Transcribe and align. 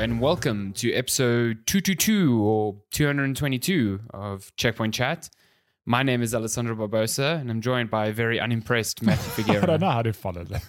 and 0.00 0.18
welcome 0.18 0.72
to 0.72 0.90
episode 0.94 1.58
222 1.66 2.42
or 2.42 2.74
222 2.90 4.00
of 4.14 4.50
Checkpoint 4.56 4.94
Chat. 4.94 5.28
My 5.84 6.02
name 6.02 6.22
is 6.22 6.34
Alessandro 6.34 6.74
Barbosa, 6.74 7.38
and 7.38 7.50
I'm 7.50 7.60
joined 7.60 7.90
by 7.90 8.06
a 8.06 8.12
very 8.12 8.40
unimpressed 8.40 9.02
Matthew 9.02 9.44
I 9.58 9.66
don't 9.66 9.80
know 9.80 9.90
how 9.90 10.00
to 10.00 10.14
follow 10.14 10.44
that. 10.44 10.62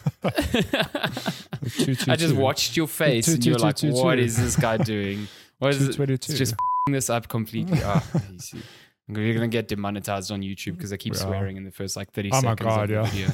Two, 1.77 1.95
two, 1.95 2.11
I 2.11 2.15
just 2.17 2.33
two. 2.33 2.39
watched 2.39 2.75
your 2.75 2.87
face, 2.87 3.27
and 3.27 3.45
you're 3.45 3.55
like, 3.57 3.79
"What 3.83 4.15
two." 4.15 4.21
is 4.21 4.35
this 4.35 4.55
guy 4.57 4.77
doing? 4.77 5.27
What 5.59 5.75
is 5.75 5.81
it? 5.89 5.93
222. 5.93 6.31
It's 6.31 6.39
just 6.39 6.53
f***ing 6.53 6.93
this 6.93 7.09
up 7.09 7.27
completely." 7.27 7.79
Ah, 7.85 8.03
you 8.31 8.39
see. 8.39 8.61
You're 9.07 9.33
gonna 9.35 9.47
get 9.47 9.67
demonetized 9.67 10.31
on 10.31 10.41
YouTube 10.41 10.75
because 10.77 10.91
I 10.91 10.97
keep 10.97 11.13
We 11.13 11.19
are. 11.19 11.21
swearing 11.23 11.57
in 11.57 11.63
the 11.63 11.71
first 11.71 11.95
like 11.95 12.11
30 12.11 12.29
Oh 12.31 12.35
my 12.35 12.41
seconds 12.41 12.67
God, 12.67 12.81
of 12.83 12.87
the 12.89 12.93
yeah. 12.95 13.05
video. 13.05 13.27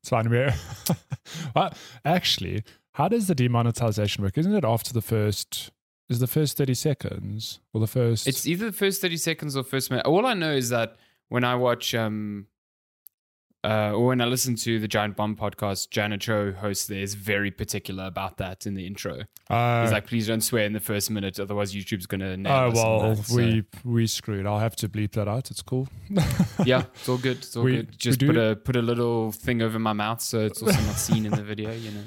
It's 0.00 0.08
fine. 0.08 0.30
We're 0.30 0.54
well, 1.54 1.74
actually, 2.04 2.64
how 2.94 3.08
does 3.08 3.26
the 3.28 3.34
demonetization 3.34 4.24
work? 4.24 4.36
Isn't 4.38 4.54
it 4.54 4.64
after 4.64 4.92
the 4.92 5.02
first? 5.02 5.70
Is 6.08 6.18
the 6.18 6.26
first 6.26 6.56
thirty 6.56 6.74
seconds 6.74 7.60
or 7.72 7.80
the 7.80 7.86
first? 7.86 8.26
It's 8.26 8.46
either 8.46 8.66
the 8.66 8.76
first 8.76 9.00
30 9.00 9.16
seconds 9.16 9.56
or 9.56 9.62
first 9.62 9.90
minute. 9.90 10.04
All 10.06 10.26
I 10.26 10.34
know 10.34 10.52
is 10.52 10.68
that 10.68 10.96
when 11.28 11.44
I 11.44 11.54
watch 11.54 11.94
um 11.94 12.46
uh 13.64 13.92
or 13.94 14.08
when 14.08 14.20
I 14.20 14.26
listen 14.26 14.54
to 14.56 14.78
the 14.78 14.86
Giant 14.86 15.16
Bomb 15.16 15.34
podcast, 15.34 15.88
Jan 15.88 16.12
Ochoa 16.12 16.52
hosts 16.52 16.86
there 16.86 17.00
is 17.00 17.14
very 17.14 17.50
particular 17.50 18.04
about 18.04 18.36
that 18.36 18.66
in 18.66 18.74
the 18.74 18.86
intro. 18.86 19.22
uh, 19.48 19.82
He's 19.82 19.92
like, 19.92 20.06
please 20.06 20.26
don't 20.26 20.42
swear 20.42 20.66
in 20.66 20.74
the 20.74 20.80
first 20.80 21.10
minute, 21.10 21.40
otherwise 21.40 21.74
YouTube's 21.74 22.04
gonna 22.06 22.36
nail 22.36 22.52
oh 22.52 22.68
us 22.68 22.74
well, 22.74 23.14
that." 23.14 23.24
So, 23.24 23.36
we 23.36 23.64
we 23.84 24.06
screwed. 24.06 24.46
I'll 24.46 24.58
have 24.58 24.76
to 24.76 24.88
bleep 24.90 25.12
that 25.12 25.26
out. 25.26 25.50
It's 25.50 25.62
cool. 25.62 25.88
yeah, 26.66 26.84
it's 26.94 27.08
all 27.08 27.16
good. 27.16 27.38
It's 27.38 27.56
all 27.56 27.64
We- 27.64 27.76
good. 27.76 27.98
Just 27.98 28.20
put 28.20 28.36
a 28.36 28.56
put 28.56 28.76
a 28.76 28.82
little 28.82 29.32
thing 29.32 29.62
over 29.62 29.78
my 29.78 29.94
mouth 29.94 30.20
so 30.20 30.40
it's 30.40 30.62
also 30.62 30.78
not 30.82 30.96
seen 30.96 31.24
in 31.24 31.32
the 31.32 31.42
video, 31.42 31.72
you 31.72 31.90
know. 31.92 32.04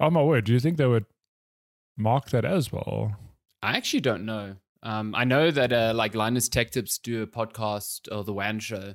Oh 0.00 0.08
my 0.10 0.22
word! 0.22 0.44
Do 0.44 0.54
you 0.54 0.60
think 0.60 0.78
they 0.78 0.86
would 0.86 1.04
mark 1.96 2.30
that 2.30 2.44
as 2.46 2.72
well? 2.72 3.16
I 3.62 3.76
actually 3.76 4.00
don't 4.00 4.24
know. 4.24 4.56
Um, 4.82 5.14
I 5.14 5.24
know 5.24 5.50
that 5.50 5.72
uh, 5.72 5.92
like 5.94 6.14
Linus 6.14 6.48
Tech 6.48 6.70
Tips 6.70 6.98
do 6.98 7.22
a 7.22 7.26
podcast 7.26 8.08
or 8.10 8.24
the 8.24 8.32
WAN 8.32 8.60
show, 8.60 8.94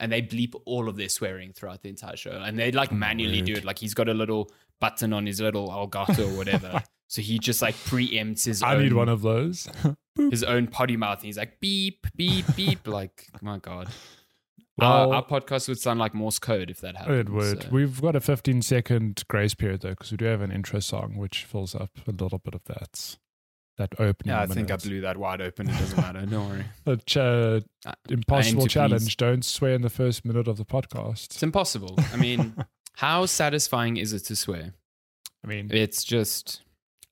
and 0.00 0.10
they 0.10 0.22
bleep 0.22 0.54
all 0.64 0.88
of 0.88 0.96
their 0.96 1.10
swearing 1.10 1.52
throughout 1.52 1.82
the 1.82 1.90
entire 1.90 2.16
show, 2.16 2.42
and 2.42 2.58
they 2.58 2.72
like 2.72 2.92
Oh, 2.92 2.96
manually 2.96 3.42
do 3.42 3.52
it. 3.52 3.64
Like 3.64 3.78
he's 3.78 3.92
got 3.92 4.08
a 4.08 4.14
little 4.14 4.50
button 4.80 5.12
on 5.12 5.26
his 5.26 5.40
little 5.40 5.68
Elgato 5.68 6.32
or 6.32 6.36
whatever, 6.36 6.82
so 7.08 7.20
he 7.20 7.38
just 7.38 7.60
like 7.60 7.74
preempts 7.74 8.46
his. 8.46 8.62
I 8.62 8.76
own, 8.76 8.84
need 8.84 8.94
one 8.94 9.10
of 9.10 9.20
those. 9.20 9.68
his 10.30 10.42
own 10.42 10.66
potty 10.66 10.96
mouth, 10.96 11.18
and 11.18 11.26
he's 11.26 11.36
like 11.38 11.60
beep 11.60 12.06
beep 12.16 12.46
beep. 12.56 12.88
like 12.88 13.28
my 13.42 13.58
god, 13.58 13.88
Well- 14.78 15.10
our, 15.12 15.16
our 15.16 15.26
podcast 15.26 15.68
would 15.68 15.78
sound 15.80 15.98
like 16.00 16.14
Morse 16.14 16.38
code 16.38 16.70
if 16.70 16.80
that 16.80 16.96
happened. 16.96 17.16
It 17.18 17.28
would. 17.30 17.62
so- 17.64 17.68
We've 17.70 18.00
got 18.00 18.16
a 18.16 18.20
15 18.20 18.62
second 18.62 19.24
grace 19.28 19.54
period 19.54 19.80
though, 19.82 19.90
because 19.90 20.10
we 20.10 20.16
do 20.16 20.24
have 20.26 20.40
an 20.40 20.52
intro 20.52 20.80
song 20.80 21.16
which 21.16 21.44
fills 21.44 21.74
up 21.74 21.90
a 22.06 22.10
little 22.12 22.38
bit 22.38 22.54
of 22.54 22.64
that 22.64 23.16
that 23.76 23.92
opening. 24.00 24.34
yeah, 24.34 24.40
I 24.42 24.46
think 24.46 24.72
I 24.72 24.76
blew 24.76 25.02
that 25.02 25.16
wide 25.16 25.40
open. 25.40 25.68
It 25.68 25.78
doesn't 25.78 25.96
matter. 25.98 26.26
Don't 26.26 26.48
worry. 26.48 26.64
The 26.84 26.96
ch- 26.96 27.16
uh, 27.16 27.60
impossible 28.08 28.66
challenge. 28.66 29.02
please. 29.04 29.14
Don't 29.16 29.44
swear 29.44 29.74
in 29.74 29.82
the 29.82 29.90
first 29.90 30.24
minute 30.24 30.48
of 30.48 30.56
the 30.56 30.64
podcast. 30.64 31.26
It's 31.26 31.42
impossible. 31.44 31.96
I 32.12 32.16
mean, 32.16 32.56
how 32.94 33.26
satisfying 33.26 33.96
is 33.96 34.12
it 34.12 34.24
to 34.24 34.34
swear? 34.34 34.74
I 35.44 35.46
mean, 35.46 35.70
It's 35.72 36.02
just, 36.02 36.62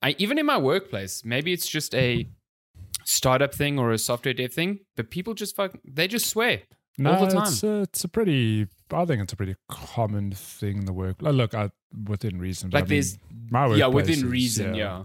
I 0.01 0.15
even 0.17 0.37
in 0.37 0.45
my 0.45 0.57
workplace, 0.57 1.23
maybe 1.23 1.53
it's 1.53 1.69
just 1.69 1.95
a 1.95 2.27
startup 3.05 3.53
thing 3.53 3.79
or 3.79 3.91
a 3.93 3.97
software 3.97 4.33
dev 4.33 4.51
thing, 4.51 4.79
but 4.97 5.09
people 5.09 5.33
just 5.33 5.55
fuck, 5.55 5.71
they 5.85 6.09
just 6.09 6.27
swear. 6.27 6.63
No, 6.97 7.11
all 7.13 7.25
the 7.25 7.31
time. 7.33 7.43
It's, 7.43 7.63
a, 7.63 7.81
it's 7.81 8.03
a 8.03 8.07
pretty. 8.07 8.67
I 8.91 9.05
think 9.05 9.21
it's 9.21 9.33
a 9.33 9.35
pretty 9.35 9.55
common 9.69 10.31
thing 10.31 10.77
in 10.77 10.85
the 10.85 10.93
work. 10.93 11.17
Look, 11.21 11.53
I, 11.53 11.71
within 12.07 12.39
reason. 12.39 12.69
But 12.69 12.77
Like 12.77 12.83
I 12.83 12.87
mean, 12.87 12.95
there's, 12.95 13.19
my 13.49 13.75
yeah, 13.75 13.87
within 13.87 14.29
reason, 14.29 14.75
yeah. 14.75 15.03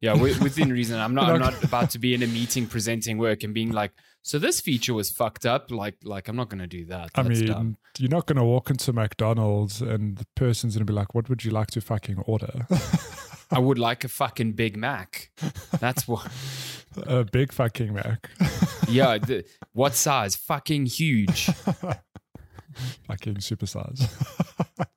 Yeah, 0.00 0.12
wi- 0.12 0.38
within 0.42 0.72
reason. 0.72 0.98
I'm 0.98 1.14
not. 1.14 1.28
I'm 1.30 1.40
not 1.40 1.62
about 1.62 1.90
to 1.90 1.98
be 1.98 2.14
in 2.14 2.22
a 2.22 2.26
meeting 2.26 2.66
presenting 2.66 3.18
work 3.18 3.42
and 3.42 3.52
being 3.52 3.70
like, 3.70 3.92
"So 4.22 4.38
this 4.38 4.58
feature 4.60 4.94
was 4.94 5.10
fucked 5.10 5.44
up." 5.44 5.70
Like, 5.70 5.96
like 6.02 6.28
I'm 6.28 6.36
not 6.36 6.48
going 6.48 6.60
to 6.60 6.66
do 6.66 6.86
that. 6.86 7.10
I 7.14 7.22
That's 7.22 7.40
mean, 7.40 7.48
dumb. 7.48 7.76
you're 7.98 8.08
not 8.08 8.26
going 8.26 8.38
to 8.38 8.44
walk 8.44 8.70
into 8.70 8.94
McDonald's 8.94 9.82
and 9.82 10.16
the 10.16 10.26
person's 10.36 10.74
going 10.74 10.86
to 10.86 10.90
be 10.90 10.96
like, 10.96 11.14
"What 11.14 11.28
would 11.28 11.44
you 11.44 11.50
like 11.50 11.68
to 11.72 11.82
fucking 11.82 12.18
order?" 12.20 12.66
I 13.50 13.58
would 13.58 13.78
like 13.78 14.04
a 14.04 14.08
fucking 14.08 14.52
Big 14.52 14.76
Mac. 14.76 15.30
That's 15.78 16.06
what. 16.08 16.30
a 17.06 17.24
big 17.24 17.52
fucking 17.52 17.92
Mac. 17.94 18.30
Yeah, 18.88 19.18
the, 19.18 19.44
what 19.72 19.94
size? 19.94 20.34
Fucking 20.34 20.86
huge. 20.86 21.46
fucking 23.06 23.36
supersize. 23.36 24.08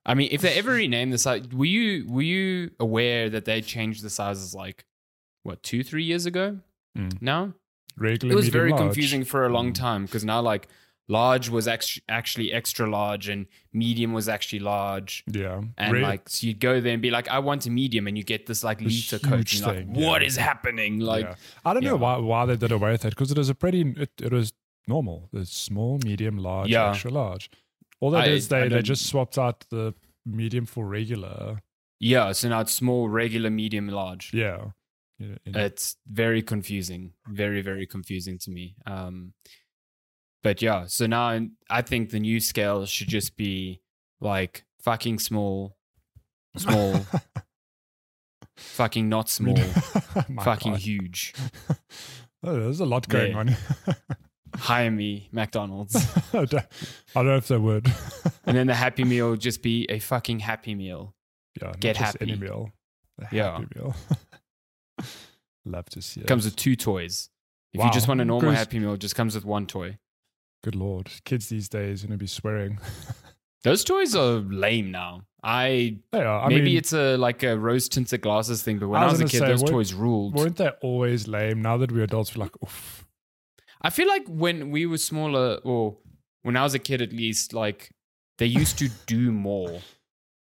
I 0.05 0.13
mean, 0.15 0.29
if 0.31 0.41
they 0.41 0.53
ever 0.57 0.71
rename 0.71 1.11
the 1.11 1.17
size, 1.19 1.47
were 1.49 1.65
you 1.65 2.07
were 2.09 2.21
you 2.23 2.71
aware 2.79 3.29
that 3.29 3.45
they 3.45 3.61
changed 3.61 4.03
the 4.03 4.09
sizes 4.09 4.55
like 4.55 4.85
what 5.43 5.61
two 5.63 5.83
three 5.83 6.03
years 6.03 6.25
ago? 6.25 6.59
Mm. 6.97 7.21
Now 7.21 7.53
Regular. 7.97 8.33
it 8.33 8.35
was 8.35 8.49
very 8.49 8.71
large. 8.71 8.81
confusing 8.81 9.23
for 9.23 9.45
a 9.45 9.49
long 9.49 9.71
Mm. 9.71 9.75
time 9.75 10.05
because 10.05 10.25
now 10.25 10.41
like 10.41 10.67
large 11.09 11.49
was 11.49 11.67
ex- 11.67 11.99
actually 12.07 12.51
extra 12.53 12.89
large 12.89 13.27
and 13.27 13.45
medium 13.73 14.13
was 14.13 14.29
actually 14.29 14.59
large. 14.59 15.23
Yeah, 15.27 15.61
And 15.77 15.93
Re- 15.93 16.01
like, 16.01 16.29
so 16.29 16.47
you'd 16.47 16.59
go 16.59 16.79
there 16.79 16.93
and 16.93 17.01
be 17.01 17.11
like, 17.11 17.27
I 17.27 17.39
want 17.39 17.65
a 17.65 17.69
medium. 17.69 18.07
And 18.07 18.17
you 18.17 18.23
get 18.23 18.45
this 18.45 18.63
like 18.63 18.79
This 18.79 19.11
liter 19.11 19.19
coat. 19.27 19.49
huge 19.49 19.61
like, 19.61 19.75
thing, 19.77 19.93
what 19.93 20.21
yeah. 20.21 20.27
is 20.27 20.37
happening? 20.37 20.99
Like, 20.99 21.25
yeah. 21.25 21.35
I 21.65 21.73
don't 21.73 21.83
know 21.83 21.95
why 21.97 22.17
why 22.17 22.45
they 22.45 22.55
did 22.55 22.71
away 22.71 22.91
with 22.93 23.05
it 23.05 23.09
because 23.09 23.31
it 23.31 23.37
was 23.37 23.49
a 23.49 23.55
pretty 23.55 23.81
it, 23.97 24.11
it 24.21 24.31
was 24.31 24.53
normal. 24.87 25.29
The 25.33 25.45
small, 25.45 25.99
medium, 26.05 26.37
large, 26.37 26.69
Yeah. 26.69 26.89
extra 26.91 27.11
large. 27.11 27.49
All 27.99 28.11
they 28.11 28.19
I- 28.19 28.25
is 28.27 28.47
they, 28.47 28.67
they 28.69 28.81
just 28.81 29.05
swapped 29.05 29.37
out 29.37 29.65
the 29.69 29.93
medium 30.25 30.65
for 30.65 30.85
regular. 30.85 31.61
yeah. 31.99 32.31
So 32.33 32.47
now 32.49 32.61
it's 32.61 32.73
small, 32.73 33.09
regular, 33.09 33.49
medium, 33.49 33.87
large. 33.89 34.33
Yeah. 34.33 34.71
Yeah, 35.19 35.35
it's 35.45 35.95
very 36.11 36.41
confusing 36.41 37.13
very 37.27 37.61
very 37.61 37.85
confusing 37.85 38.39
to 38.39 38.49
me 38.49 38.75
um 38.87 39.33
but 40.43 40.61
yeah 40.61 40.85
so 40.85 41.05
now 41.07 41.39
i 41.69 41.81
think 41.81 42.09
the 42.11 42.19
new 42.19 42.39
scale 42.39 42.85
should 42.85 43.07
just 43.07 43.35
be 43.37 43.81
like 44.21 44.65
fucking 44.79 45.17
small 45.19 45.75
small 46.57 46.99
fucking 48.57 49.09
not 49.09 49.29
small 49.29 49.55
fucking 50.43 50.73
God. 50.73 50.81
huge 50.81 51.33
Oh, 52.45 52.59
there's 52.59 52.81
a 52.81 52.85
lot 52.85 53.07
going 53.07 53.31
Yeah. 53.31 53.37
on. 53.37 53.55
hire 54.55 54.91
me 54.91 55.29
mcdonald's 55.31 55.95
I 56.33 56.43
don't 56.45 57.25
know 57.25 57.37
if 57.37 57.47
they 57.47 57.57
would. 57.57 57.87
and 58.45 58.57
then 58.57 58.67
the 58.67 58.75
happy 58.75 59.05
meal 59.05 59.29
would 59.31 59.39
just 59.39 59.63
be 59.63 59.85
a 59.89 59.99
fucking 59.99 60.39
happy 60.39 60.75
meal 60.75 61.15
yeah, 61.61 61.71
Get 61.79 61.95
just 61.97 62.13
happy. 62.17 62.31
Any 62.31 62.35
meal. 62.41 62.71
A 63.21 63.27
Yeah. 63.31 63.59
meal. 63.75 63.95
Love 65.65 65.85
to 65.91 66.01
see 66.01 66.21
it. 66.21 66.27
comes 66.27 66.45
with 66.45 66.55
two 66.55 66.75
toys 66.75 67.29
if 67.73 67.83
you 67.83 67.89
just 67.91 68.07
want 68.07 68.19
a 68.21 68.25
normal 68.25 68.51
happy 68.51 68.77
meal 68.79 68.93
it 68.93 68.99
just 68.99 69.15
comes 69.15 69.35
with 69.35 69.45
one 69.45 69.65
toy 69.65 69.97
Good 70.63 70.75
lord, 70.75 71.11
kids 71.25 71.49
these 71.49 71.69
days 71.69 72.03
are 72.03 72.07
gonna 72.07 72.17
be 72.17 72.27
swearing. 72.27 72.79
those 73.63 73.83
toys 73.83 74.15
are 74.15 74.37
lame 74.39 74.91
now 74.91 75.21
i 75.43 75.97
They 76.11 76.21
are. 76.23 76.45
I 76.45 76.49
maybe 76.49 76.61
mean, 76.65 76.77
it's 76.77 76.93
a 76.93 77.17
like 77.17 77.43
a 77.43 77.57
rose 77.57 77.89
tinted 77.89 78.21
glasses 78.21 78.63
thing 78.63 78.79
but 78.79 78.87
when 78.87 79.01
I 79.01 79.03
i 79.05 79.11
was 79.11 79.21
was, 79.21 79.29
a 79.29 79.31
kid 79.31 79.39
say, 79.39 79.47
those 79.47 79.63
toys 79.63 79.93
ruled 79.93 80.35
weren't 80.35 80.55
they 80.55 80.69
always 80.81 81.27
lame? 81.27 81.61
Now 81.61 81.77
that 81.77 81.91
we're 81.91 82.03
adults, 82.03 82.35
we're 82.35 82.45
like, 82.45 82.55
oof. 82.63 83.05
I 83.81 83.89
feel 83.89 84.07
like 84.07 84.25
when 84.27 84.71
we 84.71 84.85
were 84.85 84.97
smaller, 84.97 85.59
or 85.65 85.97
when 86.43 86.55
I 86.55 86.63
was 86.63 86.73
a 86.73 86.79
kid 86.79 87.01
at 87.01 87.11
least, 87.11 87.53
like 87.53 87.91
they 88.37 88.45
used 88.45 88.79
to 88.79 88.89
do 89.05 89.31
more. 89.49 89.81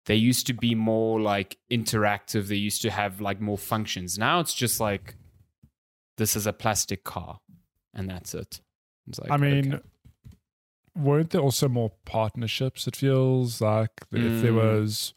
They 0.08 0.16
used 0.16 0.48
to 0.48 0.54
be 0.54 0.76
more 0.76 1.22
like 1.22 1.58
interactive. 1.72 2.48
They 2.48 2.56
used 2.56 2.82
to 2.82 2.92
have 2.92 3.22
like 3.22 3.40
more 3.40 3.58
functions. 3.58 4.18
Now 4.18 4.42
it's 4.42 4.54
just 4.54 4.82
like 4.82 5.16
this 6.18 6.36
is 6.36 6.48
a 6.48 6.54
plastic 6.54 7.06
car, 7.06 7.40
and 7.94 8.10
that's 8.10 8.34
it. 8.34 8.60
It's 9.08 9.20
like, 9.20 9.32
I 9.32 9.38
mean, 9.38 9.76
okay. 9.76 9.84
Weren't 10.96 11.30
there 11.32 11.42
also 11.42 11.68
more 11.68 11.92
partnerships? 12.06 12.88
It 12.88 12.96
feels 12.96 13.62
like 13.62 13.92
if 14.12 14.42
there 14.42 14.52
Mm. 14.52 14.56
was, 14.56 15.14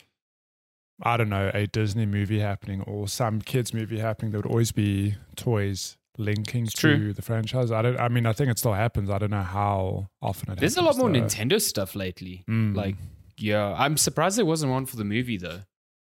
I 1.03 1.17
don't 1.17 1.29
know, 1.29 1.51
a 1.53 1.67
Disney 1.67 2.07
movie 2.07 2.41
happening 2.41 2.83
or 2.83 3.09
some 3.09 3.41
kids 3.41 3.75
movie 3.75 3.99
happening, 3.99 4.31
there 4.33 4.39
would 4.39 4.47
always 4.51 4.73
be 4.73 5.17
toys 5.37 5.97
linking 6.17 6.65
It's 6.65 6.75
to 6.75 6.81
true. 6.97 7.13
the 7.13 7.23
franchise. 7.23 7.73
I 7.73 7.83
don't. 7.83 7.99
I 7.99 8.09
mean, 8.09 8.25
I 8.27 8.33
think 8.33 8.51
it 8.51 8.59
still 8.59 8.75
happens. 8.75 9.11
I 9.11 9.19
don't 9.19 9.31
know 9.33 9.43
how 9.43 10.09
often 10.23 10.53
it. 10.53 10.61
there's 10.61 10.77
a 10.77 10.83
lot 10.83 10.97
more 10.97 11.11
though. 11.11 11.21
Nintendo 11.21 11.61
stuff 11.61 11.97
lately. 11.97 12.45
Mm. 12.49 12.77
Like, 12.77 12.95
yeah, 13.37 13.75
I'm 13.77 13.97
surprised 13.97 14.39
there 14.39 14.45
wasn't 14.47 14.71
one 14.71 14.87
for 14.87 14.97
the 14.97 15.05
movie 15.05 15.37
though. 15.39 15.63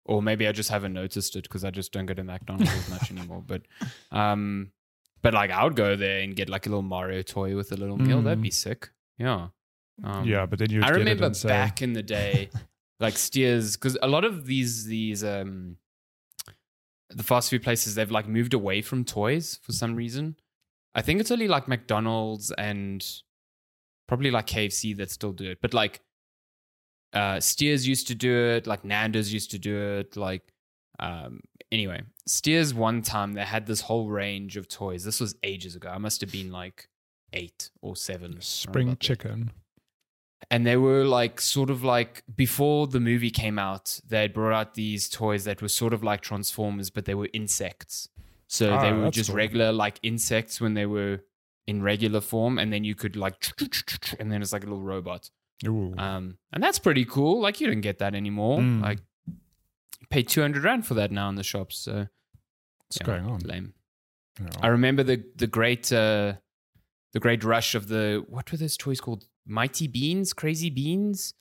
Or 0.04 0.20
maybe 0.20 0.48
I 0.48 0.52
just 0.52 0.68
haven't 0.70 0.94
noticed 0.94 1.36
it 1.36 1.44
because 1.44 1.62
I 1.64 1.70
just 1.70 1.92
don't 1.92 2.06
go 2.06 2.14
to 2.14 2.24
McDonald's 2.24 2.72
as 2.74 2.90
much 2.90 3.12
anymore. 3.12 3.44
But, 3.46 3.62
um, 4.10 4.72
but 5.22 5.32
like 5.32 5.52
I 5.52 5.62
would 5.62 5.76
go 5.76 5.94
there 5.94 6.18
and 6.22 6.34
get 6.34 6.48
like 6.48 6.66
a 6.66 6.68
little 6.70 6.82
Mario 6.82 7.22
toy 7.22 7.54
with 7.54 7.70
a 7.70 7.76
little 7.76 7.96
meal. 7.96 8.20
That'd 8.22 8.40
Mm. 8.40 8.42
be 8.42 8.50
sick. 8.50 8.90
Yeah. 9.22 9.48
Um, 10.02 10.24
yeah, 10.24 10.46
but 10.46 10.58
then 10.58 10.70
you. 10.70 10.80
I 10.82 10.86
get 10.86 10.96
it 10.96 10.98
remember 10.98 11.34
say, 11.34 11.48
back 11.48 11.80
in 11.80 11.92
the 11.92 12.02
day, 12.02 12.50
like 13.00 13.16
Steers, 13.16 13.76
because 13.76 13.96
a 14.02 14.08
lot 14.08 14.24
of 14.24 14.46
these 14.46 14.84
these 14.84 15.22
um 15.22 15.76
the 17.10 17.22
fast 17.22 17.50
food 17.50 17.62
places 17.62 17.94
they've 17.94 18.10
like 18.10 18.26
moved 18.26 18.54
away 18.54 18.82
from 18.82 19.04
toys 19.04 19.58
for 19.62 19.72
some 19.72 19.94
reason. 19.94 20.36
I 20.94 21.02
think 21.02 21.20
it's 21.20 21.30
only 21.30 21.48
like 21.48 21.68
McDonald's 21.68 22.50
and 22.52 23.06
probably 24.08 24.30
like 24.30 24.46
KFC 24.46 24.96
that 24.96 25.10
still 25.10 25.32
do 25.32 25.50
it, 25.50 25.58
but 25.60 25.74
like 25.74 26.00
uh 27.12 27.38
Steers 27.40 27.86
used 27.86 28.08
to 28.08 28.14
do 28.14 28.34
it, 28.34 28.66
like 28.66 28.84
Nando's 28.84 29.32
used 29.32 29.50
to 29.52 29.58
do 29.58 29.76
it, 29.98 30.16
like 30.16 30.42
um 30.98 31.40
anyway, 31.70 32.02
Steers 32.26 32.74
one 32.74 33.02
time 33.02 33.34
they 33.34 33.44
had 33.44 33.66
this 33.66 33.82
whole 33.82 34.08
range 34.08 34.56
of 34.56 34.68
toys. 34.68 35.04
This 35.04 35.20
was 35.20 35.36
ages 35.42 35.76
ago. 35.76 35.90
I 35.90 35.98
must 35.98 36.20
have 36.22 36.32
been 36.32 36.50
like 36.50 36.88
eight 37.32 37.70
or 37.80 37.96
seven. 37.96 38.40
Spring 38.40 38.96
chicken. 38.98 39.50
and 40.50 40.66
they 40.66 40.76
were 40.76 41.04
like 41.04 41.40
sort 41.40 41.70
of 41.70 41.82
like 41.84 42.22
before 42.34 42.86
the 42.88 42.98
movie 43.00 43.30
came 43.30 43.58
out 43.58 44.00
they 44.08 44.22
had 44.22 44.32
brought 44.34 44.52
out 44.52 44.74
these 44.74 45.08
toys 45.08 45.44
that 45.44 45.62
were 45.62 45.68
sort 45.68 45.92
of 45.94 46.02
like 46.02 46.20
transformers 46.20 46.90
but 46.90 47.04
they 47.04 47.14
were 47.14 47.28
insects 47.32 48.08
so 48.48 48.66
they 48.66 48.90
Ah, 48.92 48.98
were 49.04 49.10
just 49.10 49.30
cool. 49.30 49.36
regular 49.36 49.72
like 49.72 49.98
insects 50.02 50.60
when 50.60 50.74
they 50.74 50.84
were 50.84 51.20
in 51.68 51.80
regular 51.80 52.20
form 52.20 52.58
and 52.58 52.72
then 52.72 52.82
you 52.82 52.94
could 52.96 53.14
like 53.16 53.36
and 54.18 54.32
then 54.32 54.42
it's 54.42 54.52
like 54.52 54.64
a 54.64 54.66
little 54.66 54.82
robot 54.82 55.30
Ooh. 55.66 55.94
um 55.96 56.38
and 56.52 56.60
that's 56.62 56.80
pretty 56.80 57.04
cool 57.04 57.40
like 57.40 57.60
you 57.60 57.68
don't 57.68 57.80
get 57.80 57.98
that 57.98 58.14
anymore 58.14 58.58
Mm. 58.58 58.82
like 58.82 58.98
you 60.00 60.06
pay 60.10 60.22
200 60.24 60.64
rand 60.64 60.84
for 60.86 60.94
that 60.94 61.12
now 61.12 61.28
in 61.28 61.36
the 61.36 61.44
shops 61.44 61.76
so 61.78 62.08
What's 62.88 62.98
yeah, 63.00 63.06
going 63.06 63.24
on? 63.24 63.38
lame. 63.40 63.72
I 64.60 64.66
remember 64.66 65.02
the 65.04 65.24
the 65.36 65.46
great 65.46 65.92
uh 65.92 66.34
the 67.12 67.20
great 67.20 67.44
rush 67.44 67.74
of 67.74 67.88
the 67.88 68.24
what 68.28 68.50
were 68.50 68.58
those 68.58 68.76
toys 68.76 69.00
called? 69.00 69.26
Mighty 69.46 69.86
Beans, 69.88 70.32
Crazy 70.32 70.70
Beans. 70.70 71.34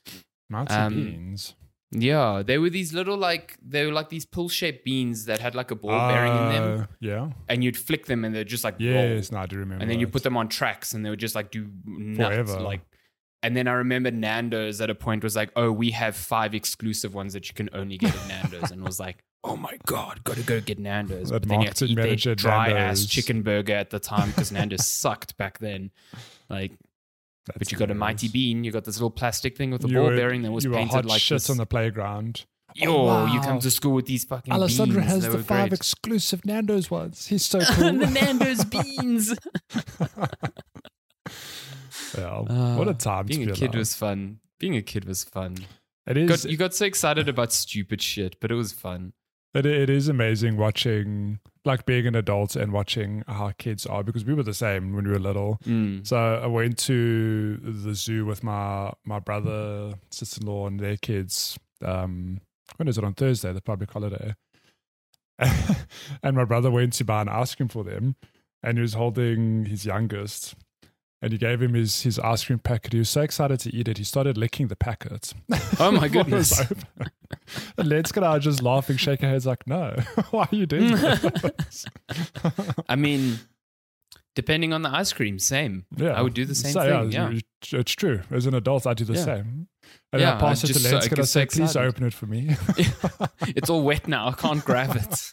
Mighty 0.50 0.74
um, 0.74 0.94
beans. 0.94 1.54
Yeah, 1.94 2.42
they 2.44 2.56
were 2.58 2.70
these 2.70 2.94
little 2.94 3.16
like 3.18 3.56
they 3.62 3.84
were 3.84 3.92
like 3.92 4.08
these 4.08 4.24
pull 4.24 4.48
shaped 4.48 4.84
beans 4.84 5.26
that 5.26 5.40
had 5.40 5.54
like 5.54 5.70
a 5.70 5.74
ball 5.74 6.08
bearing 6.08 6.32
in 6.32 6.48
them, 6.48 6.80
Uh, 6.80 6.86
Yeah. 7.00 7.30
and 7.48 7.62
you'd 7.62 7.76
flick 7.76 8.06
them 8.06 8.24
and 8.24 8.34
they're 8.34 8.44
just 8.44 8.64
like. 8.64 8.76
Yes, 8.78 9.30
no, 9.30 9.38
I 9.40 9.46
do 9.46 9.58
remember. 9.58 9.82
and 9.82 9.90
then 9.90 10.00
you 10.00 10.08
put 10.08 10.22
them 10.22 10.36
on 10.36 10.48
tracks 10.48 10.94
and 10.94 11.04
they 11.04 11.10
would 11.10 11.18
just 11.20 11.34
like 11.34 11.50
do 11.50 11.68
nuts 11.84 12.50
Forever. 12.50 12.60
like. 12.60 12.80
And 13.44 13.56
then 13.56 13.66
I 13.68 13.72
remember 13.72 14.10
Nando's 14.10 14.80
at 14.80 14.88
a 14.88 14.94
point 14.94 15.22
was 15.24 15.34
like, 15.36 15.50
"Oh, 15.56 15.70
we 15.72 15.90
have 15.90 16.14
five 16.16 16.54
exclusive 16.54 17.12
ones 17.12 17.32
that 17.34 17.48
you 17.48 17.54
can 17.54 17.68
only 17.72 17.98
get 17.98 18.14
at 18.14 18.28
Nando's," 18.28 18.70
and 18.70 18.82
was 18.84 19.00
like, 19.00 19.22
"Oh 19.44 19.56
my 19.56 19.76
god, 19.86 20.22
got 20.24 20.36
to 20.36 20.42
go 20.42 20.60
get 20.60 20.78
Nando's." 20.78 21.28
That 21.30 21.40
But 21.40 21.48
then 21.48 21.60
you 21.60 21.66
have 21.66 21.74
to 21.76 21.84
marketing 21.84 21.98
eat 21.98 22.04
manager 22.04 22.28
their 22.30 22.32
at 22.32 22.38
dry 22.38 22.66
ass 22.68 22.74
Nando's. 22.74 23.06
chicken 23.06 23.42
burger 23.42 23.74
at 23.74 23.90
the 23.90 23.98
time 23.98 24.30
because 24.30 24.52
Nando's 24.52 24.86
sucked 25.00 25.36
back 25.36 25.58
then. 25.58 25.90
Like, 26.48 26.72
That's 27.46 27.58
but 27.58 27.72
you 27.72 27.78
got 27.78 27.90
a 27.90 27.94
mighty 27.94 28.28
bean, 28.28 28.62
you 28.64 28.70
got 28.70 28.84
this 28.84 28.96
little 28.96 29.10
plastic 29.10 29.56
thing 29.56 29.70
with 29.70 29.84
a 29.84 29.88
You 29.88 29.96
ball 29.96 30.06
were- 30.06 30.16
bearing 30.16 30.42
that 30.42 30.52
was 30.52 30.64
you 30.64 30.70
were 30.70 30.76
painted 30.76 30.92
hot 30.94 31.04
like 31.06 31.20
shit 31.20 31.36
this. 31.36 31.50
on 31.50 31.56
the 31.56 31.66
playground. 31.66 32.44
Yo, 32.74 32.90
Oh, 33.06 33.26
you 33.26 33.38
come 33.40 33.58
to 33.58 33.70
school 33.70 33.92
with 33.92 34.06
these 34.06 34.24
fucking 34.24 34.50
Alessandro 34.50 35.00
beans. 35.00 35.12
has 35.12 35.22
They 35.24 35.28
the 35.30 35.36
were 35.36 35.42
five 35.42 35.68
great. 35.68 35.78
exclusive 35.78 36.46
Nando's 36.46 36.90
ones. 36.90 37.26
He's 37.26 37.44
so 37.44 37.60
cool. 37.72 37.92
the 37.92 38.06
Nando's 38.06 38.64
beans. 38.74 39.34
yeah, 42.16 42.40
what 42.76 42.88
a 42.88 42.94
time 42.94 43.26
Being 43.26 43.40
to 43.40 43.46
be 43.46 43.52
a 43.52 43.54
kid 43.54 43.70
alive. 43.70 43.78
was 43.78 43.94
fun. 43.94 44.38
Being 44.58 44.76
a 44.76 44.82
kid 44.82 45.04
was 45.04 45.24
fun. 45.24 45.56
It 46.06 46.16
You 46.16 46.24
is. 46.24 46.44
got, 46.44 46.50
you 46.50 46.56
got 46.56 46.74
so 46.74 46.84
excited 46.86 47.28
about 47.28 47.52
stupid 47.52 48.00
shit, 48.02 48.36
but 48.40 48.50
it 48.50 48.54
was 48.54 48.72
fun. 48.72 49.12
It, 49.54 49.66
it 49.66 49.90
is 49.90 50.08
amazing 50.08 50.56
watching, 50.56 51.38
like 51.64 51.84
being 51.84 52.06
an 52.06 52.14
adult 52.14 52.56
and 52.56 52.72
watching 52.72 53.22
how 53.28 53.52
kids 53.58 53.84
are 53.84 54.02
because 54.02 54.24
we 54.24 54.34
were 54.34 54.42
the 54.42 54.54
same 54.54 54.94
when 54.94 55.04
we 55.04 55.12
were 55.12 55.18
little. 55.18 55.58
Mm. 55.66 56.06
So 56.06 56.16
I 56.16 56.46
went 56.46 56.78
to 56.78 57.56
the 57.58 57.94
zoo 57.94 58.24
with 58.24 58.42
my 58.42 58.92
my 59.04 59.18
brother, 59.18 59.94
sister 60.10 60.40
in 60.40 60.46
law, 60.46 60.66
and 60.66 60.80
their 60.80 60.96
kids. 60.96 61.58
Um, 61.84 62.40
when 62.76 62.88
is 62.88 62.96
it 62.96 63.04
on 63.04 63.14
Thursday? 63.14 63.52
The 63.52 63.60
public 63.60 63.90
holiday. 63.90 64.34
and 66.22 66.36
my 66.36 66.44
brother 66.44 66.70
went 66.70 66.92
to 66.94 67.04
buy 67.04 67.22
an 67.22 67.28
ice 67.28 67.54
cream 67.54 67.68
for 67.68 67.84
them, 67.84 68.16
and 68.62 68.78
he 68.78 68.82
was 68.82 68.94
holding 68.94 69.66
his 69.66 69.84
youngest, 69.84 70.54
and 71.22 71.32
he 71.32 71.38
gave 71.38 71.62
him 71.62 71.72
his 71.74 72.02
his 72.02 72.18
ice 72.18 72.44
cream 72.44 72.58
packet. 72.58 72.92
He 72.92 72.98
was 72.98 73.08
so 73.10 73.22
excited 73.22 73.60
to 73.60 73.74
eat 73.74 73.88
it, 73.88 73.96
he 73.98 74.04
started 74.04 74.36
licking 74.36 74.68
the 74.68 74.76
packet. 74.76 75.32
Oh 75.80 75.90
my 75.90 76.08
Before 76.08 76.20
it 76.22 76.28
was 76.30 76.50
goodness. 76.58 76.60
and 77.78 77.88
Lenska 77.88 78.16
and 78.18 78.26
I 78.26 78.36
are 78.36 78.38
just 78.40 78.62
laughing, 78.62 78.96
shaking 78.98 79.28
heads 79.28 79.46
like, 79.46 79.66
no, 79.66 79.96
why 80.30 80.42
are 80.52 80.54
you 80.54 80.66
doing 80.66 80.90
this? 80.96 81.86
I 82.88 82.96
mean, 82.96 83.38
depending 84.34 84.72
on 84.72 84.82
the 84.82 84.90
ice 84.90 85.12
cream, 85.12 85.38
same. 85.38 85.86
Yeah, 85.96 86.10
I 86.12 86.20
would 86.22 86.34
do 86.34 86.44
the 86.44 86.54
same 86.54 86.72
So, 86.72 86.80
thing. 87.02 87.12
Yeah. 87.12 87.28
it's- 87.30 87.42
it's 87.72 87.92
true. 87.92 88.20
As 88.30 88.46
an 88.46 88.54
adult, 88.54 88.86
I 88.86 88.94
do 88.94 89.04
the 89.04 89.14
Yeah. 89.14 89.24
same. 89.24 89.68
And 90.12 90.20
Yeah, 90.20 90.36
I 90.36 90.40
pass 90.40 90.64
I 90.64 90.68
it 90.68 90.72
to 90.74 90.78
so- 90.80 90.88
and 90.88 90.96
I 91.04 91.08
get 91.08 91.16
so 91.18 91.22
say, 91.24 91.46
please 91.46 91.76
open 91.76 92.04
it 92.04 92.12
for 92.12 92.26
me. 92.26 92.56
it's 93.56 93.70
all 93.70 93.82
wet 93.82 94.06
now. 94.08 94.28
I 94.28 94.32
can't 94.32 94.64
grab 94.64 94.94
it. 94.96 95.32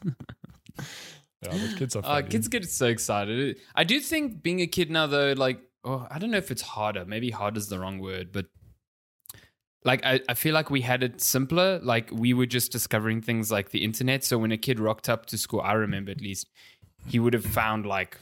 yeah, 1.42 1.74
kids 1.78 1.96
are 1.96 2.04
Uh, 2.06 2.22
kids 2.22 2.48
get 2.48 2.70
so 2.70 2.88
excited. 2.88 3.58
I 3.76 3.84
do 3.84 4.00
think 4.00 4.42
being 4.44 4.62
a 4.62 4.68
kid 4.68 4.90
now, 4.92 5.08
though, 5.08 5.34
like, 5.34 5.60
oh, 5.84 6.08
I 6.10 6.20
don't 6.20 6.32
know 6.32 6.38
if 6.38 6.52
it's 6.52 6.62
harder. 6.62 7.06
Maybe 7.06 7.32
hard 7.32 7.58
is 7.58 7.70
the 7.70 7.80
wrong 7.80 8.00
word, 8.00 8.32
but 8.32 8.48
like, 9.86 10.06
I, 10.06 10.20
I 10.28 10.34
feel 10.34 10.54
like 10.54 10.70
we 10.70 10.82
had 10.82 11.04
it 11.04 11.22
simpler. 11.22 11.80
Like, 11.80 12.10
we 12.12 12.34
were 12.34 12.46
just 12.46 12.72
discovering 12.72 13.22
things 13.22 13.52
like 13.52 13.72
the 13.72 13.84
internet. 13.84 14.24
So 14.24 14.38
when 14.38 14.52
a 14.52 14.58
kid 14.58 14.80
rocked 14.80 15.08
up 15.08 15.26
to 15.28 15.38
school, 15.38 15.62
I 15.62 15.74
remember 15.74 16.12
at 16.12 16.22
least, 16.22 16.48
he 17.08 17.18
would 17.18 17.34
have 17.34 17.46
found 17.46 17.86
like 17.86 18.18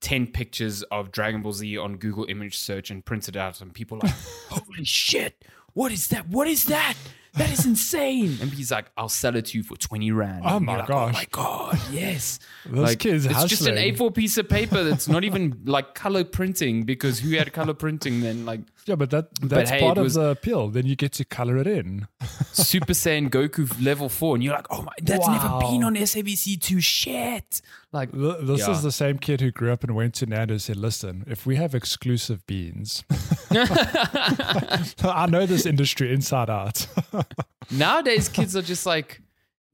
10 0.00 0.28
pictures 0.28 0.82
of 0.84 1.10
Dragon 1.10 1.42
Ball 1.42 1.52
Z 1.52 1.76
on 1.76 1.96
Google 1.96 2.24
image 2.28 2.56
search 2.56 2.90
and 2.90 3.04
printed 3.04 3.36
out. 3.36 3.60
And 3.60 3.74
people 3.74 3.98
like, 4.00 4.12
holy 4.48 4.84
shit, 4.84 5.44
what 5.72 5.90
is 5.90 6.08
that? 6.08 6.28
What 6.28 6.46
is 6.46 6.66
that? 6.66 6.94
That 7.34 7.50
is 7.50 7.64
insane. 7.64 8.36
And 8.42 8.50
he's 8.52 8.70
like, 8.70 8.90
I'll 8.96 9.08
sell 9.08 9.34
it 9.36 9.46
to 9.46 9.58
you 9.58 9.64
for 9.64 9.74
20 9.76 10.10
Rand. 10.12 10.42
Oh 10.44 10.58
And 10.58 10.66
my 10.66 10.72
you're 10.72 10.80
like, 10.80 10.90
oh 10.90 10.92
gosh. 10.92 11.14
Oh 11.14 11.18
my 11.18 11.26
God, 11.30 11.80
yes. 11.90 12.38
Those 12.66 12.78
like, 12.90 12.98
kids 12.98 13.24
it's 13.24 13.44
just 13.44 13.66
an. 13.66 13.76
A4 13.76 14.14
piece 14.14 14.36
of 14.36 14.48
paper 14.48 14.84
that's 14.84 15.08
not 15.08 15.24
even 15.24 15.60
like 15.64 15.94
color 15.94 16.24
printing 16.24 16.82
because 16.84 17.20
who 17.20 17.30
had 17.36 17.50
color 17.52 17.72
printing 17.74 18.20
then? 18.20 18.44
Like 18.44 18.60
Yeah, 18.84 18.96
but 18.96 19.08
that 19.10 19.28
that's 19.40 19.70
hey, 19.70 19.80
part 19.80 19.96
of 19.98 20.12
the 20.12 20.28
appeal. 20.28 20.68
Then 20.68 20.84
you 20.86 20.94
get 20.94 21.12
to 21.12 21.24
color 21.24 21.56
it 21.56 21.66
in. 21.66 22.06
Super 22.52 22.92
Saiyan 22.92 23.30
Goku 23.30 23.66
level 23.82 24.08
four, 24.10 24.34
and 24.34 24.44
you're 24.44 24.54
like, 24.54 24.66
oh 24.70 24.82
my, 24.82 24.92
that's 25.02 25.26
Wow. 25.26 25.32
never 25.60 25.72
been 25.72 25.84
on 25.84 25.94
SABC2 25.96 26.82
shit. 26.82 27.62
Like, 27.92 28.10
This 28.12 28.60
Yeah. 28.60 28.70
is 28.72 28.82
the 28.82 28.92
same 28.92 29.18
kid 29.18 29.40
who 29.40 29.50
grew 29.50 29.72
up 29.72 29.82
and 29.84 29.94
went 29.94 30.14
to 30.14 30.26
Nando's 30.26 30.52
and 30.52 30.62
said, 30.62 30.76
listen, 30.76 31.24
if 31.26 31.44
we 31.46 31.56
have 31.56 31.74
exclusive 31.74 32.46
beans, 32.46 33.04
I 35.04 35.26
know 35.28 35.46
this 35.46 35.66
industry 35.66 36.12
inside 36.12 36.50
out. 36.50 36.86
nowadays 37.70 38.28
kids 38.28 38.56
are 38.56 38.62
just 38.62 38.86
like, 38.86 39.20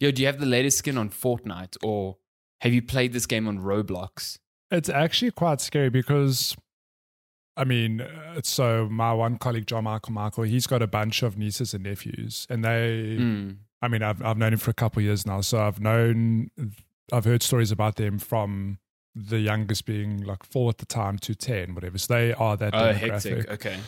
yo, 0.00 0.10
do 0.10 0.22
you 0.22 0.26
have 0.26 0.40
the 0.40 0.46
latest 0.46 0.78
skin 0.78 0.98
on 0.98 1.10
Fortnite 1.10 1.76
or 1.82 2.16
have 2.60 2.72
you 2.72 2.82
played 2.82 3.12
this 3.12 3.26
game 3.26 3.46
on 3.48 3.58
Roblox? 3.58 4.38
It's 4.70 4.88
actually 4.88 5.30
quite 5.30 5.60
scary 5.60 5.88
because, 5.88 6.56
I 7.56 7.64
mean, 7.64 8.00
uh, 8.02 8.40
so 8.44 8.88
my 8.90 9.12
one 9.12 9.38
colleague, 9.38 9.66
John 9.66 9.84
Michael 9.84 10.12
Michael, 10.12 10.44
he's 10.44 10.66
got 10.66 10.82
a 10.82 10.86
bunch 10.86 11.22
of 11.22 11.38
nieces 11.38 11.72
and 11.74 11.84
nephews, 11.84 12.46
and 12.50 12.64
they, 12.64 13.16
Mm. 13.18 13.56
I 13.80 13.86
mean, 13.88 14.02
I've 14.02 14.20
I've 14.24 14.36
known 14.36 14.52
him 14.52 14.58
for 14.58 14.72
a 14.72 14.74
couple 14.74 14.98
of 15.00 15.04
years 15.04 15.24
now, 15.24 15.40
so 15.40 15.60
I've 15.60 15.80
known, 15.80 16.50
I've 17.12 17.24
heard 17.24 17.42
stories 17.44 17.70
about 17.70 17.94
them 17.96 18.18
from 18.18 18.78
the 19.28 19.38
youngest 19.40 19.84
being 19.86 20.22
like 20.22 20.44
four 20.44 20.70
at 20.70 20.78
the 20.78 20.86
time 20.86 21.18
to 21.18 21.34
ten, 21.34 21.74
whatever. 21.74 21.98
So 21.98 22.14
they 22.14 22.32
are 22.34 22.56
that 22.56 22.74
Oh, 22.74 22.78
demographic. 22.92 23.10
hectic. 23.36 23.50
Okay. 23.50 23.78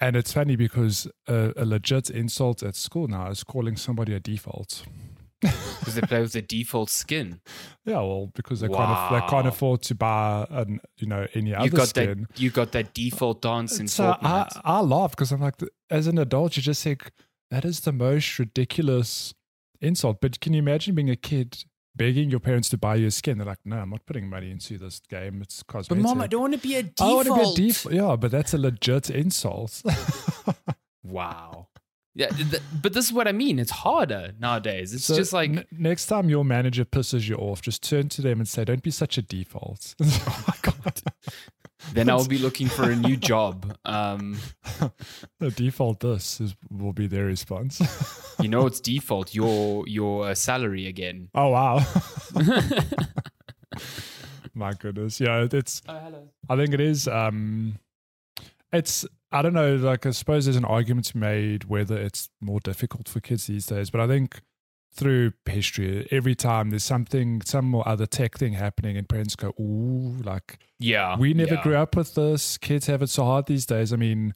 And 0.00 0.14
it's 0.14 0.32
funny 0.32 0.54
because 0.56 1.08
a, 1.26 1.52
a 1.56 1.64
legit 1.64 2.08
insult 2.10 2.62
at 2.62 2.76
school 2.76 3.08
now 3.08 3.30
is 3.30 3.42
calling 3.44 3.76
somebody 3.76 4.14
a 4.14 4.20
default. 4.20 4.84
Because 5.78 5.94
they 5.94 6.00
play 6.02 6.20
with 6.20 6.32
the 6.32 6.42
default 6.42 6.90
skin. 6.90 7.40
Yeah, 7.86 8.00
well, 8.00 8.30
because 8.34 8.58
they 8.60 8.66
can't 8.68 8.80
aff- 8.90 9.12
they 9.12 9.26
can't 9.30 9.46
afford 9.46 9.80
to 9.82 9.94
buy 9.94 10.44
an 10.50 10.80
you 10.98 11.06
know 11.06 11.26
any 11.34 11.54
other 11.54 11.64
You 11.66 11.70
got 11.70 11.88
skin. 11.88 12.26
that. 12.28 12.40
You 12.40 12.50
got 12.50 12.72
that 12.72 12.92
default 12.92 13.40
dance 13.40 13.78
in 13.78 13.86
so 13.86 14.16
I. 14.20 14.48
I 14.64 14.80
laugh 14.80 15.12
because 15.12 15.30
I'm 15.32 15.40
like, 15.40 15.54
as 15.88 16.08
an 16.08 16.18
adult, 16.18 16.56
you 16.56 16.62
just 16.64 16.82
think 16.82 17.12
that 17.50 17.64
is 17.64 17.80
the 17.80 17.92
most 17.92 18.38
ridiculous 18.40 19.32
insult. 19.80 20.20
But 20.20 20.40
can 20.40 20.52
you 20.52 20.58
imagine 20.58 20.96
being 20.96 21.08
a 21.08 21.16
kid 21.16 21.64
begging 21.98 22.30
your 22.30 22.40
parents 22.40 22.68
to 22.70 22.78
buy 22.78 22.94
you 22.94 23.08
a 23.08 23.10
skin? 23.10 23.36
They're 23.38 23.46
like, 23.46 23.58
no, 23.66 23.76
I'm 23.78 23.90
not 23.90 24.06
putting 24.06 24.28
money 24.30 24.50
into 24.50 24.78
this 24.78 25.00
game. 25.10 25.42
It's 25.42 25.62
cosmetic. 25.62 26.02
but 26.02 26.08
mom, 26.08 26.22
I 26.22 26.26
don't 26.26 26.40
want 26.40 26.54
to 26.54 26.58
be 26.60 26.76
a 26.76 26.82
default. 26.84 27.10
I 27.10 27.30
want 27.30 27.54
to 27.54 27.54
be 27.56 27.64
a 27.64 27.68
default. 27.68 27.94
Yeah, 27.94 28.16
but 28.16 28.30
that's 28.30 28.54
a 28.54 28.58
legit 28.58 29.10
insult. 29.10 29.82
Wow. 31.04 31.68
Yeah, 32.14 32.28
th- 32.28 32.62
but 32.82 32.92
this 32.92 33.04
is 33.06 33.12
what 33.12 33.28
I 33.28 33.32
mean. 33.32 33.58
It's 33.58 33.70
harder 33.70 34.32
nowadays. 34.40 34.92
It's 34.92 35.04
So 35.04 35.14
just 35.16 35.32
like 35.32 35.50
n- 35.50 35.64
next 35.70 36.06
time 36.06 36.28
your 36.28 36.44
manager 36.44 36.84
pisses 36.84 37.28
you 37.28 37.36
off, 37.36 37.62
just 37.62 37.82
turn 37.82 38.08
to 38.10 38.22
them 38.22 38.40
and 38.40 38.48
say, 38.48 38.64
"Don't 38.64 38.82
be 38.82 38.90
such 38.90 39.18
a 39.18 39.22
default." 39.22 39.94
oh 40.02 40.44
my 40.48 40.54
god, 40.62 41.00
then 41.92 42.08
I'll 42.10 42.26
be 42.26 42.38
looking 42.38 42.68
for 42.68 42.90
a 42.90 42.96
new 42.96 43.16
job. 43.16 43.76
Um, 43.84 44.38
the 45.38 45.50
default 45.50 46.00
this 46.00 46.40
is 46.40 46.54
will 46.70 46.92
be 46.92 47.06
their 47.06 47.24
response. 47.24 47.80
you 48.40 48.48
know, 48.48 48.66
it's 48.66 48.80
default. 48.92 49.34
Your 49.34 49.86
your 49.88 50.28
uh, 50.28 50.34
salary 50.34 50.86
again. 50.86 51.28
oh 51.34 51.48
wow, 51.48 51.84
my 54.54 54.72
goodness, 54.74 55.20
yeah, 55.20 55.46
it's. 55.50 55.82
Oh 55.88 55.98
hello. 55.98 56.28
I 56.48 56.56
think 56.56 56.74
it 56.74 56.80
is. 56.80 57.08
Um, 57.08 57.78
it's. 58.72 59.06
I 59.30 59.42
don't 59.42 59.52
know. 59.52 59.76
Like, 59.76 60.06
I 60.06 60.10
suppose 60.10 60.46
there's 60.46 60.56
an 60.56 60.64
argument 60.64 61.14
made 61.14 61.64
whether 61.64 61.98
it's 61.98 62.30
more 62.40 62.60
difficult 62.60 63.08
for 63.08 63.20
kids 63.20 63.46
these 63.46 63.66
days, 63.66 63.90
but 63.90 64.00
I 64.00 64.06
think 64.06 64.40
through 64.92 65.32
history, 65.46 66.08
every 66.10 66.34
time 66.34 66.70
there's 66.70 66.84
something, 66.84 67.40
some 67.42 67.74
or 67.74 67.86
other 67.88 68.06
tech 68.06 68.36
thing 68.36 68.54
happening, 68.54 68.96
and 68.96 69.08
parents 69.08 69.36
go, 69.36 69.54
"Ooh, 69.60 70.16
like." 70.24 70.58
Yeah, 70.78 71.16
we 71.18 71.34
never 71.34 71.54
yeah. 71.54 71.62
grew 71.62 71.76
up 71.76 71.96
with 71.96 72.14
this. 72.14 72.58
Kids 72.58 72.86
have 72.86 73.02
it 73.02 73.08
so 73.08 73.24
hard 73.24 73.46
these 73.46 73.66
days. 73.66 73.92
I 73.92 73.96
mean, 73.96 74.34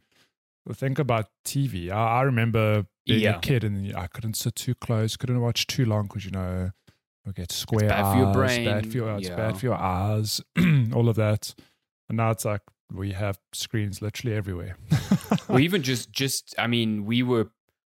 think 0.73 0.99
about 0.99 1.29
TV. 1.45 1.91
I, 1.91 2.21
I 2.21 2.23
remember 2.23 2.87
being 3.07 3.23
Yeah. 3.23 3.37
a 3.37 3.41
kid 3.41 3.65
and 3.65 3.95
I 3.97 4.07
couldn't 4.07 4.35
sit 4.35 4.55
too 4.55 4.75
close, 4.75 5.17
couldn't 5.17 5.41
watch 5.41 5.67
too 5.67 5.85
long 5.85 6.05
because, 6.05 6.25
you 6.25 6.31
know, 6.31 6.71
we 7.25 7.33
get 7.33 7.51
square 7.53 7.89
bad 7.89 8.13
for 8.13 8.19
your 8.19 8.29
eyes, 8.29 8.35
brain, 8.35 8.65
bad 8.65 8.91
for 8.91 8.97
your, 8.97 9.17
it's 9.19 9.29
yeah. 9.29 9.37
bad 9.37 9.59
for 9.59 9.67
your 9.67 9.75
eyes, 9.81 10.41
all 10.95 11.09
of 11.09 11.17
that. 11.17 11.55
And 12.09 12.17
now 12.17 12.31
it's 12.31 12.45
like 12.45 12.63
we 12.93 13.13
have 13.13 13.39
screens 13.53 14.03
literally 14.03 14.37
everywhere. 14.37 14.77
or 15.49 15.61
even 15.61 15.83
just 15.91 16.13
just 16.13 16.55
I 16.59 16.67
mean, 16.67 17.05
we 17.05 17.23
were 17.23 17.51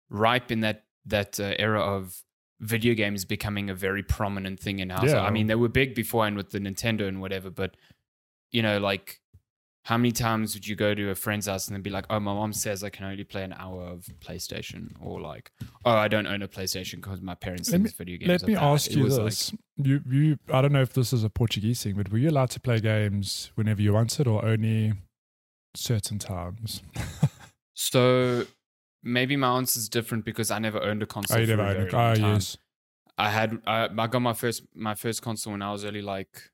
ripe 0.08 0.50
in 0.50 0.60
that 0.60 0.84
that 1.06 1.38
uh, 1.40 1.54
era 1.58 1.80
of 1.80 2.22
video 2.60 2.94
games 2.94 3.24
becoming 3.24 3.70
a 3.70 3.74
very 3.74 4.02
prominent 4.02 4.60
thing 4.60 4.78
in 4.80 4.90
household. 4.90 5.12
Yeah. 5.12 5.22
I 5.22 5.30
mean, 5.30 5.46
they 5.46 5.54
were 5.54 5.68
big 5.68 5.94
before 5.94 6.26
and 6.26 6.36
with 6.36 6.50
the 6.50 6.58
Nintendo 6.60 7.08
and 7.08 7.20
whatever, 7.20 7.50
but 7.50 7.76
you 8.52 8.62
know, 8.62 8.78
like 8.78 9.20
how 9.84 9.96
many 9.96 10.12
times 10.12 10.52
would 10.54 10.66
you 10.68 10.76
go 10.76 10.94
to 10.94 11.08
a 11.08 11.14
friend's 11.14 11.46
house 11.46 11.66
and 11.66 11.74
then 11.74 11.80
be 11.82 11.88
like, 11.88 12.04
"Oh, 12.10 12.20
my 12.20 12.34
mom 12.34 12.52
says 12.52 12.84
I 12.84 12.90
can 12.90 13.06
only 13.06 13.24
play 13.24 13.42
an 13.44 13.54
hour 13.54 13.82
of 13.84 14.04
PlayStation," 14.20 14.92
or 15.00 15.20
like, 15.22 15.50
"Oh, 15.86 15.92
I 15.92 16.06
don't 16.06 16.26
own 16.26 16.42
a 16.42 16.48
PlayStation 16.48 16.96
because 16.96 17.22
my 17.22 17.34
parents 17.34 17.70
Let 17.70 17.76
think 17.76 17.84
me- 17.86 17.92
video 17.96 18.18
games." 18.18 18.42
Let 18.42 18.46
me 18.46 18.54
bad." 18.56 18.62
ask 18.62 18.90
It 18.90 18.98
you 18.98 19.04
was 19.04 19.16
like- 19.16 19.24
this: 19.26 19.54
you, 19.76 20.00
you, 20.06 20.38
I 20.52 20.60
don't 20.60 20.72
know 20.72 20.82
if 20.82 20.92
this 20.92 21.14
is 21.14 21.24
a 21.24 21.30
Portuguese 21.30 21.82
thing, 21.82 21.94
but 21.94 22.12
were 22.12 22.18
you 22.18 22.28
allowed 22.28 22.50
to 22.50 22.60
play 22.60 22.78
games 22.80 23.52
whenever 23.54 23.80
you 23.80 23.94
wanted, 23.94 24.26
or 24.26 24.44
only 24.44 24.92
certain 25.74 26.18
times? 26.18 26.82
so 27.74 28.44
maybe 29.02 29.36
my 29.36 29.56
answer 29.56 29.78
is 29.78 29.88
different 29.88 30.24
because 30.24 30.50
I 30.50 30.58
never 30.58 30.82
owned 30.82 31.02
a 31.02 31.06
console. 31.06 31.38
oh, 31.38 31.40
you 31.40 31.46
never 31.46 31.62
a 31.62 31.68
owned 31.68 31.78
it. 31.88 31.94
Oh, 31.94 32.12
yes. 32.14 32.56
I 33.18 33.30
had 33.30 33.58
I, 33.66 33.88
I 33.96 34.06
got 34.06 34.20
my 34.22 34.32
first 34.32 34.62
my 34.74 34.94
first 34.94 35.20
console 35.22 35.52
when 35.52 35.62
I 35.62 35.72
was 35.72 35.84
only 35.84 36.02
like 36.02 36.50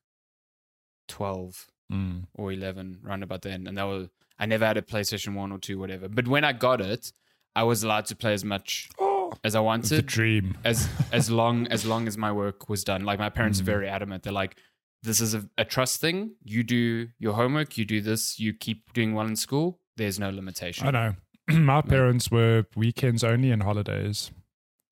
twelve 1.07 1.67
Mm. 1.91 2.23
or 2.33 2.51
eleven, 2.51 2.99
round 3.01 3.23
about 3.23 3.43
then, 3.43 3.65
and 3.65 3.77
that 3.77 3.83
was 3.85 4.09
I 4.37 4.45
never 4.45 4.65
had 4.65 4.75
a 4.75 4.81
PlayStation 4.81 5.35
one 5.35 5.53
or 5.53 5.57
two, 5.57 5.79
whatever. 5.79 6.09
But 6.09 6.27
when 6.27 6.43
I 6.43 6.51
got 6.51 6.81
it, 6.81 7.13
I 7.55 7.63
was 7.63 7.81
allowed 7.81 8.05
to 8.07 8.15
play 8.17 8.33
as 8.33 8.43
much 8.43 8.89
Oh, 8.99 9.31
as 9.41 9.55
I 9.55 9.61
wanted, 9.61 10.05
dream. 10.05 10.57
as 10.65 10.89
as 11.13 11.31
long 11.41 11.65
as 11.67 11.85
long 11.85 12.05
as 12.09 12.17
my 12.17 12.29
work 12.33 12.67
was 12.67 12.83
done. 12.83 13.05
Like 13.05 13.19
my 13.19 13.29
parents 13.29 13.59
Mm. 13.59 13.61
are 13.61 13.65
very 13.65 13.87
adamant. 13.87 14.23
They're 14.23 14.33
like, 14.33 14.57
"This 15.01 15.21
is 15.21 15.33
a, 15.33 15.49
a 15.57 15.63
trust 15.63 16.01
thing. 16.01 16.35
You 16.43 16.61
do 16.63 17.07
your 17.19 17.35
homework. 17.35 17.77
You 17.77 17.85
do 17.85 18.01
this. 18.01 18.37
You 18.37 18.53
keep 18.53 18.91
doing 18.91 19.13
well 19.13 19.25
in 19.27 19.37
school. 19.37 19.79
There's 19.95 20.19
no 20.19 20.29
limitation." 20.29 20.87
I 20.87 20.91
know. 20.91 21.15
My 21.51 21.81
parents 21.81 22.29
were 22.31 22.65
weekends 22.75 23.23
only 23.23 23.51
and 23.51 23.63
holidays. 23.63 24.31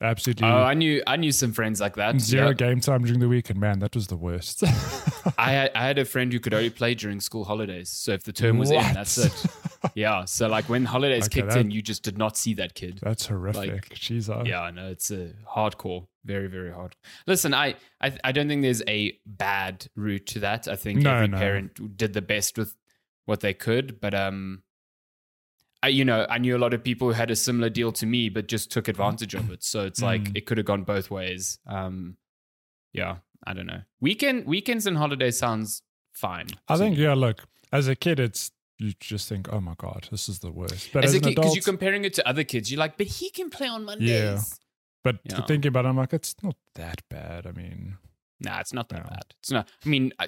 Absolutely 0.02 0.46
Oh, 0.46 0.58
I 0.58 0.74
knew 0.74 1.02
I 1.08 1.16
knew 1.16 1.32
some 1.32 1.54
friends 1.54 1.80
like 1.80 1.96
that. 1.96 2.20
zero 2.20 2.48
Yeah. 2.50 2.54
game 2.54 2.82
time 2.82 3.04
during 3.06 3.22
the 3.22 3.30
week, 3.30 3.50
and 3.50 3.58
man, 3.60 3.80
that 3.80 3.96
was 3.96 4.08
the 4.08 4.18
worst. 4.18 4.62
I 5.38 5.52
had, 5.54 5.72
I 5.74 5.86
had 5.88 5.98
a 5.98 6.04
friend 6.06 6.32
who 6.34 6.40
could 6.40 6.54
only 6.54 6.70
play 6.70 6.96
during 6.96 7.22
school 7.22 7.46
holidays. 7.46 7.90
So 7.90 8.12
if 8.12 8.24
the 8.24 8.34
term 8.34 8.58
was 8.58 8.72
in, 8.72 8.82
that's 8.94 9.18
it. 9.18 9.46
Yeah. 9.94 10.26
So 10.26 10.48
like 10.48 10.68
when 10.68 10.84
holidays 10.84 11.26
Okay, 11.26 11.42
kicked 11.42 11.54
that- 11.54 11.60
in, 11.60 11.70
you 11.72 11.82
just 11.82 12.02
did 12.04 12.18
not 12.18 12.36
see 12.36 12.56
that 12.56 12.74
kid. 12.74 13.00
That's 13.04 13.28
horrific. 13.28 13.92
Like, 13.92 14.30
I- 14.30 14.44
Yeah, 14.44 14.72
no, 14.74 14.88
it's 14.90 15.12
a 15.12 15.32
hardcore, 15.56 16.08
very, 16.26 16.48
very 16.48 16.72
hard. 16.74 16.96
Listen, 17.28 17.54
I, 17.54 17.76
I, 18.02 18.18
I 18.24 18.32
don't 18.32 18.48
think 18.48 18.64
there's 18.64 18.82
a 18.88 19.18
bad 19.28 19.88
route 19.96 20.26
to 20.28 20.40
that. 20.40 20.68
I 20.68 20.76
think 20.76 21.02
No, 21.02 21.14
every 21.14 21.28
no. 21.30 21.38
parent 21.38 21.98
did 21.98 22.14
the 22.14 22.22
best 22.24 22.58
with 22.58 22.76
what 23.26 23.42
they 23.42 23.54
could, 23.54 24.02
but 24.02 24.16
um, 24.16 24.64
I, 25.86 25.90
you 25.90 26.04
know, 26.04 26.26
I 26.30 26.38
knew 26.40 26.58
a 26.58 26.62
lot 26.66 26.74
of 26.74 26.84
people 26.84 27.08
who 27.10 27.14
had 27.14 27.30
a 27.30 27.36
similar 27.36 27.70
deal 27.70 27.92
to 27.94 28.06
me, 28.06 28.30
but 28.30 28.48
just 28.48 28.72
took 28.72 28.88
advantage 28.88 29.34
of 29.36 29.52
it. 29.52 29.64
So 29.64 29.86
it's 29.86 30.02
like 30.02 30.22
Mm. 30.24 30.38
it 30.38 30.46
could 30.48 30.58
have 30.58 30.66
gone 30.66 30.84
both 30.84 31.12
ways. 31.12 31.60
Um, 31.68 32.18
yeah, 32.92 33.18
I 33.46 33.54
don't 33.54 33.68
know. 33.68 33.82
Weekend, 34.02 34.46
weekends 34.46 34.88
and 34.88 34.98
holidays 34.98 35.38
sounds 35.38 35.84
fine. 36.14 36.48
I 36.68 36.78
think 36.78 36.98
me. 36.98 37.04
yeah. 37.04 37.14
Look, 37.14 37.46
as 37.72 37.88
a 37.88 37.96
kid, 37.96 38.20
it's 38.20 38.52
you 38.80 38.94
just 39.00 39.30
think, 39.30 39.48
oh 39.54 39.62
my 39.62 39.76
god, 39.78 40.08
this 40.12 40.28
is 40.28 40.40
the 40.40 40.52
worst. 40.52 40.90
But 40.92 41.04
as, 41.06 41.12
as, 41.12 41.16
a 41.18 41.20
kid, 41.22 41.36
because 41.36 41.56
you're 41.56 41.64
comparing 41.64 42.04
it 42.04 42.14
to 42.16 42.28
other 42.28 42.44
kids, 42.44 42.72
you're 42.72 42.80
like, 42.80 42.98
but 42.98 43.08
he 43.08 43.30
can 43.30 43.50
play 43.50 43.68
on 43.68 43.86
Mondays. 43.86 44.10
Yeah. 44.10 44.42
but 45.04 45.20
Yeah. 45.24 45.46
thinking 45.46 45.70
about 45.70 45.86
it, 45.86 45.90
I'm 45.90 45.98
like, 45.98 46.14
it's 46.14 46.36
not 46.44 46.56
that 46.76 47.02
bad. 47.10 47.46
I 47.48 47.52
mean, 47.52 47.98
Nah, 48.42 48.60
it's 48.60 48.74
not 48.74 48.90
that 48.90 49.04
No. 49.04 49.10
bad. 49.10 49.26
It's 49.40 49.52
not. 49.52 49.70
I 49.86 49.90
mean, 49.90 50.12
I, 50.20 50.28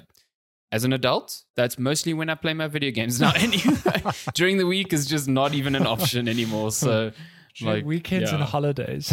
as 0.70 0.84
an 0.84 0.92
adult, 0.92 1.42
that's 1.56 1.78
mostly 1.78 2.12
when 2.14 2.28
I 2.28 2.34
play 2.34 2.54
my 2.54 2.66
video 2.66 2.90
games 2.90 3.20
now. 3.20 3.32
Anyway, 3.36 4.02
during 4.34 4.58
the 4.58 4.66
week 4.66 4.92
is 4.92 5.06
just 5.06 5.28
not 5.28 5.54
even 5.54 5.74
an 5.74 5.86
option 5.86 6.28
anymore. 6.28 6.70
So, 6.72 7.12
like, 7.60 7.84
weekends 7.84 8.30
and 8.30 8.42
holidays. 8.42 9.12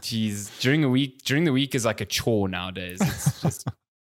geez, 0.00 0.50
during 0.60 0.84
a 0.84 0.88
week, 0.88 1.22
during 1.24 1.44
the 1.44 1.52
week 1.52 1.74
is 1.74 1.84
like 1.84 2.00
a 2.00 2.06
chore 2.06 2.48
nowadays. 2.48 2.98
It's 3.00 3.40
just, 3.40 3.68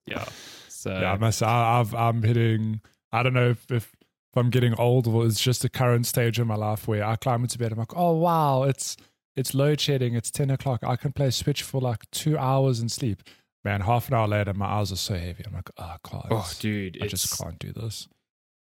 yeah. 0.07 0.25
So, 0.69 0.91
yeah, 0.93 1.13
I 1.13 1.17
must. 1.17 1.43
I, 1.43 1.81
I've, 1.81 1.95
I'm 1.95 2.23
hitting. 2.23 2.81
I 3.11 3.23
don't 3.23 3.35
know 3.35 3.51
if, 3.51 3.71
if 3.71 3.95
if 4.35 4.39
I'm 4.39 4.51
getting 4.51 4.75
old 4.75 5.07
or 5.07 5.25
it's 5.27 5.41
just 5.41 5.65
a 5.65 5.69
current 5.69 6.07
stage 6.07 6.41
in 6.41 6.49
my 6.49 6.57
life 6.57 6.89
where 6.89 7.05
I 7.05 7.15
climb 7.15 7.43
into 7.43 7.57
bed. 7.57 7.71
I'm 7.71 7.79
like, 7.79 7.97
oh 7.97 8.17
wow, 8.17 8.65
it's 8.65 8.97
it's 9.37 9.55
load 9.55 9.81
shedding. 9.81 10.15
It's 10.17 10.31
ten 10.31 10.51
o'clock. 10.51 10.81
I 10.83 10.97
can 10.97 11.13
play 11.13 11.31
Switch 11.31 11.63
for 11.63 11.81
like 11.81 12.11
two 12.11 12.37
hours 12.37 12.81
and 12.81 12.91
sleep. 12.91 13.23
Man, 13.65 13.81
half 13.81 14.09
an 14.09 14.15
hour 14.15 14.29
later, 14.29 14.53
my 14.53 14.67
eyes 14.67 14.93
are 14.93 14.97
so 14.97 15.15
heavy. 15.15 15.43
I'm 15.47 15.55
like, 15.55 15.71
oh, 15.79 15.83
I 15.83 15.97
can't. 16.09 16.27
oh, 16.31 16.51
dude, 16.59 16.99
I 17.03 17.07
just 17.07 17.39
can't 17.39 17.59
do 17.59 17.73
this. 17.73 18.09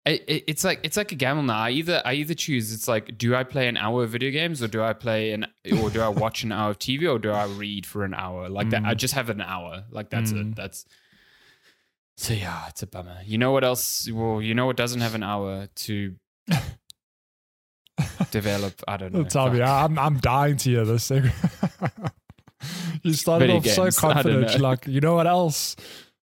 it, 0.05 0.23
it- 0.27 0.43
it's 0.47 0.63
like 0.63 0.79
it's 0.83 0.95
like 0.97 1.11
a 1.11 1.15
gamble 1.15 1.43
now. 1.43 1.57
I 1.57 1.71
either 1.71 2.01
I 2.05 2.13
either 2.13 2.33
choose. 2.33 2.73
It's 2.73 2.87
like, 2.87 3.17
do 3.17 3.35
I 3.35 3.43
play 3.43 3.67
an 3.67 3.75
hour 3.77 4.03
of 4.03 4.11
video 4.11 4.31
games, 4.31 4.63
or 4.63 4.67
do 4.69 4.81
I 4.81 4.93
play 4.93 5.31
an, 5.33 5.45
or 5.81 5.89
do 5.89 6.01
I 6.01 6.07
watch 6.07 6.43
an 6.43 6.51
hour 6.53 6.69
of 6.71 6.79
TV, 6.79 7.11
or 7.13 7.19
do 7.19 7.31
I 7.31 7.45
read 7.47 7.85
for 7.85 8.03
an 8.05 8.13
hour? 8.13 8.47
Like 8.49 8.69
that, 8.69 8.83
Mm. 8.83 8.87
I 8.87 8.93
just 8.93 9.13
have 9.13 9.29
an 9.29 9.41
hour. 9.41 9.83
Like 9.91 10.09
that's 10.09 10.31
Mm. 10.31 10.51
it. 10.51 10.55
That's 10.55 10.85
so 12.15 12.33
yeah, 12.33 12.67
it's 12.69 12.81
a 12.83 12.87
bummer. 12.87 13.17
You 13.25 13.37
know 13.37 13.51
what 13.51 13.63
else? 13.65 14.09
Well, 14.09 14.41
you 14.41 14.53
know 14.55 14.65
what 14.67 14.77
doesn't 14.77 15.01
have 15.01 15.15
an 15.15 15.23
hour 15.23 15.67
to 15.87 16.15
develop. 18.31 18.81
I 18.87 18.97
don't 18.97 19.13
know. 19.13 19.23
Tell 19.23 19.49
me, 19.51 19.61
I'm 19.61 19.97
I'm 19.99 20.17
dying 20.19 20.57
to 20.57 20.69
hear 20.69 20.85
this 20.85 21.07
thing. 21.09 21.29
you 23.03 23.13
started 23.13 23.49
off 23.49 23.65
so 23.65 23.83
games, 23.83 23.95
don't 24.01 24.13
confident, 24.13 24.59
like 24.59 24.87
you 24.87 25.01
know 25.01 25.15
what 25.15 25.27
else? 25.27 25.75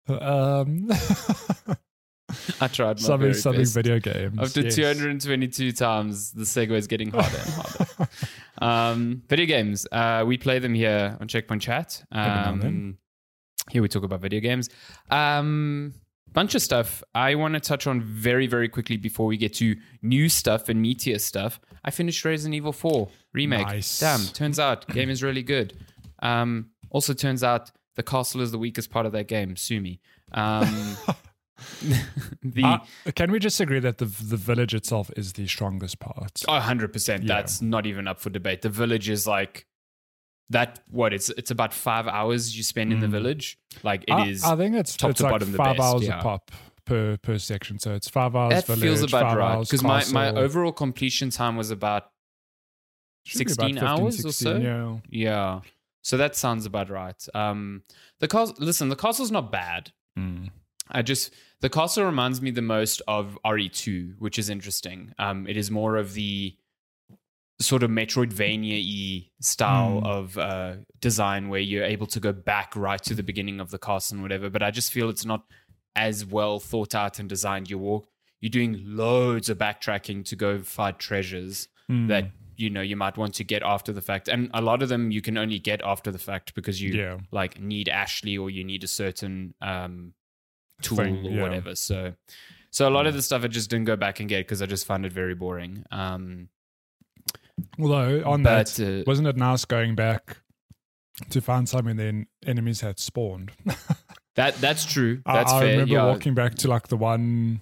Um, 0.08 0.90
I 2.60 2.68
tried 2.68 2.96
my 2.96 3.02
something 3.02 3.34
something 3.34 3.62
best. 3.62 3.74
video 3.74 3.98
games. 3.98 4.38
After 4.38 4.60
yes. 4.60 4.76
222 4.76 5.72
times, 5.72 6.32
the 6.32 6.44
segue 6.44 6.72
is 6.72 6.86
getting 6.86 7.10
harder 7.10 7.36
and 7.36 7.50
harder. 7.50 8.10
um, 8.58 9.22
video 9.28 9.46
games. 9.46 9.86
Uh, 9.90 10.24
we 10.26 10.36
play 10.38 10.58
them 10.58 10.74
here 10.74 11.16
on 11.20 11.28
Checkpoint 11.28 11.62
Chat. 11.62 12.04
now 12.12 12.52
and 12.52 12.62
then. 12.62 12.68
Um, 12.68 12.98
here 13.70 13.82
we 13.82 13.88
talk 13.88 14.04
about 14.04 14.20
video 14.20 14.40
games. 14.40 14.68
Um, 15.10 15.94
bunch 16.32 16.54
of 16.54 16.62
stuff 16.62 17.02
I 17.14 17.34
want 17.34 17.54
to 17.54 17.60
touch 17.60 17.86
on 17.86 18.00
very, 18.00 18.46
very 18.46 18.68
quickly 18.68 18.96
before 18.96 19.26
we 19.26 19.36
get 19.36 19.54
to 19.54 19.74
new 20.02 20.28
stuff 20.28 20.68
and 20.68 20.80
meteor 20.80 21.18
stuff. 21.18 21.58
I 21.84 21.90
finished 21.90 22.24
Resident 22.24 22.54
Evil 22.54 22.72
4 22.72 23.08
remake. 23.32 23.66
Nice. 23.66 24.00
Damn, 24.00 24.20
turns 24.26 24.58
out 24.58 24.86
game 24.88 25.10
is 25.10 25.22
really 25.22 25.42
good. 25.42 25.76
Um, 26.26 26.70
also 26.90 27.12
turns 27.14 27.42
out 27.44 27.70
the 27.96 28.02
castle 28.02 28.40
is 28.40 28.50
the 28.52 28.58
weakest 28.58 28.90
part 28.90 29.06
of 29.06 29.12
that 29.12 29.28
game. 29.28 29.56
Sue 29.56 29.80
me. 29.80 30.00
Um, 30.32 30.96
the 32.42 32.62
Uh, 32.64 32.78
can 33.14 33.30
we 33.30 33.38
just 33.38 33.60
agree 33.60 33.80
that 33.80 33.98
the 33.98 34.04
the 34.04 34.36
village 34.36 34.74
itself 34.74 35.10
is 35.16 35.32
the 35.34 35.46
strongest 35.46 35.98
part? 35.98 36.34
100%. 36.34 37.08
Yeah. 37.20 37.26
That's 37.26 37.62
not 37.62 37.86
even 37.86 38.06
up 38.08 38.18
for 38.20 38.30
debate. 38.30 38.62
The 38.62 38.68
village 38.68 39.08
is 39.08 39.26
like 39.26 39.66
that 40.50 40.80
what 40.90 41.12
it's 41.12 41.28
it's 41.30 41.50
about 41.50 41.72
5 41.74 42.06
hours 42.06 42.56
you 42.56 42.62
spend 42.62 42.92
in 42.92 43.00
the 43.00 43.06
Mm. 43.08 43.10
village. 43.18 43.58
Like 43.82 44.04
it 44.06 44.12
I, 44.12 44.26
is. 44.28 44.44
I 44.44 44.56
think 44.56 44.76
it's 44.76 44.96
top 44.96 45.10
it's 45.10 45.18
to 45.18 45.24
like 45.24 45.32
bottom 45.32 45.52
the 45.52 45.58
five 45.58 45.76
best, 45.76 45.94
hours 45.94 46.06
yeah. 46.06 46.20
a 46.20 46.22
pop 46.22 46.50
per 46.84 47.16
per 47.16 47.38
section. 47.38 47.78
So 47.78 47.94
it's 47.94 48.08
five 48.08 48.36
hours. 48.36 48.54
that 48.54 48.66
village, 48.66 48.82
feels 48.82 49.02
about 49.02 49.22
five 49.22 49.36
right 49.38 49.60
because 49.60 49.82
my, 49.82 50.04
my 50.12 50.28
overall 50.30 50.72
completion 50.72 51.30
time 51.30 51.56
was 51.56 51.70
about 51.70 52.10
Should 53.24 53.38
be 53.38 53.52
about 53.52 53.66
16 53.66 53.78
hours 53.78 54.24
or 54.24 54.32
so? 54.32 54.56
Yeah. 54.56 54.98
yeah. 55.10 55.60
So 56.08 56.16
that 56.16 56.36
sounds 56.36 56.66
about 56.66 56.88
right. 56.88 57.20
Um 57.34 57.82
the 58.20 58.28
castle 58.28 58.54
listen, 58.58 58.88
the 58.90 58.96
castle's 59.04 59.32
not 59.38 59.50
bad. 59.50 59.82
Mm. 60.18 60.50
I 60.98 61.02
just 61.02 61.34
the 61.64 61.68
castle 61.78 62.04
reminds 62.04 62.40
me 62.40 62.50
the 62.52 62.62
most 62.76 63.02
of 63.08 63.38
RE2, 63.44 63.90
which 64.24 64.38
is 64.38 64.48
interesting. 64.56 65.12
Um, 65.18 65.46
it 65.48 65.56
is 65.56 65.68
more 65.70 65.96
of 65.96 66.12
the 66.14 66.54
sort 67.60 67.82
of 67.82 67.90
Metroidvania-y 67.90 69.30
style 69.40 70.00
Mm. 70.02 70.06
of 70.06 70.38
uh, 70.38 70.72
design 71.00 71.48
where 71.48 71.60
you're 71.70 71.84
able 71.84 72.06
to 72.08 72.20
go 72.20 72.32
back 72.32 72.76
right 72.76 73.02
to 73.04 73.14
the 73.14 73.22
beginning 73.22 73.58
of 73.60 73.70
the 73.70 73.78
castle 73.78 74.14
and 74.16 74.22
whatever. 74.22 74.48
But 74.50 74.62
I 74.62 74.70
just 74.70 74.92
feel 74.92 75.08
it's 75.08 75.24
not 75.24 75.42
as 75.96 76.24
well 76.24 76.60
thought 76.60 76.94
out 76.94 77.18
and 77.18 77.28
designed. 77.28 77.70
You 77.70 77.78
walk, 77.78 78.06
you're 78.40 78.50
doing 78.58 78.72
loads 78.84 79.48
of 79.48 79.58
backtracking 79.58 80.24
to 80.26 80.36
go 80.36 80.62
find 80.62 80.96
treasures 80.98 81.68
Mm. 81.90 82.08
that 82.08 82.24
you 82.56 82.70
know 82.70 82.80
you 82.80 82.96
might 82.96 83.16
want 83.16 83.34
to 83.34 83.44
get 83.44 83.62
after 83.62 83.92
the 83.92 84.02
fact, 84.02 84.28
and 84.28 84.50
a 84.54 84.60
lot 84.60 84.82
of 84.82 84.88
them 84.88 85.10
you 85.10 85.22
can 85.22 85.36
only 85.38 85.58
get 85.58 85.80
after 85.82 86.10
the 86.10 86.18
fact 86.18 86.54
because 86.54 86.80
you 86.80 86.92
yeah. 86.92 87.18
like 87.30 87.60
need 87.60 87.88
Ashley 87.88 88.36
or 88.38 88.50
you 88.50 88.64
need 88.64 88.84
a 88.84 88.88
certain 88.88 89.54
um, 89.60 90.14
tool 90.82 90.98
Thing, 90.98 91.26
or 91.26 91.30
yeah. 91.30 91.42
whatever. 91.42 91.74
So, 91.74 92.14
so 92.70 92.88
a 92.88 92.90
lot 92.90 93.06
of 93.06 93.14
the 93.14 93.22
stuff 93.22 93.44
I 93.44 93.48
just 93.48 93.70
didn't 93.70 93.86
go 93.86 93.96
back 93.96 94.20
and 94.20 94.28
get 94.28 94.46
because 94.46 94.62
I 94.62 94.66
just 94.66 94.86
found 94.86 95.06
it 95.06 95.12
very 95.12 95.34
boring. 95.34 95.84
Um, 95.90 96.48
Although 97.80 98.22
on 98.24 98.42
but 98.42 98.66
that, 98.66 99.00
uh, 99.00 99.04
wasn't 99.06 99.28
it 99.28 99.36
nice 99.36 99.64
going 99.64 99.94
back 99.94 100.38
to 101.30 101.40
find 101.40 101.68
something 101.68 101.96
then 101.96 102.26
enemies 102.46 102.80
had 102.80 102.98
spawned? 102.98 103.52
that 104.36 104.56
that's 104.56 104.84
true. 104.84 105.22
I- 105.24 105.34
That's 105.34 105.52
I, 105.52 105.60
fair. 105.60 105.70
remember 105.70 105.94
yeah. 105.94 106.06
walking 106.06 106.34
back 106.34 106.54
to 106.56 106.68
like 106.68 106.88
the 106.88 106.96
one, 106.96 107.60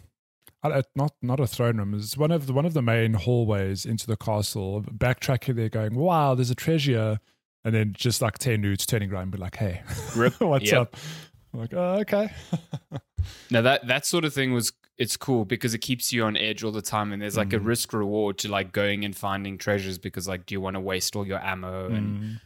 not 0.97 1.13
not 1.23 1.41
a 1.41 1.47
throne 1.47 1.77
room. 1.79 1.95
It's 1.95 2.17
one 2.17 2.31
of 2.31 2.47
the 2.47 2.53
one 2.53 2.67
of 2.67 2.75
the 2.75 2.83
main 2.83 3.15
hallways 3.15 3.85
into 3.85 4.07
the 4.07 4.17
castle. 4.17 4.83
Backtracking 4.83 5.57
there, 5.57 5.69
going, 5.69 5.95
"Wow, 5.95 6.35
there's 6.35 6.51
a 6.51 6.55
treasure." 6.55 7.19
and 7.67 7.75
then 7.75 7.95
just 7.97 8.21
like 8.21 8.37
ten 8.37 8.61
dudes 8.61 8.85
turning 8.85 9.11
around 9.11 9.23
and 9.23 9.31
be 9.33 9.39
like, 9.39 9.57
"Hey, 9.57 9.83
what's 10.39 10.71
Yep. 10.71 10.81
up?" 10.81 10.97
I'm 11.53 11.61
like, 11.61 11.73
oh, 11.75 11.99
okay. 12.01 12.31
Now 13.51 13.63
that 13.63 13.87
that 13.87 14.05
sort 14.05 14.25
of 14.27 14.35
thing 14.35 14.53
was 14.53 14.73
it's 14.99 15.17
cool 15.17 15.45
because 15.47 15.73
it 15.73 15.79
keeps 15.79 16.13
you 16.13 16.25
on 16.25 16.37
edge 16.37 16.63
all 16.63 16.73
the 16.73 16.83
time, 16.83 17.11
and 17.13 17.23
there's 17.23 17.37
like 17.39 17.53
a 17.55 17.59
Mm. 17.59 17.65
risk 17.67 17.93
reward 17.95 18.37
to 18.39 18.49
like 18.49 18.71
going 18.73 19.03
and 19.05 19.17
finding 19.17 19.57
treasures 19.57 19.97
because 19.99 20.29
like 20.29 20.45
do 20.47 20.55
you 20.55 20.61
want 20.61 20.75
to 20.75 20.81
waste 20.81 21.17
all 21.17 21.27
your 21.27 21.43
ammo? 21.43 21.87
And 21.91 22.19
Mm. 22.21 22.41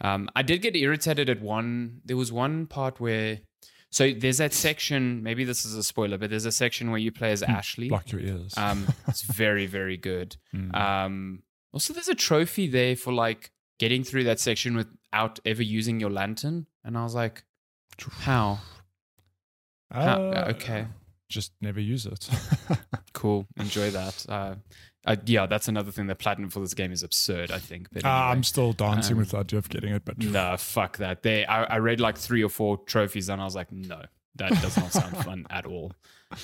um, 0.00 0.28
I 0.34 0.40
did 0.42 0.62
get 0.62 0.74
irritated 0.74 1.28
at 1.28 1.42
one. 1.42 2.00
There 2.04 2.16
was 2.16 2.32
one 2.32 2.66
part 2.66 2.98
where. 2.98 3.40
So 3.92 4.10
there's 4.10 4.38
that 4.38 4.54
section. 4.54 5.22
Maybe 5.22 5.44
this 5.44 5.64
is 5.64 5.74
a 5.74 5.82
spoiler, 5.82 6.16
but 6.16 6.30
there's 6.30 6.46
a 6.46 6.52
section 6.52 6.90
where 6.90 6.98
you 6.98 7.12
play 7.12 7.30
as 7.30 7.42
Ashley. 7.42 7.88
Block 7.88 8.10
your 8.10 8.22
ears. 8.22 8.54
Um, 8.56 8.88
it's 9.06 9.22
very 9.36 9.66
very 9.66 9.98
good. 9.98 10.36
Mm. 10.54 10.74
Um, 10.74 11.42
also, 11.72 11.92
there's 11.92 12.08
a 12.08 12.14
trophy 12.14 12.66
there 12.68 12.96
for 12.96 13.12
like 13.12 13.52
getting 13.78 14.02
through 14.02 14.24
that 14.24 14.40
section 14.40 14.76
without 14.76 15.38
ever 15.44 15.62
using 15.62 16.00
your 16.00 16.10
lantern, 16.10 16.66
and 16.84 16.96
I 16.96 17.02
was 17.02 17.14
like, 17.14 17.44
how? 18.10 18.60
how? 19.90 20.22
Uh, 20.22 20.52
okay. 20.56 20.86
Just 21.28 21.52
never 21.60 21.80
use 21.80 22.06
it. 22.06 22.28
Cool. 23.12 23.46
Enjoy 23.56 23.90
that. 23.90 24.26
Uh, 24.28 24.54
uh, 25.06 25.16
yeah, 25.26 25.46
that's 25.46 25.68
another 25.68 25.90
thing. 25.90 26.06
The 26.06 26.14
platinum 26.14 26.50
for 26.50 26.60
this 26.60 26.74
game 26.74 26.92
is 26.92 27.02
absurd. 27.02 27.50
I 27.50 27.58
think. 27.58 27.88
But 27.92 28.04
Ah, 28.04 28.24
anyway. 28.24 28.36
I'm 28.36 28.42
still 28.44 28.72
dancing 28.72 29.14
Um, 29.14 29.18
with 29.18 29.30
the 29.30 29.38
idea 29.38 29.58
of 29.58 29.68
getting 29.68 29.92
it, 29.92 30.04
but 30.04 30.18
no, 30.18 30.56
fuck 30.58 30.98
that. 30.98 31.22
They, 31.22 31.44
I, 31.44 31.64
I 31.64 31.76
read 31.78 32.00
like 32.00 32.16
three 32.18 32.42
or 32.44 32.48
four 32.48 32.78
trophies, 32.78 33.28
and 33.28 33.40
I 33.40 33.44
was 33.44 33.54
like, 33.54 33.70
no, 33.72 34.02
that 34.36 34.50
does 34.62 34.76
not 34.76 34.92
sound 34.92 35.16
fun 35.24 35.46
at 35.50 35.66
all. 35.66 35.92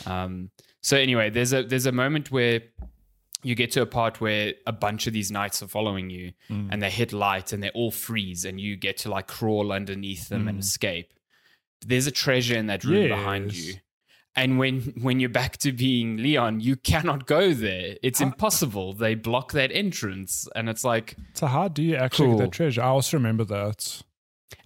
Um, 0.06 0.50
so 0.82 0.96
anyway, 0.96 1.30
there's 1.30 1.52
a 1.52 1.62
there's 1.62 1.86
a 1.86 1.92
moment 1.92 2.30
where 2.30 2.62
you 3.44 3.54
get 3.54 3.70
to 3.70 3.80
a 3.82 3.86
part 3.86 4.20
where 4.20 4.52
a 4.66 4.72
bunch 4.72 5.06
of 5.06 5.12
these 5.12 5.30
knights 5.30 5.62
are 5.62 5.68
following 5.68 6.10
you, 6.10 6.32
Mm. 6.50 6.68
and 6.72 6.82
they 6.82 6.90
hit 6.90 7.12
light, 7.12 7.52
and 7.52 7.62
they 7.62 7.70
all 7.70 7.90
freeze, 7.92 8.44
and 8.44 8.60
you 8.60 8.76
get 8.76 8.96
to 8.98 9.10
like 9.10 9.28
crawl 9.28 9.70
underneath 9.72 10.28
them 10.28 10.48
and 10.48 10.58
Mm. 10.58 10.62
escape. 10.62 11.12
There's 11.86 12.08
a 12.08 12.10
treasure 12.10 12.56
in 12.56 12.66
that 12.66 12.82
room 12.82 13.08
behind 13.08 13.54
you. 13.54 13.74
And 14.40 14.58
when 14.58 14.80
when 15.02 15.18
you're 15.20 15.28
back 15.42 15.56
to 15.58 15.72
being 15.72 16.16
Leon, 16.18 16.60
you 16.60 16.76
cannot 16.76 17.26
go 17.26 17.52
there. 17.52 17.96
It's 18.02 18.20
impossible. 18.20 18.92
They 18.92 19.14
block 19.16 19.52
that 19.52 19.70
entrance, 19.72 20.48
and 20.54 20.68
it's 20.68 20.84
like, 20.84 21.16
so 21.34 21.46
how 21.46 21.66
do 21.68 21.82
you 21.82 21.96
actually 21.96 22.28
get 22.30 22.38
that 22.38 22.52
treasure? 22.52 22.82
I 22.82 22.86
also 22.88 23.16
remember 23.16 23.44
that. 23.44 24.02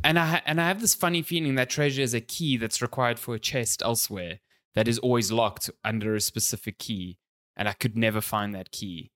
and 0.05 0.19
I 0.19 0.43
and 0.47 0.61
I 0.61 0.69
have 0.69 0.81
this 0.81 0.95
funny 0.95 1.23
feeling 1.23 1.55
that 1.57 1.71
treasure 1.71 2.02
is 2.02 2.14
a 2.14 2.21
key 2.21 2.57
that's 2.59 2.83
required 2.83 3.19
for 3.19 3.35
a 3.35 3.38
chest 3.38 3.83
elsewhere 3.83 4.41
that 4.75 4.88
is 4.88 4.99
always 4.99 5.33
locked 5.33 5.71
under 5.85 6.14
a 6.14 6.21
specific 6.21 6.79
key, 6.79 7.19
and 7.57 7.67
I 7.69 7.73
could 7.73 7.97
never 7.97 8.21
find 8.21 8.55
that 8.55 8.73
key. 8.73 9.11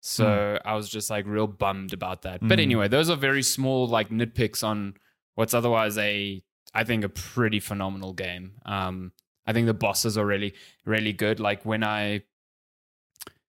So 0.00 0.58
I 0.64 0.74
was 0.74 0.88
just 0.88 1.10
like 1.10 1.26
real 1.26 1.46
bummed 1.46 1.92
about 1.92 2.22
that. 2.22 2.40
But 2.40 2.58
Mm. 2.58 2.62
anyway, 2.62 2.88
those 2.88 3.08
are 3.08 3.16
very 3.16 3.42
small 3.42 3.86
like 3.86 4.10
nitpicks 4.10 4.62
on 4.64 4.94
what's 5.36 5.54
otherwise 5.54 5.96
a 5.96 6.42
I 6.74 6.84
think 6.84 7.04
a 7.04 7.08
pretty 7.08 7.60
phenomenal 7.60 8.12
game. 8.12 8.54
Um, 8.66 9.12
I 9.46 9.52
think 9.52 9.66
the 9.66 9.74
bosses 9.74 10.16
are 10.18 10.26
really 10.26 10.54
really 10.84 11.12
good. 11.12 11.40
Like 11.40 11.64
when 11.64 11.82
I 11.84 12.22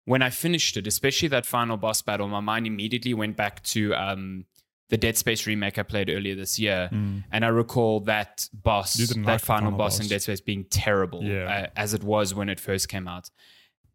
when 0.04 0.22
I 0.22 0.30
finished 0.30 0.76
it, 0.76 0.86
especially 0.86 1.28
that 1.28 1.46
final 1.46 1.76
boss 1.76 2.02
battle, 2.02 2.28
my 2.28 2.40
mind 2.40 2.66
immediately 2.66 3.14
went 3.14 3.36
back 3.36 3.62
to 3.64 3.94
um, 3.94 4.44
the 4.90 4.98
Dead 4.98 5.16
Space 5.16 5.46
remake 5.46 5.78
I 5.78 5.82
played 5.82 6.10
earlier 6.10 6.34
this 6.34 6.58
year. 6.58 6.90
Mm. 6.92 7.24
And 7.32 7.42
I 7.44 7.48
recall 7.48 8.00
that 8.00 8.46
boss, 8.52 8.94
that 8.94 9.16
like 9.16 9.40
final, 9.40 9.70
final 9.70 9.78
boss, 9.78 10.00
in. 10.00 10.06
Dead 10.08 10.20
Space 10.22 10.42
being 10.42 10.64
terrible 10.68 11.22
Yeah. 11.24 11.44
uh, 11.44 11.66
as 11.74 11.94
it 11.94 12.04
was 12.04 12.34
when 12.34 12.50
it 12.50 12.60
first 12.60 12.88
came 12.90 13.08
out. 13.08 13.30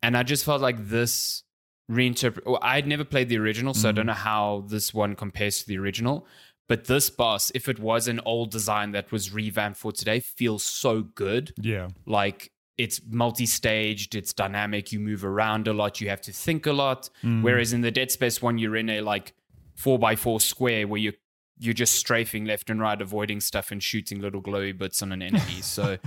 And 0.01 0.17
I 0.17 0.24
just 0.24 0.46
felt 0.46 0.62
like 0.62 0.77
this 0.88 1.43
reinterpret. 1.91 2.46
Well, 2.46 2.60
I'd 2.62 2.88
never 2.88 3.04
played 3.04 3.30
the 3.30 3.38
original, 3.38 3.75
so 3.75 3.89
I 3.89 3.91
Mm. 3.91 3.95
don't 3.95 4.06
know 4.08 4.13
how 4.13 4.65
this 4.67 4.91
one 4.93 5.15
compares 5.15 5.60
to 5.60 5.67
the 5.67 5.78
original. 5.78 6.25
But 6.69 6.86
this 6.86 7.10
boss, 7.10 7.51
if 7.53 7.67
it 7.67 7.79
was 7.79 8.08
an 8.08 8.21
old 8.25 8.51
design 8.51 8.91
that 8.91 9.12
was 9.12 9.34
revamped 9.34 9.77
for 9.79 9.91
today, 9.91 10.19
feels 10.21 10.63
so 10.63 11.01
good 11.01 11.51
Yeah. 11.60 11.89
like 12.05 12.51
it's 12.77 13.01
multi-staged 13.10 14.15
it's 14.15 14.32
dynamic 14.34 14.91
you 14.93 14.99
move 15.01 15.25
around 15.25 15.67
a 15.67 15.73
lot 15.73 15.99
you 15.99 16.08
have 16.10 16.21
to 16.21 16.32
think 16.32 16.65
a 16.65 16.71
lot 16.71 17.10
Mm. 17.23 17.41
whereas 17.43 17.73
in 17.73 17.82
the 17.82 17.91
dead 17.91 18.10
space 18.10 18.41
one 18.41 18.58
you're 18.58 18.77
in 18.77 18.89
a 18.89 19.01
like 19.01 19.34
four 19.75 19.99
by 19.99 20.15
four 20.15 20.39
square 20.39 20.88
where 20.88 20.99
you 21.01 21.12
you're 21.60 21.73
just 21.73 21.95
strafing 21.95 22.45
left 22.45 22.69
and 22.69 22.79
right 22.79 23.01
avoiding 23.01 23.41
stuff 23.41 23.71
and 23.71 23.84
shooting 23.84 24.21
little 24.21 24.41
glowy 24.41 24.77
bits 24.77 25.01
on 25.01 25.12
an 25.12 25.21
enemy 25.21 25.62
so 25.62 25.97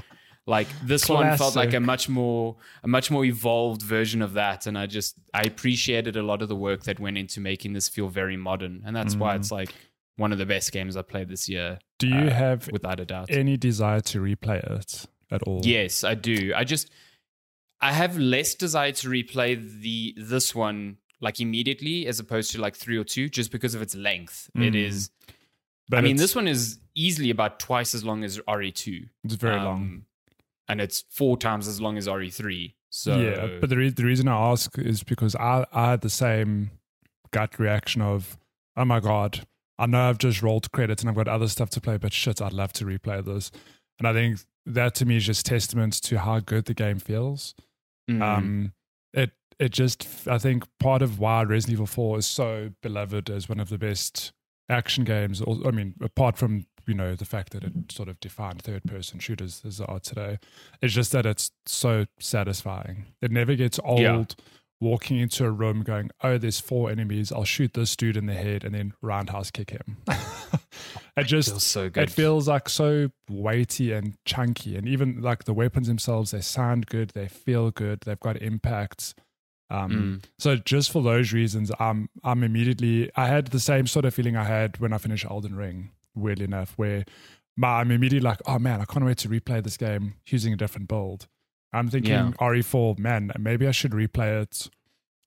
like 0.47 0.67
this 0.83 1.09
one 1.11 1.37
felt 1.37 1.55
like 1.57 1.75
a 1.75 1.81
much 1.81 2.09
more 2.09 2.57
a 2.83 2.89
much 2.89 3.11
more 3.11 3.25
evolved 3.27 3.83
version 3.83 4.23
of 4.23 4.33
that 4.33 4.67
and 4.67 4.79
i 4.79 4.87
just 4.87 5.15
i 5.35 5.43
appreciated 5.43 6.17
a 6.17 6.23
lot 6.23 6.41
of 6.41 6.49
the 6.49 6.57
work 6.57 6.85
that 6.85 6.99
went 6.99 7.19
into 7.19 7.39
making 7.39 7.75
this 7.75 7.87
feel 7.87 8.09
very 8.09 8.37
modern 8.39 8.83
and 8.87 8.97
that's 8.97 9.15
why 9.15 9.35
Mm. 9.35 9.41
it's 9.41 9.53
like 9.53 9.75
one 10.17 10.33
of 10.33 10.39
the 10.39 10.47
best 10.47 10.73
games 10.73 10.97
i 10.97 11.03
played 11.03 11.29
this 11.29 11.49
year 11.49 11.79
Do 11.99 12.09
you 12.09 12.27
Uh, 12.29 12.31
have 12.31 12.69
without 12.73 13.01
a 13.01 13.05
doubt 13.05 13.27
any 13.31 13.57
desire 13.57 14.01
to 14.03 14.21
replay 14.21 14.63
it 14.81 15.07
at 15.31 15.43
all? 15.45 15.61
Yes, 15.65 16.05
I 16.05 16.15
do. 16.15 16.53
I 16.55 16.65
just 16.65 16.91
I 17.81 17.93
have 17.93 18.17
less 18.19 18.55
desire 18.55 18.93
to 18.93 19.09
replay 19.09 19.57
the 19.81 20.15
this 20.17 20.55
one 20.55 20.99
like 21.21 21.41
immediately 21.41 22.07
as 22.07 22.21
opposed 22.21 22.51
to 22.53 22.61
like 22.61 22.77
three 22.77 22.99
or 22.99 23.05
two, 23.05 23.29
just 23.29 23.51
because 23.53 23.75
of 23.75 23.81
its 23.83 23.95
length. 23.95 24.51
It 24.55 24.75
Mm. 24.75 24.87
is. 24.89 25.11
But 25.89 25.99
I 25.99 26.03
mean, 26.03 26.17
this 26.17 26.35
one 26.37 26.49
is 26.49 26.79
easily 26.95 27.31
about 27.31 27.59
twice 27.61 27.95
as 27.95 28.05
long 28.05 28.25
as 28.25 28.39
RE2. 28.47 29.09
it's 29.25 29.35
very 29.35 29.57
Um, 29.57 29.65
long. 29.65 30.05
and 30.69 30.81
it's 30.81 31.05
four 31.11 31.37
times 31.37 31.67
as 31.69 31.81
long 31.81 31.97
as 31.97 32.07
RE3. 32.09 32.75
So 32.91 33.19
yeah, 33.21 33.59
but 33.61 33.71
the, 33.71 33.77
re- 33.77 33.91
the 33.91 34.05
reason 34.05 34.29
I 34.29 34.37
ask 34.53 34.77
is 34.79 35.03
because 35.03 35.35
I, 35.37 35.65
I 35.73 35.91
had 35.93 36.01
the 36.03 36.11
same 36.11 36.71
gut 37.31 37.59
reaction 37.59 38.03
of, 38.03 38.37
oh 38.77 38.85
my 38.85 39.01
God, 39.01 39.47
I 39.79 39.87
know 39.87 40.09
I've 40.09 40.19
just 40.19 40.43
rolled 40.43 40.71
credits 40.73 41.03
and 41.03 41.11
I've 41.11 41.17
got 41.17 41.29
other 41.29 41.49
stuff 41.49 41.71
to 41.71 41.81
play, 41.81 41.97
but 41.97 42.13
shit, 42.13 42.41
I'd 42.43 42.53
love 42.53 42.73
to 42.75 42.85
replay 42.85 43.25
this. 43.25 43.51
And 43.99 44.07
I 44.07 44.13
think 44.13 44.41
that 44.67 44.95
to 44.97 45.07
me 45.07 45.17
is 45.17 45.27
just 45.27 45.45
testament 45.47 45.95
to 46.03 46.19
how 46.21 46.41
good 46.41 46.67
the 46.67 46.75
game 46.75 46.99
feels. 46.99 47.55
mm, 48.11 48.23
Um, 48.23 48.73
it 49.13 49.33
it 49.59 49.71
just 49.73 50.07
I 50.27 50.39
think 50.39 50.65
part 50.79 51.03
of 51.03 51.19
why 51.19 51.43
Resident 51.43 51.75
Evil 51.75 51.87
Four 51.87 52.19
is 52.19 52.27
so 52.27 52.71
beloved 52.83 53.31
as 53.31 53.49
one 53.49 53.61
of 53.61 53.69
the 53.69 53.79
best 53.79 54.33
action 54.69 55.05
games. 55.05 55.41
or- 55.43 55.67
I 55.67 55.71
mean, 55.71 55.95
apart 56.01 56.37
from 56.37 56.67
you 56.87 56.95
know 56.95 57.15
the 57.15 57.25
fact 57.25 57.53
that 57.53 57.63
it 57.63 57.73
sort 57.93 58.09
of 58.09 58.19
defined 58.19 58.63
third 58.63 58.83
person 58.85 59.21
shooters 59.21 59.63
as 59.65 59.79
they 59.79 59.85
are 59.85 60.01
today, 60.01 60.39
it's 60.81 60.95
just 60.95 61.13
that 61.13 61.27
it's 61.27 61.51
so 61.67 62.07
satisfying. 62.19 63.07
It 63.21 63.31
never 63.31 63.55
gets 63.55 63.79
old. 63.85 64.01
Yeah. 64.01 64.25
Walking 64.83 65.19
into 65.19 65.45
a 65.45 65.51
room, 65.51 65.83
going, 65.83 66.11
"Oh, 66.23 66.39
there's 66.39 66.59
four 66.59 66.91
enemies. 66.91 67.31
I'll 67.31 67.45
shoot 67.45 67.75
this 67.75 67.95
dude 67.95 68.17
in 68.17 68.27
the 68.27 68.35
head 68.35 68.65
and 68.65 68.75
then 68.75 68.95
roundhouse 69.01 69.53
kick 69.53 69.71
him." 69.71 69.99
it 71.17 71.25
just 71.25 71.51
feels 71.51 71.65
so 71.65 71.89
good. 71.89 72.03
it 72.03 72.11
feels 72.11 72.49
like 72.49 72.69
so 72.69 73.11
weighty 73.31 73.93
and 73.93 74.17
chunky, 74.25 74.77
and 74.77 74.89
even 74.89 75.23
like 75.23 75.45
the 75.45 75.55
weapons 75.55 75.87
themselves, 75.87 76.33
they 76.33 76.41
sound 76.41 76.87
good, 76.87 77.11
they 77.11 77.29
feel 77.29 77.71
good, 77.71 78.01
they've 78.01 78.19
got 78.19 78.37
impact. 78.43 79.15
Um, 79.71 79.91
Mm. 79.91 80.25
So 80.39 80.57
just 80.57 80.91
for 80.91 81.01
those 81.01 81.33
reasons, 81.33 81.71
I'm 81.79 82.09
I'm 82.25 82.43
immediately. 82.43 83.11
I 83.15 83.29
had 83.29 83.47
the 83.49 83.61
same 83.61 83.87
sort 83.87 84.05
of 84.05 84.13
feeling 84.15 84.37
I 84.37 84.45
had 84.45 84.81
when 84.81 84.93
I 84.93 84.99
finished 84.99 85.25
Elden 85.25 85.55
Ring. 85.55 85.91
Weirdly 86.15 86.45
enough, 86.45 86.75
where 86.77 87.05
my, 87.57 87.81
I'm 87.81 87.91
immediately 87.91 88.29
like, 88.29 88.41
oh 88.47 88.59
man, 88.59 88.81
I 88.81 88.85
can't 88.85 89.05
wait 89.05 89.19
to 89.19 89.29
replay 89.29 89.63
this 89.63 89.77
game 89.77 90.15
using 90.27 90.53
a 90.53 90.57
different 90.57 90.89
build. 90.89 91.29
I'm 91.73 91.89
thinking 91.89 92.13
Yeah. 92.13 92.31
RE4, 92.39 92.99
man, 92.99 93.33
maybe 93.39 93.67
I 93.67 93.71
should 93.71 93.93
replay 93.93 94.43
it 94.43 94.69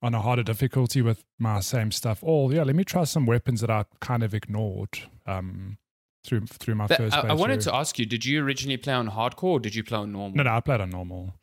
on 0.01 0.13
a 0.13 0.21
harder 0.21 0.43
difficulty 0.43 1.01
with 1.01 1.23
my 1.39 1.59
same 1.59 1.91
stuff. 1.91 2.19
Or 2.21 2.51
yeah, 2.53 2.63
let 2.63 2.75
me 2.75 2.83
try 2.83 3.03
some 3.05 3.25
weapons 3.25 3.61
that 3.61 3.69
I 3.71 3.85
kind 4.01 4.21
of 4.23 4.33
ignored 4.33 4.99
um, 5.25 5.77
through 6.23 6.45
through 6.47 6.75
my 6.75 6.87
That- 6.87 6.97
first. 6.97 7.15
I, 7.15 7.29
I 7.29 7.33
wanted 7.33 7.61
to 7.61 7.73
ask 7.73 7.97
you: 7.97 8.05
Did 8.05 8.25
you 8.25 8.43
originally 8.43 8.77
play 8.77 8.93
on 8.93 9.09
hardcore 9.09 9.43
or 9.43 9.59
did 9.59 9.73
you 9.73 9.83
play 9.83 9.97
on 9.97 10.11
normal? 10.11 10.37
No, 10.37 10.43
no, 10.43 10.51
I 10.55 10.59
played 10.59 10.81
on 10.81 10.89
normal. 10.91 11.33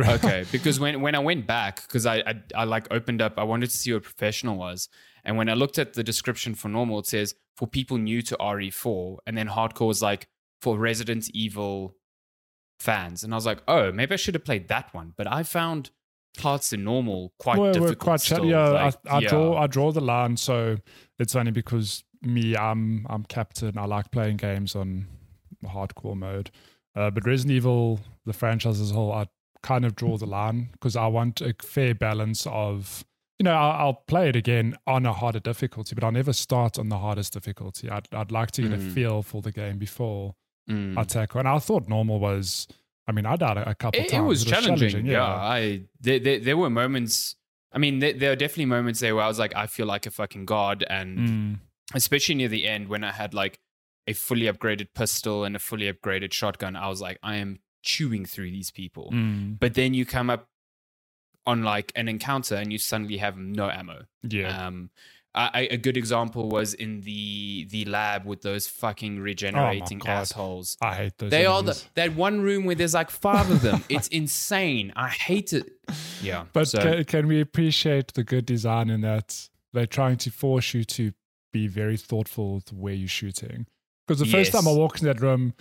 okay 0.08 0.46
because 0.50 0.80
when 0.80 1.02
when 1.02 1.14
i 1.14 1.18
went 1.18 1.46
back 1.46 1.82
because 1.82 2.06
I, 2.06 2.18
I 2.20 2.34
i 2.54 2.64
like 2.64 2.86
opened 2.90 3.20
up 3.20 3.34
i 3.38 3.42
wanted 3.42 3.68
to 3.68 3.76
see 3.76 3.92
what 3.92 4.02
professional 4.04 4.56
was 4.56 4.88
and 5.24 5.36
when 5.36 5.50
i 5.50 5.52
looked 5.52 5.78
at 5.78 5.92
the 5.92 6.02
description 6.02 6.54
for 6.54 6.68
normal 6.68 7.00
it 7.00 7.06
says 7.06 7.34
for 7.56 7.66
people 7.68 7.98
new 7.98 8.22
to 8.22 8.36
re4 8.36 9.18
and 9.26 9.36
then 9.36 9.48
hardcore 9.48 9.90
is 9.90 10.00
like 10.00 10.26
for 10.62 10.78
resident 10.78 11.28
evil 11.34 11.96
fans 12.80 13.22
and 13.22 13.32
i 13.32 13.36
was 13.36 13.46
like 13.46 13.62
oh 13.68 13.92
maybe 13.92 14.12
i 14.14 14.16
should 14.16 14.34
have 14.34 14.44
played 14.44 14.68
that 14.68 14.92
one 14.94 15.12
but 15.16 15.26
i 15.30 15.42
found 15.42 15.90
parts 16.38 16.72
in 16.72 16.82
normal 16.84 17.32
quite 17.38 17.58
We're- 17.58 17.68
we're 17.68 17.88
difficult 17.88 17.98
quite 17.98 18.20
still. 18.20 18.44
yeah, 18.46 18.68
Like, 18.68 18.94
I, 19.08 19.16
I 19.16 19.18
yeah. 19.20 19.28
draw 19.28 19.56
I 19.58 19.66
draw 19.66 19.90
the 19.92 20.00
line. 20.00 20.36
So 20.36 20.76
it's 21.18 21.34
only 21.34 21.50
because 21.50 22.04
me, 22.22 22.56
I'm 22.56 23.04
I'm 23.10 23.24
captain. 23.24 23.76
I 23.76 23.84
like 23.86 24.12
playing 24.12 24.36
games 24.36 24.76
on 24.76 25.08
hardcore 25.64 26.16
mode. 26.16 26.50
Uh, 26.94 27.10
but 27.10 27.26
Resident 27.26 27.56
Evil, 27.56 28.00
the 28.26 28.32
franchise 28.32 28.80
as 28.80 28.92
a 28.92 28.94
whole, 28.94 29.12
I 29.12 29.26
kind 29.64 29.84
of 29.84 29.96
draw 29.96 30.16
the 30.16 30.26
line 30.26 30.68
because 30.72 30.94
I 30.96 31.08
want 31.08 31.40
a 31.40 31.52
fair 31.62 31.94
balance 31.96 32.46
of. 32.48 33.04
You 33.40 33.44
know, 33.44 33.54
I'll, 33.54 33.86
I'll 33.86 33.94
play 34.06 34.28
it 34.28 34.36
again 34.36 34.76
on 34.86 35.06
a 35.06 35.12
harder 35.14 35.40
difficulty, 35.40 35.94
but 35.94 36.04
I'll 36.04 36.12
never 36.12 36.32
start 36.32 36.78
on 36.78 36.90
the 36.90 36.98
hardest 36.98 37.32
difficulty. 37.32 37.90
I'd 37.90 38.06
I'd 38.12 38.30
like 38.30 38.52
to 38.52 38.62
get 38.62 38.72
a 38.72 38.76
Mm. 38.76 38.92
feel 38.92 39.22
for 39.22 39.42
the 39.42 39.50
game 39.50 39.78
before 39.78 40.34
Mm. 40.70 40.96
I 40.98 41.04
tackle. 41.04 41.40
And 41.40 41.48
I 41.48 41.58
thought 41.58 41.88
normal 41.88 42.18
was. 42.20 42.68
I 43.08 43.12
mean, 43.12 43.26
I 43.26 43.34
died 43.36 43.56
a, 43.56 43.70
a 43.70 43.74
couple 43.74 44.00
it, 44.00 44.06
it 44.06 44.10
times. 44.10 44.28
was 44.28 44.44
challenging. 44.44 45.04
yeah. 45.06 45.12
yeah. 45.12 45.24
I 45.34 45.82
there, 46.00 46.18
there, 46.20 46.38
there 46.38 46.56
were 46.56 46.70
moments. 46.70 47.34
I 47.72 47.78
mean, 47.78 47.98
there, 47.98 48.12
there 48.12 48.32
are 48.32 48.36
definitely 48.36 48.66
moments 48.66 49.00
there 49.00 49.14
where 49.14 49.24
I 49.24 49.28
was 49.28 49.38
like, 49.38 49.54
I 49.56 49.66
feel 49.66 49.86
like 49.86 50.06
a 50.06 50.10
fucking 50.10 50.44
god, 50.44 50.84
and 50.88 51.18
Mm. 51.18 51.58
especially 51.94 52.34
near 52.36 52.48
the 52.48 52.66
end 52.68 52.88
when 52.88 53.02
I 53.04 53.12
had 53.12 53.34
like 53.34 53.58
a 54.06 54.12
fully 54.12 54.42
upgraded 54.46 54.88
pistol 54.94 55.44
and 55.44 55.54
a 55.56 55.58
fully 55.58 55.92
upgraded 55.92 56.32
shotgun, 56.32 56.74
I 56.76 56.88
was 56.88 57.00
like, 57.00 57.18
I 57.22 57.36
am 57.36 57.58
chewing 57.82 58.24
through 58.26 58.50
these 58.50 58.70
people. 58.70 59.10
Mm, 59.12 59.58
But 59.58 59.74
then 59.74 59.94
you 59.94 60.04
come 60.04 60.30
up 60.30 60.48
on 61.46 61.62
like 61.62 61.92
an 61.96 62.08
encounter 62.08 62.54
and 62.56 62.72
you 62.72 62.78
suddenly 62.78 63.16
have 63.18 63.36
no 63.38 63.70
ammo. 63.70 64.02
yeah. 64.22 64.66
Um, 64.66 64.90
I, 65.32 65.68
a 65.70 65.76
good 65.76 65.96
example 65.96 66.48
was 66.48 66.74
in 66.74 67.02
the 67.02 67.64
the 67.70 67.84
lab 67.84 68.24
with 68.26 68.42
those 68.42 68.66
fucking 68.66 69.18
oh 69.18 69.22
regenerating 69.22 69.98
God. 69.98 70.08
assholes. 70.10 70.76
I 70.82 70.94
hate 70.94 71.18
those. 71.18 71.30
They 71.30 71.46
are 71.46 71.62
the 71.62 71.80
that 71.94 72.16
one 72.16 72.40
room 72.40 72.64
where 72.64 72.74
there's 72.74 72.94
like 72.94 73.10
five 73.10 73.48
of 73.50 73.62
them. 73.62 73.84
It's 73.88 74.08
insane. 74.20 74.92
I 74.96 75.08
hate 75.08 75.52
it. 75.52 75.70
Yeah, 76.20 76.46
But 76.52 76.66
so, 76.68 76.80
can, 76.82 77.04
can 77.04 77.26
we 77.28 77.40
appreciate 77.40 78.14
the 78.14 78.24
good 78.24 78.44
design 78.46 78.90
in 78.90 79.02
that 79.02 79.48
they're 79.72 79.86
trying 79.86 80.16
to 80.18 80.30
force 80.30 80.74
you 80.74 80.82
to 80.84 81.12
be 81.52 81.66
very 81.68 81.96
thoughtful 81.96 82.56
with 82.56 82.72
where 82.72 82.94
you're 82.94 83.08
shooting? 83.08 83.66
Because 84.06 84.18
the 84.20 84.26
first 84.26 84.50
time 84.52 84.66
I 84.66 84.70
Yes. 84.70 84.78
walked 84.78 85.00
in 85.00 85.06
that 85.06 85.20
room, 85.20 85.54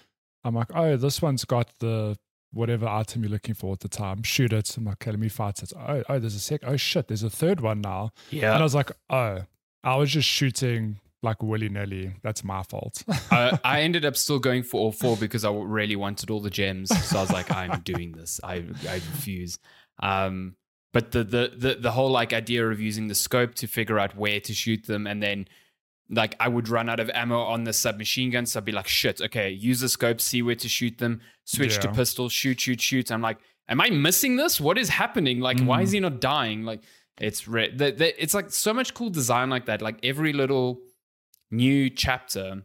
I'm 0.44 0.56
like, 0.56 0.68
oh, 0.74 0.98
this 0.98 1.22
one's 1.22 1.46
got 1.46 1.70
the 1.80 2.18
whatever 2.52 2.88
item 2.88 3.22
you're 3.24 3.32
looking 3.32 3.54
for 3.54 3.74
at 3.74 3.82
the 3.82 3.88
time. 3.90 4.24
Shoot 4.24 4.52
it. 4.54 4.76
I'm 4.78 4.86
like, 4.86 4.96
okay, 4.96 5.12
let 5.12 5.20
me 5.20 5.30
fight 5.30 5.62
it. 5.62 5.72
Oh, 5.78 6.02
oh, 6.10 6.18
there's 6.18 6.34
a 6.34 6.40
sec. 6.40 6.62
Oh 6.66 6.76
shit, 6.76 7.08
there's 7.08 7.22
a 7.22 7.30
third 7.30 7.62
one 7.62 7.82
now. 7.82 8.12
Yeah. 8.32 8.54
And 8.54 8.62
I 8.62 8.64
was 8.64 8.74
like, 8.74 8.92
oh, 9.12 9.44
I 9.84 9.96
was 9.96 10.12
just 10.12 10.28
shooting 10.28 11.00
like 11.22 11.42
willy 11.44 11.70
nilly. 11.70 12.13
That's 12.24 12.44
my 12.44 12.63
fault. 12.63 13.04
I, 13.32 13.58
I 13.63 13.82
ended 13.82 14.06
up 14.06 14.15
still 14.15 14.39
going 14.39 14.63
for 14.63 14.80
all 14.80 14.92
four 14.92 15.18
because 15.18 15.44
I 15.46 15.52
really 15.52 15.96
wanted 15.96 16.30
all 16.30 16.39
the 16.42 16.50
gems. 16.50 16.89
So 17.08 17.18
I 17.18 17.22
was 17.22 17.32
like, 17.32 17.52
I'm 17.52 17.80
doing 17.84 18.12
this. 18.13 18.39
I 18.44 18.63
I 18.88 18.96
refuse. 18.96 19.60
Um, 20.02 20.56
but 20.94 21.12
the, 21.12 21.24
the 21.24 21.52
the 21.56 21.76
the 21.76 21.92
whole 21.92 22.10
like 22.10 22.34
idea 22.34 22.68
of 22.70 22.80
using 22.80 23.08
the 23.08 23.15
scope 23.15 23.56
to 23.56 23.68
figure 23.68 24.00
out 24.00 24.15
where 24.15 24.39
to 24.39 24.54
shoot 24.54 24.86
them, 24.88 25.06
and 25.08 25.22
then 25.22 25.48
like 26.10 26.36
I 26.39 26.48
would 26.48 26.68
run 26.70 26.89
out 26.89 27.00
of 27.00 27.10
ammo 27.12 27.39
on 27.42 27.63
the 27.65 27.74
submachine 27.74 28.32
gun, 28.32 28.46
so 28.48 28.60
I'd 28.60 28.65
be 28.65 28.72
like, 28.72 28.88
shit, 28.88 29.22
okay, 29.22 29.50
use 29.52 29.82
the 29.82 29.89
scope, 29.89 30.20
see 30.20 30.42
where 30.42 30.56
to 30.56 30.68
shoot 30.68 30.98
them, 30.98 31.22
switch 31.46 31.78
to 31.80 31.88
Yeah. 31.88 31.94
pistol, 31.94 32.30
shoot, 32.30 32.60
shoot, 32.60 32.82
shoot. 32.82 33.12
I'm 33.12 33.22
like, 33.22 33.38
am 33.68 33.80
I 33.80 33.92
missing 33.92 34.36
this? 34.36 34.60
What 34.60 34.80
is 34.80 34.89
happening? 34.89 35.39
Like, 35.39 35.60
why 35.60 35.82
Mm. 35.82 35.84
is 35.84 35.92
he 35.92 36.00
not 36.00 36.20
dying? 36.20 36.63
Like, 36.63 36.82
it's 37.20 37.48
re- 37.48 37.72
the, 37.76 37.92
the, 37.92 38.22
it's 38.24 38.34
like 38.34 38.52
so 38.52 38.74
much 38.74 38.94
cool 38.94 39.10
design 39.10 39.50
like 39.50 39.66
that. 39.66 39.82
Like 39.82 40.00
every 40.04 40.34
little 40.34 40.80
new 41.52 41.90
chapter 41.90 42.64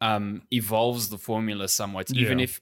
um 0.00 0.42
evolves 0.52 1.08
the 1.08 1.18
formula 1.18 1.66
somewhat 1.68 2.10
even 2.12 2.38
Yeah. 2.38 2.44
if 2.44 2.60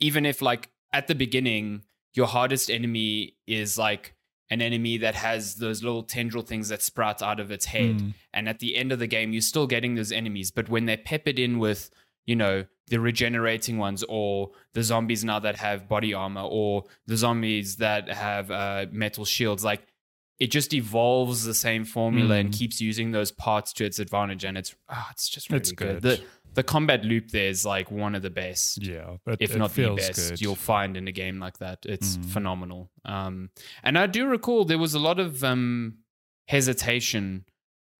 even 0.00 0.26
if 0.26 0.42
like 0.42 0.70
at 0.92 1.06
the 1.06 1.14
beginning 1.14 1.82
your 2.14 2.26
hardest 2.26 2.70
enemy 2.70 3.36
is 3.46 3.78
like 3.78 4.14
an 4.50 4.60
enemy 4.60 4.98
that 4.98 5.14
has 5.14 5.56
those 5.56 5.82
little 5.82 6.02
tendril 6.02 6.42
things 6.42 6.68
that 6.68 6.82
sprout 6.82 7.22
out 7.22 7.40
of 7.40 7.50
its 7.50 7.66
head 7.66 7.96
Mm. 7.96 8.14
and 8.34 8.48
at 8.48 8.58
the 8.58 8.76
end 8.76 8.92
of 8.92 8.98
the 8.98 9.06
game 9.06 9.32
you're 9.32 9.40
still 9.42 9.66
getting 9.66 9.94
those 9.94 10.12
enemies 10.12 10.50
but 10.50 10.68
when 10.68 10.84
they're 10.84 10.98
peppered 10.98 11.38
in 11.38 11.58
with 11.58 11.90
you 12.26 12.36
know 12.36 12.64
the 12.88 13.00
regenerating 13.00 13.78
ones 13.78 14.04
or 14.08 14.50
the 14.74 14.82
zombies 14.82 15.24
now 15.24 15.38
that 15.38 15.56
have 15.56 15.88
body 15.88 16.12
armor 16.12 16.42
or 16.42 16.84
the 17.06 17.16
zombies 17.16 17.76
that 17.76 18.08
have 18.10 18.50
uh, 18.50 18.84
metal 18.92 19.24
shields 19.24 19.64
like 19.64 19.86
it 20.40 20.50
just 20.50 20.74
evolves 20.74 21.44
the 21.44 21.54
same 21.54 21.84
formula 21.84 22.34
and 22.36 22.50
Mm. 22.50 22.58
keeps 22.58 22.80
using 22.80 23.12
those 23.12 23.30
parts 23.30 23.72
to 23.74 23.84
its 23.84 23.98
advantage 23.98 24.44
and 24.44 24.58
it's 24.58 24.74
ah, 24.88 25.08
it's 25.12 25.28
just 25.28 25.48
really 25.50 25.60
It's 25.60 25.72
good. 25.72 26.02
good. 26.02 26.18
the 26.18 26.24
the 26.54 26.62
combat 26.62 27.04
loop 27.04 27.30
there 27.30 27.48
is 27.48 27.64
like 27.66 27.90
one 27.90 28.14
of 28.14 28.22
the 28.22 28.30
best 28.30 28.80
yeah, 28.82 29.16
but 29.24 29.38
if 29.40 29.56
not 29.56 29.74
the 29.74 29.94
best 29.96 30.30
good. 30.30 30.40
you'll 30.40 30.54
find 30.54 30.96
in 30.96 31.08
a 31.08 31.12
game 31.12 31.40
like 31.40 31.58
that. 31.58 31.78
It's 31.84 32.16
Mm. 32.16 32.24
phenomenal. 32.26 32.90
Um, 33.04 33.50
and 33.82 33.98
I 33.98 34.06
do 34.06 34.26
recall 34.26 34.64
there 34.64 34.78
was 34.78 34.94
a 34.94 35.00
lot 35.00 35.18
of 35.18 35.42
um, 35.42 35.98
hesitation, 36.46 37.44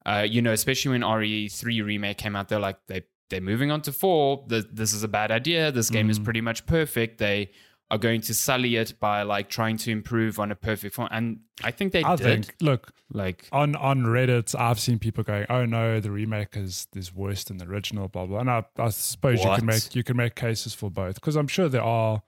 uh, 0.07 0.27
you 0.29 0.40
know, 0.40 0.53
especially 0.53 0.92
when 0.92 1.03
RE3 1.03 1.85
remake 1.85 2.18
came 2.18 2.37
out. 2.37 2.49
They're 2.49 2.61
like, 2.61 2.79
they, 2.87 3.03
they're 3.31 3.40
moving 3.40 3.70
on 3.70 3.83
to 3.83 3.92
four. 3.92 4.44
The, 4.49 4.64
this 4.73 4.92
is 4.92 5.03
a 5.03 5.09
bad 5.09 5.31
idea. 5.33 5.73
This 5.73 5.90
game 5.90 6.09
is 6.11 6.20
Mm. 6.20 6.25
pretty 6.25 6.40
much 6.40 6.64
perfect. 6.66 7.18
They 7.18 7.51
are 7.90 7.99
going 7.99 8.20
to 8.23 8.35
sully 8.35 8.77
it 8.77 8.99
by 8.99 9.23
like 9.23 9.49
trying 9.49 9.77
to 9.77 9.90
improve 9.90 10.38
on 10.38 10.51
a 10.51 10.55
perfect 10.55 10.94
form. 10.94 11.09
And 11.11 11.40
I 11.62 11.70
think 11.70 11.92
they 11.92 12.03
I 12.03 12.16
did. 12.16 12.25
think, 12.47 12.55
look, 12.61 12.92
like, 13.12 13.49
on 13.53 13.77
on 13.77 14.03
Reddit, 14.03 14.59
I've 14.59 14.81
seen 14.81 14.99
people 14.99 15.23
going, 15.25 15.47
"Oh 15.51 15.64
no, 15.64 16.01
the 16.01 16.11
remake 16.11 16.57
is 16.57 16.88
is 16.94 17.14
worse 17.14 17.44
than 17.44 17.59
the 17.59 17.66
original." 17.66 18.09
Blah 18.09 18.27
blah. 18.27 18.40
And 18.40 18.51
I, 18.51 18.64
I 18.79 18.88
suppose 18.88 19.44
you 19.44 19.51
can 19.55 19.66
make 19.66 19.94
you 19.94 20.03
can 20.03 20.16
make 20.16 20.35
cases 20.35 20.75
for 20.75 20.90
both 20.90 21.16
because 21.16 21.37
I'm 21.37 21.49
sure 21.49 21.68
there 21.68 21.83
are 21.83 22.23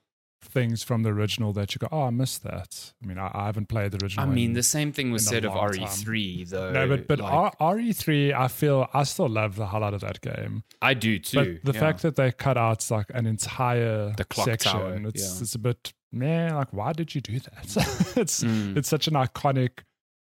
things 0.47 0.83
from 0.83 1.03
the 1.03 1.09
original 1.09 1.53
that 1.53 1.73
you 1.75 1.79
go, 1.79 1.87
"Oh, 1.91 2.03
I 2.03 2.09
missed 2.09 2.43
that." 2.43 2.93
I 3.03 3.05
mean, 3.07 3.17
I, 3.17 3.29
I 3.33 3.45
haven't 3.45 3.67
played 3.67 3.91
the 3.91 4.03
original. 4.03 4.25
I 4.25 4.29
mean, 4.29 4.49
in- 4.49 4.53
the 4.53 4.63
same 4.63 4.91
thing 4.91 5.11
was 5.11 5.25
said 5.25 5.45
of 5.45 5.53
RE3, 5.53 6.49
though. 6.49 6.71
no, 6.71 6.87
but 6.87 7.07
but 7.07 7.19
like, 7.19 7.57
RE3, 7.59 8.33
I 8.33 8.47
feel 8.47 8.87
I 8.93 9.03
still 9.03 9.29
love 9.29 9.55
the 9.55 9.67
hell 9.67 9.83
out 9.83 9.93
of 9.93 10.01
that 10.01 10.21
game. 10.21 10.63
I 10.81 10.93
do 10.93 11.19
too. 11.19 11.59
But 11.63 11.71
the 11.71 11.77
yeah. 11.77 11.79
fact 11.79 12.01
that 12.01 12.15
they 12.15 12.31
cut 12.31 12.57
out 12.57 12.89
like 12.89 13.07
an 13.13 13.25
entire 13.27 14.13
The 14.17 14.25
clock 14.25 14.45
section, 14.45 14.71
tower, 14.71 15.01
it's 15.07 15.35
yeah. 15.35 15.41
it's 15.41 15.55
a 15.55 15.59
bit 15.59 15.93
man. 16.11 16.55
Like, 16.55 16.71
why 16.73 16.93
did 16.93 17.13
you 17.15 17.21
do 17.21 17.39
that? 17.39 18.13
it's 18.17 18.43
Mm. 18.43 18.77
it's 18.77 18.87
such 18.89 19.07
an 19.07 19.13
iconic 19.15 19.79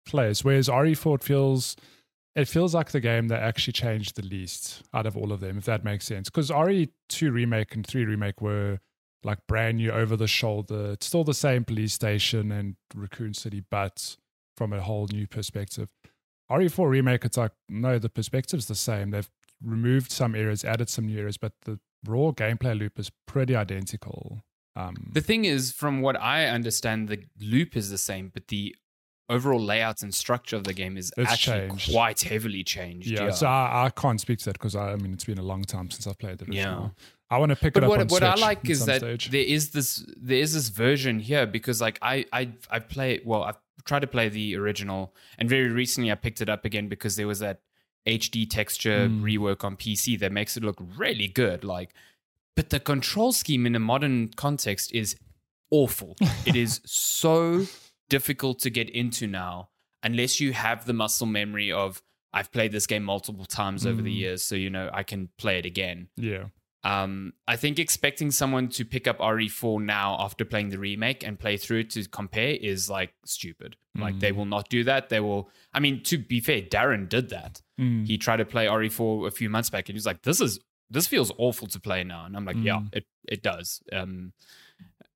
place. 0.06 0.44
Whereas 0.44 0.68
RE4 0.68 1.22
feels 1.22 1.76
it 2.34 2.48
feels 2.48 2.74
like 2.74 2.92
the 2.92 3.00
game 3.00 3.28
that 3.28 3.42
actually 3.42 3.74
changed 3.74 4.16
the 4.16 4.22
least 4.22 4.82
out 4.94 5.04
of 5.06 5.16
all 5.18 5.32
of 5.32 5.40
them, 5.40 5.58
if 5.58 5.66
that 5.66 5.84
makes 5.84 6.06
sense. 6.06 6.30
Because 6.30 6.50
RE2 6.50 7.30
remake 7.30 7.74
and 7.74 7.86
3 7.86 8.04
remake 8.06 8.40
were 8.40 8.78
like 9.24 9.38
brand 9.46 9.76
new 9.78 9.90
over 9.90 10.16
the 10.16 10.26
shoulder. 10.26 10.92
It's 10.92 11.06
still 11.06 11.24
the 11.24 11.34
same 11.34 11.64
police 11.64 11.92
station 11.94 12.50
and 12.52 12.76
Raccoon 12.94 13.34
City, 13.34 13.62
but 13.70 14.16
from 14.56 14.72
a 14.72 14.80
whole 14.80 15.06
new 15.12 15.26
perspective. 15.26 15.88
RE4 16.50 16.88
remake, 16.90 17.24
it's 17.24 17.36
like, 17.36 17.52
no, 17.68 17.98
the 17.98 18.08
perspective's 18.10 18.66
the 18.66 18.74
same. 18.74 19.10
They've 19.10 19.30
removed 19.64 20.10
some 20.10 20.34
areas, 20.34 20.64
added 20.64 20.88
some 20.90 21.06
new 21.06 21.18
areas, 21.18 21.36
but 21.38 21.52
the 21.62 21.78
raw 22.06 22.30
gameplay 22.32 22.78
loop 22.78 22.98
is 22.98 23.10
pretty 23.26 23.54
identical. 23.56 24.42
Um, 24.76 25.10
The 25.12 25.20
thing 25.20 25.44
is, 25.44 25.72
from 25.72 26.00
what 26.02 26.20
I 26.20 26.46
understand, 26.46 27.08
the 27.08 27.24
loop 27.40 27.76
is 27.76 27.90
the 27.90 27.98
same, 27.98 28.30
but 28.32 28.48
the 28.48 28.74
overall 29.28 29.60
layout 29.60 30.02
and 30.02 30.12
structure 30.14 30.56
of 30.56 30.64
the 30.64 30.74
game 30.74 30.98
is 30.98 31.10
actually 31.16 31.68
changed. 31.68 31.92
quite 31.92 32.20
heavily 32.22 32.64
changed. 32.64 33.08
yeah, 33.08 33.24
Yeah. 33.26 33.30
so 33.30 33.46
I, 33.46 33.86
I 33.86 33.90
can't 33.90 34.20
speak 34.20 34.40
to 34.40 34.44
that 34.46 34.54
because 34.54 34.74
I, 34.76 34.92
I 34.92 34.96
mean 34.96 35.12
it's 35.14 35.24
been 35.24 35.38
a 35.38 35.42
long 35.42 35.62
time 35.62 35.90
since 35.90 36.06
I've 36.06 36.18
played 36.18 36.42
original. 36.42 36.54
Yeah. 36.54 36.88
I 37.34 37.38
want 37.38 37.50
to 37.50 37.56
pick 37.56 37.72
but 37.74 37.82
it 37.82 37.86
up 37.86 37.90
what 37.90 38.10
what 38.10 38.22
I 38.22 38.34
like 38.34 38.68
is 38.68 38.84
that 38.86 39.00
stage. 39.00 39.30
there 39.30 39.48
is 39.56 39.70
this 39.76 40.04
there 40.16 40.38
is 40.46 40.52
this 40.54 40.68
version 40.68 41.18
here 41.20 41.46
because 41.46 41.80
like 41.86 41.98
I 42.02 42.26
I 42.32 42.42
I 42.70 42.78
play 42.94 43.20
well 43.24 43.42
I've 43.48 43.60
tried 43.84 44.00
to 44.06 44.06
play 44.16 44.28
the 44.28 44.56
original 44.62 45.14
and 45.38 45.48
very 45.48 45.68
recently 45.82 46.10
I 46.12 46.16
picked 46.26 46.40
it 46.40 46.48
up 46.48 46.64
again 46.64 46.88
because 46.88 47.16
there 47.16 47.26
was 47.26 47.38
that 47.46 47.60
HD 48.06 48.48
texture 48.58 49.08
Mm. 49.08 49.22
rework 49.22 49.64
on 49.64 49.76
PC 49.76 50.18
that 50.20 50.32
makes 50.32 50.56
it 50.56 50.62
look 50.62 50.78
really 51.04 51.28
good 51.28 51.64
like 51.64 51.90
but 52.56 52.68
the 52.70 52.80
control 52.80 53.32
scheme 53.32 53.64
in 53.66 53.74
a 53.74 53.80
modern 53.92 54.28
context 54.36 54.92
is 54.92 55.16
awful. 55.70 56.16
it 56.44 56.56
is 56.56 56.80
so 56.86 57.64
difficult 58.10 58.58
to 58.60 58.70
get 58.70 58.90
into 58.90 59.26
now 59.26 59.68
unless 60.02 60.38
you 60.40 60.52
have 60.52 60.84
the 60.84 60.92
muscle 60.92 61.26
memory 61.26 61.72
of 61.72 62.02
I've 62.34 62.50
played 62.52 62.72
this 62.72 62.86
game 62.86 63.04
multiple 63.04 63.44
times 63.44 63.86
over 63.86 64.02
the 64.02 64.10
Mm. 64.14 64.18
years 64.24 64.42
so 64.42 64.54
you 64.54 64.70
know 64.70 64.90
I 64.92 65.02
can 65.02 65.28
play 65.38 65.58
it 65.58 65.66
again. 65.66 66.08
yeah, 66.16 66.44
Um, 66.84 67.32
I 67.46 67.54
think 67.56 67.78
expecting 67.78 68.30
someone 68.32 68.68
to 68.70 68.84
pick 68.84 69.06
up 69.06 69.18
RE4 69.18 69.80
now 69.84 70.16
after 70.18 70.44
playing 70.44 70.70
the 70.70 70.78
remake 70.78 71.24
and 71.24 71.38
play 71.38 71.56
through 71.56 71.80
it 71.80 71.90
to 71.90 72.08
compare 72.08 72.56
is 72.60 72.90
like 72.90 73.14
stupid. 73.24 73.76
Like 73.96 74.18
they 74.18 74.32
Mm. 74.32 74.36
will 74.36 74.46
not 74.46 74.68
do 74.68 74.82
that. 74.84 75.08
They 75.08 75.20
will. 75.20 75.48
I 75.72 75.78
mean, 75.80 76.02
to 76.04 76.18
be 76.18 76.40
fair, 76.40 76.60
Darren 76.62 77.08
did 77.08 77.28
that. 77.30 77.62
Mm. 77.78 78.06
He 78.06 78.18
tried 78.18 78.38
to 78.38 78.44
play 78.44 78.66
RE4 78.66 79.28
a 79.28 79.30
few 79.30 79.48
months 79.48 79.70
back, 79.70 79.88
and 79.88 79.94
he 79.94 79.98
was 79.98 80.06
like, 80.06 80.22
"This 80.22 80.40
is 80.40 80.58
this 80.90 81.06
feels 81.06 81.30
awful 81.38 81.68
to 81.68 81.78
play 81.80 82.02
now." 82.04 82.24
And 82.24 82.36
I'm 82.36 82.44
like, 82.44 82.56
"Yeah, 82.58 82.80
Mm. 82.80 82.88
it 82.94 83.06
it 83.28 83.42
does." 83.42 83.80
Um, 83.92 84.32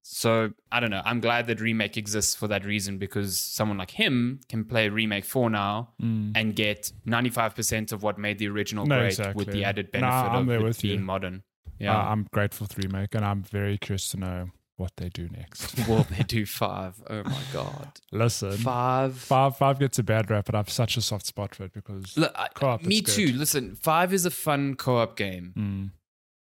so 0.02 0.52
I 0.70 0.78
don't 0.80 0.90
know. 0.90 1.02
I'm 1.04 1.20
glad 1.20 1.48
that 1.48 1.60
remake 1.60 1.96
exists 1.96 2.34
for 2.36 2.46
that 2.48 2.64
reason 2.64 2.96
because 2.98 3.40
someone 3.40 3.76
like 3.76 3.90
him 3.90 4.40
can 4.48 4.64
play 4.64 4.88
remake 4.88 5.24
4 5.24 5.50
now 5.50 5.94
Mm. 6.00 6.32
and 6.36 6.54
get 6.54 6.92
95% 7.04 7.90
of 7.92 8.02
what 8.04 8.18
made 8.18 8.38
the 8.38 8.46
original 8.48 8.86
No, 8.86 8.98
great 9.00 9.06
exactly. 9.08 9.44
with 9.44 9.52
the 9.52 9.64
added 9.64 9.90
benefit 9.90 10.12
I'm 10.12 10.48
of 10.48 10.54
it 10.60 10.62
with 10.62 10.84
you. 10.84 10.90
being 10.92 11.02
modern. 11.04 11.42
Uh, 11.80 11.84
Yeah. 11.84 11.96
I'm 12.12 12.26
grateful 12.32 12.66
for 12.66 12.74
the 12.74 12.86
remake, 12.88 13.14
and 13.14 13.24
I'm 13.24 13.42
very 13.42 13.78
curious 13.78 14.08
to 14.10 14.16
know 14.18 14.50
what 14.76 14.92
they 14.96 15.08
do 15.08 15.28
next. 15.30 15.74
Will 15.88 16.04
they 16.04 16.22
do 16.26 16.44
five? 16.46 16.94
Oh 17.08 17.22
my 17.24 17.42
god. 17.52 17.92
Listen, 18.12 18.52
Five. 18.52 19.16
five 19.16 19.56
five 19.56 19.78
gets 19.78 19.98
a 19.98 20.02
bad 20.02 20.30
rap, 20.30 20.44
but 20.46 20.54
I 20.54 20.58
have 20.58 20.70
such 20.70 20.96
a 20.96 21.00
soft 21.02 21.26
spot 21.26 21.54
for 21.54 21.64
it 21.64 21.72
because 21.72 22.16
Look, 22.16 22.32
I- 22.36 22.48
Co-op 22.54 22.82
me 22.82 23.00
good. 23.00 23.12
too. 23.12 23.32
Listen, 23.32 23.74
five 23.74 24.12
is 24.12 24.26
a 24.26 24.30
fun 24.30 24.74
co-op 24.74 25.16
game. 25.16 25.52
Mm. 25.56 25.90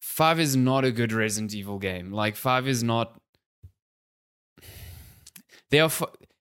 Five 0.00 0.38
is 0.40 0.54
not 0.56 0.84
a 0.84 0.92
good 0.92 1.12
Resident 1.12 1.52
Evil 1.54 1.78
game. 1.78 2.12
Like 2.12 2.36
five 2.36 2.66
is 2.68 2.82
not. 2.82 3.20
They 5.70 5.78
are, 5.80 5.90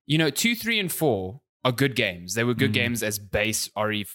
you 0.08 0.18
know, 0.18 0.30
two, 0.32 0.56
three, 0.56 0.80
and 0.80 0.92
four 0.92 1.42
are 1.64 1.72
good 1.72 1.96
games. 1.96 2.34
They 2.34 2.44
were 2.44 2.56
good 2.56 2.72
Mm. 2.72 2.82
games 2.82 3.04
as 3.04 3.20
base 3.20 3.70
RE. 3.78 4.06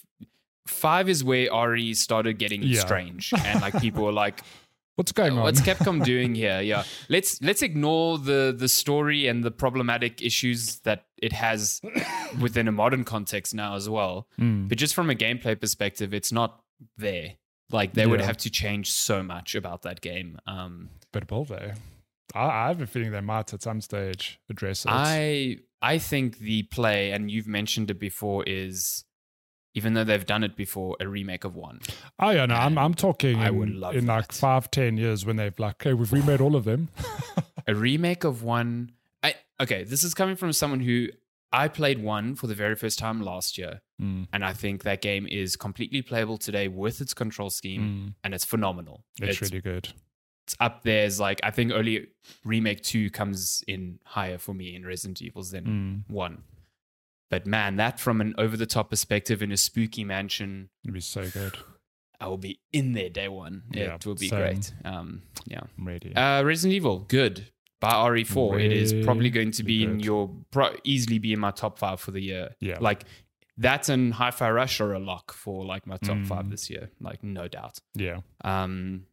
Five 0.67 1.07
is 1.09 1.23
where 1.23 1.47
RE 1.53 1.93
started 1.93 2.37
getting 2.37 2.63
Yeah. 2.63 2.81
strange, 2.81 3.31
and 3.33 3.61
like 3.61 3.79
people 3.79 4.03
were 4.03 4.11
like, 4.11 4.41
what's 4.95 5.11
going 5.11 5.33
on? 5.33 5.43
What's 5.43 5.61
Capcom 5.69 6.03
doing 6.03 6.35
here? 6.35 6.61
Yeah, 6.61 6.83
let's 7.09 7.41
let's 7.41 7.61
ignore 7.61 8.17
the 8.17 8.55
the 8.57 8.67
story 8.67 9.27
and 9.27 9.43
the 9.43 9.51
problematic 9.51 10.21
issues 10.21 10.79
that 10.81 11.05
it 11.21 11.33
has 11.33 11.81
within 12.39 12.67
a 12.67 12.71
modern 12.71 13.03
context 13.03 13.53
now 13.53 13.75
as 13.75 13.89
well. 13.89 14.27
Mm. 14.39 14.67
But 14.69 14.77
just 14.77 14.95
from 14.95 15.09
a 15.09 15.15
gameplay 15.15 15.59
perspective, 15.59 16.13
it's 16.13 16.31
not 16.31 16.61
there. 16.97 17.33
Like 17.71 17.93
they 17.93 18.05
would 18.05 18.21
have 18.21 18.37
to 18.37 18.49
change 18.49 18.91
so 18.91 19.23
much 19.23 19.55
about 19.55 19.81
that 19.83 20.01
game. 20.01 20.37
Um, 20.45 20.89
But 21.11 21.31
will 21.31 21.45
they? 21.45 21.73
I, 22.35 22.45
I 22.45 22.67
have 22.67 22.81
a 22.81 22.85
feeling 22.85 23.11
they 23.11 23.21
might 23.21 23.53
at 23.53 23.63
some 23.63 23.81
stage 23.81 24.39
address 24.49 24.85
it. 24.85 24.91
I 24.91 25.57
I 25.81 25.97
think 25.97 26.39
the 26.39 26.63
play, 26.63 27.11
and 27.11 27.29
you've 27.31 27.47
mentioned 27.47 27.89
it 27.91 27.99
before, 27.99 28.43
is 28.45 29.03
even 29.75 29.93
though 29.93 30.03
they've 30.03 30.25
done 30.25 30.43
it 30.43 30.55
before, 30.55 30.97
a 30.99 31.07
remake 31.07 31.43
of 31.43 31.55
one. 31.55 31.79
oh 32.19 32.31
yeah, 32.31 32.45
no, 32.47 32.55
I'm 32.55 32.77
I'm 32.77 32.93
talking 32.95 33.39
I 33.39 33.49
in, 33.49 33.57
would 33.59 33.69
love 33.69 33.95
in 33.95 34.07
like 34.07 34.31
five, 34.31 34.71
ten 34.71 34.97
years 34.97 35.25
when 35.25 35.35
they've 35.35 35.57
like, 35.59 35.75
okay, 35.85 35.93
we've 35.93 36.11
remade 36.11 36.41
all 36.41 36.55
of 36.55 36.63
them. 36.65 36.89
A 37.67 37.73
remake 37.75 38.23
of 38.23 38.43
one. 38.43 38.91
I 39.23 39.35
okay. 39.59 39.83
This 39.83 40.03
is 40.03 40.13
coming 40.13 40.35
from 40.35 40.53
someone 40.53 40.79
who 40.79 41.07
I 41.51 41.67
played 41.67 42.01
one 42.01 42.35
for 42.35 42.47
the 42.47 42.55
very 42.55 42.75
first 42.75 42.97
time 42.99 43.21
last 43.21 43.57
year, 43.57 43.81
Mm, 44.01 44.27
and 44.33 44.43
I 44.43 44.51
think 44.51 44.83
that 44.83 45.01
game 45.01 45.25
is 45.25 45.55
completely 45.55 46.01
playable 46.01 46.37
today 46.37 46.67
with 46.67 46.99
its 46.99 47.13
control 47.13 47.49
scheme, 47.49 47.81
mm. 47.81 48.13
and 48.25 48.33
it's 48.33 48.43
phenomenal. 48.43 49.05
It's, 49.21 49.41
really 49.41 49.61
good. 49.61 49.87
it's 50.45 50.55
up 50.59 50.83
there 50.83 51.05
as 51.05 51.17
like 51.19 51.39
I 51.43 51.51
think 51.51 51.71
only 51.71 52.07
remake 52.43 52.81
two 52.83 53.09
comes 53.09 53.63
in 53.67 53.99
higher 54.03 54.37
for 54.37 54.53
me 54.53 54.75
in 54.75 54.85
Resident 54.85 55.21
Evils 55.21 55.51
than 55.51 55.65
Mm. 56.07 56.13
one. 56.13 56.43
But 57.31 57.45
man, 57.47 57.77
that 57.77 57.99
from 57.99 58.21
an 58.21 58.35
over 58.37 58.55
the 58.55 58.65
top 58.67 58.89
perspective 58.91 59.41
in 59.41 59.51
a 59.51 59.57
spooky 59.57 60.03
mansion, 60.03 60.69
It'd 60.83 60.93
be 60.93 60.99
so 61.01 61.27
good. 61.29 61.57
I 62.19 62.27
will 62.27 62.37
be 62.37 62.59
in 62.71 62.93
there 62.93 63.09
day 63.09 63.27
one. 63.27 63.63
Yeah, 63.71 63.95
it 63.95 64.05
will 64.05 64.15
be 64.15 64.29
same. 64.29 64.39
great. 64.39 64.73
Um, 64.85 65.23
yeah. 65.45 65.61
I'm 65.77 65.87
ready. 65.87 66.15
Uh, 66.15 66.43
Resident 66.43 66.73
Evil, 66.75 66.99
good. 66.99 67.47
By 67.81 67.91
RE4, 67.91 68.63
it 68.63 68.71
is 68.71 68.93
probably 69.05 69.29
going 69.29 69.51
to 69.51 69.63
be 69.63 69.81
Really 69.85 69.93
in 69.95 69.99
your 69.99 70.31
pro- 70.49 70.75
easily 70.85 71.19
be 71.19 71.33
in 71.33 71.39
my 71.39 71.51
top 71.51 71.77
five 71.77 71.99
for 71.99 72.11
the 72.11 72.21
year. 72.21 72.55
yeah. 72.61 72.77
Like 72.79 73.03
that 73.57 73.89
and 73.89 74.13
Hi-Fi 74.13 74.49
Rush 74.49 74.79
are 74.79 74.93
a 74.93 74.99
lock 74.99 75.33
for 75.33 75.65
like 75.65 75.85
my 75.85 75.97
top 75.97 76.23
five 76.25 76.45
Mm. 76.45 76.51
this 76.51 76.69
year. 76.69 76.89
Like 77.01 77.21
no 77.23 77.47
doubt. 77.49 77.79
yeah. 77.95 78.21
Um, 78.43 79.05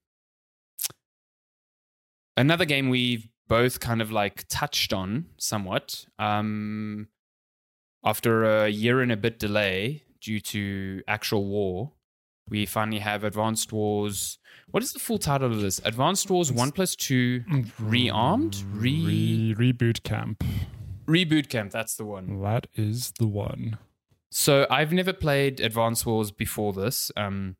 another 2.36 2.64
game 2.64 2.88
we've 2.88 3.28
both 3.48 3.80
kind 3.80 4.00
of 4.00 4.10
like 4.12 4.44
touched 4.48 4.92
on 4.92 5.26
somewhat. 5.36 6.06
Um, 6.18 7.08
after 8.04 8.44
a 8.44 8.68
year 8.68 9.00
and 9.00 9.12
a 9.12 9.16
bit 9.16 9.38
delay 9.38 10.04
due 10.20 10.40
to 10.40 11.02
actual 11.08 11.44
war, 11.46 11.92
we 12.48 12.66
finally 12.66 12.98
have 12.98 13.24
Advance 13.24 13.70
Wars. 13.70 14.38
What 14.70 14.82
is 14.82 14.92
the 14.92 14.98
full 14.98 15.18
title 15.18 15.52
of 15.52 15.60
this? 15.60 15.80
Advance 15.84 16.28
Wars 16.28 16.50
It's- 16.50 16.58
1 16.58 16.72
plus 16.72 16.96
2 16.96 17.44
Rearmed? 17.80 18.64
Re- 18.72 19.54
Re- 19.56 19.72
reboot 19.72 20.02
camp. 20.02 20.42
Reboot 21.06 21.48
Camp. 21.48 21.72
That's 21.72 21.96
the 21.96 22.04
one. 22.04 22.40
That 22.42 22.68
is 22.74 23.12
the 23.18 23.26
one. 23.26 23.76
So 24.30 24.66
I've 24.70 24.92
never 24.92 25.12
played 25.12 25.60
Advance 25.60 26.06
Wars 26.06 26.30
before 26.30 26.72
this, 26.72 27.10
um, 27.16 27.56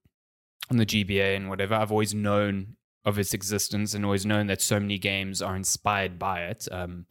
on 0.71 0.77
the 0.77 0.87
GBA 0.87 1.35
and 1.37 1.49
whatever. 1.49 1.75
I've 1.75 1.91
always 1.91 2.15
known 2.15 2.77
of 3.05 3.19
its 3.19 3.35
existence 3.35 3.95
and 3.95 4.05
always 4.05 4.25
known 4.25 4.47
that 4.47 4.63
so 4.63 4.79
many 4.79 4.97
games 4.97 5.43
are 5.43 5.57
inspired 5.57 6.19
by 6.21 6.45
it. 6.45 6.69
Um, 6.71 7.07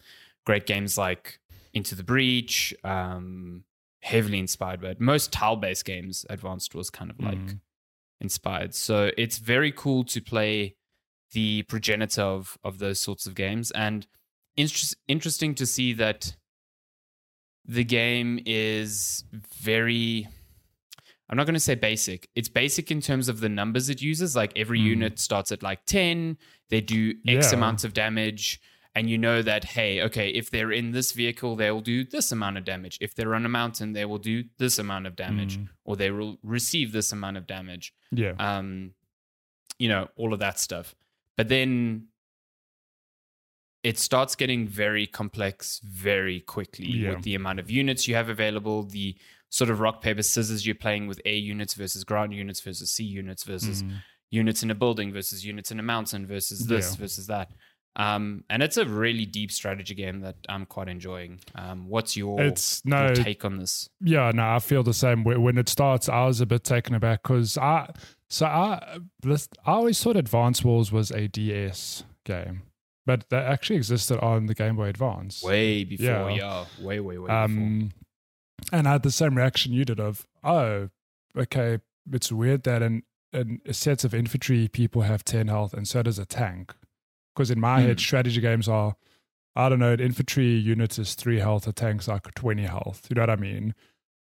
great 0.46 0.66
games 0.66 0.98
like 0.98 1.41
Into 1.74 1.96
the 1.96 2.04
Breach, 2.04 2.74
um, 2.84 3.64
heavily 4.02 4.40
inspired 4.40 4.82
by 4.82 4.90
it. 4.90 5.00
Most 5.02 5.32
tile-based 5.32 5.86
games, 5.86 6.26
Advanced 6.30 6.76
was 6.76 6.90
kind 6.90 7.10
of 7.12 7.20
like 7.20 7.38
Mm. 7.38 7.60
inspired. 8.20 8.76
So 8.76 9.12
it's 9.18 9.38
very 9.38 9.72
cool 9.72 10.04
to 10.06 10.22
play 10.22 10.76
the 11.32 11.64
progenitor 11.64 12.22
of 12.24 12.58
of 12.64 12.80
those 12.80 13.00
sorts 13.00 13.26
of 13.26 13.36
games, 13.36 13.72
and 13.72 14.06
interest, 14.58 14.96
interesting 15.08 15.56
to 15.56 15.66
see 15.66 15.94
that 15.94 16.36
the 17.66 17.84
game 17.84 18.40
is 18.46 19.24
very. 19.56 20.28
I'm 21.30 21.38
not 21.38 21.46
going 21.46 21.54
to 21.54 21.62
say 21.62 21.76
basic. 21.76 22.28
It's 22.36 22.50
basic 22.50 22.92
in 22.92 23.00
terms 23.00 23.30
of 23.30 23.40
the 23.40 23.48
numbers 23.48 23.90
it 23.90 24.02
uses. 24.02 24.36
Like 24.36 24.52
every 24.58 24.80
Mm. 24.82 24.86
unit 24.86 25.20
starts 25.20 25.54
at 25.54 25.64
like 25.64 25.86
10, 25.86 26.38
they 26.68 26.82
do 26.82 27.12
X 27.26 27.52
Yeah. 27.52 27.58
amount 27.58 27.86
of 27.86 27.94
damage. 27.94 28.60
And 28.94 29.10
you 29.10 29.18
know 29.18 29.42
that, 29.42 29.64
hey, 29.64 30.02
okay, 30.02 30.30
if 30.30 30.50
they're 30.52 30.72
in 30.72 30.92
this 30.92 31.14
vehicle, 31.14 31.56
they 31.56 31.72
will 31.72 31.80
do 31.82 32.04
this 32.04 32.32
amount 32.34 32.58
of 32.58 32.66
damage. 32.66 32.98
If 33.00 33.16
they're 33.16 33.34
on 33.36 33.46
a 33.46 33.50
mountain, 33.50 33.94
they 33.94 34.04
will 34.04 34.18
do 34.18 34.44
this 34.58 34.78
amount 34.80 35.08
of 35.08 35.16
damage, 35.16 35.58
Mm. 35.58 35.70
or 35.86 35.96
they 35.96 36.12
will 36.12 36.38
receive 36.44 36.92
this 36.92 37.14
amount 37.14 37.38
of 37.38 37.48
damage 37.48 37.94
Yeah. 38.12 38.34
um, 38.38 38.94
you 39.80 39.88
know, 39.88 40.10
all 40.18 40.34
of 40.34 40.40
that 40.40 40.60
stuff. 40.60 40.94
But 41.38 41.48
then 41.48 42.08
it 43.84 43.98
starts 43.98 44.36
getting 44.36 44.68
very 44.68 45.08
complex 45.08 45.80
very 45.84 46.40
quickly 46.42 46.86
Yeah. 46.88 47.16
with 47.16 47.24
the 47.24 47.34
amount 47.36 47.60
of 47.60 47.72
units 47.72 48.08
you 48.08 48.16
have 48.16 48.30
available, 48.30 48.84
the 48.84 49.18
sort 49.50 49.70
of 49.70 49.80
rock, 49.80 50.02
paper, 50.02 50.22
scissors 50.22 50.66
you're 50.66 50.76
playing 50.76 51.08
with 51.08 51.20
A 51.26 51.36
units 51.36 51.74
versus 51.74 52.04
ground 52.04 52.34
units 52.34 52.62
versus 52.62 52.92
sea 52.92 53.04
units 53.06 53.44
versus 53.44 53.84
Mm. 53.84 54.04
units 54.30 54.64
in 54.64 54.70
a 54.72 54.76
building 54.76 55.12
versus 55.12 55.44
units 55.46 55.72
in 55.72 55.80
a 55.80 55.84
mountain 55.84 56.28
versus 56.28 56.68
this 56.68 56.92
Yeah. 56.92 56.98
versus 56.98 57.28
that. 57.28 57.52
Um, 57.98 58.46
and 58.50 58.64
it's 58.64 58.78
a 58.78 58.86
really 58.86 59.26
deep 59.26 59.52
strategy 59.52 59.94
game 59.96 60.22
that 60.22 60.38
I'm 60.48 60.66
quite 60.66 60.88
enjoying. 60.88 61.40
Um, 61.56 61.88
what's 61.90 62.16
your, 62.16 62.40
It's 62.42 62.82
your 62.86 62.98
no, 63.10 63.14
take 63.16 63.44
on 63.44 63.58
this? 63.58 63.90
yeah, 64.00 64.32
no, 64.34 64.50
I 64.50 64.60
feel 64.60 64.82
the 64.84 64.94
same. 64.94 65.24
When 65.26 65.58
it 65.58 65.68
starts, 65.68 66.08
I 66.08 66.26
was 66.26 66.40
a 66.40 66.46
bit 66.46 66.64
taken 66.64 66.96
aback 66.96 67.24
because 67.24 67.58
I, 67.58 67.92
so 68.30 68.46
I, 68.46 69.00
this, 69.22 69.50
I 69.66 69.72
always 69.74 70.02
thought 70.02 70.16
Advance 70.16 70.64
Wars 70.64 70.92
was 70.92 71.12
a 71.12 71.28
DS 71.28 72.06
game, 72.26 72.62
but 73.06 73.26
that 73.30 73.46
actually 73.46 73.76
existed 73.76 74.20
on 74.20 74.46
the 74.46 74.54
Game 74.56 74.78
Boy 74.78 74.88
Advance. 74.88 75.44
Way 75.44 75.84
before, 75.84 76.06
Yeah. 76.06 76.30
yeah, 76.30 76.66
way, 76.80 77.02
way, 77.02 77.18
way 77.18 77.28
before. 77.28 77.36
Um, 77.44 77.92
and 78.72 78.88
I 78.88 78.94
had 78.94 79.04
the 79.04 79.12
same 79.12 79.36
reaction 79.36 79.74
you 79.74 79.84
did 79.84 80.00
of, 80.00 80.26
oh, 80.46 80.90
okay, 81.38 81.80
it's 82.14 82.32
weird 82.32 82.64
that 82.64 82.82
in, 82.82 83.04
in 83.34 83.60
a 83.66 83.74
set 83.74 84.06
of 84.06 84.14
infantry 84.14 84.70
people 84.70 85.02
have 85.02 85.26
10 85.26 85.50
health 85.50 85.74
and 85.74 85.86
so 85.88 86.04
does 86.04 86.20
a 86.20 86.26
tank. 86.26 86.74
Because 87.36 87.52
in 87.52 87.60
my 87.60 87.82
head, 87.82 87.98
Hmm. 87.98 88.04
strategy 88.04 88.42
games 88.42 88.68
are, 88.68 88.96
I 89.56 89.70
don't 89.70 89.80
know, 89.80 89.94
an 89.94 90.00
infantry 90.00 90.50
unit 90.56 90.98
is 91.00 91.16
three 91.16 91.40
health, 91.40 91.68
a 91.68 91.74
tank's 91.74 92.08
like 92.08 92.34
20 92.36 92.64
health. 92.64 93.08
You 93.10 93.16
know 93.16 93.22
what 93.24 93.30
I 93.30 93.36
mean? 93.36 93.74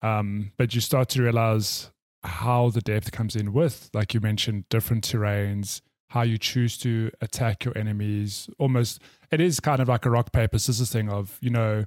Um, 0.03 0.53
but 0.57 0.75
you 0.75 0.81
start 0.81 1.09
to 1.11 1.23
realize 1.23 1.91
how 2.23 2.71
the 2.71 2.81
depth 2.81 3.13
comes 3.13 3.37
in 3.37 3.53
with, 3.53 3.91
like 3.95 4.15
you 4.15 4.21
mentioned, 4.21 4.69
different 4.69 5.05
terrains, 5.07 5.81
how 6.11 6.23
you 6.23 6.39
choose 6.39 6.77
to 6.79 7.11
attack 7.21 7.65
your 7.65 7.77
enemies. 7.77 8.49
Almost, 8.59 9.01
it 9.31 9.41
is 9.41 9.61
kind 9.61 9.81
of 9.81 9.89
like 9.89 10.07
a 10.07 10.11
rock, 10.11 10.33
paper, 10.33 10.59
scissors 10.59 10.91
thing 10.93 11.09
of, 11.09 11.39
you 11.41 11.51
know, 11.51 11.85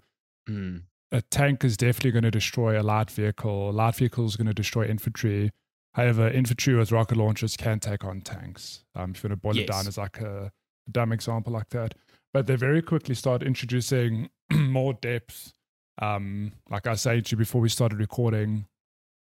Mm. 0.50 0.84
a 1.12 1.22
tank 1.24 1.64
is 1.66 1.76
definitely 1.78 2.12
going 2.12 2.24
to 2.24 2.32
destroy 2.32 2.80
a 2.80 2.84
light 2.84 3.12
vehicle. 3.12 3.70
A 3.70 3.72
light 3.72 3.96
vehicle 3.96 4.26
is 4.26 4.36
going 4.38 4.48
to 4.48 4.54
destroy 4.54 4.86
infantry. 4.86 5.52
However, 5.94 6.30
infantry 6.30 6.74
with 6.76 6.92
rocket 6.92 7.18
launchers 7.18 7.58
can 7.58 7.80
take 7.80 8.06
on 8.06 8.22
tanks. 8.22 8.84
Um, 8.96 9.12
if 9.12 9.24
you 9.24 9.30
want 9.30 9.42
to 9.42 9.42
boil 9.42 9.58
it 9.58 9.68
down 9.68 9.88
as 9.88 9.98
like 9.98 10.20
a 10.22 10.52
dumb 10.92 11.12
example 11.12 11.54
like 11.54 11.70
that. 11.70 11.96
But 12.34 12.48
they 12.48 12.56
very 12.56 12.82
quickly 12.82 13.16
start 13.16 13.44
introducing 13.44 14.30
more 14.52 14.94
depth. 14.94 15.54
Um, 16.00 16.52
like 16.70 16.86
I 16.86 16.96
said 16.96 17.26
to 17.26 17.32
you 17.32 17.38
before 17.38 17.62
we 17.62 17.70
started 17.70 18.00
recording, 18.00 18.68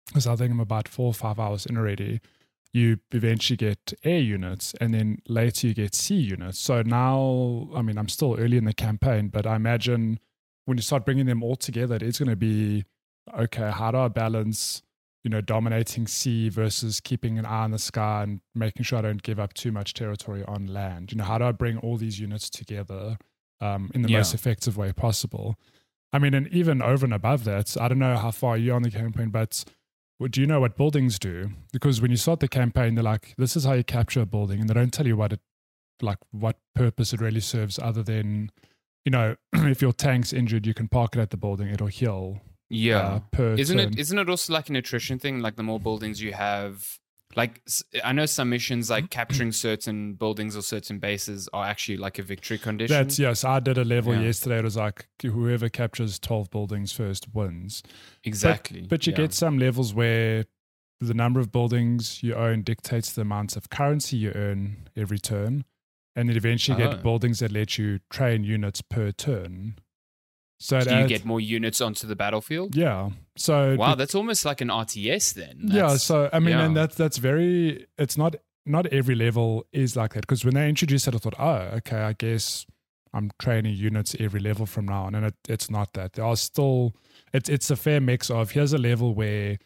because 0.06 0.26
I 0.26 0.36
think 0.36 0.52
I'm 0.52 0.60
about 0.60 0.88
four 0.88 1.06
or 1.06 1.14
five 1.14 1.38
hours 1.38 1.66
in 1.66 1.76
already. 1.76 2.20
You 2.72 2.98
eventually 3.10 3.58
get 3.58 3.92
air 4.02 4.20
units, 4.20 4.74
and 4.80 4.94
then 4.94 5.18
later 5.28 5.66
you 5.66 5.74
get 5.74 5.94
sea 5.94 6.16
units. 6.16 6.58
So 6.58 6.80
now, 6.80 7.68
I 7.74 7.82
mean, 7.82 7.98
I'm 7.98 8.08
still 8.08 8.36
early 8.38 8.56
in 8.56 8.64
the 8.64 8.72
campaign, 8.72 9.28
but 9.28 9.46
I 9.46 9.56
imagine 9.56 10.18
when 10.64 10.78
you 10.78 10.82
start 10.82 11.04
bringing 11.04 11.26
them 11.26 11.42
all 11.42 11.56
together, 11.56 11.98
it's 12.00 12.18
going 12.18 12.30
to 12.30 12.36
be 12.36 12.84
okay. 13.36 13.70
How 13.70 13.90
do 13.90 13.98
I 13.98 14.08
balance, 14.08 14.82
you 15.24 15.30
know, 15.30 15.40
dominating 15.40 16.06
sea 16.06 16.48
versus 16.48 17.00
keeping 17.00 17.38
an 17.38 17.46
eye 17.46 17.62
on 17.64 17.70
the 17.70 17.78
sky 17.78 18.22
and 18.24 18.40
making 18.54 18.82
sure 18.82 18.98
I 18.98 19.02
don't 19.02 19.22
give 19.22 19.38
up 19.38 19.54
too 19.54 19.70
much 19.72 19.94
territory 19.94 20.44
on 20.46 20.66
land? 20.66 21.12
You 21.12 21.18
know, 21.18 21.24
how 21.24 21.38
do 21.38 21.44
I 21.44 21.52
bring 21.52 21.78
all 21.78 21.96
these 21.96 22.18
units 22.18 22.50
together 22.50 23.18
um, 23.60 23.90
in 23.94 24.02
the 24.02 24.10
Yeah. 24.10 24.18
most 24.18 24.34
effective 24.34 24.76
way 24.76 24.92
possible? 24.92 25.56
I 26.12 26.18
mean, 26.18 26.34
and 26.34 26.48
even 26.48 26.82
over 26.82 27.04
and 27.06 27.14
above 27.14 27.44
that, 27.44 27.76
I 27.80 27.88
don't 27.88 27.98
know 28.00 28.16
how 28.16 28.30
far 28.32 28.56
you're 28.56 28.74
on 28.76 28.82
the 28.82 28.90
campaign, 28.90 29.30
but 29.30 29.64
do 30.30 30.40
you 30.40 30.46
know 30.46 30.60
what 30.60 30.76
buildings 30.76 31.18
do? 31.18 31.50
Because 31.72 32.00
when 32.02 32.10
you 32.10 32.16
start 32.16 32.40
the 32.40 32.48
campaign, 32.48 32.94
they're 32.94 33.02
like, 33.04 33.34
"This 33.38 33.56
is 33.56 33.64
how 33.64 33.72
you 33.72 33.82
capture 33.84 34.20
a 34.20 34.26
building," 34.26 34.60
and 34.60 34.68
they 34.68 34.74
don't 34.74 34.92
tell 34.92 35.06
you 35.06 35.16
what 35.16 35.32
it, 35.32 35.40
like, 36.00 36.18
what 36.30 36.58
purpose 36.74 37.12
it 37.12 37.20
really 37.20 37.40
serves, 37.40 37.78
other 37.78 38.02
than, 38.02 38.50
you 39.04 39.10
know, 39.10 39.36
if 39.52 39.80
your 39.82 39.92
tank's 39.92 40.32
injured, 40.32 40.66
you 40.66 40.74
can 40.74 40.86
park 40.88 41.16
it 41.16 41.20
at 41.20 41.30
the 41.30 41.36
building; 41.36 41.68
it'll 41.68 41.86
heal. 41.88 42.40
Yeah. 42.72 43.20
uh, 43.38 43.42
isn't 43.42 43.78
turn. 43.78 43.92
it 43.92 43.98
isn't 43.98 44.18
it 44.18 44.28
also 44.28 44.52
like 44.52 44.68
a 44.68 44.72
nutrition 44.72 45.18
thing 45.18 45.40
like 45.40 45.56
the 45.56 45.62
more 45.62 45.78
buildings 45.78 46.20
you 46.22 46.32
have 46.32 46.98
like 47.34 47.62
I 48.04 48.12
know 48.12 48.26
some 48.26 48.50
missions 48.50 48.90
like 48.90 49.08
capturing 49.18 49.52
certain 49.52 50.14
buildings 50.14 50.56
or 50.56 50.62
certain 50.62 50.98
bases 50.98 51.48
are 51.52 51.64
actually 51.64 51.96
like 51.98 52.18
a 52.18 52.22
victory 52.22 52.58
condition 52.58 52.94
That's 52.96 53.18
yes. 53.18 53.44
I 53.44 53.58
did 53.60 53.78
a 53.78 53.84
level 53.84 54.14
Yeah. 54.14 54.22
yesterday. 54.22 54.58
It 54.58 54.64
was 54.64 54.76
like 54.76 55.06
whoever 55.22 55.68
captures 55.70 56.18
twelve 56.18 56.50
buildings 56.50 56.92
first 56.92 57.28
wins. 57.34 57.82
exactly 58.24 58.82
But 58.82 59.06
you 59.06 59.12
yeah. 59.12 59.16
get 59.18 59.32
some 59.34 59.58
levels 59.58 59.94
where 59.94 60.44
the 61.00 61.14
number 61.14 61.40
of 61.40 61.50
buildings 61.50 62.22
you 62.22 62.34
own 62.34 62.62
dictates 62.62 63.12
the 63.12 63.22
amount 63.22 63.56
of 63.56 63.70
currency 63.70 64.16
you 64.18 64.32
earn 64.34 64.88
every 64.96 65.18
turn. 65.18 65.64
And 66.14 66.28
then 66.28 66.36
eventually 66.36 66.78
you 66.78 66.86
Oh. 66.86 66.92
get 66.92 67.02
buildings 67.02 67.38
that 67.40 67.50
let 67.50 67.78
you 67.78 68.00
train 68.10 68.44
units 68.44 68.82
per 68.82 69.10
turn. 69.10 69.76
So 70.62 70.78
Do 70.80 70.90
you 70.90 70.96
adds- 71.02 71.08
get 71.08 71.24
more 71.24 71.40
units 71.40 71.80
onto 71.80 72.06
the 72.06 72.14
battlefield? 72.16 72.76
yeah. 72.76 73.10
So 73.36 73.74
Wow, 73.76 73.94
that's 73.96 74.14
almost 74.14 74.44
like 74.44 74.60
an 74.60 74.68
RTS 74.68 75.34
then. 75.34 75.56
yeah. 75.64 75.96
So 75.96 76.28
I 76.32 76.38
mean, 76.38 76.56
and 76.56 76.76
that's 76.76 76.94
that's 76.96 77.18
very. 77.18 77.86
It's 77.98 78.16
not 78.16 78.36
not 78.64 78.86
every 78.86 79.14
level 79.16 79.66
is 79.72 79.96
like 79.96 80.12
that 80.14 80.20
because 80.20 80.44
when 80.44 80.54
they 80.54 80.68
introduced 80.68 81.08
it, 81.08 81.14
I 81.14 81.18
thought, 81.18 81.34
oh, 81.38 81.76
okay, 81.78 82.02
I 82.02 82.12
guess 82.12 82.64
I'm 83.12 83.30
training 83.40 83.74
units 83.74 84.14
every 84.20 84.38
level 84.40 84.66
from 84.66 84.86
now 84.86 85.04
on, 85.06 85.14
and 85.16 85.26
it, 85.26 85.34
it's 85.48 85.68
not 85.70 85.94
that. 85.94 86.12
There 86.12 86.24
are 86.24 86.36
still. 86.36 86.92
It's 87.32 87.48
it's 87.48 87.70
a 87.70 87.76
fair 87.76 88.00
mix 88.00 88.30
of 88.30 88.52
here's 88.52 88.72
a 88.72 88.78
level 88.78 89.14
where, 89.14 89.58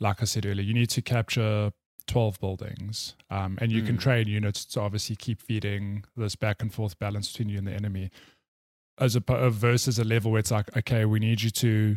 like 0.00 0.20
I 0.20 0.24
said 0.26 0.44
earlier, 0.44 0.66
you 0.66 0.74
need 0.74 0.90
to 0.90 1.00
capture 1.02 1.70
12 2.06 2.38
buildings 2.38 3.14
um, 3.30 3.56
and 3.62 3.72
you 3.72 3.80
can 3.80 3.96
Mm. 3.96 4.00
train 4.00 4.28
units 4.28 4.66
to 4.66 4.80
obviously 4.80 5.16
keep 5.16 5.40
feeding 5.40 6.04
this 6.16 6.36
back 6.36 6.60
and 6.60 6.70
forth 6.70 6.98
balance 6.98 7.32
between 7.32 7.48
you 7.48 7.56
and 7.56 7.66
the 7.66 7.72
enemy 7.72 8.10
as 8.98 9.16
a 9.16 9.50
versus 9.50 9.98
a 9.98 10.04
level 10.04 10.30
where 10.30 10.40
it's 10.40 10.50
like 10.50 10.74
okay 10.76 11.04
we 11.04 11.18
need 11.18 11.42
you 11.42 11.50
to 11.50 11.96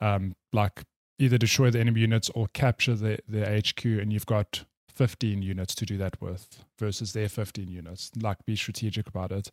um, 0.00 0.34
like 0.52 0.82
either 1.18 1.38
destroy 1.38 1.70
the 1.70 1.78
enemy 1.78 2.00
units 2.00 2.30
or 2.30 2.48
capture 2.52 2.94
the, 2.94 3.18
the 3.28 3.44
hq 3.62 3.84
and 3.84 4.12
you've 4.12 4.26
got 4.26 4.64
15 4.94 5.42
units 5.42 5.74
to 5.74 5.86
do 5.86 5.96
that 5.98 6.20
with 6.20 6.64
versus 6.78 7.12
their 7.12 7.28
15 7.28 7.68
units. 7.68 8.10
Like 8.20 8.44
be 8.44 8.56
strategic 8.56 9.08
about 9.08 9.32
it. 9.32 9.50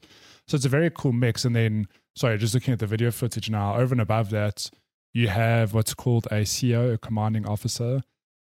So 0.47 0.55
it's 0.55 0.65
a 0.65 0.69
very 0.69 0.89
cool 0.89 1.13
mix. 1.13 1.45
And 1.45 1.55
then 1.55 1.87
sorry 2.15 2.37
just 2.37 2.53
looking 2.53 2.73
at 2.73 2.79
the 2.79 2.87
video 2.87 3.11
footage 3.11 3.49
now 3.49 3.75
over 3.75 3.93
and 3.93 4.01
above 4.01 4.29
that 4.31 4.69
you 5.13 5.27
have 5.29 5.73
what's 5.73 5.93
called 5.93 6.27
a 6.31 6.45
co 6.45 6.91
a 6.91 6.97
commanding 6.97 7.47
officer 7.47 8.01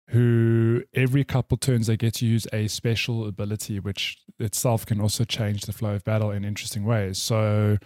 who 0.09 0.83
every 0.93 1.23
couple 1.23 1.57
turns 1.57 1.87
they 1.87 1.97
get 1.97 2.13
to 2.13 2.25
use 2.27 2.47
a 2.53 2.67
special 2.67 3.27
ability 3.27 3.79
which 3.79 4.19
itself 4.39 4.85
can 4.85 5.01
also 5.01 5.23
change 5.23 5.63
the 5.63 5.73
flow 5.73 5.95
of 5.95 6.03
battle 6.03 6.31
in 6.31 6.45
interesting 6.45 6.85
ways. 6.85 7.17
So 7.17 7.77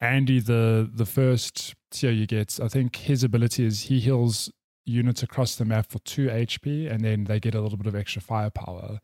andy 0.00 0.40
the 0.40 0.90
the 0.92 1.06
first 1.06 1.74
tier 1.90 2.10
you 2.10 2.26
get 2.26 2.58
i 2.62 2.68
think 2.68 2.96
his 2.96 3.24
ability 3.24 3.64
is 3.64 3.82
he 3.82 3.98
heals 4.00 4.50
units 4.84 5.22
across 5.22 5.56
the 5.56 5.64
map 5.64 5.86
for 5.90 5.98
2 6.00 6.26
hp 6.28 6.90
and 6.92 7.02
then 7.04 7.24
they 7.24 7.40
get 7.40 7.54
a 7.54 7.60
little 7.60 7.78
bit 7.78 7.86
of 7.86 7.94
extra 7.96 8.20
firepower 8.22 9.00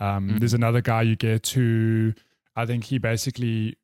um, 0.00 0.30
Mhm. 0.30 0.38
there's 0.38 0.54
another 0.54 0.80
guy 0.80 1.02
you 1.02 1.16
get 1.16 1.46
who 1.48 2.14
i 2.56 2.64
think 2.64 2.84
he 2.84 2.98
basically 2.98 3.76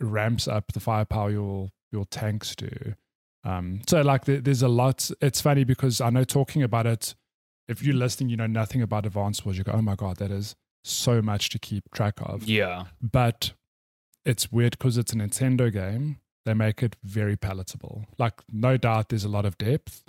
ramps 0.00 0.48
up 0.48 0.72
the 0.72 0.80
firepower 0.80 1.30
your 1.30 1.70
your 1.92 2.04
tanks 2.06 2.54
do 2.56 2.94
um, 3.44 3.80
so 3.88 4.00
like 4.02 4.24
there, 4.24 4.40
there's 4.40 4.62
a 4.62 4.68
lot 4.68 5.10
it's 5.20 5.40
funny 5.40 5.64
because 5.64 6.00
i 6.00 6.10
know 6.10 6.24
talking 6.24 6.62
about 6.62 6.86
it 6.86 7.14
if 7.68 7.80
you're 7.82 7.94
listening, 7.94 8.28
you 8.28 8.36
know 8.36 8.48
nothing 8.48 8.82
about 8.82 9.06
advance 9.06 9.44
wars, 9.44 9.56
you 9.56 9.62
go, 9.62 9.70
oh 9.72 9.80
my 9.80 9.94
God, 9.94 10.16
that 10.16 10.32
is 10.32 10.56
so 10.82 11.22
much 11.22 11.48
to 11.50 11.60
keep 11.60 11.84
track 11.94 12.14
of. 12.20 12.42
yeah. 12.42 12.86
But 13.00 13.52
it's 14.24 14.52
weird 14.52 14.72
because 14.72 14.98
it's 14.98 15.12
a 15.12 15.16
Nintendo 15.16 15.72
game, 15.72 16.18
they 16.44 16.54
make 16.54 16.82
it 16.82 16.96
very 17.02 17.36
palatable. 17.36 18.06
Like, 18.18 18.34
no 18.50 18.76
doubt 18.76 19.08
there's 19.08 19.24
a 19.24 19.28
lot 19.28 19.44
of 19.44 19.58
depth. 19.58 20.04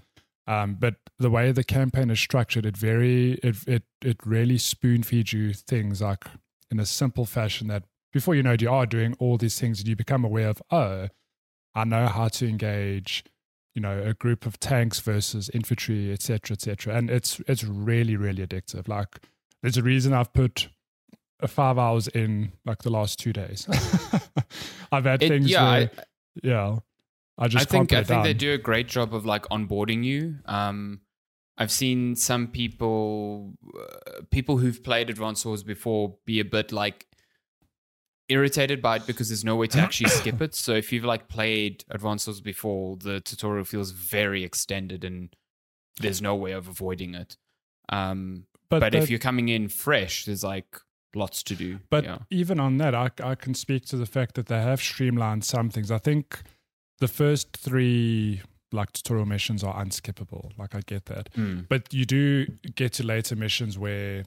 Um, 0.45 0.76
but 0.76 0.95
the 1.19 1.30
way 1.30 1.52
the 1.52 1.63
campaign 1.63 2.10
is 2.10 2.19
structured, 2.19 2.65
it 2.65 2.76
very 2.76 3.34
it 3.36 3.56
it 3.65 3.84
it 4.02 4.17
really 4.26 4.58
spoon 4.58 5.04
feeds 5.04 5.32
you 5.32 5.54
things 5.54 6.02
like 6.02 6.26
in 6.69 6.80
a 6.80 6.86
simple 6.86 7.26
fashion 7.26 7.67
that 7.67 7.84
before 8.12 8.36
you 8.36 8.43
know 8.43 8.52
it, 8.52 8.62
you 8.62 8.69
are 8.69 8.86
doing 8.86 9.15
all 9.19 9.38
these 9.38 9.58
things 9.58 9.80
and 9.80 9.88
you 9.88 9.95
become 9.95 10.26
aware 10.26 10.49
of, 10.49 10.62
oh, 10.69 11.08
I 11.73 11.86
know 11.86 12.08
how 12.08 12.28
to 12.28 12.47
engage 12.47 13.23
you 13.76 13.82
know 13.82 14.02
a 14.04 14.13
group 14.13 14.45
of 14.45 14.60
tanks 14.60 14.99
versus 14.99 15.49
infantry 15.54 16.12
etc 16.12 16.54
etc 16.54 16.95
and 16.95 17.10
it's 17.10 17.41
it's 17.47 17.63
really 17.63 18.15
really 18.15 18.45
addictive 18.45 18.88
like 18.88 19.19
there's 19.62 19.78
a 19.78 19.84
reason 19.84 20.13
i've 20.13 20.32
put 20.34 20.69
five 21.47 21.77
hours 21.77 22.08
in 22.10 22.51
like 22.65 22.82
the 22.84 22.89
last 22.89 23.19
two 23.19 23.34
days 23.34 23.67
i've 24.91 25.06
had 25.06 25.21
It- 25.21 25.29
things 25.29 25.49
yeah, 25.49 25.63
where, 25.63 25.91
I, 25.95 26.03
yeah 26.43 26.77
i 27.38 27.47
just 27.47 27.63
I 27.67 27.69
think 27.69 27.93
I 27.93 28.03
think 28.03 28.23
they 28.23 28.34
do 28.34 28.53
a 28.53 28.58
great 28.58 28.88
job 28.88 29.13
of 29.13 29.25
like 29.25 29.43
onboarding 29.49 30.03
you. 30.03 30.36
Um, 30.45 31.01
I've 31.58 31.71
seen 31.71 32.15
some 32.15 32.47
people, 32.47 33.53
uh, 33.79 34.21
people 34.32 34.58
who've 34.58 34.84
played 34.84 35.10
Advance 35.12 35.45
Wars 35.45 35.63
before, 35.63 36.15
be 36.25 36.39
a 36.39 36.45
bit 36.45 36.71
like 36.71 37.06
irritated 38.29 38.82
by 38.82 38.95
it 38.97 39.06
because 39.06 39.29
there's 39.29 39.43
no 39.43 39.56
way 39.56 39.67
to 39.67 39.79
actually 39.79 40.10
skip 40.19 40.41
it. 40.41 40.56
So 40.56 40.73
if 40.73 40.91
you've 40.91 41.03
like 41.03 41.27
played 41.27 41.84
Advance 41.89 42.25
Wars 42.27 42.41
before, 42.41 42.97
the 42.97 43.19
tutorial 43.21 43.65
feels 43.65 43.91
very 43.91 44.43
extended 44.43 45.03
and 45.03 45.36
there's 45.99 46.21
no 46.21 46.36
way 46.36 46.53
of 46.53 46.67
avoiding 46.67 47.13
it. 47.15 47.38
Um, 47.89 48.45
but 48.69 48.79
that- 48.79 48.95
if 48.95 49.10
you're 49.10 49.19
coming 49.19 49.49
in 49.49 49.67
fresh, 49.67 50.25
there's 50.25 50.43
like 50.43 50.77
lots 51.15 51.43
to 51.43 51.56
do. 51.56 51.80
But 51.89 52.04
yeah. 52.04 52.17
even 52.30 52.60
on 52.60 52.78
that, 52.78 52.93
I, 52.95 53.10
I 53.23 53.36
can 53.36 53.54
speak 53.54 53.86
to 53.86 53.97
the 53.97 54.06
fact 54.06 54.36
that 54.36 54.47
they 54.47 54.62
have 54.62 54.82
streamlined 54.82 55.43
some 55.45 55.69
things. 55.69 55.91
I 55.91 55.97
think 55.99 56.41
the 56.99 57.08
first 57.08 57.56
three 57.58 58.41
like 58.71 58.91
tutorial 58.93 59.26
missions 59.28 59.63
are 59.63 59.76
unskippable. 59.84 60.52
Like 60.58 60.73
I 60.73 60.82
get 60.86 61.06
that, 61.06 61.30
Mm. 61.36 61.67
but 61.69 61.93
you 61.93 62.06
do 62.06 62.47
get 62.76 62.93
to 62.93 63.04
later 63.06 63.36
missions 63.36 63.78
where, 63.78 64.26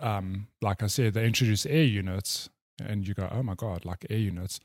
um, 0.00 0.46
like 0.62 0.82
I 0.82 0.86
said, 0.86 1.14
they 1.14 1.26
introduce 1.26 1.66
air 1.66 1.82
units, 1.82 2.48
and 2.80 3.06
you 3.08 3.14
go, 3.14 3.28
oh 3.32 3.42
my 3.42 3.54
god, 3.54 3.84
like 3.84 4.06
air 4.08 4.18
units, 4.18 4.60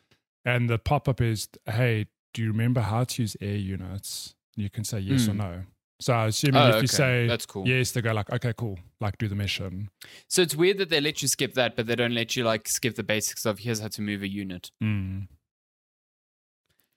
and 0.45 0.69
the 0.69 0.77
pop 0.77 1.07
up 1.09 1.19
is, 1.21 1.49
hey, 1.65 2.05
do 2.35 2.43
you 2.43 2.49
remember 2.49 2.81
how 2.81 3.03
to 3.05 3.21
use 3.23 3.35
air 3.41 3.55
units? 3.55 4.35
You 4.55 4.69
can 4.69 4.83
say 4.83 4.99
yes 4.99 5.27
or 5.27 5.31
Mm. 5.31 5.37
no. 5.37 5.63
So 6.03 6.13
I 6.13 6.25
assuming 6.27 6.61
Oh, 6.61 6.69
if 6.75 6.81
you 6.81 6.87
say 6.87 7.27
That's 7.27 7.45
cool. 7.45 7.65
yes, 7.67 7.91
they 7.91 8.01
go 8.01 8.11
like, 8.11 8.29
okay, 8.29 8.53
cool, 8.57 8.77
like 8.99 9.17
do 9.17 9.27
the 9.29 9.35
mission. 9.35 9.89
So 10.27 10.41
it's 10.41 10.53
weird 10.55 10.77
that 10.79 10.89
they 10.89 10.99
let 10.99 11.21
you 11.21 11.27
skip 11.29 11.53
that, 11.53 11.75
but 11.77 11.87
they 11.87 11.95
don't 11.95 12.13
let 12.13 12.35
you 12.35 12.43
like 12.43 12.67
skip 12.67 12.95
the 12.95 13.03
basics 13.03 13.45
of 13.45 13.59
here's 13.59 13.79
how 13.79 13.87
to 13.87 14.01
move 14.01 14.21
a 14.21 14.27
unit. 14.27 14.69
Mm. 14.83 15.27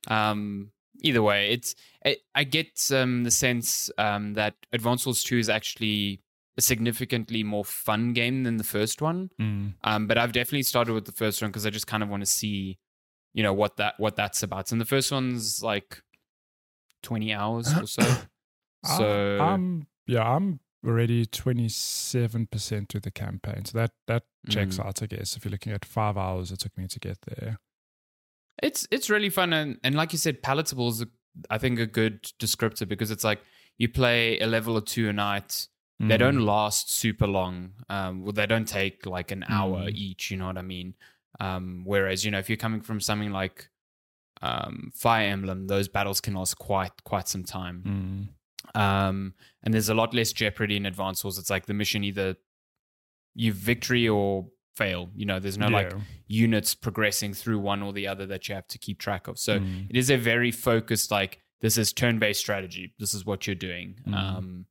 Um, 0.09 0.71
either 1.03 1.23
way, 1.23 1.51
it's 1.51 1.75
I, 2.05 2.17
I 2.35 2.45
get 2.45 2.91
um, 2.93 3.25
the 3.25 3.31
sense 3.31 3.91
um, 3.99 4.35
that 4.35 4.55
Advance 4.73 5.07
Wars 5.07 5.23
Two 5.23 5.39
is 5.39 5.49
actually 5.49 6.21
a 6.59 6.61
significantly 6.61 7.43
more 7.43 7.65
fun 7.65 8.13
game 8.13 8.43
than 8.45 8.57
the 8.57 8.65
first 8.65 9.03
one. 9.03 9.31
Mm. 9.41 9.75
Um, 9.85 10.07
but 10.07 10.19
I've 10.19 10.33
definitely 10.33 10.63
started 10.63 10.95
with 10.95 11.05
the 11.05 11.13
first 11.13 11.43
one 11.43 11.51
because 11.51 11.67
I 11.67 11.71
just 11.71 11.87
kind 11.87 12.03
of 12.03 12.09
want 12.09 12.23
to 12.23 12.27
see, 12.31 12.79
you 13.35 13.43
know, 13.43 13.53
what 13.53 13.77
that 13.77 13.95
what 13.99 14.17
that's 14.17 14.43
about. 14.43 14.73
And 14.73 14.81
the 14.81 14.85
first 14.87 15.13
one's 15.13 15.63
like 15.63 16.03
twenty 17.03 17.33
hours 17.33 17.73
or 17.77 17.87
so. 17.87 18.03
So 18.87 19.39
I, 19.41 19.53
am 19.55 19.87
yeah, 20.07 20.23
I'm 20.23 20.61
already 20.87 21.27
27% 21.27 22.89
through 22.89 23.01
the 23.01 23.11
campaign. 23.11 23.65
So 23.65 23.79
that 23.79 23.93
that 24.07 24.25
checks 24.49 24.77
Mm. 24.79 24.87
out, 24.87 25.03
I 25.03 25.07
guess. 25.07 25.37
If 25.37 25.45
you're 25.45 25.53
looking 25.53 25.73
at 25.73 25.85
five 25.85 26.17
hours 26.17 26.53
it 26.53 26.61
took 26.61 26.77
me 26.79 26.87
to 26.87 26.99
get 27.01 27.19
there. 27.27 27.59
It's 28.63 28.87
it's 28.91 29.11
really 29.11 29.31
fun 29.31 29.53
and, 29.53 29.79
and 29.85 29.95
like 29.95 30.13
you 30.13 30.19
said, 30.19 30.43
palatable 30.43 30.89
is 30.89 31.03
a, 31.03 31.09
I 31.51 31.59
think 31.59 31.79
a 31.79 31.87
good 31.87 32.23
descriptor 32.39 32.89
because 32.89 33.11
it's 33.11 33.25
like 33.25 33.43
you 33.79 33.89
play 33.89 34.39
a 34.41 34.47
level 34.47 34.77
or 34.77 34.81
two 34.81 35.09
a 35.09 35.13
night. 35.13 35.69
They 35.99 36.17
Mm. 36.17 36.19
don't 36.19 36.41
last 36.41 36.91
super 36.93 37.27
long. 37.27 37.73
Um, 37.89 38.23
well, 38.23 38.33
they 38.33 38.47
don't 38.47 38.69
take 38.69 39.07
like 39.07 39.31
an 39.31 39.45
hour 39.49 39.87
Mm. 39.89 39.95
each. 39.95 40.31
You 40.31 40.37
know 40.39 40.47
what 40.47 40.59
I 40.59 40.63
mean? 40.63 40.95
Um, 41.41 41.83
whereas 41.85 42.25
you 42.25 42.31
know 42.31 42.39
if 42.39 42.49
you're 42.49 42.57
coming 42.57 42.81
from 42.83 43.01
something 43.01 43.31
like 43.33 43.69
um, 44.43 44.93
Fire 44.95 45.29
Emblem, 45.29 45.67
those 45.67 45.89
battles 45.89 46.21
can 46.21 46.35
last 46.35 46.55
quite 46.59 46.93
quite 47.05 47.29
some 47.29 47.45
time. 47.45 47.83
Um, 48.75 49.35
and 49.63 49.73
there's 49.73 49.89
a 49.89 49.95
lot 49.95 50.15
less 50.15 50.33
jeopardy 50.33 50.77
in 50.77 50.87
Advance 50.87 51.23
Wars. 51.25 51.39
It's 51.39 51.51
like 51.51 51.67
the 51.67 51.75
mission 51.75 52.05
either 52.05 52.37
you 53.35 53.53
victory 53.53 54.09
or 54.09 54.47
fail. 54.77 55.11
You 55.15 55.27
know, 55.27 55.39
there's 55.39 55.59
no 55.59 55.69
like 55.69 55.93
units 56.27 56.75
progressing 56.75 57.35
through 57.35 57.59
one 57.59 57.83
or 57.83 57.93
the 57.93 58.07
other 58.09 58.27
that 58.27 58.49
you 58.49 58.55
have 58.55 58.67
to 58.69 58.79
keep 58.79 58.99
track 58.99 59.29
of. 59.29 59.39
So 59.39 59.59
Mm. 59.61 59.89
it 59.91 59.97
is 59.97 60.11
a 60.11 60.17
very 60.17 60.51
focused 60.51 61.11
like 61.11 61.41
this 61.61 61.79
is 61.79 61.93
turn-based 61.93 62.41
strategy. 62.41 62.93
This 62.99 63.15
is 63.15 63.25
what 63.25 63.47
you're 63.47 63.57
doing. 63.57 63.97
Mm. 64.07 64.15
Um, 64.15 64.67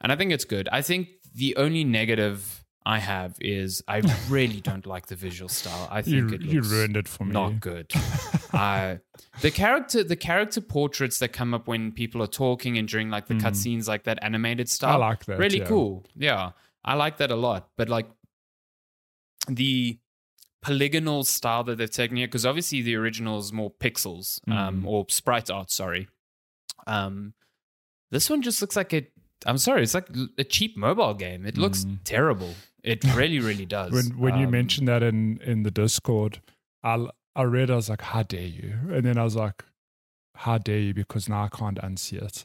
and 0.00 0.10
I 0.10 0.16
think 0.16 0.32
it's 0.32 0.44
good. 0.44 0.68
I 0.72 0.82
think 0.82 1.08
the 1.34 1.56
only 1.56 1.84
negative 1.84 2.63
I 2.86 2.98
have 2.98 3.36
is 3.40 3.82
I 3.88 4.02
really 4.28 4.60
don't 4.60 4.84
like 4.86 5.06
the 5.06 5.16
visual 5.16 5.48
style. 5.48 5.88
I 5.90 6.02
think 6.02 6.16
you, 6.16 6.28
it 6.36 6.42
you 6.42 6.60
looks 6.60 6.70
ruined 6.70 6.96
it 6.96 7.08
for 7.08 7.24
me. 7.24 7.32
not 7.32 7.58
good. 7.60 7.90
uh, 8.52 8.96
the 9.40 9.50
character 9.50 10.04
the 10.04 10.16
character 10.16 10.60
portraits 10.60 11.18
that 11.20 11.32
come 11.32 11.54
up 11.54 11.66
when 11.66 11.92
people 11.92 12.22
are 12.22 12.26
talking 12.26 12.76
and 12.78 12.86
during 12.86 13.08
like 13.10 13.26
the 13.26 13.34
Mm. 13.34 13.40
cutscenes, 13.42 13.88
like 13.88 14.04
that 14.04 14.18
animated 14.22 14.68
style. 14.68 15.02
I 15.02 15.06
like 15.08 15.24
that. 15.24 15.38
really 15.38 15.60
yeah. 15.60 15.66
cool. 15.66 16.04
Yeah, 16.14 16.50
I 16.84 16.94
like 16.94 17.16
that 17.18 17.30
a 17.30 17.36
lot. 17.36 17.70
But 17.78 17.88
like 17.88 18.06
the 19.48 19.98
polygonal 20.62 21.24
style 21.24 21.64
that 21.64 21.76
they've 21.78 21.90
taken 21.90 22.16
here, 22.16 22.26
because 22.26 22.46
obviously 22.46 22.82
the 22.82 22.96
original 22.96 23.38
is 23.38 23.52
more 23.52 23.70
pixels 23.70 24.40
um, 24.50 24.82
Mm. 24.82 24.86
or 24.86 25.06
sprite 25.08 25.50
art. 25.50 25.70
Sorry. 25.70 26.08
Um, 26.86 27.34
this 28.10 28.28
one 28.30 28.42
just 28.42 28.60
looks 28.60 28.76
like 28.76 28.92
a. 28.92 29.06
I'm 29.46 29.58
sorry, 29.58 29.82
it's 29.82 29.94
like 29.94 30.08
a 30.38 30.44
cheap 30.44 30.76
mobile 30.76 31.12
game. 31.14 31.44
It 31.44 31.58
looks 31.58 31.84
Mm. 31.84 31.98
terrible. 32.04 32.54
It 32.84 33.02
really, 33.16 33.40
really 33.40 33.66
does. 33.66 33.92
When 33.92 34.18
when 34.18 34.38
you 34.38 34.44
Um, 34.46 34.50
mentioned 34.52 34.86
that 34.88 35.02
in 35.02 35.40
in 35.40 35.62
the 35.62 35.70
Discord, 35.70 36.40
I 36.82 37.06
I 37.34 37.42
read 37.42 37.70
I 37.70 37.76
was 37.76 37.88
like, 37.88 38.02
how 38.02 38.22
dare 38.22 38.42
you? 38.46 38.74
And 38.92 39.04
then 39.04 39.16
I 39.18 39.24
was 39.24 39.34
like, 39.36 39.64
how 40.36 40.58
dare 40.58 40.78
you? 40.78 40.94
Because 40.94 41.28
now 41.28 41.44
I 41.44 41.48
can't 41.48 41.78
unsee 41.78 42.20
it. 42.22 42.44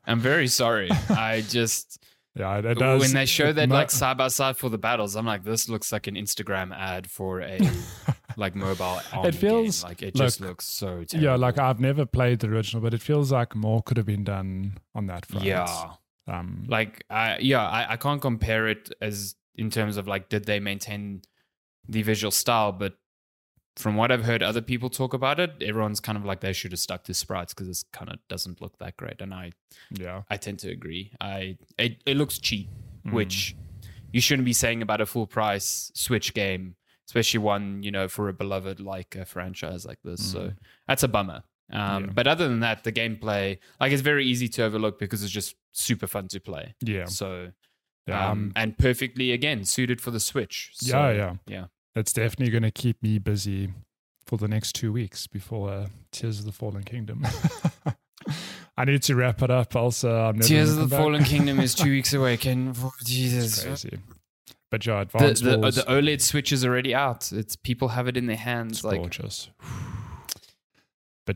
I'm 0.06 0.20
very 0.20 0.46
sorry. 0.48 0.90
I 1.10 1.42
just 1.42 2.02
yeah, 2.34 2.58
it, 2.58 2.78
does. 2.78 3.00
when 3.00 3.12
they 3.12 3.26
show 3.26 3.52
that 3.52 3.68
mu- 3.68 3.74
like 3.74 3.90
side 3.90 4.16
by 4.16 4.28
side 4.28 4.56
for 4.56 4.68
the 4.70 4.78
battles, 4.78 5.14
I'm 5.16 5.26
like, 5.26 5.44
this 5.44 5.68
looks 5.68 5.92
like 5.92 6.06
an 6.06 6.14
Instagram 6.14 6.72
ad 6.74 7.10
for 7.10 7.40
a 7.42 7.58
like 8.36 8.54
mobile. 8.54 9.00
it 9.24 9.34
feels- 9.34 9.82
game. 9.82 9.88
like 9.90 10.02
it 10.02 10.14
just 10.14 10.40
looks 10.40 10.64
so. 10.66 11.04
Terrible. 11.04 11.18
Yeah, 11.22 11.36
like 11.36 11.58
I've 11.58 11.80
never 11.80 12.06
played 12.06 12.38
the 12.40 12.48
original, 12.48 12.82
but 12.82 12.94
it 12.94 13.02
feels 13.02 13.30
like 13.30 13.54
more 13.54 13.82
could 13.82 13.96
have 13.98 14.06
been 14.06 14.24
done 14.24 14.78
on 14.94 15.06
that 15.06 15.26
front. 15.26 15.44
yeah, 15.44 15.90
Um, 16.26 16.64
like 16.68 17.04
I 17.10 17.38
yeah, 17.40 17.66
I, 17.68 17.92
I 17.92 17.96
can't 17.96 18.22
compare 18.22 18.66
it 18.68 18.90
as 19.02 19.34
in 19.54 19.70
terms 19.70 19.96
of 19.96 20.06
like 20.06 20.28
did 20.28 20.44
they 20.46 20.60
maintain 20.60 21.22
the 21.88 22.02
visual 22.02 22.30
style, 22.30 22.72
but 22.72 22.94
from 23.76 23.96
what 23.96 24.10
I've 24.12 24.24
heard 24.24 24.42
other 24.42 24.60
people 24.60 24.90
talk 24.90 25.14
about 25.14 25.40
it, 25.40 25.52
everyone's 25.62 26.00
kind 26.00 26.18
of 26.18 26.24
like 26.24 26.40
they 26.40 26.52
should 26.52 26.72
have 26.72 26.78
stuck 26.80 27.04
to 27.04 27.14
sprites 27.14 27.54
because 27.54 27.68
this 27.68 27.84
kind 27.92 28.10
of 28.10 28.18
doesn't 28.28 28.60
look 28.60 28.76
that 28.78 28.96
great, 28.96 29.20
and 29.20 29.32
I 29.32 29.52
yeah. 29.90 30.22
I 30.28 30.36
tend 30.36 30.58
to 30.60 30.70
agree. 30.70 31.12
I 31.20 31.56
it, 31.78 32.02
it 32.06 32.16
looks 32.16 32.38
cheap, 32.38 32.68
Mm. 33.06 33.12
which 33.12 33.56
you 34.12 34.20
shouldn't 34.20 34.44
be 34.44 34.52
saying 34.52 34.82
about 34.82 35.00
a 35.00 35.06
full 35.06 35.26
price 35.26 35.90
Switch 35.94 36.34
game, 36.34 36.76
especially 37.08 37.38
one 37.38 37.82
you 37.82 37.90
know 37.90 38.08
for 38.08 38.28
a 38.28 38.32
beloved 38.34 38.78
like 38.80 39.14
a 39.16 39.24
franchise 39.24 39.86
like 39.86 39.98
this. 40.04 40.20
So 40.32 40.40
Mm. 40.40 40.56
that's 40.86 41.02
a 41.02 41.08
bummer. 41.08 41.42
Um, 41.72 42.04
Yeah. 42.06 42.10
But 42.12 42.26
other 42.26 42.46
than 42.48 42.60
that, 42.60 42.84
the 42.84 42.92
gameplay 42.92 43.58
like 43.80 43.92
it's 43.92 44.02
very 44.02 44.26
easy 44.26 44.48
to 44.48 44.64
overlook 44.64 44.98
because 44.98 45.22
it's 45.22 45.32
just 45.32 45.54
super 45.72 46.06
fun 46.06 46.28
to 46.28 46.40
play. 46.40 46.74
Yeah. 46.82 47.06
So 47.06 47.52
Yeah. 48.10 48.30
um, 48.30 48.52
and 48.54 48.76
perfectly 48.76 49.32
again 49.32 49.64
suited 49.64 50.00
for 50.00 50.10
the 50.10 50.20
Switch. 50.20 50.70
So, 50.74 50.96
yeah, 50.96 51.12
yeah. 51.12 51.32
yeah. 51.46 51.64
It's 51.94 52.12
definitely 52.12 52.50
going 52.50 52.62
to 52.62 52.70
keep 52.70 53.02
me 53.02 53.18
busy 53.18 53.72
for 54.26 54.36
the 54.36 54.48
next 54.48 54.74
two 54.74 54.92
weeks 54.92 55.26
before 55.26 55.70
uh, 55.70 55.86
Tears 56.12 56.38
of 56.40 56.44
the 56.44 56.52
Fallen 56.52 56.84
Kingdom. 56.84 57.26
I 58.76 58.84
need 58.84 59.02
to 59.02 59.16
wrap 59.16 59.42
it 59.42 59.50
up. 59.50 59.74
Also, 59.74 60.14
I'm 60.14 60.36
never 60.36 60.48
Tears 60.48 60.70
of 60.70 60.76
the 60.76 60.96
come 60.96 61.04
Fallen. 61.04 61.24
Kingdom 61.24 61.60
is 61.60 61.74
two 61.74 61.90
weeks 61.96 62.12
away. 62.12 62.36
Can 62.36 62.74
oh, 62.82 62.92
It's 63.00 63.10
Jesus. 63.10 63.64
crazy. 63.64 63.98
But 64.70 64.86
yeah, 64.86 65.04
The, 65.04 65.18
the, 65.18 65.58
uh, 65.58 65.70
the 65.72 65.84
OLED 65.88 66.20
Switch 66.20 66.52
is 66.52 66.64
already 66.64 66.94
out. 66.94 67.32
It's 67.32 67.56
people 67.56 67.88
have 67.88 68.06
it 68.06 68.16
in 68.16 68.26
their 68.26 68.36
hands. 68.36 68.78
it's 68.78 68.84
like, 68.84 69.00
gorgeous. 69.00 69.50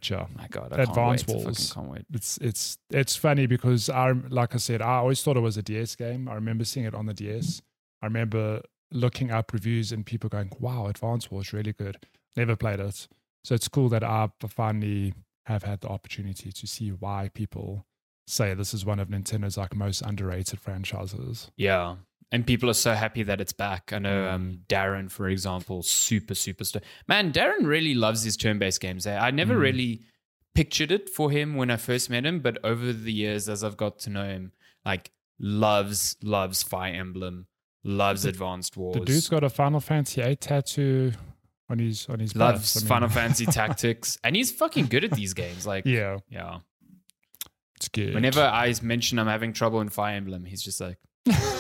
Yeah, 0.03 0.27
oh 0.27 0.29
my 0.37 0.47
God, 0.49 0.73
I 0.73 0.83
Advance 0.83 1.23
can't. 1.25 1.41
I 1.41 1.43
Wars. 1.45 1.73
can't 1.73 1.89
wait. 1.89 2.05
it's 2.13 2.39
it's 2.39 2.79
it's 2.91 3.17
funny 3.17 3.47
because 3.47 3.89
I 3.91 4.13
like 4.13 4.55
I 4.55 4.59
said 4.59 4.83
I 4.83 4.97
always 4.97 5.23
thought 5.23 5.37
it 5.37 5.41
was 5.41 5.57
a 5.57 5.63
DS 5.63 5.97
game. 5.97 6.29
I 6.29 6.35
remember 6.35 6.65
seeing 6.65 6.87
it 6.87 6.95
on 6.95 7.07
the 7.07 7.15
DS. 7.15 7.63
I 8.03 8.07
remember 8.07 8.63
looking 8.93 9.31
up 9.31 9.53
reviews 9.53 9.93
and 9.93 10.05
people 10.05 10.29
going, 10.29 10.51
"Wow, 10.61 10.87
Advance 10.87 11.31
Wars 11.31 11.53
really 11.53 11.73
good." 11.73 11.97
Never 12.37 12.57
played 12.57 12.81
it, 12.81 13.07
so 13.45 13.55
it's 13.55 13.69
cool 13.69 13.89
that 13.91 14.03
I 14.03 14.29
finally 14.49 15.15
have 15.47 15.63
had 15.63 15.81
the 15.83 15.89
opportunity 15.89 16.51
to 16.53 16.67
see 16.67 16.89
why 16.91 17.31
people 17.35 17.85
say 18.27 18.55
this 18.55 18.73
is 18.73 18.87
one 18.87 18.99
of 18.99 19.09
Nintendo's 19.09 19.57
like 19.59 19.75
most 19.77 20.01
underrated 20.01 20.59
franchises. 20.59 21.51
Yeah. 21.57 21.97
And 22.35 22.45
people 22.45 22.69
are 22.69 22.75
so 22.75 22.95
happy 22.95 23.23
that 23.23 23.41
it's 23.41 23.53
back. 23.53 23.93
I 23.93 23.99
know 24.01 24.25
Mm. 24.25 24.33
um, 24.35 24.59
Darren, 24.69 25.09
for 25.11 25.29
example, 25.29 25.83
super, 25.85 26.35
super 26.35 26.65
st- 26.65 26.83
Man, 27.07 27.33
Darren 27.33 27.65
really 27.65 27.95
loves 27.95 28.25
his 28.25 28.37
turn 28.37 28.59
based 28.59 28.81
games. 28.81 29.07
I 29.07 29.31
never 29.31 29.55
Mm. 29.55 29.61
really 29.61 30.03
pictured 30.55 30.91
it 30.91 31.09
for 31.09 31.31
him 31.31 31.55
when 31.55 31.71
I 31.71 31.77
first 31.77 32.11
met 32.11 32.27
him, 32.27 32.41
but 32.41 32.59
over 32.65 32.93
the 32.93 33.13
years, 33.13 33.49
as 33.49 33.63
I've 33.63 33.77
got 33.77 34.01
to 34.01 34.11
know 34.11 34.25
him, 34.25 34.51
like 34.85 35.13
loves, 35.39 36.17
loves 36.25 36.63
Fire 36.65 36.93
Emblem, 36.95 37.47
loves 37.85 38.23
The- 38.25 38.31
Advance 38.31 38.71
Wars. 38.77 38.97
The 38.97 39.05
dude's 39.05 39.29
got 39.29 39.45
a 39.45 39.49
Final 39.51 39.79
Fantasy 39.81 40.21
VIII 40.21 40.35
tattoo 40.37 41.13
on 41.71 41.79
his 41.79 42.09
on 42.09 42.19
his 42.19 42.35
loves 42.35 42.77
I 42.77 42.81
mean, 42.81 42.89
Final 42.89 43.09
Fantasy 43.21 43.47
Tactics, 43.47 44.19
and 44.25 44.35
he's 44.35 44.51
fucking 44.51 44.87
good 44.87 45.05
at 45.05 45.13
these 45.13 45.35
games. 45.35 45.67
Like, 45.69 45.87
Yeah, 45.87 46.19
yeah. 46.29 46.59
it's 47.77 47.89
good. 47.89 48.13
Whenever 48.15 48.43
I 48.43 48.75
mention 48.83 49.19
I'm 49.21 49.29
having 49.29 49.53
trouble 49.53 49.81
in 49.81 49.89
Fire 49.89 50.17
Emblem, 50.17 50.45
he's 50.45 50.63
just 50.63 50.81
like, 50.81 50.99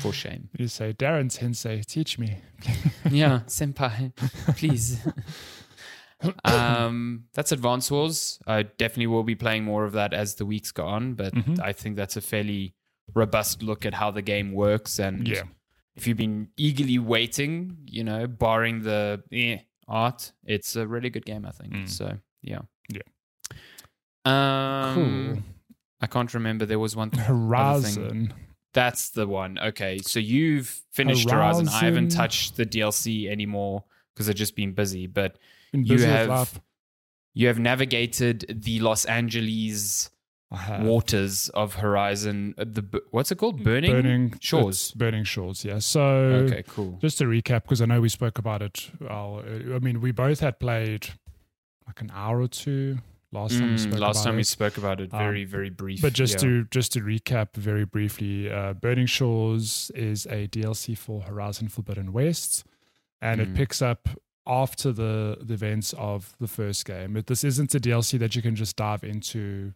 for 0.00 0.12
shame. 0.12 0.48
you 0.58 0.68
say, 0.68 0.92
Darren 0.92 1.30
Sensei, 1.30 1.82
teach 1.82 2.18
me. 2.18 2.38
yeah, 3.10 3.40
senpai, 3.46 4.12
please. 4.56 4.98
um, 6.44 7.24
that's 7.34 7.52
Advance 7.52 7.90
Wars. 7.90 8.38
I 8.46 8.62
definitely 8.64 9.06
will 9.08 9.24
be 9.24 9.34
playing 9.34 9.64
more 9.64 9.84
of 9.84 9.92
that 9.92 10.12
as 10.14 10.34
the 10.36 10.46
weeks 10.46 10.70
go 10.72 10.86
on, 10.86 11.14
but 11.14 11.34
Mhm. 11.34 11.60
I 11.60 11.72
think 11.72 11.96
that's 11.96 12.16
a 12.16 12.20
fairly 12.20 12.74
robust 13.14 13.62
look 13.62 13.84
at 13.86 13.94
how 13.94 14.10
the 14.10 14.22
game 14.22 14.52
works. 14.52 14.98
And 14.98 15.26
Yeah. 15.26 15.42
if 15.96 16.06
you've 16.06 16.16
been 16.18 16.48
eagerly 16.56 16.98
waiting, 16.98 17.78
you 17.86 18.04
know, 18.04 18.26
barring 18.26 18.82
the 18.82 19.22
eh, 19.32 19.58
art, 19.88 20.32
it's 20.44 20.76
a 20.76 20.86
really 20.86 21.10
good 21.10 21.24
game, 21.26 21.44
I 21.44 21.50
think. 21.50 21.72
Mm. 21.72 21.88
So, 21.88 22.18
yeah. 22.42 22.60
Yeah. 22.88 23.02
Um, 24.24 24.94
Cool. 24.94 25.42
I 26.00 26.06
can't 26.06 26.32
remember. 26.34 26.66
There 26.66 26.78
was 26.78 26.94
one. 26.96 27.10
Horizon. 27.16 28.32
That's 28.72 29.10
the 29.10 29.26
one. 29.26 29.58
Okay, 29.58 29.98
so 29.98 30.20
you've 30.20 30.82
finished 30.92 31.28
Horizon. 31.30 31.68
I 31.68 31.80
haven't 31.80 32.10
touched 32.10 32.56
the 32.56 32.64
DLC 32.66 33.28
anymore 33.28 33.84
because 34.14 34.28
I've 34.28 34.36
just 34.36 34.54
been 34.54 34.72
busy. 34.72 35.06
But 35.06 35.38
Been 35.72 35.84
You 35.84 35.94
busy 35.96 36.06
with 36.06 36.14
have- 36.28 36.60
you 37.34 37.46
have 37.48 37.58
navigated 37.58 38.44
the 38.62 38.80
Los 38.80 39.04
Angeles 39.04 40.10
waters 40.80 41.48
of 41.50 41.74
Horizon. 41.76 42.54
uh, 42.58 42.64
The 42.66 43.02
what's 43.12 43.30
it 43.30 43.38
called? 43.38 43.62
Burning, 43.62 43.90
burning 43.92 44.34
Shores. 44.40 44.90
Burning 44.92 45.24
shores. 45.24 45.64
Yeah. 45.64 45.78
So 45.78 46.02
Okay, 46.46 46.64
cool. 46.66 46.98
just 47.00 47.18
to 47.18 47.24
recap, 47.24 47.62
because 47.62 47.80
I 47.80 47.86
know 47.86 48.00
we 48.00 48.08
spoke 48.08 48.38
about 48.38 48.62
it. 48.62 48.90
Uh, 49.00 49.36
I 49.38 49.78
mean, 49.80 50.00
we 50.00 50.10
both 50.12 50.40
had 50.40 50.58
played 50.58 51.08
like 51.86 52.00
an 52.00 52.10
hour 52.12 52.40
or 52.40 52.48
two 52.48 52.98
last 53.32 53.58
time 53.58 53.68
we 53.70 53.74
Mm, 53.76 53.78
spoke 53.78 54.00
last 54.00 54.16
about 54.16 54.24
time 54.24 54.34
we 54.36 54.40
it. 54.42 54.46
spoke 54.46 54.76
about 54.78 55.00
it, 55.00 55.12
Um, 55.12 55.18
very 55.18 55.44
very 55.44 55.70
brief. 55.70 56.02
But 56.02 56.12
just 56.12 56.34
yeah. 56.34 56.38
to 56.48 56.64
just 56.70 56.92
to 56.94 57.00
recap 57.00 57.54
very 57.54 57.84
briefly, 57.84 58.50
uh, 58.50 58.72
Burning 58.74 59.06
Shores 59.06 59.90
is 59.94 60.26
a 60.26 60.46
DLC 60.48 60.96
for 60.96 61.22
Horizon 61.22 61.68
Forbidden 61.68 62.12
West, 62.12 62.64
and 63.20 63.40
Mm. 63.40 63.44
it 63.44 63.54
picks 63.54 63.80
up 63.82 64.08
after 64.46 64.90
the, 64.90 65.36
the 65.42 65.54
events 65.54 65.92
of 65.98 66.34
the 66.40 66.48
first 66.48 66.84
game. 66.84 67.12
But 67.12 67.26
this 67.28 67.44
isn't 67.44 67.74
a 67.74 67.78
DLC 67.78 68.18
that 68.18 68.34
you 68.34 68.42
can 68.42 68.56
just 68.56 68.74
dive 68.76 69.04
into. 69.04 69.74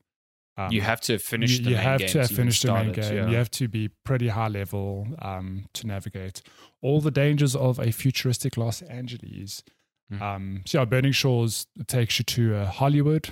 Um, 0.56 0.70
you 0.72 0.80
have 0.82 1.00
to 1.02 1.18
finish. 1.18 1.58
you, 1.58 1.64
the 1.64 1.70
you 1.70 1.76
main 1.76 1.84
have 1.84 1.98
game 2.00 2.08
to 2.10 2.18
have 2.20 2.30
finished 2.30 2.62
the 2.64 2.72
main 2.72 2.92
game. 2.92 3.14
yeah. 3.16 3.28
You 3.28 3.36
have 3.36 3.50
to 3.52 3.68
be 3.68 3.88
pretty 4.04 4.28
high 4.28 4.48
level 4.48 5.06
um, 5.20 5.66
to 5.74 5.86
navigate 5.86 6.42
all 6.80 7.00
the 7.00 7.10
dangers 7.10 7.54
of 7.56 7.78
a 7.80 7.90
futuristic 7.92 8.56
Los 8.56 8.80
Angeles. 8.82 9.62
Mm. 10.12 10.20
Um, 10.20 10.62
so 10.66 10.78
yeah, 10.80 10.84
Burning 10.84 11.12
Shores 11.12 11.66
takes 11.86 12.18
you 12.18 12.24
to 12.26 12.56
uh, 12.56 12.66
Hollywood, 12.66 13.30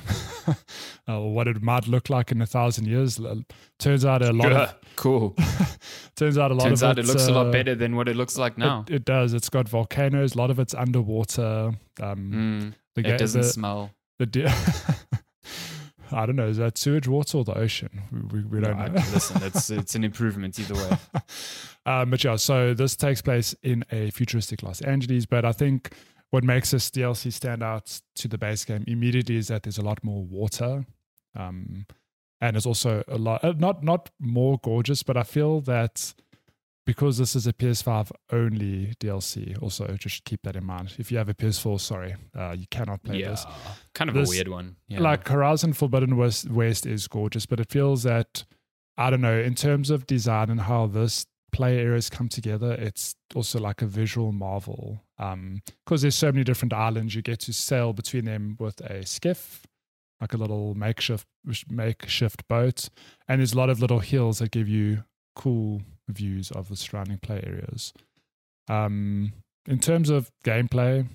uh, 1.09 1.21
what 1.21 1.47
it 1.47 1.63
might 1.63 1.87
look 1.87 2.09
like 2.09 2.33
in 2.33 2.41
a 2.41 2.47
thousand 2.47 2.87
years. 2.87 3.21
Turns 3.79 4.05
out 4.07 4.23
a 4.23 4.33
lot 4.33 4.53
of 4.53 4.75
cool. 4.97 5.37
turns 6.17 6.39
out 6.39 6.51
a 6.51 6.55
lot 6.55 6.65
Turns 6.69 6.83
of 6.83 6.91
out 6.91 6.99
it 6.99 7.05
looks 7.05 7.27
a 7.29 7.31
uh, 7.31 7.35
lot 7.45 7.53
better 7.53 7.75
than 7.75 7.95
what 7.95 8.09
it 8.09 8.17
looks 8.17 8.39
like 8.39 8.57
now. 8.57 8.85
It, 8.89 8.95
it 8.95 9.05
does. 9.05 9.35
It's 9.35 9.51
got 9.51 9.69
volcanoes. 9.69 10.35
A 10.35 10.39
lot 10.39 10.51
of 10.51 10.59
it's 10.59 10.75
underwater. 10.75 11.73
Um, 12.01 12.31
Mm, 12.33 12.75
the, 12.95 13.15
it 13.15 13.19
doesn't 13.19 13.43
the, 13.43 13.47
smell. 13.47 13.91
the 14.19 14.27
de- 14.27 14.49
I 16.11 16.27
don't 16.27 16.37
know. 16.37 16.47
Is 16.49 16.59
that 16.59 16.77
sewage 16.77 17.09
water 17.09 17.39
or 17.39 17.45
the 17.45 17.57
ocean? 17.57 18.03
We, 18.13 18.21
we, 18.21 18.45
we 18.45 18.61
don't 18.61 18.77
No, 18.77 18.83
I- 18.85 18.89
know. 18.89 18.95
listen, 19.13 19.43
it's 19.43 19.71
it's 19.71 19.95
an 19.95 20.05
improvement 20.05 20.59
either 20.59 20.75
way. 20.75 20.99
um, 21.87 22.11
but 22.11 22.23
yeah, 22.23 22.37
so 22.37 22.75
this 22.75 22.97
takes 22.97 23.23
place 23.23 23.55
in 23.63 23.85
a 23.91 24.11
futuristic 24.11 24.63
Los 24.63 24.81
Angeles. 24.83 25.25
But 25.27 25.45
I 25.47 25.53
think 25.53 25.93
what 26.33 26.43
makes 26.45 26.71
this 26.71 26.91
DLC 26.91 27.31
stand 27.31 27.63
out 27.63 28.01
to 28.17 28.27
the 28.27 28.39
base 28.39 28.65
game 28.65 28.85
immediately 28.87 29.37
is 29.37 29.49
that 29.49 29.65
there's 29.65 29.77
a 29.77 29.83
lot 29.83 30.03
more 30.03 30.25
water, 30.25 30.87
um, 31.37 31.85
and 32.41 32.57
it's 32.57 32.65
also 32.65 33.05
a 33.07 33.19
lot 33.19 33.45
uh, 33.45 33.53
not 33.57 33.85
not 33.85 34.11
more 34.19 34.59
gorgeous, 34.65 35.03
but 35.03 35.17
I 35.19 35.25
feel 35.25 35.61
that 35.63 36.15
because 36.87 37.19
this 37.19 37.37
is 37.37 37.47
a 37.47 37.53
PS5 37.53 38.11
only 38.33 38.95
DLC, 38.99 39.61
also 39.63 39.87
just 39.99 40.25
keep 40.25 40.43
that 40.43 40.57
in 40.57 40.65
mind. 40.65 40.95
If 40.99 41.13
you 41.13 41.19
have 41.19 41.29
a 41.29 41.35
PS4, 41.35 41.79
sorry, 41.79 42.17
uh, 42.37 42.57
you 42.59 42.67
cannot 42.71 43.03
play 43.05 43.19
yeah, 43.21 43.31
this. 43.31 43.47
kind 43.95 44.09
of 44.09 44.17
This- 44.17 44.31
a 44.31 44.33
weird 44.33 44.49
one. 44.49 44.77
Yeah. 44.89 45.01
Like 45.01 45.29
Horizon 45.29 45.75
Forbidden 45.75 46.17
West, 46.17 46.51
West 46.51 46.87
is 46.87 47.07
gorgeous, 47.09 47.45
but 47.47 47.61
it 47.61 47.71
feels 47.71 48.03
that 48.05 48.45
I 48.97 49.11
don't 49.11 49.21
know 49.21 49.39
in 49.39 49.55
terms 49.55 49.91
of 49.91 50.07
design 50.07 50.49
and 50.51 50.63
how 50.63 50.87
this 50.87 51.27
play 51.53 51.79
areas 51.79 52.11
come 52.11 52.29
together. 52.29 52.73
It's 52.73 53.15
also 53.35 53.61
like 53.61 53.83
a 53.83 53.87
visual 53.87 54.33
marvel 54.33 55.03
because 55.17 56.03
there's 56.03 56.17
so 56.17 56.33
many 56.33 56.45
different 56.45 56.73
islands. 56.73 57.15
You 57.15 57.23
get 57.23 57.41
to 57.41 57.53
sail 57.53 57.93
between 57.93 58.25
them 58.25 58.57
with 58.59 58.81
a 58.81 59.07
skiff, 59.07 59.67
like 60.21 60.35
a 60.35 60.39
little 60.39 60.75
makeshift 60.75 61.27
makeshift 61.69 62.47
boat, 62.49 62.89
and 63.29 63.41
there's 63.41 63.53
a 63.53 63.59
lot 63.59 63.71
of 63.71 63.81
little 63.81 64.01
hills 64.01 64.39
that 64.39 64.51
give 64.51 64.69
you 64.69 65.05
cool 65.37 65.83
views 66.09 66.51
of 66.51 66.69
the 66.69 66.77
surrounding 66.77 67.19
play 67.19 67.43
areas. 67.47 67.93
Um, 68.69 69.33
in 69.67 69.79
terms 69.79 70.11
of 70.11 70.31
gameplay, 70.45 71.07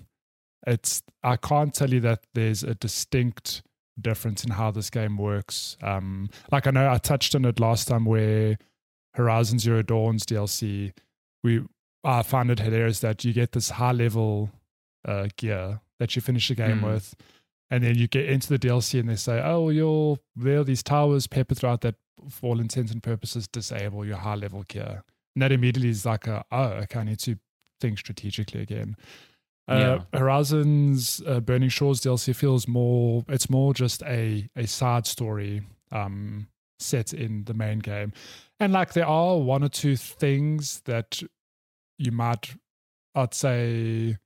it's 0.65 1.01
I 1.23 1.35
can't 1.35 1.73
tell 1.73 1.89
you 1.89 1.99
that 2.01 2.23
there's 2.33 2.63
a 2.63 2.75
distinct 2.75 3.63
difference 3.99 4.43
in 4.43 4.51
how 4.51 4.71
this 4.71 4.89
game 4.89 5.17
works. 5.17 5.77
Um, 5.81 6.29
like 6.51 6.67
I 6.67 6.71
know 6.71 6.91
I 6.91 6.97
touched 6.97 7.35
on 7.35 7.45
it 7.45 7.59
last 7.59 7.87
time 7.87 8.05
where 8.05 8.57
Horizon 9.17 9.59
Zero 9.59 9.81
Dawn's 9.81 10.25
DLC, 10.25 10.93
we 11.43 11.61
I 12.03 12.21
find 12.23 12.49
it 12.49 12.59
hilarious 12.59 12.99
that 13.01 13.25
you 13.25 13.33
get 13.33 13.51
this 13.51 13.71
high 13.71 13.91
level 13.91 14.51
uh, 15.05 15.27
gear 15.35 15.81
that 15.99 16.15
you 16.15 16.21
finish 16.21 16.47
the 16.47 16.55
game 16.55 16.79
Mm. 16.81 16.93
with, 16.93 17.15
and 17.71 17.83
then 17.83 17.95
you 17.97 18.07
get 18.07 18.29
into 18.29 18.47
the 18.49 18.59
DLC 18.59 18.99
and 18.99 19.09
they 19.09 19.15
say, 19.15 19.41
"Oh, 19.43 19.69
you're 19.69 20.17
there 20.35 20.59
are 20.59 20.63
these 20.63 20.83
towers 20.83 21.27
peppered 21.27 21.57
throughout 21.57 21.81
that, 21.81 21.95
for 22.29 22.51
all 22.51 22.59
intents 22.59 22.91
and 22.91 23.01
purposes, 23.03 23.47
disable 23.47 24.05
your 24.05 24.17
high 24.17 24.35
level 24.35 24.63
gear." 24.67 25.03
And 25.35 25.41
that 25.41 25.51
immediately 25.51 25.89
is 25.89 26.05
like, 26.05 26.27
a, 26.27 26.45
"Oh, 26.51 26.63
okay, 26.83 26.99
I 26.99 27.03
need 27.03 27.19
to 27.19 27.37
think 27.81 27.97
strategically 27.99 28.61
again." 28.61 28.95
Uh, 29.67 29.99
Horizon's 30.13 31.21
uh, 31.27 31.39
Burning 31.41 31.67
Shores 31.69 31.99
DLC 31.99 32.33
feels 32.35 32.67
more. 32.67 33.25
It's 33.27 33.49
more 33.49 33.73
just 33.73 34.01
a 34.03 34.47
a 34.55 34.65
side 34.67 35.05
story 35.07 35.63
um, 35.91 36.47
set 36.79 37.13
in 37.13 37.43
the 37.45 37.53
main 37.53 37.79
game, 37.79 38.13
and 38.59 38.73
like 38.73 38.93
there 38.93 39.07
are 39.07 39.37
one 39.37 39.63
or 39.63 39.69
two 39.69 39.95
things 39.95 40.81
that 40.85 41.21
you 41.97 42.11
might, 42.11 42.55
I'd 43.15 43.33
say, 43.33 44.17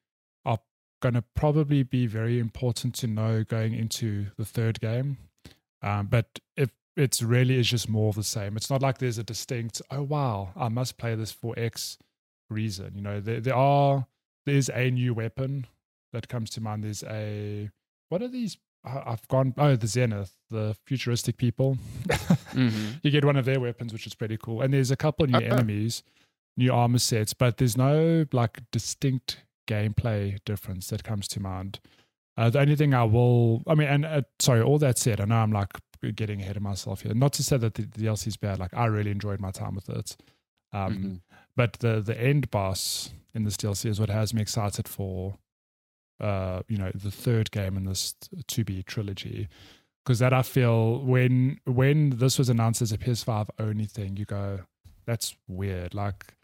are 0.45 0.59
going 1.01 1.15
to 1.15 1.23
probably 1.35 1.83
be 1.83 2.07
very 2.07 2.39
important 2.39 2.95
to 2.95 3.07
know 3.07 3.43
going 3.43 3.73
into 3.73 4.27
the 4.37 4.45
third 4.45 4.79
game. 4.79 5.17
Um, 5.81 6.07
but 6.07 6.39
if 6.55 6.69
it's 6.95 7.21
really 7.21 7.57
is 7.59 7.69
just 7.69 7.89
more 7.89 8.09
of 8.09 8.15
the 8.15 8.23
same, 8.23 8.55
it's 8.55 8.69
not 8.69 8.81
like 8.81 8.97
there's 8.97 9.17
a 9.17 9.23
distinct. 9.23 9.81
Oh 9.89 10.03
wow, 10.03 10.51
I 10.55 10.69
must 10.69 10.97
play 10.97 11.15
this 11.15 11.31
for 11.31 11.53
X 11.57 11.97
reason. 12.49 12.93
You 12.95 13.01
know, 13.01 13.19
there 13.19 13.39
there 13.39 13.55
are 13.55 14.07
there's 14.45 14.69
a 14.69 14.91
new 14.91 15.13
weapon 15.13 15.67
that 16.13 16.27
comes 16.27 16.49
to 16.51 16.61
mind. 16.61 16.83
There's 16.83 17.03
a 17.03 17.69
what 18.09 18.21
are 18.21 18.27
these? 18.27 18.57
I've 18.83 19.27
gone 19.27 19.53
oh 19.57 19.75
the 19.75 19.87
Zenith, 19.87 20.33
the 20.49 20.75
futuristic 20.85 21.37
people. 21.37 21.77
mm-hmm. 22.07 22.91
You 23.03 23.11
get 23.11 23.25
one 23.25 23.35
of 23.35 23.45
their 23.45 23.59
weapons, 23.59 23.93
which 23.93 24.07
is 24.07 24.15
pretty 24.15 24.37
cool. 24.37 24.61
And 24.61 24.73
there's 24.73 24.91
a 24.91 24.95
couple 24.95 25.23
of 25.25 25.31
new 25.31 25.39
enemies, 25.39 26.03
new 26.57 26.73
armor 26.73 26.97
sets, 26.99 27.33
but 27.33 27.57
there's 27.57 27.77
no 27.77 28.25
like 28.31 28.59
distinct 28.71 29.43
gameplay 29.67 30.37
difference 30.45 30.87
that 30.87 31.03
comes 31.03 31.27
to 31.29 31.39
mind. 31.39 31.79
Uh, 32.37 32.49
the 32.49 32.59
only 32.59 32.75
thing 32.75 32.93
I 32.93 33.03
will, 33.03 33.61
I 33.67 33.75
mean, 33.75 33.87
and 33.87 34.05
uh, 34.05 34.21
sorry, 34.39 34.61
all 34.61 34.79
that 34.79 34.97
said, 34.97 35.21
I 35.21 35.25
know 35.25 35.35
I'm 35.35 35.51
like 35.51 35.73
getting 36.15 36.41
ahead 36.41 36.57
of 36.57 36.63
myself 36.63 37.01
here. 37.01 37.13
Not 37.13 37.33
to 37.33 37.43
say 37.43 37.57
that 37.57 37.75
the, 37.75 37.83
the 37.83 38.05
DLC 38.05 38.27
is 38.27 38.37
bad. 38.37 38.57
Like 38.57 38.73
I 38.73 38.85
really 38.85 39.11
enjoyed 39.11 39.39
my 39.39 39.51
time 39.51 39.75
with 39.75 39.89
it. 39.89 40.17
Um, 40.73 40.93
Mm-hmm. 40.93 41.15
But 41.55 41.73
the 41.73 42.01
the 42.01 42.19
end 42.19 42.49
boss 42.49 43.11
in 43.35 43.43
this 43.43 43.57
DLC 43.57 43.89
is 43.89 43.99
what 43.99 44.09
has 44.09 44.33
me 44.33 44.41
excited 44.41 44.87
for, 44.87 45.37
uh, 46.21 46.61
you 46.69 46.77
know, 46.77 46.91
the 46.95 47.11
third 47.11 47.51
game 47.51 47.75
in 47.77 47.83
this 47.85 48.15
to 48.47 48.63
be 48.63 48.83
trilogy, 48.83 49.49
because 50.05 50.19
that 50.19 50.33
I 50.33 50.41
feel 50.43 50.99
when 51.01 51.59
when 51.65 52.11
this 52.11 52.37
was 52.39 52.47
announced 52.49 52.81
as 52.81 52.91
a 52.91 52.97
PS5 52.97 53.49
only 53.59 53.85
thing, 53.85 54.17
you 54.17 54.25
go, 54.25 54.61
that's 55.05 55.35
weird. 55.47 55.93
Like 55.93 56.35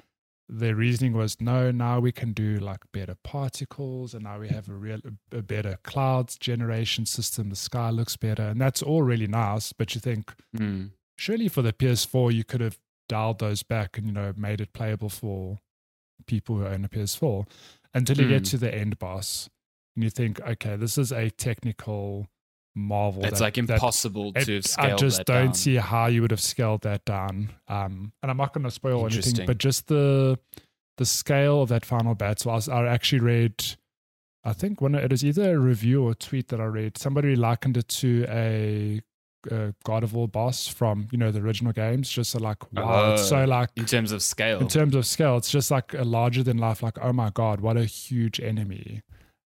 the 0.49 0.73
reasoning 0.73 1.13
was 1.13 1.39
no, 1.41 1.71
now 1.71 1.99
we 1.99 2.11
can 2.11 2.31
do 2.33 2.55
like 2.57 2.79
better 2.93 3.15
particles, 3.23 4.13
and 4.13 4.23
now 4.23 4.39
we 4.39 4.47
have 4.49 4.67
a 4.69 4.73
real 4.73 4.99
a 5.31 5.41
better 5.41 5.77
clouds 5.83 6.37
generation 6.37 7.05
system. 7.05 7.49
The 7.49 7.55
sky 7.55 7.89
looks 7.89 8.15
better, 8.17 8.43
and 8.43 8.59
that's 8.61 8.81
all 8.81 9.03
really 9.03 9.27
nice. 9.27 9.73
But 9.73 9.93
you 9.95 10.01
think 10.01 10.33
Mm. 10.55 10.91
surely 11.17 11.49
for 11.49 11.61
the 11.61 11.73
PS4 11.73 12.31
you 12.33 12.43
could 12.43 12.61
have 12.61 12.79
dialed 13.09 13.39
those 13.39 13.61
back 13.63 13.97
and 13.97 14.07
you 14.07 14.13
know 14.13 14.33
made 14.37 14.59
it 14.61 14.73
playable 14.73 15.09
for 15.09 15.59
people 16.25 16.55
who 16.57 16.65
own 16.65 16.83
a 16.85 16.89
PS4 16.89 17.45
until 17.93 18.17
you 18.19 18.27
get 18.27 18.43
Mm. 18.43 18.49
to 18.51 18.57
the 18.57 18.73
end 18.73 18.97
boss 18.99 19.49
and 19.97 20.03
you 20.05 20.09
think 20.09 20.39
okay 20.41 20.75
this 20.77 20.97
is 20.97 21.11
a 21.11 21.29
technical 21.31 22.27
marvel 22.75 23.25
It's 23.25 23.39
that- 23.39 23.43
like 23.45 23.53
that- 23.55 23.69
impossible 23.73 24.31
it- 24.35 24.45
to 24.45 24.55
have 24.79 24.93
I 24.93 24.95
just 24.95 25.17
that 25.17 25.25
don't 25.25 25.45
down. 25.47 25.53
see 25.55 25.75
how 25.75 26.05
you 26.05 26.21
would 26.21 26.31
have 26.31 26.39
scaled 26.41 26.81
that 26.83 27.03
down 27.05 27.49
um 27.67 28.13
and 28.21 28.29
I'm 28.31 28.37
not 28.37 28.53
going 28.53 28.63
to 28.63 28.71
spoil 28.71 29.05
anything 29.05 29.45
but 29.47 29.57
just 29.57 29.87
the 29.87 30.39
the 30.97 31.05
scale 31.05 31.61
of 31.63 31.69
that 31.69 31.85
final 31.85 32.15
battle 32.15 32.51
I, 32.51 32.59
I 32.71 32.87
actually 32.87 33.19
read 33.21 33.55
I 34.43 34.53
think 34.53 34.79
when 34.79 34.95
it 34.95 35.11
was 35.11 35.25
either 35.25 35.55
a 35.55 35.59
review 35.59 36.03
or 36.05 36.11
a 36.11 36.15
tweet 36.15 36.47
that 36.49 36.61
I 36.61 36.65
read 36.65 36.97
somebody 36.97 37.35
likened 37.35 37.75
it 37.77 37.87
to 37.89 38.25
a 38.29 39.01
uh, 39.51 39.71
God 39.83 40.03
of 40.03 40.13
War 40.13 40.27
boss 40.27 40.67
from 40.67 41.07
you 41.11 41.17
know 41.17 41.31
the 41.31 41.39
original 41.39 41.71
games. 41.71 42.09
Just 42.09 42.31
so 42.31 42.39
like 42.39 42.61
wow, 42.73 43.13
it's 43.13 43.27
so 43.29 43.41
Oh, 43.43 43.45
like 43.45 43.69
in 43.77 43.85
terms 43.85 44.11
of 44.11 44.21
scale. 44.21 44.59
in 44.59 44.67
terms 44.67 44.93
of 44.95 45.05
scale, 45.05 45.37
it's 45.37 45.49
just 45.49 45.69
like 45.71 45.93
a 45.93 46.03
larger 46.03 46.43
than 46.43 46.57
life. 46.57 46.81
Like 46.83 46.97
oh 47.01 47.13
my 47.13 47.29
god, 47.29 47.61
what 47.61 47.77
a 47.77 47.85
huge 47.85 48.39
enemy! 48.41 49.03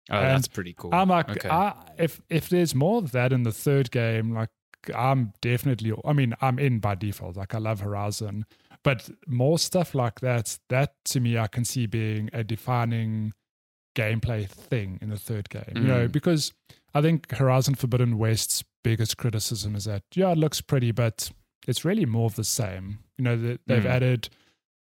Oh, 0.10 0.18
and 0.18 0.30
that's 0.30 0.48
pretty 0.48 0.74
cool. 0.74 0.94
I'm 0.94 1.10
like, 1.10 1.30
okay. 1.30 1.50
I, 1.50 1.74
if 1.98 2.22
if 2.30 2.50
there's 2.50 2.74
more 2.76 2.98
of 3.00 3.12
that 3.12 3.32
in 3.34 3.44
the 3.44 3.52
third 3.52 3.92
game, 3.92 4.34
like 4.34 4.50
I'm 4.96 5.34
definitely. 5.42 5.94
I 6.06 6.14
mean, 6.14 6.34
I'm 6.42 6.60
in 6.60 6.80
by 6.80 6.96
default. 6.96 7.36
Like 7.38 7.54
I 7.54 7.58
love 7.58 7.82
Horizon, 7.82 8.46
but 8.84 9.10
more 9.28 9.60
stuff 9.60 9.94
like 9.96 10.20
that. 10.22 10.58
That 10.70 10.94
to 11.06 11.20
me, 11.20 11.38
I 11.38 11.48
can 11.48 11.66
see 11.66 11.86
being 11.88 12.30
a 12.34 12.44
defining 12.44 13.34
gameplay 13.96 14.48
thing 14.48 15.00
in 15.02 15.10
the 15.10 15.18
third 15.18 15.50
game. 15.50 15.64
You 15.76 15.82
know, 15.84 16.08
Mm. 16.08 16.12
because 16.12 16.54
I 16.94 17.02
think 17.02 17.32
Horizon 17.32 17.76
Forbidden 17.76 18.18
West's 18.18 18.64
biggest 18.84 19.18
criticism 19.18 19.76
is 19.76 19.86
that 19.86 20.04
yeah, 20.16 20.32
it 20.32 20.38
looks 20.38 20.62
pretty, 20.62 20.92
but 20.92 21.32
it's 21.68 21.84
really 21.84 22.06
more 22.06 22.28
of 22.28 22.36
the 22.36 22.44
same. 22.44 23.00
You 23.18 23.24
know, 23.26 23.36
they, 23.36 23.58
they've 23.68 23.84
Mm. 23.84 23.90
added 23.90 24.30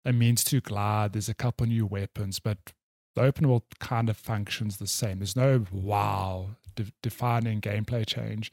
a 0.06 0.14
means 0.14 0.44
to 0.46 0.62
glide. 0.62 1.14
There's 1.14 1.28
a 1.30 1.34
couple 1.34 1.66
new 1.68 1.86
weapons, 1.86 2.40
but 2.40 2.60
the 3.18 3.24
open 3.24 3.48
world 3.50 3.64
kind 3.80 4.10
of 4.10 4.18
functions 4.18 4.78
the 4.78 4.88
same. 4.88 5.20
There's 5.20 5.36
no 5.36 5.66
wow 5.72 6.52
de- 6.76 6.94
defining 7.02 7.62
gameplay 7.62 8.06
change. 8.06 8.52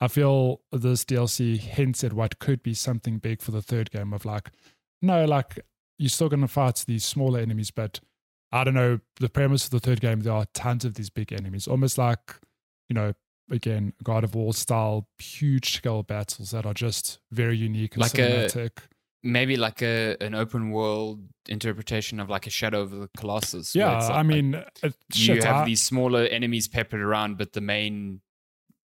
I 0.00 0.08
feel 0.08 0.60
this 0.72 1.04
DLC 1.04 1.56
hints 1.58 2.02
at 2.04 2.12
what 2.12 2.38
could 2.38 2.62
be 2.62 2.74
something 2.74 3.18
big 3.18 3.40
for 3.40 3.50
the 3.50 3.62
third 3.62 3.90
game 3.90 4.12
of 4.12 4.24
like, 4.24 4.50
no, 5.00 5.24
like 5.24 5.58
you're 5.98 6.10
still 6.10 6.28
going 6.28 6.40
to 6.42 6.48
fight 6.48 6.84
these 6.86 7.04
smaller 7.04 7.40
enemies, 7.40 7.70
but 7.70 8.00
I 8.52 8.64
don't 8.64 8.74
know. 8.74 9.00
The 9.20 9.28
premise 9.28 9.64
of 9.64 9.70
the 9.70 9.80
third 9.80 10.00
game, 10.00 10.20
there 10.20 10.32
are 10.34 10.46
tons 10.52 10.84
of 10.84 10.94
these 10.94 11.10
big 11.10 11.32
enemies, 11.32 11.66
almost 11.66 11.96
like, 11.98 12.36
you 12.88 12.94
know, 12.94 13.14
again, 13.50 13.92
God 14.02 14.22
of 14.24 14.34
War 14.34 14.52
style, 14.52 15.08
huge 15.18 15.72
scale 15.76 16.02
battles 16.02 16.50
that 16.50 16.66
are 16.66 16.74
just 16.74 17.18
very 17.32 17.56
unique 17.56 17.94
and 17.94 18.02
Like 18.02 18.14
a- 18.18 18.46
cinematic. 18.48 18.70
Maybe 19.22 19.56
like 19.56 19.82
a 19.82 20.16
an 20.20 20.34
open 20.34 20.70
world 20.70 21.20
interpretation 21.48 22.20
of 22.20 22.28
like 22.28 22.46
a 22.46 22.50
Shadow 22.50 22.82
of 22.82 22.90
the 22.90 23.08
Colossus. 23.16 23.74
yeah, 23.74 23.96
it's 23.96 24.08
I 24.08 24.22
mean, 24.22 24.54
uh, 24.54 24.90
you 25.14 25.42
have 25.42 25.66
these 25.66 25.82
smaller 25.82 26.22
enemies 26.24 26.68
peppered 26.68 27.00
around, 27.00 27.38
but 27.38 27.52
the 27.52 27.60
main 27.60 28.20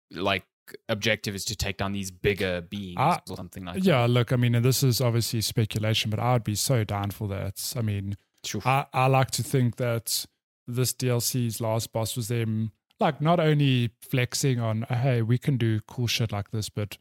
like 0.10 0.46
objective 0.90 1.36
is 1.36 1.46
to 1.46 1.56
take 1.56 1.78
down 1.78 1.92
these 1.92 2.12
bigger 2.12 2.62
beings 2.62 2.98
I- 2.98 3.20
or 3.30 3.36
something 3.36 3.66
like 3.66 3.76
that. 3.76 3.84
Yeah, 3.84 4.06
look, 4.08 4.32
I 4.32 4.36
mean, 4.36 4.56
and 4.56 4.66
this 4.66 4.84
is 4.84 5.02
obviously 5.02 5.42
speculation, 5.42 6.10
but 6.10 6.20
I 6.20 6.34
would 6.34 6.44
be 6.44 6.56
so 6.56 6.84
down 6.84 7.12
for 7.12 7.28
that. 7.28 7.74
I 7.76 7.82
mean. 7.82 8.18
Sure. 8.44 8.62
I, 8.66 8.86
I 8.92 9.06
like 9.06 9.30
to 9.32 9.44
think 9.44 9.76
that 9.76 10.26
this 10.68 10.94
DLC's 10.94 11.62
last 11.62 11.92
boss 11.94 12.16
was 12.16 12.28
them 12.28 12.72
like 13.00 13.20
not 13.22 13.40
only 13.40 13.92
flexing 14.02 14.60
on, 14.60 14.84
hey, 14.90 15.22
we 15.22 15.38
can 15.38 15.58
do 15.58 15.82
cool 15.88 16.08
shit 16.08 16.32
like 16.32 16.52
this, 16.52 16.70
but 16.70 16.98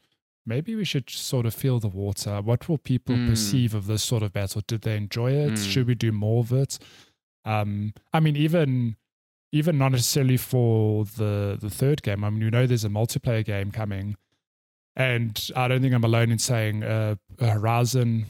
maybe 0.50 0.74
we 0.74 0.84
should 0.84 1.08
sort 1.08 1.46
of 1.46 1.54
feel 1.54 1.78
the 1.80 1.88
water. 2.04 2.34
What 2.42 2.68
will 2.68 2.78
people 2.92 3.14
Mm. 3.16 3.28
perceive 3.30 3.74
of 3.74 3.86
this 3.86 4.02
sort 4.02 4.22
of 4.22 4.32
battle? 4.32 4.62
Did 4.66 4.82
they 4.82 4.96
enjoy 4.96 5.30
it? 5.32 5.52
Mm. 5.52 5.70
Should 5.72 5.86
we 5.86 5.94
do 5.94 6.12
more 6.12 6.40
of 6.40 6.52
it? 6.52 6.78
Um, 7.44 7.94
I 8.12 8.20
mean, 8.20 8.36
even 8.36 8.96
even 9.52 9.78
not 9.78 9.92
necessarily 9.92 10.36
for 10.36 11.04
the 11.04 11.56
the 11.60 11.70
third 11.70 12.02
game. 12.02 12.22
I 12.24 12.30
mean, 12.30 12.42
you 12.42 12.50
know, 12.50 12.66
there's 12.66 12.84
a 12.84 12.88
multiplayer 13.00 13.44
game 13.44 13.70
coming, 13.70 14.16
and 14.96 15.50
I 15.56 15.68
don't 15.68 15.80
think 15.82 15.94
I'm 15.94 16.04
alone 16.04 16.30
in 16.30 16.38
saying 16.38 16.82
uh, 16.84 17.14
a 17.38 17.50
Horizon 17.50 18.26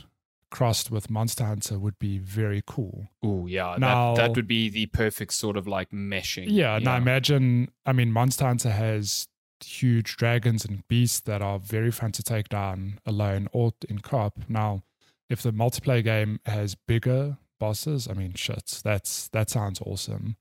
crossed 0.50 0.90
with 0.90 1.08
Monster 1.10 1.44
Hunter 1.44 1.78
would 1.78 1.98
be 1.98 2.18
very 2.18 2.62
cool. 2.66 3.08
Oh 3.22 3.46
yeah, 3.46 3.76
Now- 3.78 4.14
that 4.14 4.28
that 4.28 4.36
would 4.36 4.46
be 4.48 4.68
the 4.68 4.86
perfect 4.86 5.32
sort 5.32 5.56
of 5.56 5.66
like 5.66 5.90
meshing. 5.90 6.46
Yeah, 6.48 6.78
now 6.78 6.96
imagine. 6.96 7.70
I 7.86 7.92
mean, 7.92 8.12
Monster 8.12 8.46
Hunter 8.46 8.70
has 8.70 9.28
huge 9.64 10.16
dragons 10.16 10.64
and 10.64 10.86
beasts 10.88 11.20
that 11.20 11.42
are 11.42 11.58
very 11.58 11.90
fun 11.90 12.12
to 12.12 12.22
take 12.22 12.48
down 12.48 12.98
alone 13.06 13.48
or 13.52 13.72
in 13.88 14.00
co-op. 14.00 14.38
Now, 14.48 14.82
if 15.28 15.42
the 15.42 15.52
multiplayer 15.52 16.04
game 16.04 16.40
has 16.46 16.74
bigger 16.74 17.38
bosses, 17.58 18.08
I 18.08 18.14
mean, 18.14 18.34
shit, 18.34 18.80
that's 18.82 19.28
that 19.28 19.50
sounds 19.50 19.80
awesome. 19.80 20.36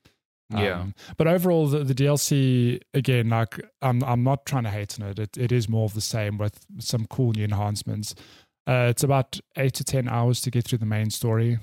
Yeah. 0.51 0.79
Um, 0.79 0.95
but 1.17 1.27
overall, 1.27 1.67
the, 1.67 1.83
the 1.83 1.93
DLC 1.93 2.81
again, 2.93 3.29
like 3.29 3.59
I'm, 3.81 4.03
I'm 4.03 4.23
not 4.23 4.45
trying 4.45 4.63
to 4.63 4.71
hate 4.71 4.99
on 4.99 5.07
it. 5.07 5.19
it. 5.19 5.37
It 5.37 5.51
is 5.51 5.69
more 5.69 5.85
of 5.85 5.93
the 5.93 6.01
same 6.01 6.37
with 6.37 6.65
some 6.79 7.05
cool 7.05 7.33
new 7.33 7.43
enhancements. 7.43 8.15
Uh, 8.65 8.87
it's 8.89 9.03
about 9.03 9.39
eight 9.57 9.73
to 9.75 9.83
ten 9.83 10.07
hours 10.07 10.41
to 10.41 10.51
get 10.51 10.65
through 10.65 10.79
the 10.79 10.85
main 10.85 11.11
story, 11.11 11.59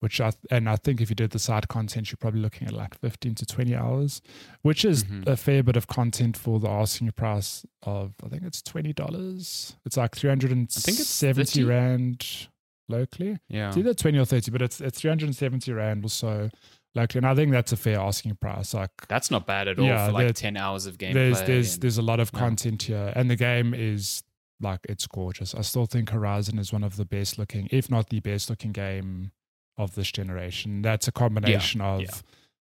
which 0.00 0.20
I 0.20 0.30
and 0.50 0.68
I 0.68 0.76
think 0.76 1.00
if 1.00 1.10
you 1.10 1.16
did 1.16 1.30
the 1.30 1.38
side 1.38 1.68
content, 1.68 2.10
you're 2.10 2.16
probably 2.18 2.40
looking 2.40 2.66
at 2.68 2.72
like 2.72 2.98
fifteen 2.98 3.34
to 3.36 3.46
twenty 3.46 3.74
hours, 3.74 4.20
which 4.62 4.84
is 4.84 5.04
Mhm. 5.04 5.26
a 5.26 5.36
fair 5.36 5.62
bit 5.62 5.76
of 5.76 5.86
content 5.86 6.36
for 6.36 6.60
the 6.60 6.68
asking 6.68 7.10
price 7.12 7.66
of 7.82 8.14
I 8.24 8.28
think 8.28 8.42
it's 8.44 8.62
twenty 8.62 8.92
dollars. 8.92 9.76
It's 9.84 9.96
like 9.96 10.14
three 10.16 10.30
hundred 10.30 10.52
and 10.52 10.70
think 10.70 11.00
it's 11.00 11.08
seventy 11.08 11.62
30. 11.62 11.64
rand 11.64 12.48
locally. 12.88 13.38
yeah. 13.48 13.68
It's 13.68 13.76
either 13.76 13.92
20 13.92 14.18
or 14.18 14.24
30, 14.24 14.50
but 14.50 14.62
it's 14.62 14.80
it's 14.80 15.00
370 15.00 15.72
Rand 15.72 16.04
or 16.04 16.08
so 16.08 16.48
locally. 16.94 17.18
And 17.18 17.26
I 17.26 17.34
think 17.34 17.50
that's 17.52 17.72
a 17.72 17.76
fair 17.76 17.98
asking 17.98 18.36
price. 18.36 18.72
Like 18.74 18.90
That's 19.08 19.30
not 19.30 19.46
bad 19.46 19.68
at 19.68 19.78
all 19.78 19.84
Yeah, 19.84 20.06
for 20.06 20.12
like 20.12 20.34
ten 20.34 20.56
hours 20.56 20.86
of 20.86 20.96
gameplay. 20.96 21.12
there's 21.14 21.42
there's 21.42 21.74
and- 21.74 21.82
there's 21.82 21.98
a 21.98 22.02
lot 22.02 22.20
of 22.20 22.32
content 22.32 22.84
here. 22.84 23.12
And 23.14 23.30
the 23.30 23.36
game 23.36 23.74
is 23.74 24.22
like 24.60 24.80
it's 24.88 25.06
gorgeous. 25.06 25.54
I 25.54 25.60
still 25.62 25.86
think 25.86 26.10
Horizon 26.10 26.58
is 26.58 26.72
one 26.72 26.82
of 26.82 26.96
the 26.96 27.04
best 27.04 27.38
looking, 27.38 27.68
if 27.70 27.90
not 27.90 28.08
the 28.10 28.20
best 28.20 28.48
looking 28.48 28.72
game 28.72 29.32
of 29.78 29.94
this 29.94 30.10
generation. 30.12 30.82
That's 30.82 31.08
a 31.08 31.12
combination 31.12 31.80
of 31.80 32.02
yeah. 32.02 32.08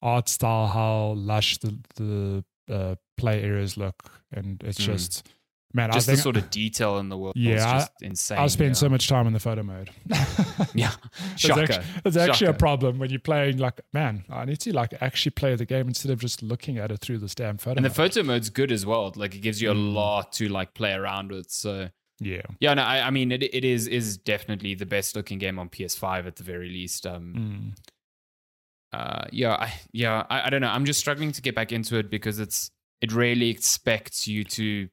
art 0.01 0.29
style, 0.29 0.67
how 0.67 1.13
lush 1.17 1.57
the 1.59 1.77
the 1.95 2.43
uh, 2.73 2.95
play 3.17 3.43
areas 3.43 3.77
look, 3.77 4.09
and 4.31 4.61
it's 4.63 4.79
Mm. 4.79 4.85
just 4.85 5.29
Man, 5.75 5.91
just 5.91 6.07
I 6.07 6.11
think 6.11 6.17
the 6.19 6.21
sort 6.21 6.37
of 6.37 6.51
detail 6.51 6.99
in 6.99 7.09
the 7.09 7.17
world 7.17 7.33
Yeah, 7.35 7.87
insane. 8.01 8.37
I 8.37 8.45
spend 8.45 8.69
yeah. 8.69 8.73
so 8.75 8.89
much 8.89 9.07
time 9.07 9.25
in 9.25 9.33
the 9.33 9.39
photo 9.39 9.63
mode. 9.63 9.89
Yeah, 10.75 10.91
It's 11.33 11.41
shocker. 11.41 11.61
actually, 11.63 11.85
it's 12.05 12.15
actually 12.17 12.47
a 12.47 12.53
problem 12.53 12.99
when 12.99 13.09
you're 13.09 13.19
playing 13.19 13.57
like, 13.57 13.81
man, 13.91 14.23
I 14.29 14.45
need 14.45 14.59
to 14.61 14.71
like 14.73 14.93
actually 15.01 15.31
play 15.31 15.55
the 15.55 15.65
game 15.65 15.87
instead 15.87 16.11
of 16.11 16.19
just 16.19 16.43
looking 16.43 16.77
at 16.77 16.91
it 16.91 16.99
through 16.99 17.17
this 17.19 17.33
damn 17.35 17.57
photo. 17.57 17.77
And 17.77 17.85
the 17.85 17.89
photo 17.89 18.21
mode's 18.23 18.49
good 18.51 18.71
as 18.71 18.85
well. 18.85 19.11
Like 19.15 19.33
it 19.35 19.39
gives 19.41 19.61
you 19.63 19.71
a 19.71 19.75
Mm. 19.75 19.93
lot 19.93 20.31
to 20.33 20.47
like 20.47 20.73
play 20.75 20.93
around 20.93 21.31
with. 21.31 21.49
So 21.49 21.89
yeah. 22.25 22.41
yeah, 22.59 22.73
no, 22.73 22.83
I, 22.83 23.07
I 23.07 23.09
mean 23.09 23.31
it 23.31 23.43
it 23.43 23.63
is 23.65 23.87
is 23.87 24.17
definitely 24.17 24.75
the 24.75 24.85
best 24.85 25.15
looking 25.15 25.39
game 25.39 25.59
on 25.59 25.69
PS5 25.69 26.25
at 26.27 26.35
the 26.37 26.43
very 26.43 26.69
least. 26.69 27.05
Um, 27.07 27.33
Mm. 28.93 28.97
uh, 28.99 29.25
yeah, 29.31 29.53
I, 29.53 29.73
yeah, 29.91 30.23
I, 30.29 30.47
I 30.47 30.49
don't 30.49 30.61
know. 30.61 30.67
I'm 30.69 30.85
just 30.85 30.99
struggling 30.99 31.31
to 31.31 31.41
get 31.41 31.55
back 31.55 31.71
into 31.71 31.97
it 31.97 32.09
because 32.09 32.39
it's 32.39 32.69
it 33.01 33.11
really 33.11 33.49
expects 33.49 34.27
you 34.27 34.43
to 34.45 34.87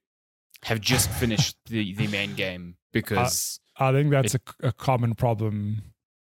have 0.65 0.81
just 0.81 1.11
finished 1.11 1.57
the 1.67 1.95
the 1.95 2.07
main 2.09 2.35
game 2.35 2.77
because 2.93 3.61
I 3.79 3.93
think 3.93 4.11
that's 4.11 4.35
a, 4.35 4.41
a 4.63 4.73
common 4.73 5.15
problem 5.15 5.83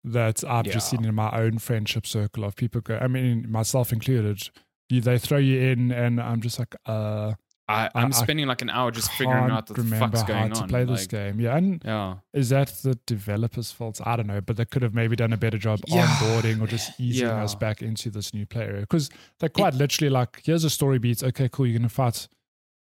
that 0.03 0.43
I've 0.47 0.65
just 0.65 0.89
seen 0.89 1.03
in 1.05 1.13
my 1.15 1.29
own 1.37 1.57
friendship 1.59 2.05
circle 2.07 2.43
of 2.45 2.55
people 2.55 2.79
go, 2.81 2.97
I 2.97 3.07
mean, 3.07 3.51
myself 3.51 3.91
included. 3.91 4.49
You, 4.87 5.01
they 5.01 5.17
throw 5.19 5.37
you 5.37 5.59
in, 5.59 5.91
and 5.91 6.19
I'm 6.21 6.41
just 6.41 6.57
like, 6.57 6.75
uh, 6.85 7.33
I, 7.69 7.89
I'm 7.93 8.07
I 8.07 8.09
spending 8.09 8.47
like 8.47 8.61
an 8.63 8.69
hour 8.71 8.89
just 8.91 9.11
figuring 9.11 9.51
out 9.51 9.67
the 9.67 9.75
fuck's 9.83 10.23
going 10.23 10.51
to 10.53 10.61
on. 10.63 10.69
play 10.69 10.83
this 10.85 11.01
like, 11.01 11.09
game. 11.09 11.39
Yeah, 11.39 11.55
and 11.55 11.81
Yeah, 11.85 12.15
is 12.33 12.49
that 12.49 12.69
the 12.83 12.97
developer's 13.05 13.71
fault? 13.71 14.01
I 14.03 14.15
don't 14.15 14.27
know, 14.27 14.41
but 14.41 14.57
they 14.57 14.65
could 14.65 14.81
have 14.81 14.95
maybe 14.95 15.15
done 15.15 15.33
a 15.33 15.37
better 15.37 15.57
job 15.59 15.79
Yeah. 15.87 16.05
onboarding 16.07 16.61
or 16.61 16.67
just 16.67 16.91
easing 16.99 17.27
Yeah. 17.27 17.43
us 17.43 17.53
back 17.55 17.81
into 17.81 18.09
this 18.09 18.33
new 18.33 18.45
play 18.47 18.63
area 18.63 18.81
because 18.81 19.09
they're 19.39 19.49
quite 19.49 19.75
literally 19.75 20.09
like, 20.09 20.41
here's 20.43 20.63
a 20.63 20.69
story 20.69 20.97
beat. 20.99 21.23
Okay, 21.23 21.47
cool. 21.47 21.67
You're 21.67 21.77
gonna 21.77 21.89
fight 21.89 22.27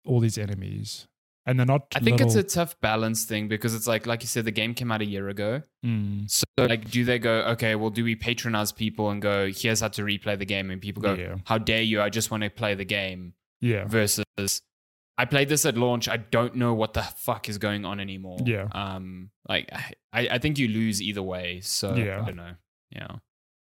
all 0.07 0.20
these 0.20 0.39
enemies, 0.39 1.07
and 1.45 1.59
they're 1.59 1.66
not. 1.66 1.86
I 1.95 2.01
think 2.01 2.22
it's 2.22 2.34
a 2.34 2.43
tough 2.43 2.80
balance 2.80 3.24
thing 3.26 3.47
because 3.47 3.74
it's 3.74 3.86
like 3.86 4.07
like 4.07 4.22
you 4.22 4.26
said, 4.28 4.47
the 4.47 4.51
game 4.53 4.72
came 4.72 4.91
out 4.91 5.03
a 5.03 5.07
year 5.07 5.28
ago. 5.28 5.62
Mm, 5.84 6.30
So 6.30 6.45
like, 6.57 6.91
do 6.91 7.05
they 7.05 7.18
go, 7.18 7.41
okay, 7.53 7.74
well, 7.74 7.91
do 7.91 8.05
we 8.05 8.14
patronize 8.16 8.72
people 8.72 9.11
and 9.11 9.20
go, 9.20 9.51
here's 9.55 9.80
how 9.80 9.89
to 9.89 10.03
replay 10.03 10.39
the 10.39 10.47
game, 10.47 10.70
and 10.70 10.80
people 10.80 11.03
go, 11.03 11.12
Yeah. 11.12 11.36
how 11.45 11.59
dare 11.59 11.82
you? 11.82 12.01
I 12.01 12.09
just 12.09 12.30
want 12.30 12.43
to 12.45 12.49
play 12.49 12.74
the 12.74 12.86
game. 12.86 13.34
yeah, 13.61 13.84
Versus, 13.86 14.24
I 15.19 15.25
played 15.25 15.49
this 15.49 15.66
at 15.66 15.77
launch. 15.77 16.09
I 16.09 16.16
don't 16.16 16.55
know 16.55 16.73
what 16.75 16.95
the 16.95 17.03
fuck 17.03 17.49
is 17.49 17.59
going 17.59 17.85
on 17.85 17.99
anymore. 18.01 18.39
Yeah. 18.45 18.69
Um. 18.73 19.31
Like, 19.49 19.69
I 20.12 20.29
I 20.31 20.39
think 20.39 20.59
you 20.59 20.69
lose 20.69 21.03
either 21.03 21.23
way. 21.23 21.61
So 21.61 21.95
Yeah. 21.95 22.23
I 22.23 22.27
don't 22.27 22.37
know. 22.37 22.55
Yeah. 22.91 23.16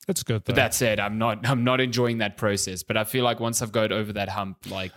That's 0.08 0.24
good. 0.24 0.44
Though. 0.46 0.52
But 0.54 0.56
that 0.56 0.74
said, 0.74 1.00
I'm 1.00 1.18
not 1.18 1.48
I'm 1.48 1.64
not 1.64 1.80
enjoying 1.82 2.18
that 2.20 2.38
process. 2.38 2.84
But 2.84 2.98
I 2.98 3.06
feel 3.06 3.24
like 3.24 3.40
once 3.40 3.62
I've 3.62 3.72
got 3.72 3.92
over 3.92 4.14
that 4.14 4.30
hump, 4.30 4.70
like 4.70 4.94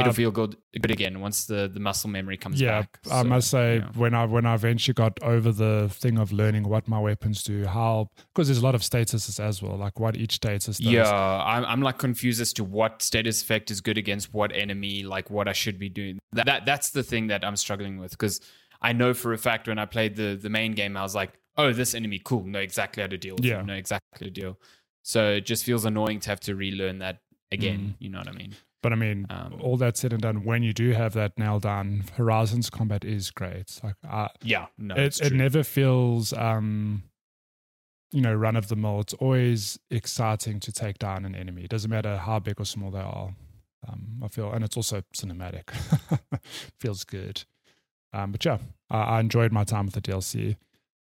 it'll 0.00 0.08
Um, 0.08 0.14
feel 0.14 0.30
good 0.30 0.56
good 0.80 0.90
again 0.90 1.20
once 1.20 1.46
the 1.46 1.68
the 1.72 1.80
muscle 1.80 2.10
memory 2.10 2.36
comes 2.36 2.60
yeah, 2.60 2.80
back. 2.82 2.98
I 3.10 3.22
So, 3.22 3.28
must 3.28 3.50
say 3.50 3.80
when 3.94 4.14
I 4.14 4.24
when 4.26 4.46
I 4.46 4.54
eventually 4.54 4.94
got 4.94 5.22
over 5.22 5.52
the 5.52 5.88
thing 5.90 6.18
of 6.18 6.32
learning 6.32 6.68
what 6.68 6.86
my 6.88 6.98
weapons 6.98 7.42
do, 7.42 7.66
how 7.66 8.10
because 8.34 8.48
there's 8.48 8.58
a 8.58 8.64
lot 8.64 8.74
of 8.74 8.82
statuses 8.82 9.38
as 9.40 9.62
well, 9.62 9.76
like 9.76 9.98
what 10.00 10.16
each 10.16 10.32
status 10.34 10.78
does. 10.78 10.86
Yeah, 10.92 11.10
I'm, 11.12 11.64
I'm 11.64 11.82
like 11.82 11.98
confused 11.98 12.40
as 12.40 12.52
to 12.54 12.64
what 12.64 13.02
status 13.02 13.42
effect 13.42 13.70
is 13.70 13.80
good 13.80 13.98
against 13.98 14.32
what 14.34 14.50
enemy, 14.52 15.02
like 15.02 15.30
what 15.30 15.48
I 15.48 15.52
should 15.52 15.78
be 15.78 15.88
doing. 15.88 16.18
That, 16.32 16.46
that 16.46 16.66
that's 16.66 16.90
the 16.90 17.02
thing 17.02 17.28
that 17.28 17.44
I'm 17.44 17.56
struggling 17.56 17.98
with 17.98 18.10
because 18.12 18.40
I 18.82 18.92
know 18.92 19.14
for 19.14 19.32
a 19.32 19.38
fact 19.38 19.68
when 19.68 19.78
I 19.78 19.86
played 19.86 20.16
the 20.16 20.38
the 20.40 20.50
main 20.50 20.72
game, 20.72 20.96
I 20.96 21.02
was 21.02 21.14
like, 21.14 21.32
oh, 21.56 21.72
this 21.72 21.94
enemy, 21.94 22.20
cool, 22.24 22.44
know 22.44 22.58
exactly 22.58 23.00
how 23.02 23.06
to 23.08 23.16
deal 23.16 23.36
with 23.36 23.44
Yeah. 23.44 23.60
it, 23.60 23.66
know 23.66 23.74
exactly 23.74 24.08
how 24.18 24.24
to 24.26 24.30
deal. 24.30 24.58
So 25.02 25.32
it 25.32 25.46
just 25.46 25.64
feels 25.64 25.84
annoying 25.84 26.20
to 26.20 26.30
have 26.30 26.40
to 26.40 26.54
relearn 26.56 26.98
that 26.98 27.20
again. 27.52 27.78
Mm. 27.78 27.94
You 28.00 28.10
know 28.10 28.18
what 28.18 28.28
I 28.28 28.32
mean? 28.32 28.54
But 28.84 28.92
I 28.92 28.96
mean, 28.96 29.26
Um, 29.30 29.54
all 29.62 29.78
that 29.78 29.96
said 29.96 30.12
and 30.12 30.20
done, 30.20 30.44
when 30.44 30.62
you 30.62 30.74
do 30.74 30.90
have 30.92 31.14
that 31.14 31.38
nailed 31.38 31.62
down, 31.62 32.04
Horizon's 32.18 32.68
combat 32.68 33.02
is 33.02 33.30
great. 33.30 33.80
Like 33.82 33.96
I, 34.06 34.28
Yeah, 34.42 34.66
no, 34.76 34.94
it, 34.94 35.18
it 35.22 35.32
never 35.32 35.62
feels 35.62 36.34
um 36.34 37.04
you 38.12 38.20
know 38.20 38.34
run 38.34 38.56
of 38.56 38.68
the 38.68 38.76
mill. 38.76 39.00
It's 39.00 39.14
always 39.14 39.78
exciting 39.90 40.60
to 40.60 40.70
take 40.70 40.98
down 40.98 41.24
an 41.24 41.34
enemy. 41.34 41.64
It 41.64 41.70
doesn't 41.70 41.90
matter 41.90 42.18
how 42.18 42.40
big 42.40 42.60
or 42.60 42.66
small 42.66 42.90
they 42.90 43.00
are 43.00 43.34
um 43.88 44.20
i 44.22 44.28
feel. 44.28 44.52
And 44.52 44.62
it's 44.62 44.76
also 44.76 45.02
cinematic. 45.16 45.70
Feels 46.78 47.04
good. 47.04 47.44
Um 48.12 48.32
but 48.32 48.44
yeah 48.44 48.58
I, 48.90 48.98
I 49.16 49.20
enjoyed 49.20 49.50
my 49.50 49.64
time 49.64 49.86
with 49.86 49.94
the 49.94 50.02
dlc 50.02 50.56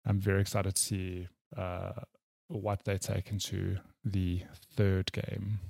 i'm 0.07 0.19
very 0.19 0.41
excited 0.41 0.75
to 0.77 0.83
see 0.83 1.29
uh 1.57 1.93
what 2.49 2.85
they 2.85 2.97
take 2.97 3.31
into 3.31 3.77
the 4.03 4.45
third 4.77 5.13
game 5.13 5.61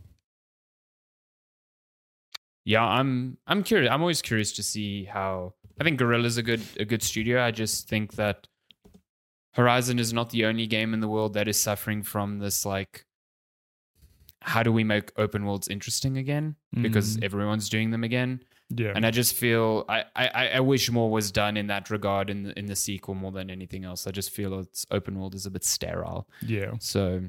yeah 2.67 2.85
i'm 2.85 3.39
i'm 3.47 3.62
curious 3.62 3.91
i'm 3.91 4.01
always 4.03 4.21
curious 4.21 4.53
to 4.53 4.62
see 4.62 5.05
how 5.05 5.55
i 5.81 5.85
think 5.85 5.99
Guerrilla's 5.99 6.37
a 6.37 6.43
good 6.43 6.62
a 6.79 6.85
good 6.85 7.03
studio. 7.03 7.43
I 7.43 7.51
just 7.53 7.89
think 7.89 8.14
that 8.17 8.49
horizon 9.53 9.99
is 9.99 10.12
not 10.12 10.29
the 10.31 10.45
only 10.45 10.67
game 10.67 10.93
in 10.93 11.01
the 11.01 11.09
world 11.09 11.33
that 11.35 11.49
is 11.49 11.57
suffering 11.59 12.03
from 12.03 12.39
this 12.41 12.67
like 12.67 13.05
how 14.43 14.62
do 14.62 14.73
we 14.73 14.85
make 14.85 15.11
open 15.17 15.45
worlds 15.45 15.67
interesting 15.69 16.19
again? 16.19 16.55
Because 16.81 17.17
Mm. 17.17 17.25
everyone's 17.25 17.69
doing 17.69 17.91
them 17.91 18.05
again. 18.05 18.41
Yeah. 18.69 18.93
And 18.95 19.05
i 19.07 19.11
just 19.11 19.35
feel 19.35 19.85
I, 19.89 20.05
I 20.14 20.49
i 20.59 20.61
wish 20.61 20.91
more 20.91 21.11
was 21.11 21.31
done 21.33 21.57
in 21.57 21.67
that 21.69 21.89
regard 21.91 22.31
in 22.31 22.43
the 22.45 22.59
in 22.59 22.67
the 22.67 22.77
sequel 22.77 23.14
more 23.14 23.33
than 23.33 23.49
anything 23.51 23.85
else. 23.85 24.07
I 24.07 24.11
just 24.11 24.31
feel 24.31 24.59
its 24.61 24.85
open 24.91 25.19
world 25.19 25.35
is 25.35 25.47
a 25.47 25.51
bit 25.51 25.64
sterile. 25.64 26.29
Yeah. 26.43 26.73
So 26.81 27.23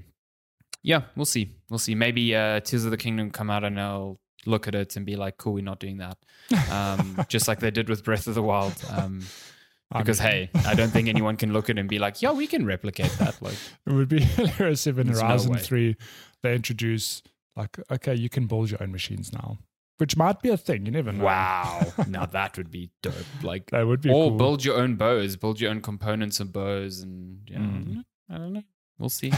yeah, 0.84 1.02
we'll 1.16 1.26
see. 1.26 1.56
We'll 1.70 1.80
see. 1.88 1.96
Maybe 1.96 2.36
uh 2.36 2.60
Tears 2.62 2.86
of 2.86 2.92
the 2.92 2.98
Kingdom 2.98 3.30
come 3.32 3.50
out 3.50 3.64
and 3.64 3.80
I'll 3.80 4.20
look 4.46 4.68
at 4.68 4.76
it 4.76 4.96
and 4.96 5.06
be 5.06 5.16
like, 5.16 5.38
cool, 5.38 5.54
we're 5.54 5.64
not 5.64 5.80
doing 5.80 5.98
that. 5.98 6.18
Um 6.72 7.24
just 7.28 7.48
like 7.48 7.60
they 7.60 7.72
did 7.72 7.90
with 7.90 8.04
Breath 8.04 8.28
of 8.28 8.36
the 8.36 8.44
Wild. 8.44 8.76
Um 8.92 9.26
I 9.92 10.00
because 10.00 10.20
mean, 10.20 10.30
hey, 10.30 10.50
I 10.66 10.76
don't 10.76 10.90
think 10.90 11.08
anyone 11.08 11.38
can 11.38 11.54
look 11.54 11.70
at 11.70 11.78
it 11.78 11.80
and 11.80 11.88
be 11.88 11.98
like, 11.98 12.22
yeah, 12.22 12.34
we 12.34 12.46
can 12.46 12.66
replicate 12.66 13.12
that. 13.20 13.42
Like 13.42 13.56
it 13.86 13.94
would 13.94 14.10
be 14.10 14.20
hilarious 14.38 14.86
if 14.86 14.98
in 14.98 15.08
There's 15.08 15.22
no 15.22 15.28
Horizon 15.28 15.56
3 15.56 15.96
they 16.44 16.54
introduce 16.56 17.24
like 17.56 17.78
okay 17.90 18.14
you 18.14 18.30
can 18.30 18.46
build 18.48 18.70
your 18.70 18.84
own 18.84 18.92
machines 18.92 19.34
now 19.34 19.58
which 19.98 20.16
might 20.16 20.42
be 20.44 20.50
a 20.50 20.58
thing 20.58 20.86
you 20.86 20.92
never 20.92 21.12
know 21.12 21.24
wow. 21.24 21.82
now 22.08 22.24
that 22.28 22.56
would 22.58 22.70
be 22.70 22.92
dope. 23.02 23.16
Like 23.42 23.72
that 23.72 23.88
would 23.88 24.02
be 24.02 24.10
or 24.12 24.30
cool. 24.30 24.38
build 24.38 24.64
your 24.64 24.78
own 24.78 24.96
bows, 24.96 25.36
build 25.38 25.60
your 25.60 25.72
own 25.72 25.82
components 25.82 26.40
of 26.40 26.54
bows 26.54 27.00
and 27.02 27.40
you 27.50 27.58
know, 27.58 27.66
Mm. 27.66 28.04
I 28.30 28.38
don't 28.38 28.54
know. 28.54 28.64
We'll 29.00 29.10
see. 29.10 29.32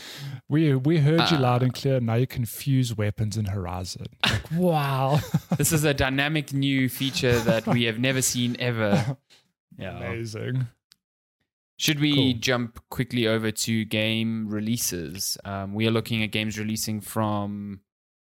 we 0.48 0.74
we 0.74 0.98
heard 0.98 1.30
you 1.30 1.38
loud 1.38 1.62
Uh, 1.62 1.66
and 1.66 1.74
clear 1.74 2.00
now 2.00 2.14
you 2.14 2.26
can 2.26 2.44
fuse 2.44 2.94
weapons 2.96 3.36
in 3.36 3.46
Horizon 3.46 4.06
like 4.24 4.42
wow 4.52 5.18
this 5.56 5.72
is 5.72 5.84
a 5.84 5.94
dynamic 5.94 6.52
new 6.52 6.88
feature 6.88 7.38
that 7.40 7.66
we 7.66 7.84
have 7.84 7.98
never 7.98 8.22
seen 8.22 8.56
ever. 8.58 9.16
Yeah. 9.78 9.96
amazing 9.96 10.68
Should 11.78 12.00
we 12.00 12.14
Cool. 12.14 12.40
jump 12.40 12.80
quickly 12.90 13.26
over 13.26 13.50
to 13.50 13.84
game 13.84 14.48
releases? 14.48 15.36
Um, 15.44 15.74
we 15.74 15.86
are 15.86 15.90
looking 15.90 16.22
at 16.22 16.30
games 16.32 16.58
releasing 16.58 17.00
from 17.02 17.80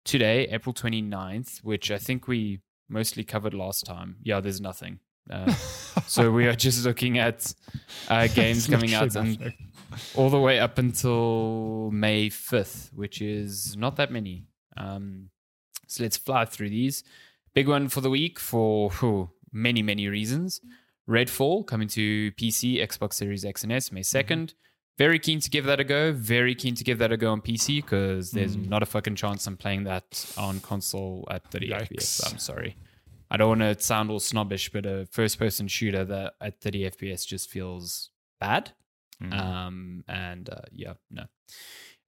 today, 0.06 0.48
April 0.52 0.74
29th, 0.74 1.64
which 1.64 1.90
I 1.90 1.98
think 1.98 2.28
we 2.28 2.62
mostly 2.88 3.24
covered 3.24 3.54
last 3.56 3.86
time. 3.88 4.18
Yeah, 4.24 4.40
there's 4.40 4.62
nothing. 4.62 5.00
Uh, 5.32 5.52
so 6.06 6.32
we 6.32 6.46
are 6.48 6.56
just 6.56 6.86
looking 6.86 7.18
at 7.20 7.54
uh, 8.08 8.28
games 8.28 8.68
coming 8.68 8.94
out 8.94 9.04
Literally 9.16 9.30
and 9.32 9.40
nothing. 9.40 9.58
All 10.16 10.30
the 10.30 10.40
way 10.40 10.60
up 10.60 10.78
until 10.78 11.90
May 11.92 12.30
5th, 12.30 12.94
which 12.94 13.22
is 13.22 13.76
not 13.78 13.96
that 13.98 14.12
many. 14.12 14.46
Um, 14.78 15.30
so 15.88 16.04
let's 16.04 16.18
fly 16.18 16.46
through 16.46 16.70
these. 16.70 17.04
Big 17.54 17.68
one 17.68 17.90
for 17.90 18.02
the 18.02 18.10
week 18.10 18.40
for 18.40 18.92
many, 19.52 19.82
many 19.82 20.08
reasons. 20.08 20.62
Redfall 21.08 21.66
coming 21.66 21.88
to 21.90 22.32
PC, 22.34 22.76
Xbox 22.78 23.14
Series 23.14 23.44
X 23.44 23.64
and 23.64 23.72
S 23.74 23.92
May 23.92 24.02
2nd. 24.02 24.54
Very 24.98 25.18
keen 25.18 25.40
to 25.40 25.50
give 25.50 25.66
that 25.66 25.80
a 25.80 25.84
go. 25.84 26.12
Very 26.12 26.54
keen 26.54 26.76
to 26.76 26.84
give 26.84 27.00
that 27.00 27.12
a 27.12 27.18
go 27.18 27.32
on 27.32 27.42
PC 27.42 27.78
because 27.78 28.32
there's 28.32 28.56
Mm. 28.58 28.68
not 28.70 28.84
a 28.84 28.86
fucking 28.86 29.16
chance 29.16 29.48
I'm 29.48 29.56
playing 29.58 29.86
that 29.86 30.32
on 30.38 30.60
console 30.60 31.26
at 31.32 31.50
30 31.50 31.70
Yikes. 31.70 31.88
FPS. 31.90 32.32
I'm 32.32 32.38
sorry. 32.38 32.76
I 33.32 33.38
don't 33.38 33.48
want 33.48 33.62
to 33.62 33.82
sound 33.84 34.12
all 34.12 34.20
snobbish, 34.20 34.72
but 34.72 34.86
a 34.86 35.08
first 35.12 35.40
person 35.40 35.68
shooter 35.68 36.04
that 36.04 36.34
at 36.42 36.60
30 36.62 36.84
FPS 36.86 37.26
just 37.26 37.50
feels 37.50 38.10
bad. 38.40 38.72
Mm. 39.24 39.40
Um, 39.40 40.04
and 40.08 40.50
uh, 40.50 40.62
yeah, 40.72 40.94
no. 41.12 41.24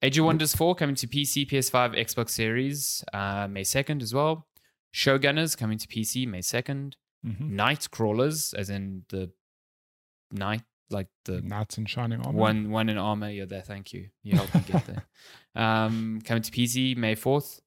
Age 0.02 0.18
of 0.18 0.26
Wonders 0.26 0.56
4 0.56 0.76
coming 0.76 0.96
to 0.96 1.08
PC, 1.08 1.48
PS5, 1.50 1.96
Xbox 1.96 2.30
Series 2.32 3.04
uh, 3.14 3.48
May 3.50 3.62
2nd 3.62 4.02
as 4.02 4.14
well. 4.14 4.48
Showgunners 4.96 5.56
coming 5.58 5.78
to 5.78 5.88
PC 5.88 6.28
May 6.28 6.40
2nd. 6.40 6.94
Mhm. 7.26 7.52
Night 7.52 7.88
Crawlers, 7.92 8.54
as 8.54 8.70
in 8.72 9.04
the 9.10 9.32
night, 10.32 10.64
like 10.90 11.08
the 11.26 11.40
Knights 11.42 11.78
in 11.78 11.86
shining 11.86 12.20
armor 12.26 12.38
one 12.38 12.72
one 12.72 12.90
in 12.90 12.98
armor. 12.98 13.30
You're 13.30 13.46
there. 13.46 13.62
Thank 13.62 13.94
you. 13.94 14.10
You 14.24 14.38
helped 14.38 14.56
me 14.56 14.62
get 14.68 14.86
there. 14.86 15.06
Um, 15.54 16.22
coming 16.24 16.42
to 16.44 16.52
PC 16.52 16.96
May 16.96 17.14
4th. 17.16 17.60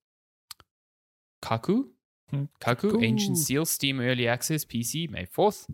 Kaku? 1.43 1.85
Hmm. 2.31 2.45
Kaku, 2.61 3.05
Ancient 3.05 3.37
Kaku. 3.37 3.41
Seal, 3.43 3.65
Steam 3.67 4.01
Early 4.01 4.27
Access, 4.27 4.65
PC 4.65 5.11
May 5.11 5.27
4th. 5.27 5.69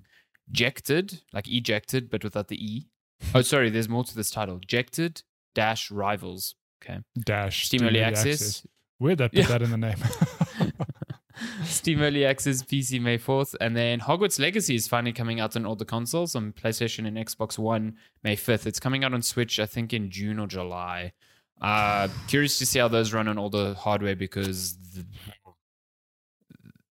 Ejected, 0.51 1.23
like 1.33 1.47
ejected, 1.49 2.11
but 2.11 2.25
without 2.25 2.49
the 2.49 2.57
E. 2.57 2.89
Oh, 3.35 3.43
sorry, 3.43 3.71
there's 3.71 3.89
more 3.89 4.05
to 4.05 4.15
this 4.15 4.31
title. 4.31 4.59
Jected 4.67 5.23
dash 5.55 5.91
Rivals. 5.91 6.55
Okay. 6.83 7.01
dash 7.25 7.67
Steam 7.67 7.83
Early 7.83 8.01
Access. 8.01 8.67
Where'd 8.99 9.19
they 9.19 9.29
put 9.29 9.39
Yeah. 9.39 9.47
that 9.47 9.63
in 9.63 9.71
the 9.71 9.77
name? 9.77 9.97
Steam 11.65 12.01
Early 12.03 12.25
Access 12.27 12.63
PC 12.63 13.01
May 13.01 13.17
4th. 13.19 13.55
And 13.61 13.77
then 13.77 14.01
Hogwarts 14.01 14.39
Legacy 14.39 14.75
is 14.75 14.87
finally 14.89 15.13
coming 15.13 15.41
out 15.41 15.57
on 15.57 15.65
all 15.65 15.77
the 15.77 15.85
consoles 15.85 16.35
on 16.35 16.53
PlayStation 16.53 17.07
and 17.07 17.17
Xbox 17.17 17.59
One 17.59 17.97
May 18.23 18.37
5th. 18.37 18.67
It's 18.67 18.81
coming 18.81 19.05
out 19.05 19.15
on 19.15 19.23
Switch, 19.23 19.59
I 19.59 19.67
think, 19.67 19.93
in 19.93 20.11
June 20.11 20.39
or 20.39 20.47
July. 20.47 21.13
Uh, 21.61 22.09
curious 22.29 22.59
to 22.59 22.67
see 22.67 22.79
how 22.79 22.89
those 22.89 23.13
run 23.13 23.29
on 23.29 23.39
all 23.39 23.51
the 23.51 23.75
hardware 23.75 24.17
because 24.17 24.77
the, 24.95 25.05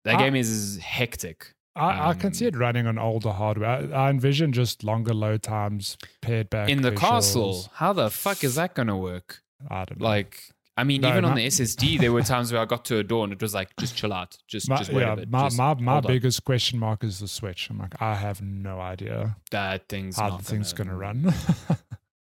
that 0.05 0.16
I- 0.16 0.18
game 0.18 0.37
is 0.37 0.79
hectic. 0.79 1.55
I, 1.77 2.09
I 2.11 2.14
can 2.14 2.33
see 2.35 2.47
it 2.47 2.57
running 2.57 2.87
on 2.87 2.99
older 2.99 3.31
hardware. 3.33 3.68
I, 3.95 4.07
I 4.07 4.11
envision 4.11 4.53
just 4.53 4.83
longer 4.83 5.12
load 5.14 5.43
times 5.43 5.97
pared 6.22 6.51
back 6.51 6.68
In 6.68 6.83
the 6.83 6.93
castle, 6.93 7.53
visuals. 7.55 7.68
how 7.74 7.93
the 7.93 8.11
fuck 8.11 8.43
is 8.43 8.55
that 8.57 8.74
going 8.74 8.89
to 8.89 8.97
work? 8.97 9.43
I 9.70 9.85
don't 9.85 10.01
know. 10.01 10.07
Like, 10.07 10.41
I 10.79 10.85
mean, 10.85 11.01
No, 11.03 11.09
even 11.09 11.24
on 11.24 11.31
my- 11.31 11.37
the 11.43 11.47
SSD, 11.47 11.99
there 12.01 12.12
were 12.12 12.22
times 12.22 12.53
where 12.53 12.61
I 12.61 12.64
got 12.66 12.85
to 12.87 12.99
a 12.99 13.03
door 13.03 13.24
and 13.24 13.33
it 13.33 13.41
was 13.41 13.55
like, 13.55 13.74
just 13.79 13.97
chill 13.97 14.12
out, 14.12 14.37
just 14.47 14.68
my, 14.68 14.77
just 14.77 14.93
wait 14.93 15.03
yeah, 15.03 15.12
a 15.12 15.16
bit. 15.16 15.31
my 15.31 15.45
just 15.45 15.57
my, 15.57 15.74
my 15.74 15.93
hold 15.93 16.07
on. 16.07 16.12
biggest 16.12 16.45
question 16.45 16.79
mark 16.79 17.03
is 17.05 17.20
the 17.20 17.29
Switch. 17.29 17.70
I'm 17.70 17.79
like, 17.79 18.01
I 18.01 18.14
have 18.14 18.43
no 18.43 18.81
idea 18.81 19.37
that 19.51 19.89
thing's 19.89 20.16
how 20.18 20.29
not 20.29 20.39
the 20.41 20.45
thing's 20.45 20.72
gonna, 20.72 20.91
going 20.91 20.99
to 21.14 21.29
run. 21.31 21.35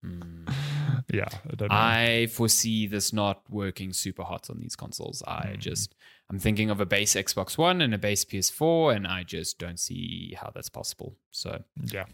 Hmm. 0.03 0.45
yeah, 1.11 1.27
I 1.51 1.55
don't 1.55 1.69
know. 1.71 1.75
I 1.75 2.27
foresee 2.31 2.85
this 2.85 3.11
not 3.11 3.41
working 3.49 3.91
super 3.91 4.21
hot 4.23 4.49
on 4.51 4.59
these 4.59 4.75
consoles. 4.75 5.23
I 5.25 5.53
Hmm. 5.53 5.59
just 5.59 5.95
I'm 6.29 6.39
thinking 6.39 6.69
of 6.71 6.81
a 6.81 6.85
base 6.85 7.13
Xbox 7.15 7.57
One 7.57 7.81
and 7.81 7.93
a 7.93 7.97
base 7.97 8.25
PS4, 8.25 8.95
and 8.95 9.07
I 9.07 9.23
just 9.23 9.59
don't 9.59 9.79
see 9.79 10.35
how 10.39 10.51
that's 10.53 10.69
possible. 10.69 11.15
So 11.31 11.63
yeah. 11.83 12.05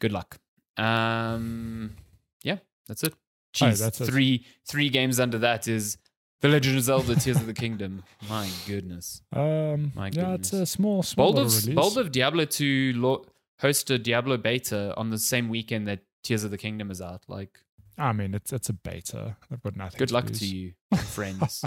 good 0.00 0.12
luck. 0.12 0.38
Um, 0.76 1.96
yeah, 2.42 2.58
that's 2.86 3.02
it. 3.02 3.14
Oh, 3.14 3.66
Jeez, 3.66 3.80
that's 3.80 4.00
it. 4.00 4.06
three 4.06 4.44
three 4.68 4.90
games 4.90 5.18
under 5.18 5.38
that 5.38 5.66
is 5.66 5.96
The 6.42 6.48
Legend 6.48 6.76
of 6.76 6.84
Zelda: 6.84 7.16
Tears 7.16 7.38
of 7.38 7.46
the 7.46 7.54
Kingdom. 7.54 8.04
My 8.28 8.48
goodness. 8.66 9.22
Um, 9.32 9.92
My 9.94 10.10
yeah, 10.12 10.34
it's 10.34 10.52
a 10.52 10.66
small, 10.66 11.02
small 11.02 11.32
Bold 11.32 11.46
of, 11.46 11.52
release. 11.56 11.74
bold 11.74 11.98
of 11.98 12.12
Diablo 12.12 12.44
to 12.44 12.92
lo- 12.96 13.24
host 13.60 13.90
a 13.90 13.98
Diablo 13.98 14.36
beta 14.36 14.94
on 14.96 15.08
the 15.10 15.18
same 15.18 15.48
weekend 15.48 15.88
that 15.88 16.00
Tears 16.22 16.44
of 16.44 16.50
the 16.50 16.58
Kingdom 16.58 16.90
is 16.90 17.00
out. 17.00 17.22
Like, 17.28 17.58
I 17.96 18.12
mean, 18.12 18.34
it's 18.34 18.52
it's 18.52 18.68
a 18.68 18.74
beta. 18.74 19.36
I've 19.50 19.62
got 19.62 19.74
nothing. 19.74 19.98
good 19.98 20.08
to 20.08 20.14
luck 20.14 20.28
lose. 20.28 20.38
to 20.40 20.46
you, 20.46 20.72
friends. 20.96 21.64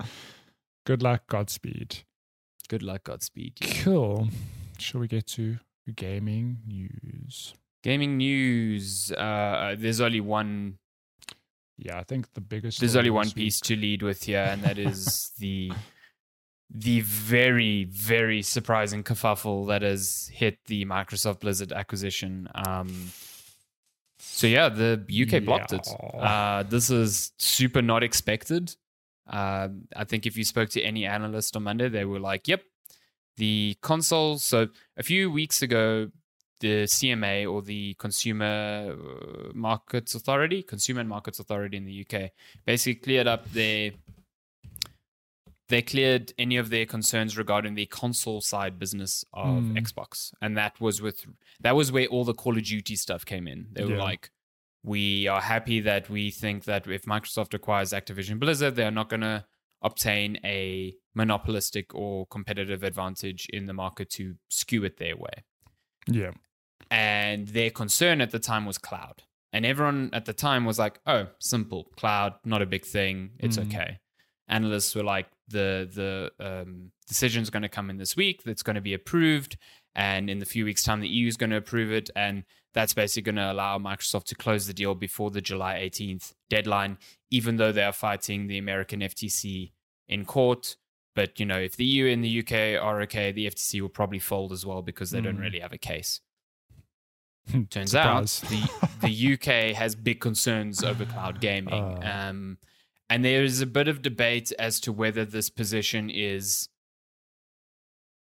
Good 0.84 1.02
luck, 1.02 1.26
Godspeed. 1.28 1.98
good 2.68 2.82
luck, 2.82 3.04
Godspeed. 3.04 3.54
you. 3.60 3.82
Cool. 3.84 4.28
Shall 4.78 5.00
we 5.00 5.06
get 5.08 5.26
to 5.28 5.58
gaming 5.94 6.58
news? 6.66 7.54
Gaming 7.82 8.16
news. 8.16 9.12
Uh, 9.12 9.74
there's 9.78 10.00
only 10.00 10.20
one. 10.20 10.78
Yeah, 11.78 11.98
I 11.98 12.04
think 12.04 12.32
the 12.34 12.40
biggest. 12.40 12.80
There's 12.80 12.96
only 12.96 13.10
one 13.10 13.30
piece 13.30 13.60
to 13.60 13.76
lead 13.76 14.02
with 14.02 14.24
here, 14.24 14.46
and 14.48 14.62
that 14.62 14.78
is 14.78 15.30
the 15.38 15.72
the 16.74 17.00
very 17.00 17.84
very 17.84 18.40
surprising 18.42 19.02
kerfuffle 19.02 19.66
that 19.68 19.82
has 19.82 20.30
hit 20.32 20.58
the 20.66 20.84
Microsoft 20.84 21.40
Blizzard 21.40 21.72
acquisition. 21.72 22.48
Um, 22.54 23.10
so 24.18 24.46
yeah, 24.46 24.68
the 24.68 25.04
UK 25.10 25.44
blocked 25.44 25.72
it. 25.72 25.86
Uh, 26.14 26.62
this 26.62 26.88
is 26.90 27.32
super 27.38 27.82
not 27.82 28.02
expected. 28.02 28.74
Uh, 29.26 29.68
I 29.96 30.04
think 30.04 30.26
if 30.26 30.36
you 30.36 30.44
spoke 30.44 30.68
to 30.70 30.82
any 30.82 31.06
analyst 31.06 31.56
on 31.56 31.62
Monday, 31.64 31.88
they 31.88 32.04
were 32.04 32.20
like, 32.20 32.48
"Yep, 32.48 32.62
the 33.36 33.76
console." 33.80 34.38
So 34.38 34.68
a 34.96 35.02
few 35.02 35.30
weeks 35.30 35.62
ago, 35.62 36.10
the 36.60 36.84
CMA 36.86 37.46
or 37.46 37.62
the 37.62 37.94
Consumer 37.94 38.94
uh, 38.96 39.50
Markets 39.54 40.14
Authority, 40.14 40.62
Consumer 40.62 41.00
and 41.00 41.08
Markets 41.08 41.38
Authority 41.40 41.76
in 41.76 41.84
the 41.84 42.06
UK, 42.06 42.30
basically 42.66 42.96
cleared 42.96 43.26
up 43.26 43.50
their. 43.52 43.92
They 45.68 45.80
cleared 45.82 46.32
any 46.36 46.58
of 46.58 46.68
their 46.68 46.84
concerns 46.84 47.38
regarding 47.38 47.76
the 47.76 47.86
console 47.86 48.40
side 48.42 48.78
business 48.78 49.24
of 49.32 49.62
Mm. 49.64 49.78
Xbox, 49.78 50.34
and 50.42 50.54
that 50.56 50.78
was 50.80 51.00
with 51.00 51.24
that 51.60 51.74
was 51.74 51.90
where 51.90 52.06
all 52.08 52.24
the 52.24 52.34
Call 52.34 52.58
of 52.58 52.64
Duty 52.64 52.94
stuff 52.96 53.24
came 53.24 53.46
in. 53.48 53.68
They 53.72 53.84
were 53.84 53.92
Yeah. 53.96 54.02
like, 54.02 54.30
we 54.82 55.28
are 55.28 55.40
happy 55.40 55.80
that 55.80 56.10
we 56.10 56.30
think 56.30 56.64
that 56.64 56.86
if 56.86 57.02
Microsoft 57.04 57.54
acquires 57.54 57.92
Activision 57.92 58.38
Blizzard, 58.38 58.74
they're 58.76 58.90
not 58.90 59.08
going 59.08 59.20
to 59.20 59.44
obtain 59.82 60.38
a 60.44 60.94
monopolistic 61.14 61.94
or 61.94 62.26
competitive 62.26 62.82
advantage 62.82 63.46
in 63.52 63.66
the 63.66 63.72
market 63.72 64.10
to 64.10 64.34
skew 64.48 64.84
it 64.84 64.98
their 64.98 65.16
way. 65.16 65.44
Yeah. 66.06 66.32
And 66.90 67.48
their 67.48 67.70
concern 67.70 68.20
at 68.20 68.30
the 68.30 68.38
time 68.38 68.66
was 68.66 68.78
cloud. 68.78 69.22
And 69.52 69.66
everyone 69.66 70.10
at 70.12 70.24
the 70.24 70.32
time 70.32 70.64
was 70.64 70.78
like, 70.78 70.98
oh, 71.06 71.26
simple, 71.38 71.88
cloud, 71.96 72.34
not 72.44 72.62
a 72.62 72.66
big 72.66 72.84
thing, 72.84 73.32
it's 73.38 73.56
Mhm. 73.58 73.66
okay. 73.66 73.98
Analysts 74.48 74.94
were 74.94 75.04
like, 75.04 75.28
the 75.48 75.88
the 75.92 76.32
um, 76.44 76.92
decision's 77.06 77.50
going 77.50 77.62
to 77.62 77.68
come 77.68 77.90
in 77.90 77.98
this 77.98 78.16
week, 78.16 78.42
that's 78.44 78.62
going 78.62 78.74
to 78.76 78.80
be 78.80 78.94
approved. 78.94 79.56
And 79.94 80.30
in 80.30 80.38
the 80.38 80.46
few 80.46 80.64
weeks' 80.64 80.82
time, 80.82 81.00
the 81.00 81.08
EU 81.08 81.26
is 81.28 81.36
going 81.36 81.50
to 81.50 81.56
approve 81.56 81.92
it. 81.92 82.08
And 82.16 82.44
that's 82.74 82.94
basically 82.94 83.22
going 83.32 83.36
to 83.36 83.52
allow 83.52 83.78
Microsoft 83.78 84.24
to 84.24 84.34
close 84.34 84.66
the 84.66 84.72
deal 84.72 84.94
before 84.94 85.30
the 85.30 85.40
July 85.40 85.74
18th 85.74 86.32
deadline, 86.48 86.98
even 87.30 87.56
though 87.56 87.72
they 87.72 87.84
are 87.84 87.92
fighting 87.92 88.46
the 88.46 88.58
American 88.58 89.00
FTC 89.00 89.72
in 90.08 90.24
court. 90.24 90.76
But, 91.14 91.38
you 91.38 91.44
know, 91.44 91.58
if 91.58 91.76
the 91.76 91.84
EU 91.84 92.06
and 92.06 92.24
the 92.24 92.38
UK 92.40 92.82
are 92.82 93.02
okay, 93.02 93.32
the 93.32 93.46
FTC 93.46 93.82
will 93.82 93.90
probably 93.90 94.18
fold 94.18 94.52
as 94.52 94.64
well 94.64 94.80
because 94.80 95.10
they 95.10 95.20
don't 95.20 95.36
Mm. 95.36 95.40
really 95.42 95.60
have 95.60 95.72
a 95.74 95.78
case. 95.78 96.20
Turns 97.70 97.94
out 97.94 98.26
the, 98.48 98.70
the 99.02 99.32
UK 99.34 99.76
has 99.76 99.94
big 99.94 100.20
concerns 100.20 100.82
over 100.82 101.04
cloud 101.04 101.40
gaming. 101.40 101.74
Uh. 101.74 102.28
um, 102.30 102.58
and 103.10 103.22
there 103.22 103.42
is 103.42 103.60
a 103.60 103.66
bit 103.66 103.88
of 103.88 104.00
debate 104.00 104.52
as 104.58 104.80
to 104.80 104.92
whether 104.92 105.26
this 105.26 105.50
position 105.50 106.08
is 106.08 106.68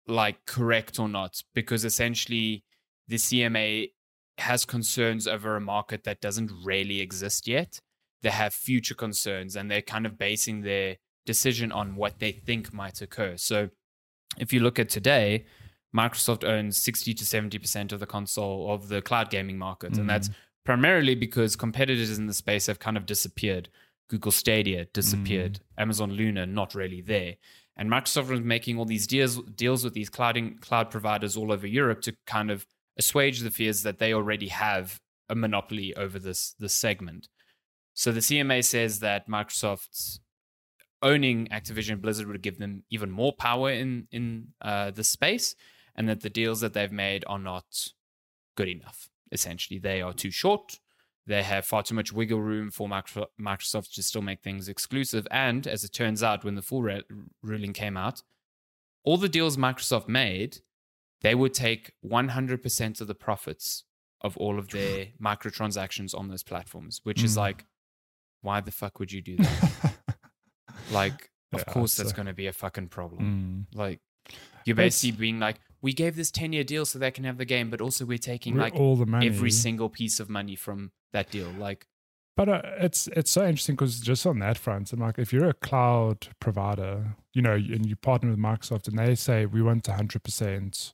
like 0.07 0.45
correct 0.45 0.99
or 0.99 1.07
not, 1.07 1.41
because 1.53 1.85
essentially 1.85 2.65
the 3.07 3.15
CMA 3.15 3.91
has 4.37 4.65
concerns 4.65 5.27
over 5.27 5.55
a 5.55 5.61
market 5.61 6.03
that 6.03 6.21
doesn't 6.21 6.51
really 6.63 6.99
exist 6.99 7.47
yet. 7.47 7.79
They 8.21 8.29
have 8.29 8.53
future 8.53 8.95
concerns 8.95 9.55
and 9.55 9.69
they're 9.69 9.81
kind 9.81 10.05
of 10.05 10.17
basing 10.17 10.61
their 10.61 10.97
decision 11.25 11.71
on 11.71 11.95
what 11.95 12.19
they 12.19 12.31
think 12.31 12.73
might 12.73 13.01
occur. 13.01 13.37
So 13.37 13.69
if 14.37 14.51
you 14.51 14.59
look 14.59 14.79
at 14.79 14.89
today, 14.89 15.45
Microsoft 15.95 16.43
owns 16.43 16.77
60 16.77 17.13
to 17.13 17.23
70% 17.23 17.91
of 17.91 17.99
the 17.99 18.05
console 18.05 18.73
of 18.73 18.87
the 18.87 19.01
cloud 19.01 19.29
gaming 19.29 19.57
market. 19.57 19.97
And 19.97 20.09
that's 20.09 20.29
mm-hmm. 20.29 20.39
primarily 20.65 21.15
because 21.15 21.55
competitors 21.55 22.17
in 22.17 22.27
the 22.27 22.33
space 22.33 22.65
have 22.65 22.79
kind 22.79 22.97
of 22.97 23.05
disappeared. 23.05 23.69
Google 24.09 24.31
Stadia 24.31 24.85
disappeared. 24.85 25.53
Mm-hmm. 25.53 25.81
Amazon 25.81 26.11
Luna 26.11 26.45
not 26.45 26.73
really 26.73 27.01
there. 27.01 27.35
And 27.75 27.89
Microsoft 27.89 28.29
was 28.29 28.41
making 28.41 28.77
all 28.77 28.85
these 28.85 29.07
deals 29.07 29.41
deals 29.55 29.83
with 29.83 29.93
these 29.93 30.09
clouding 30.09 30.57
cloud 30.57 30.91
providers 30.91 31.35
all 31.35 31.51
over 31.51 31.65
Europe 31.65 32.01
to 32.01 32.15
kind 32.27 32.51
of 32.51 32.67
assuage 32.97 33.39
the 33.39 33.51
fears 33.51 33.83
that 33.83 33.99
they 33.99 34.13
already 34.13 34.47
have 34.47 34.99
a 35.29 35.35
monopoly 35.35 35.95
over 35.95 36.19
this 36.19 36.55
this 36.59 36.73
segment. 36.73 37.27
So 37.93 38.11
the 38.11 38.19
CMA 38.21 38.63
says 38.63 38.99
that 38.99 39.27
Microsoft's 39.27 40.19
owning 41.01 41.47
Activision 41.47 42.01
Blizzard 42.01 42.27
would 42.27 42.41
give 42.41 42.57
them 42.57 42.83
even 42.89 43.11
more 43.11 43.33
power 43.33 43.69
in 43.71 44.07
in 44.11 44.49
uh, 44.61 44.91
the 44.91 45.03
space, 45.03 45.55
and 45.95 46.07
that 46.09 46.21
the 46.21 46.29
deals 46.29 46.61
that 46.61 46.73
they've 46.73 46.91
made 46.91 47.23
are 47.27 47.39
not 47.39 47.65
good 48.55 48.69
enough. 48.69 49.09
Essentially, 49.31 49.79
they 49.79 50.01
are 50.01 50.13
too 50.13 50.31
short. 50.31 50.79
They 51.25 51.43
have 51.43 51.65
far 51.65 51.83
too 51.83 51.95
much 51.95 52.11
wiggle 52.11 52.41
room 52.41 52.69
for 52.69 52.87
Micro- 52.87 53.27
Microsoft 53.39 53.93
to 53.93 54.03
still 54.03 54.21
make 54.21 54.41
things 54.41 54.67
exclusive. 54.67 55.25
And 55.31 55.65
as 55.65 55.83
it 55.83 55.93
turns 55.93 56.21
out, 56.21 56.43
when 56.43 56.55
the 56.55 56.61
full 56.61 56.81
re- 56.81 57.03
ruling 57.41 57.71
came 57.71 57.95
out, 57.95 58.21
all 59.05 59.17
the 59.17 59.29
deals 59.29 59.55
Microsoft 59.55 60.09
made, 60.09 60.57
they 61.23 61.33
would 61.35 61.53
take 61.53 61.93
100% 62.05 63.01
of 63.01 63.07
the 63.07 63.15
profits 63.15 63.85
of 64.21 64.37
all 64.37 64.59
of 64.59 64.69
their 64.69 65.07
microtransactions 65.21 66.13
on 66.17 66.27
those 66.27 66.43
platforms, 66.43 66.99
which 67.03 67.23
is 67.23 67.33
Mm. 67.35 67.37
like, 67.37 67.65
why 68.41 68.59
the 68.61 68.71
fuck 68.71 68.99
would 68.99 69.11
you 69.11 69.21
do 69.21 69.37
that? 69.37 69.93
like, 70.91 71.29
of 71.53 71.65
course, 71.65 71.95
that's 71.95 72.13
going 72.13 72.25
to 72.25 72.33
be 72.33 72.47
a 72.47 72.53
fucking 72.53 72.89
problem. 72.89 73.67
Mm. 73.73 73.77
Like, 73.77 73.99
you're 74.65 74.75
But 74.75 74.83
it's- 74.85 75.01
basically 75.01 75.19
being 75.19 75.39
like, 75.39 75.59
we 75.81 75.91
gave 75.93 76.15
this 76.15 76.31
10 76.31 76.53
year 76.53 76.63
deal 76.63 76.85
so 76.85 76.97
they 76.99 77.11
can 77.11 77.25
have 77.25 77.37
the 77.37 77.45
game, 77.45 77.69
but 77.69 77.81
also 77.81 78.05
we're 78.05 78.17
taking 78.17 78.55
We're 78.55 78.61
like 78.61 78.75
all 78.75 78.95
the 78.95 79.05
money. 79.05 79.27
every 79.27 79.51
single 79.51 79.89
piece 79.89 80.19
of 80.21 80.29
money 80.29 80.55
from 80.55 80.91
that 81.11 81.29
deal. 81.29 81.49
Like, 81.59 81.85
But 82.37 82.47
uh, 82.49 82.61
it's 82.79 83.07
it's 83.09 83.29
so 83.31 83.41
interesting 83.45 83.75
because 83.75 83.99
just 83.99 84.25
on 84.25 84.39
that 84.39 84.57
front, 84.57 84.93
I'm 84.93 84.99
like, 85.01 85.19
if 85.19 85.33
you're 85.33 85.49
a 85.49 85.53
cloud 85.53 86.29
provider, 86.39 87.15
you 87.33 87.41
know, 87.41 87.53
and 87.55 87.85
you 87.85 87.97
partner 87.97 88.29
with 88.29 88.39
Microsoft, 88.39 88.87
and 88.87 88.97
they 88.97 89.13
say 89.15 89.45
we 89.45 89.61
want 89.61 89.87
100 89.89 90.23
percent 90.23 90.93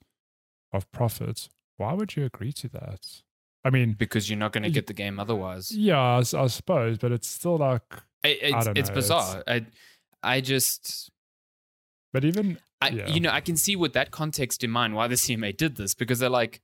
of 0.72 0.92
profits, 0.92 1.50
why 1.78 1.94
would 1.94 2.16
you 2.16 2.26
agree 2.26 2.52
to 2.54 2.68
that? 2.70 3.22
I 3.64 3.70
mean, 3.70 3.94
because 3.94 4.30
you're 4.30 4.40
not 4.40 4.54
going 4.54 4.64
to 4.64 4.70
get 4.70 4.88
the 4.88 4.94
game 4.94 5.20
otherwise. 5.20 5.76
yeah, 5.76 6.00
I 6.00 6.48
suppose, 6.48 6.98
but 6.98 7.12
it's 7.12 7.28
still 7.28 7.58
like, 7.58 7.82
It- 8.24 8.40
it's, 8.42 8.66
don't 8.66 8.78
it's 8.78 8.90
know, 8.90 8.96
bizarre. 8.96 9.44
I, 9.48 9.66
I 10.24 10.42
just, 10.42 11.10
but 12.14 12.24
even 12.26 12.58
I, 12.82 12.90
Yeah. 12.90 13.08
you 13.10 13.20
know, 13.20 13.32
I 13.32 13.42
can 13.42 13.58
see 13.58 13.76
with 13.76 13.94
that 13.94 14.12
context 14.12 14.64
in 14.64 14.72
mind 14.72 14.96
why 14.96 15.08
the 15.08 15.16
CMA 15.16 15.56
did 15.58 15.76
this 15.76 15.94
because 15.94 16.20
they're 16.20 16.30
like, 16.30 16.62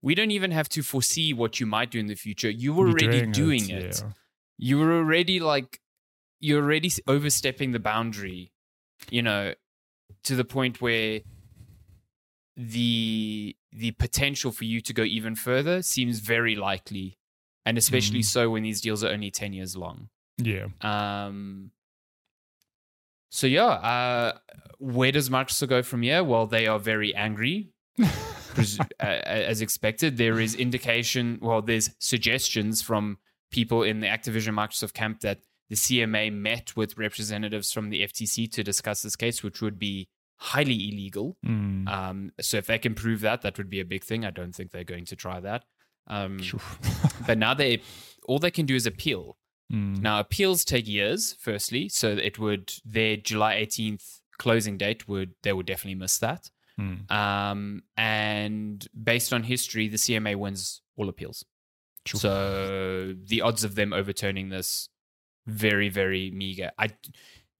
we 0.00 0.14
don't 0.14 0.30
even 0.30 0.52
have 0.52 0.68
to 0.70 0.82
foresee 0.82 1.32
what 1.32 1.58
you 1.58 1.66
might 1.66 1.90
do 1.90 1.98
in 1.98 2.06
the 2.06 2.14
future. 2.14 2.48
You 2.50 2.72
were 2.72 2.88
already 2.88 3.26
doing, 3.26 3.68
it, 3.68 3.82
it. 3.84 4.02
yeah. 4.04 4.10
You 4.56 4.78
were 4.78 4.92
already 4.92 5.40
like, 5.40 5.80
you're 6.38 6.62
already 6.62 6.92
overstepping 7.08 7.72
the 7.72 7.80
boundary. 7.80 8.52
You 9.10 9.22
know, 9.22 9.54
to 10.24 10.36
the 10.36 10.44
point 10.44 10.80
where 10.80 11.20
the 12.60 13.54
the 13.72 13.92
potential 13.92 14.50
for 14.50 14.64
you 14.64 14.80
to 14.80 14.92
go 14.92 15.04
even 15.04 15.36
further 15.36 15.80
seems 15.80 16.18
very 16.18 16.56
likely, 16.56 17.16
and 17.64 17.78
especially 17.78 18.18
Mm. 18.20 18.24
so 18.24 18.50
when 18.50 18.64
these 18.64 18.80
deals 18.80 19.04
are 19.04 19.10
only 19.10 19.30
ten 19.30 19.52
years 19.52 19.76
long. 19.76 20.08
Yeah. 20.38 20.66
Um, 20.80 21.70
so 23.30 23.46
yeah, 23.46 23.66
uh, 23.66 24.38
where 24.78 25.12
does 25.12 25.28
Microsoft 25.30 25.68
go 25.68 25.82
from 25.82 26.02
here? 26.02 26.24
Well, 26.24 26.46
they 26.46 26.66
are 26.66 26.78
very 26.80 27.14
angry, 27.14 27.70
pres- 28.54 28.80
uh, 29.00 29.04
as 29.04 29.60
expected. 29.60 30.16
There 30.16 30.40
is 30.40 30.54
indication, 30.54 31.38
well, 31.40 31.62
there's 31.62 31.90
suggestions 32.00 32.82
from 32.82 33.18
people 33.52 33.82
in 33.82 34.00
the 34.00 34.06
Activision 34.08 34.54
Microsoft 34.54 34.94
camp 34.94 35.20
that 35.20 35.40
the 35.68 35.76
CMA 35.76 36.32
met 36.32 36.74
with 36.76 36.96
representatives 36.98 37.70
from 37.72 37.90
the 37.90 38.02
FTC 38.02 38.50
to 38.52 38.64
discuss 38.64 39.02
this 39.02 39.16
case, 39.16 39.42
which 39.42 39.60
would 39.60 39.78
be 39.78 40.08
highly 40.38 40.88
illegal. 40.88 41.36
Mm. 41.44 41.88
Um, 41.88 42.32
so 42.40 42.56
if 42.56 42.66
they 42.66 42.78
can 42.78 42.94
prove 42.94 43.20
that, 43.20 43.42
that 43.42 43.58
would 43.58 43.68
be 43.68 43.80
a 43.80 43.84
big 43.84 44.04
thing. 44.04 44.24
I 44.24 44.30
don't 44.30 44.54
think 44.54 44.70
they're 44.70 44.84
going 44.84 45.04
to 45.06 45.16
try 45.16 45.40
that. 45.40 45.64
Um, 46.06 46.38
but 47.26 47.38
now 47.38 47.54
they 47.54 47.82
all 48.26 48.38
they 48.38 48.50
can 48.50 48.66
do 48.66 48.74
is 48.74 48.86
appeal. 48.86 49.36
Mm. 49.72 50.00
Now 50.00 50.20
appeals 50.20 50.64
take 50.64 50.88
years. 50.88 51.36
Firstly, 51.38 51.88
so 51.88 52.10
it 52.10 52.38
would 52.38 52.72
their 52.84 53.16
July 53.16 53.54
eighteenth 53.54 54.20
closing 54.38 54.78
date 54.78 55.08
would 55.08 55.34
they 55.42 55.52
would 55.52 55.66
definitely 55.66 55.96
miss 55.96 56.18
that. 56.18 56.50
Mm. 56.80 57.10
Um, 57.10 57.82
and 57.96 58.86
based 59.02 59.32
on 59.32 59.42
history, 59.42 59.88
the 59.88 59.96
CMA 59.96 60.36
wins 60.36 60.80
all 60.96 61.08
appeals. 61.08 61.44
Sure. 62.06 62.20
So 62.20 63.14
the 63.22 63.42
odds 63.42 63.64
of 63.64 63.74
them 63.74 63.92
overturning 63.92 64.48
this 64.48 64.88
very 65.46 65.88
very 65.88 66.30
meager. 66.30 66.70
I 66.78 66.88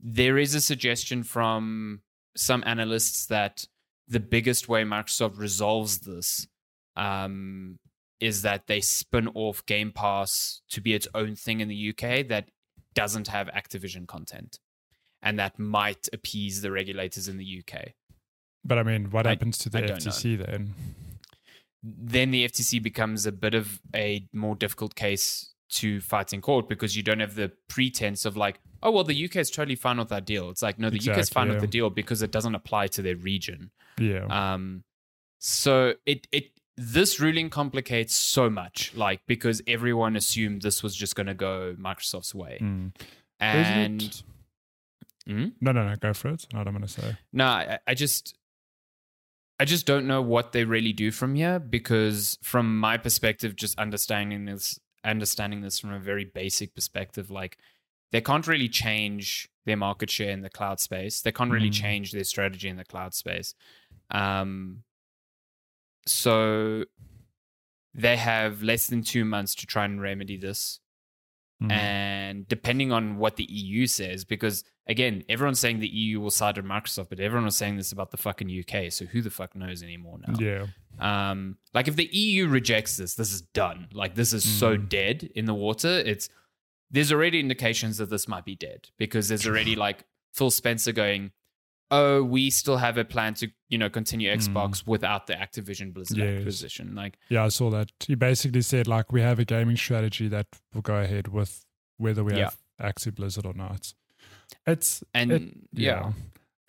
there 0.00 0.38
is 0.38 0.54
a 0.54 0.60
suggestion 0.60 1.24
from 1.24 2.02
some 2.38 2.62
analysts 2.66 3.26
that 3.26 3.66
the 4.06 4.20
biggest 4.20 4.68
way 4.68 4.84
Microsoft 4.84 5.38
resolves 5.38 5.98
this 6.00 6.46
um, 6.96 7.78
is 8.20 8.42
that 8.42 8.68
they 8.68 8.80
spin 8.80 9.28
off 9.34 9.66
Game 9.66 9.90
Pass 9.92 10.62
to 10.70 10.80
be 10.80 10.94
its 10.94 11.08
own 11.14 11.34
thing 11.34 11.60
in 11.60 11.68
the 11.68 11.90
UK 11.90 12.26
that 12.28 12.48
doesn't 12.94 13.28
have 13.28 13.48
Activision 13.48 14.06
content, 14.06 14.60
and 15.20 15.38
that 15.38 15.58
might 15.58 16.08
appease 16.12 16.62
the 16.62 16.70
regulators 16.70 17.28
in 17.28 17.38
the 17.38 17.62
UK. 17.62 17.94
But 18.64 18.78
I 18.78 18.82
mean, 18.84 19.10
what 19.10 19.26
I- 19.26 19.30
happens 19.30 19.58
to 19.58 19.68
the 19.68 19.82
FTC 19.82 20.36
then? 20.36 20.74
then 21.82 22.30
the 22.30 22.44
FTC 22.44 22.82
becomes 22.82 23.26
a 23.26 23.32
bit 23.32 23.54
of 23.54 23.80
a 23.94 24.26
more 24.32 24.54
difficult 24.54 24.94
case 24.94 25.54
to 25.70 26.00
fight 26.00 26.32
in 26.32 26.40
court 26.40 26.68
because 26.68 26.96
you 26.96 27.02
don't 27.02 27.20
have 27.20 27.34
the 27.34 27.52
pretense 27.68 28.24
of 28.24 28.36
like, 28.36 28.60
oh 28.82 28.90
well, 28.90 29.04
the 29.04 29.24
UK 29.24 29.36
is 29.36 29.50
totally 29.50 29.74
fine 29.76 29.98
with 29.98 30.08
that 30.08 30.24
deal. 30.24 30.50
It's 30.50 30.62
like 30.62 30.78
no, 30.78 30.88
the 30.90 30.96
UK 30.96 31.02
is 31.02 31.08
Exactly, 31.08 31.34
fine 31.34 31.48
with 31.50 31.60
the 31.60 31.66
deal 31.66 31.90
because 31.90 32.22
it 32.22 32.30
doesn't 32.30 32.54
apply 32.54 32.86
to 32.88 33.02
their 33.02 33.16
region. 33.16 33.70
Yeah. 33.98 34.24
Um, 34.30 34.84
so 35.38 35.94
it 36.06 36.26
it 36.32 36.50
this 36.76 37.18
ruling 37.20 37.50
complicates 37.50 38.14
so 38.14 38.48
much, 38.48 38.92
like 38.94 39.20
because 39.26 39.60
everyone 39.66 40.14
assumed 40.16 40.62
this 40.62 40.82
was 40.82 40.94
just 40.94 41.16
going 41.16 41.26
to 41.26 41.34
go 41.34 41.74
Microsoft's 41.78 42.34
way, 42.34 42.58
Mm. 42.62 42.92
And 43.40 44.02
it- 44.02 44.22
Hmm? 45.26 45.48
No, 45.60 45.72
no, 45.72 45.86
no. 45.86 45.94
Go 45.96 46.14
for 46.14 46.28
it. 46.28 46.46
Not 46.54 46.66
I'm 46.66 46.72
going 46.72 46.86
to 46.86 46.88
say. 46.88 47.18
No, 47.34 47.44
I, 47.44 47.78
I 47.86 47.92
just 47.94 48.34
I 49.60 49.66
just 49.66 49.84
don't 49.84 50.06
know 50.06 50.22
what 50.22 50.52
they 50.52 50.64
really 50.64 50.94
do 50.94 51.10
from 51.10 51.34
here 51.34 51.58
because 51.58 52.38
from 52.42 52.78
my 52.78 52.96
perspective, 52.96 53.54
just 53.54 53.78
understanding 53.78 54.46
this 54.46 54.78
understanding 55.10 55.60
this 55.62 55.78
from 55.78 55.92
a 55.92 55.98
very 55.98 56.24
basic 56.24 56.74
perspective, 56.74 57.30
like 57.30 57.58
they 58.12 58.20
can't 58.20 58.46
really 58.46 58.68
change 58.68 59.48
their 59.66 59.76
market 59.76 60.10
share 60.10 60.30
in 60.30 60.42
the 60.42 60.50
cloud 60.50 60.80
space. 60.80 61.20
They 61.20 61.32
can't 61.32 61.50
really 61.50 61.70
Mm. 61.70 61.74
change 61.82 62.12
their 62.12 62.24
strategy 62.24 62.68
in 62.68 62.76
the 62.76 62.84
cloud 62.84 63.14
space. 63.14 63.54
Um 64.10 64.84
so 66.06 66.84
they 67.94 68.16
have 68.16 68.62
less 68.62 68.86
than 68.86 69.02
two 69.02 69.24
months 69.24 69.54
to 69.56 69.66
try 69.66 69.84
and 69.84 70.00
remedy 70.00 70.36
this 70.36 70.80
Mm. 71.62 71.72
and 71.72 72.46
depending 72.48 72.92
on 72.92 73.18
what 73.18 73.34
the 73.34 73.42
EU 73.50 73.86
says, 73.88 74.24
because 74.24 74.62
again, 74.86 75.24
everyone's 75.28 75.58
saying 75.58 75.80
the 75.80 75.88
EU 75.88 76.20
will 76.20 76.30
side 76.30 76.56
with 76.56 76.64
Microsoft, 76.64 77.08
but 77.08 77.18
everyone 77.18 77.46
was 77.46 77.56
saying 77.56 77.76
this 77.76 77.90
about 77.90 78.12
the 78.12 78.16
fucking 78.16 78.48
UK, 78.48 78.92
so 78.92 79.06
who 79.06 79.20
the 79.22 79.30
fuck 79.30 79.56
knows 79.56 79.82
anymore 79.82 80.18
now? 80.26 80.34
yeah. 80.38 80.66
Um, 81.00 81.56
like 81.74 81.88
if 81.88 81.96
the 81.96 82.06
EU 82.12 82.46
rejects 82.48 82.96
this, 82.96 83.14
this 83.14 83.32
is 83.32 83.40
done. 83.42 83.88
Like 83.92 84.14
this 84.14 84.32
is 84.32 84.44
so 84.44 84.76
Mm. 84.76 84.88
dead 84.88 85.30
in 85.34 85.44
the 85.46 85.54
water. 85.54 85.88
It's 85.88 86.28
there's 86.90 87.12
already 87.12 87.38
indications 87.40 87.98
that 87.98 88.08
this 88.08 88.26
might 88.28 88.44
be 88.44 88.54
dead 88.56 88.88
because 88.98 89.28
there's 89.28 89.46
already 89.46 89.74
like 89.86 90.04
Phil 90.34 90.50
Spencer 90.50 90.92
going, 90.92 91.32
"Oh, 91.90 92.22
we 92.22 92.50
still 92.50 92.76
have 92.76 92.98
a 92.98 93.04
plan 93.04 93.34
to 93.34 93.48
you 93.68 93.78
know 93.78 93.88
continue 93.88 94.32
hmm. 94.32 94.38
Xbox 94.38 94.86
without 94.86 95.26
the 95.26 95.34
Activision 95.34 95.92
Blizzard 95.92 96.18
Yes. 96.18 96.38
acquisition." 96.40 96.94
Like 96.94 97.18
Yeah, 97.28 97.44
I 97.44 97.48
saw 97.48 97.70
that. 97.70 97.92
He 98.06 98.14
basically 98.14 98.62
said, 98.62 98.86
like, 98.86 99.12
we 99.12 99.20
have 99.20 99.38
a 99.38 99.44
gaming 99.44 99.76
strategy 99.76 100.28
that 100.28 100.46
will 100.74 100.82
go 100.82 100.96
ahead 100.96 101.28
with 101.28 101.64
whether 101.96 102.22
we 102.24 102.34
Yeah. 102.34 102.44
have 102.44 102.58
Active 102.80 103.14
Blizzard 103.14 103.46
or 103.46 103.54
not. 103.54 103.94
It's 104.66 105.02
and 105.14 105.32
It- 105.32 105.54
yeah. 105.72 106.12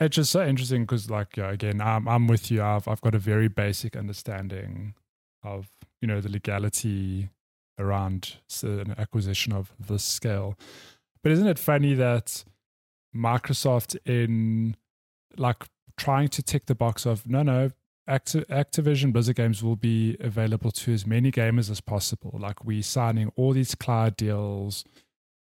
It's 0.02 0.16
just 0.16 0.32
so 0.32 0.46
interesting 0.46 0.84
because, 0.84 1.10
like, 1.10 1.36
yeah, 1.36 1.52
again, 1.52 1.82
I'm 1.82 2.08
I'm 2.08 2.28
with 2.28 2.50
you. 2.50 2.64
I've 2.64 2.88
I've 2.88 3.02
got 3.02 3.16
a 3.16 3.20
very 3.20 3.50
basic 3.50 3.98
understanding 3.98 4.94
of 5.44 5.68
you 6.02 6.08
know 6.08 6.22
the 6.22 6.30
legality 6.30 7.30
around 7.78 8.38
an 8.64 8.96
acquisition 8.98 9.54
of 9.54 9.74
this 9.80 10.04
scale. 10.04 10.58
But 11.22 11.32
isn't 11.34 11.48
it 11.48 11.60
funny 11.60 11.94
that 11.96 12.44
Microsoft, 13.16 13.98
in 14.06 14.76
like 15.38 15.66
trying 15.98 16.28
to 16.30 16.42
tick 16.42 16.66
the 16.68 16.76
box 16.76 17.06
of 17.06 17.28
no, 17.28 17.44
no, 17.44 17.72
Acti- 18.08 18.42
Activision 18.46 19.14
Blizzard 19.14 19.36
games 19.36 19.62
will 19.64 19.76
be 19.76 20.18
available 20.20 20.72
to 20.72 20.94
as 20.94 21.06
many 21.06 21.32
gamers 21.32 21.70
as 21.70 21.82
possible. 21.82 22.36
Like 22.40 22.64
we 22.66 22.82
signing 22.82 23.32
all 23.36 23.54
these 23.54 23.76
cloud 23.76 24.18
deals, 24.18 24.84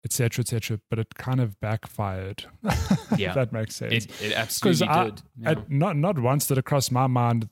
etc., 0.05 0.43
etc. 0.43 0.81
But 0.91 0.99
it 0.99 1.15
kind 1.15 1.41
of 1.41 1.59
backfired. 1.61 2.45
Yeah. 3.17 3.31
if 3.31 3.35
that 3.37 3.53
makes 3.53 3.75
sense. 3.75 4.05
It, 4.05 4.23
it 4.23 4.33
absolutely 4.35 4.87
I- 4.87 5.05
did. 5.05 5.23
Yeah. 5.41 5.55
Not 5.69 5.97
not 5.97 6.19
once 6.19 6.47
did 6.47 6.59
it 6.59 6.65
cross 6.67 6.91
my 6.91 7.07
mind 7.07 7.49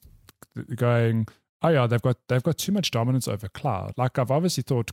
going, 0.74 1.26
oh 1.62 1.68
yeah, 1.70 1.86
they've 1.86 2.02
got 2.02 2.18
they've 2.28 2.42
got 2.42 2.58
too 2.58 2.72
much 2.72 2.90
dominance 2.90 3.26
over 3.26 3.48
cloud. 3.48 3.94
Like 3.96 4.18
I've 4.18 4.30
obviously 4.30 4.62
thought 4.62 4.90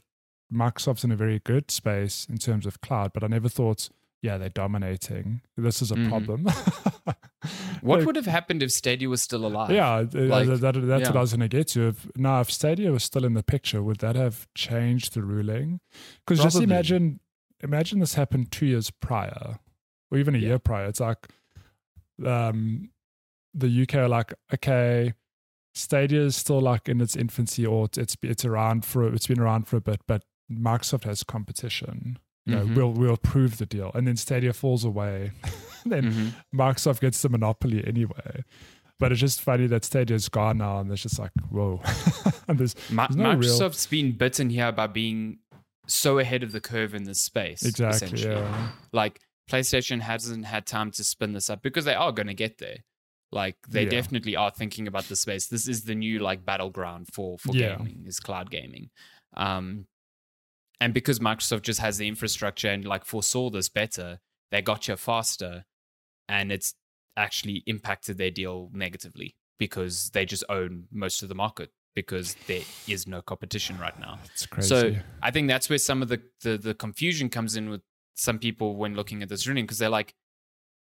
Microsoft's 0.52 1.04
in 1.04 1.12
a 1.12 1.16
very 1.16 1.40
good 1.40 1.70
space 1.72 2.26
in 2.30 2.38
terms 2.38 2.66
of 2.66 2.80
cloud, 2.82 3.12
but 3.14 3.24
I 3.24 3.28
never 3.28 3.50
thought, 3.50 3.90
yeah, 4.24 4.38
they're 4.40 4.50
dominating. 4.50 5.42
This 5.56 5.82
is 5.84 5.92
a 5.92 5.96
Mhm. 5.96 6.10
problem. 6.10 6.46
What 7.82 7.98
Like, 8.00 8.06
would 8.06 8.16
have 8.16 8.26
happened 8.26 8.64
if 8.64 8.72
Stadia 8.72 9.10
was 9.10 9.22
still 9.22 9.46
alive? 9.46 9.70
yeah, 9.72 9.98
Like, 9.98 10.48
that, 10.48 10.62
that- 10.62 10.88
that's 10.88 11.10
what. 11.10 11.18
I 11.18 11.22
was 11.22 11.34
going 11.34 11.42
to 11.42 11.50
get 11.58 11.68
to. 11.70 11.90
If, 11.90 12.08
now, 12.16 12.40
if 12.40 12.50
Stadia 12.50 12.90
was 12.94 13.04
still 13.04 13.26
in 13.26 13.34
the 13.34 13.44
picture, 13.44 13.84
would 13.84 13.98
that 13.98 14.16
have 14.16 14.48
changed 14.56 15.14
the 15.14 15.22
ruling? 15.22 15.82
Because 16.26 16.42
just 16.42 16.62
imagine, 16.62 17.20
imagine 17.60 18.00
this 18.00 18.14
happened 18.14 18.52
two 18.52 18.66
years 18.66 18.90
prior, 18.92 19.60
or 20.10 20.18
even 20.18 20.34
a 20.36 20.38
Yeah. 20.38 20.48
year 20.48 20.60
prior. 20.60 20.86
It's 20.88 21.02
like, 21.02 21.28
um, 22.26 22.90
the 23.54 23.68
UK 23.68 23.96
are 23.96 24.08
like, 24.10 24.34
okay, 24.54 25.14
Stadia 25.76 26.22
is 26.22 26.38
still 26.38 26.62
like 26.62 26.88
in 26.88 27.02
its 27.02 27.16
infancy, 27.18 27.66
or 27.66 27.86
it's 27.86 27.98
it's, 27.98 28.16
it's 28.24 28.46
around 28.46 28.86
for 28.86 29.14
it's 29.14 29.28
been 29.28 29.40
around 29.42 29.68
for 29.68 29.76
a 29.78 29.82
bit, 29.82 30.00
but 30.08 30.24
Microsoft 30.50 31.04
has 31.04 31.24
competition. 31.24 32.20
You 32.46 32.56
know, 32.56 32.66
Mhm. 32.66 32.76
we'll 32.76 32.92
we'll 32.92 33.14
approve 33.14 33.58
the 33.58 33.66
deal, 33.66 33.92
and 33.94 34.06
then 34.08 34.18
Stadia 34.18 34.54
falls 34.54 34.84
away. 34.84 35.32
then 35.86 36.12
Mhm. 36.12 36.34
Microsoft 36.54 37.00
gets 37.02 37.22
the 37.22 37.30
monopoly 37.30 37.86
anyway. 37.88 38.44
But 39.00 39.12
it's 39.12 39.22
just 39.22 39.42
funny 39.42 39.68
that 39.68 39.84
Stadia's 39.86 40.30
gone 40.30 40.58
now, 40.60 40.80
and 40.80 40.92
it's 40.92 41.02
just 41.02 41.20
like, 41.20 41.32
whoa. 41.50 41.82
and 42.48 42.58
there's 42.60 42.76
Mi- 42.90 42.98
There's 42.98 43.16
no 43.16 43.34
real- 43.34 43.40
Microsoft's 43.60 43.86
been 43.88 44.12
bitten 44.14 44.50
here 44.50 44.72
by 44.72 44.88
being 44.88 45.40
so 45.88 46.20
ahead 46.20 46.44
of 46.44 46.52
the 46.52 46.62
curve 46.62 46.94
in 46.94 47.04
this 47.04 47.20
space. 47.22 47.64
exactly, 47.66 48.22
yeah. 48.24 48.72
Like 48.94 49.20
PlayStation 49.50 50.00
hasn't 50.02 50.46
had 50.46 50.66
time 50.66 50.92
to 50.92 51.04
spin 51.04 51.34
this 51.34 51.50
up 51.50 51.62
because 51.62 51.84
they 51.86 51.96
are 51.96 52.12
going 52.14 52.28
to 52.28 52.34
get 52.34 52.60
there. 52.60 52.78
Like 53.32 53.58
they 53.68 53.84
Yeah. 53.84 53.90
definitely 53.90 54.36
are 54.38 54.52
thinking 54.52 54.88
about 54.88 55.06
the 55.06 55.16
space. 55.18 55.48
This 55.48 55.68
is 55.68 55.84
the 55.84 55.96
new 55.96 56.20
like 56.20 56.46
battleground 56.46 57.08
for 57.14 57.38
for 57.40 57.54
Yeah. 57.56 57.76
gaming 57.78 58.04
is 58.06 58.20
cloud 58.20 58.50
gaming. 58.52 58.90
Um, 59.36 59.88
and 60.84 60.94
because 60.94 61.20
Microsoft 61.20 61.62
just 61.62 61.80
has 61.80 61.98
the 61.98 62.10
infrastructure 62.10 62.68
and 62.68 62.84
like 62.84 63.06
foresaw 63.06 63.50
this 63.50 63.70
better, 63.70 64.20
they 64.52 64.62
got 64.62 64.90
you 64.90 64.98
faster, 64.98 65.64
and 66.28 66.52
it's 66.52 66.76
actually 67.16 67.64
impacted 67.66 68.18
their 68.18 68.32
deal 68.32 68.70
negatively 68.74 69.38
because 69.58 70.10
they 70.10 70.26
just 70.26 70.44
own 70.50 70.88
most 70.92 71.24
of 71.24 71.30
the 71.30 71.36
market 71.36 71.70
because 71.96 72.36
there 72.48 72.64
is 72.86 73.08
no 73.08 73.22
competition 73.22 73.80
right 73.80 73.98
now. 73.98 74.20
It's 74.26 74.46
crazy. 74.46 74.68
So 74.68 74.96
I 75.22 75.32
think 75.32 75.48
that's 75.48 75.70
where 75.70 75.78
some 75.80 76.02
of 76.02 76.10
the, 76.10 76.22
the 76.42 76.58
the 76.58 76.74
confusion 76.74 77.30
comes 77.30 77.56
in 77.56 77.70
with 77.70 77.82
some 78.16 78.38
people 78.38 78.76
when 78.76 78.94
looking 78.94 79.24
at 79.24 79.30
this 79.30 79.48
ruling 79.48 79.64
because 79.64 79.78
they're 79.78 79.90
like 80.02 80.14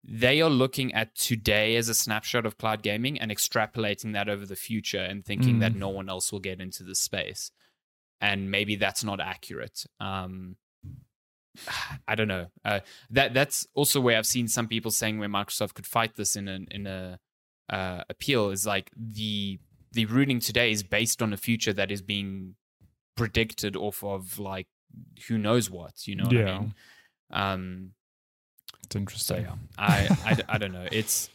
they 0.04 0.42
are 0.42 0.50
looking 0.50 0.94
at 0.94 1.16
today 1.16 1.78
as 1.78 1.88
a 1.88 1.94
snapshot 1.94 2.46
of 2.46 2.58
cloud 2.58 2.84
gaming 2.84 3.18
and 3.18 3.32
extrapolating 3.32 4.12
that 4.12 4.28
over 4.28 4.46
the 4.46 4.58
future 4.58 5.00
and 5.00 5.24
thinking 5.24 5.60
that 5.60 5.72
Mm. 5.72 5.78
no 5.78 5.88
one 5.88 6.10
else 6.10 6.30
will 6.30 6.42
get 6.42 6.60
into 6.60 6.84
this 6.84 7.00
space 7.00 7.52
and 8.28 8.50
maybe 8.50 8.76
that's 8.78 9.04
not 9.04 9.20
accurate 9.20 9.78
um 10.00 10.56
I 12.08 12.16
don't 12.16 12.28
know. 12.28 12.48
Uh, 12.66 12.80
that 13.12 13.34
that's 13.34 13.68
also 13.76 14.02
where 14.02 14.18
I've 14.18 14.26
seen 14.26 14.48
some 14.48 14.68
people 14.68 14.90
saying 14.92 15.20
where 15.20 15.30
Microsoft 15.30 15.76
could 15.76 15.86
fight 15.86 16.16
this 16.16 16.36
in 16.36 16.48
an 16.48 16.68
in 16.72 16.88
a 16.88 17.20
uh, 17.70 18.02
appeal 18.10 18.50
is 18.50 18.66
like 18.66 18.90
the 19.20 19.60
the 19.92 20.06
ruling 20.08 20.40
today 20.40 20.72
is 20.72 20.82
based 20.82 21.22
on 21.22 21.32
a 21.32 21.38
future 21.38 21.72
that 21.74 21.92
is 21.92 22.02
being 22.02 22.56
predicted 23.16 23.76
off 23.76 24.04
of 24.04 24.40
like 24.40 24.68
who 25.28 25.38
knows 25.38 25.70
what. 25.70 26.08
You 26.08 26.16
know 26.16 26.26
what 26.26 26.36
I 26.36 26.40
Yeah. 26.40 26.60
mean? 26.60 26.74
Um, 27.32 27.92
It's 28.86 28.94
so 28.96 29.00
interesting. 29.00 29.44
yeah, 29.44 29.56
I, 29.78 30.10
I 30.26 30.38
I 30.50 30.58
don't 30.58 30.74
know. 30.74 30.88
It's 30.92 31.30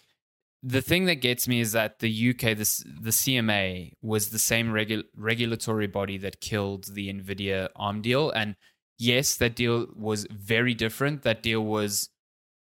the 0.62 0.82
thing 0.82 1.04
that 1.04 1.16
gets 1.16 1.46
me 1.46 1.60
is 1.60 1.72
that 1.72 2.00
the 2.00 2.30
UK, 2.30 2.56
this 2.56 2.78
the 2.78 3.10
CMA 3.10 3.92
was 4.02 4.30
the 4.30 4.38
same 4.38 4.68
regu- 4.68 5.04
regulatory 5.16 5.86
body 5.86 6.18
that 6.18 6.40
killed 6.40 6.94
the 6.94 7.12
Nvidia 7.12 7.68
ARM 7.76 8.02
deal, 8.02 8.30
and 8.30 8.56
yes, 8.98 9.36
that 9.36 9.54
deal 9.54 9.86
was 9.94 10.26
very 10.30 10.74
different. 10.74 11.22
That 11.22 11.42
deal 11.42 11.64
was, 11.64 12.10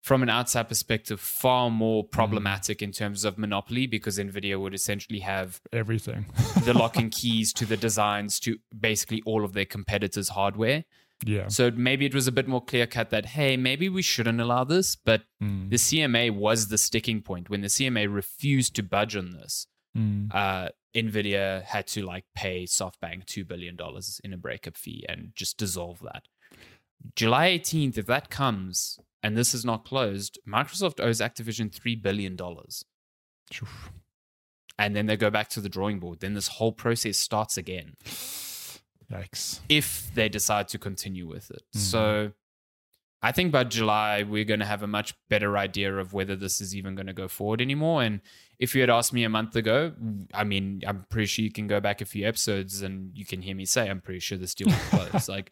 from 0.03 0.21
an 0.21 0.29
outside 0.29 0.69
perspective, 0.69 1.19
far 1.19 1.71
more 1.71 2.03
mm-hmm. 2.03 2.11
problematic 2.11 2.81
in 2.81 2.91
terms 2.91 3.25
of 3.25 3.37
monopoly 3.37 3.87
because 3.87 4.19
Nvidia 4.19 4.59
would 4.59 4.75
essentially 4.75 5.19
have 5.19 5.59
Everything. 5.73 6.25
the 6.63 6.73
lock 6.73 6.97
and 6.97 7.11
keys 7.11 7.51
to 7.53 7.65
the 7.65 7.77
designs 7.77 8.39
to 8.41 8.57
basically 8.77 9.23
all 9.25 9.43
of 9.43 9.53
their 9.53 9.65
competitors' 9.65 10.29
hardware. 10.29 10.85
Yeah. 11.25 11.47
So 11.47 11.71
maybe 11.71 12.05
it 12.05 12.13
was 12.13 12.27
a 12.27 12.31
bit 12.31 12.47
more 12.47 12.63
clear 12.63 12.85
cut 12.87 13.09
that 13.09 13.25
hey, 13.27 13.57
maybe 13.57 13.89
we 13.89 14.01
shouldn't 14.01 14.39
allow 14.41 14.63
this, 14.63 14.95
but 14.95 15.23
Mm. 15.41 15.69
the 15.69 15.77
CMA 15.77 16.29
was 16.31 16.67
the 16.67 16.77
sticking 16.77 17.21
point. 17.21 17.49
When 17.49 17.61
the 17.61 17.69
CMA 17.69 18.07
refused 18.13 18.75
to 18.75 18.83
budge 18.83 19.15
on 19.15 19.31
this, 19.31 19.67
Mm. 19.97 20.33
uh, 20.33 20.69
Nvidia 20.95 21.63
had 21.63 21.87
to 21.87 22.03
like 22.03 22.25
pay 22.35 22.63
SoftBank 22.65 23.25
two 23.25 23.45
billion 23.45 23.75
dollars 23.75 24.19
in 24.23 24.33
a 24.33 24.37
breakup 24.37 24.77
fee 24.77 25.05
and 25.09 25.31
just 25.35 25.57
dissolve 25.57 25.99
that. 26.01 26.23
July 27.15 27.49
18th, 27.49 27.97
if 27.97 28.05
that 28.07 28.29
comes 28.29 28.99
and 29.23 29.37
this 29.37 29.53
is 29.53 29.63
not 29.65 29.85
closed, 29.85 30.39
Microsoft 30.47 30.99
owes 30.99 31.19
Activision 31.19 31.71
three 31.71 31.95
billion 31.95 32.35
dollars, 32.35 32.83
Oof. 33.61 33.91
and 34.79 34.95
then 34.95 35.05
they 35.07 35.17
go 35.17 35.29
back 35.29 35.49
to 35.49 35.61
the 35.61 35.69
drawing 35.69 35.99
board. 35.99 36.19
Then 36.19 36.33
this 36.33 36.47
whole 36.47 36.71
process 36.71 37.17
starts 37.17 37.57
again 37.57 37.93
Yikes. 39.11 39.59
if 39.69 40.11
they 40.13 40.29
decide 40.29 40.67
to 40.69 40.77
continue 40.77 41.27
with 41.27 41.49
it. 41.51 41.63
Mhm. 41.75 41.79
So 41.79 42.31
I 43.19 43.31
think 43.31 43.51
by 43.51 43.63
July, 43.63 44.21
we're 44.21 44.43
going 44.45 44.59
to 44.59 44.65
have 44.65 44.83
a 44.83 44.87
much 44.87 45.15
better 45.27 45.57
idea 45.57 45.95
of 45.97 46.13
whether 46.13 46.35
this 46.35 46.61
is 46.61 46.75
even 46.75 46.93
going 46.93 47.07
to 47.07 47.13
go 47.13 47.27
forward 47.27 47.61
anymore. 47.61 48.03
And 48.03 48.21
if 48.59 48.75
you 48.75 48.81
had 48.81 48.91
asked 48.91 49.11
me 49.11 49.23
a 49.23 49.29
month 49.29 49.55
ago, 49.55 49.93
I 50.35 50.43
mean, 50.43 50.83
I'm 50.85 51.03
pretty 51.09 51.25
sure 51.25 51.43
you 51.43 51.51
can 51.51 51.65
go 51.65 51.79
back 51.79 51.99
a 51.99 52.05
few 52.05 52.27
episodes 52.27 52.83
and 52.83 53.17
you 53.17 53.25
can 53.25 53.41
hear 53.41 53.55
me 53.55 53.65
say, 53.65 53.89
I'm 53.89 54.01
pretty 54.01 54.19
sure 54.19 54.37
this 54.37 54.53
deal 54.53 54.67
will 54.67 55.07
close. 55.09 55.27
like, 55.37 55.51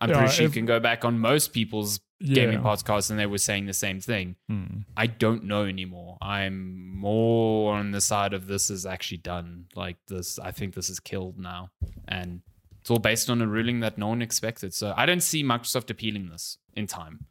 I'm 0.00 0.10
Yeah, 0.10 0.18
pretty 0.18 0.32
sure 0.34 0.46
if- 0.46 0.50
you 0.50 0.60
can 0.60 0.66
go 0.66 0.80
back 0.80 1.04
on 1.04 1.20
most 1.20 1.52
people's 1.52 2.00
Yeah. 2.18 2.34
gaming 2.46 2.58
podcasts 2.62 3.10
and 3.10 3.18
they 3.18 3.26
were 3.26 3.38
saying 3.38 3.66
the 3.66 3.74
same 3.74 4.00
thing. 4.00 4.34
Mm. 4.50 4.84
I 4.96 5.06
don't 5.06 5.44
know 5.44 5.64
anymore. 5.66 6.18
I'm 6.20 6.88
more 6.96 7.74
on 7.74 7.92
the 7.92 8.00
side 8.00 8.34
of 8.34 8.48
this 8.48 8.70
is 8.70 8.84
actually 8.86 9.18
done. 9.18 9.66
Like 9.76 9.98
this, 10.08 10.40
I 10.40 10.50
think 10.50 10.74
this 10.74 10.90
is 10.90 10.98
killed 10.98 11.38
now, 11.38 11.70
and 12.08 12.42
it's 12.84 12.90
all 12.90 12.98
based 12.98 13.30
on 13.30 13.40
a 13.40 13.46
ruling 13.46 13.80
that 13.80 13.96
no 13.96 14.08
one 14.08 14.20
expected. 14.20 14.74
So 14.74 14.92
I 14.94 15.06
don't 15.06 15.22
see 15.22 15.42
Microsoft 15.42 15.88
appealing 15.88 16.28
this 16.28 16.58
in 16.74 16.86
time. 16.86 17.24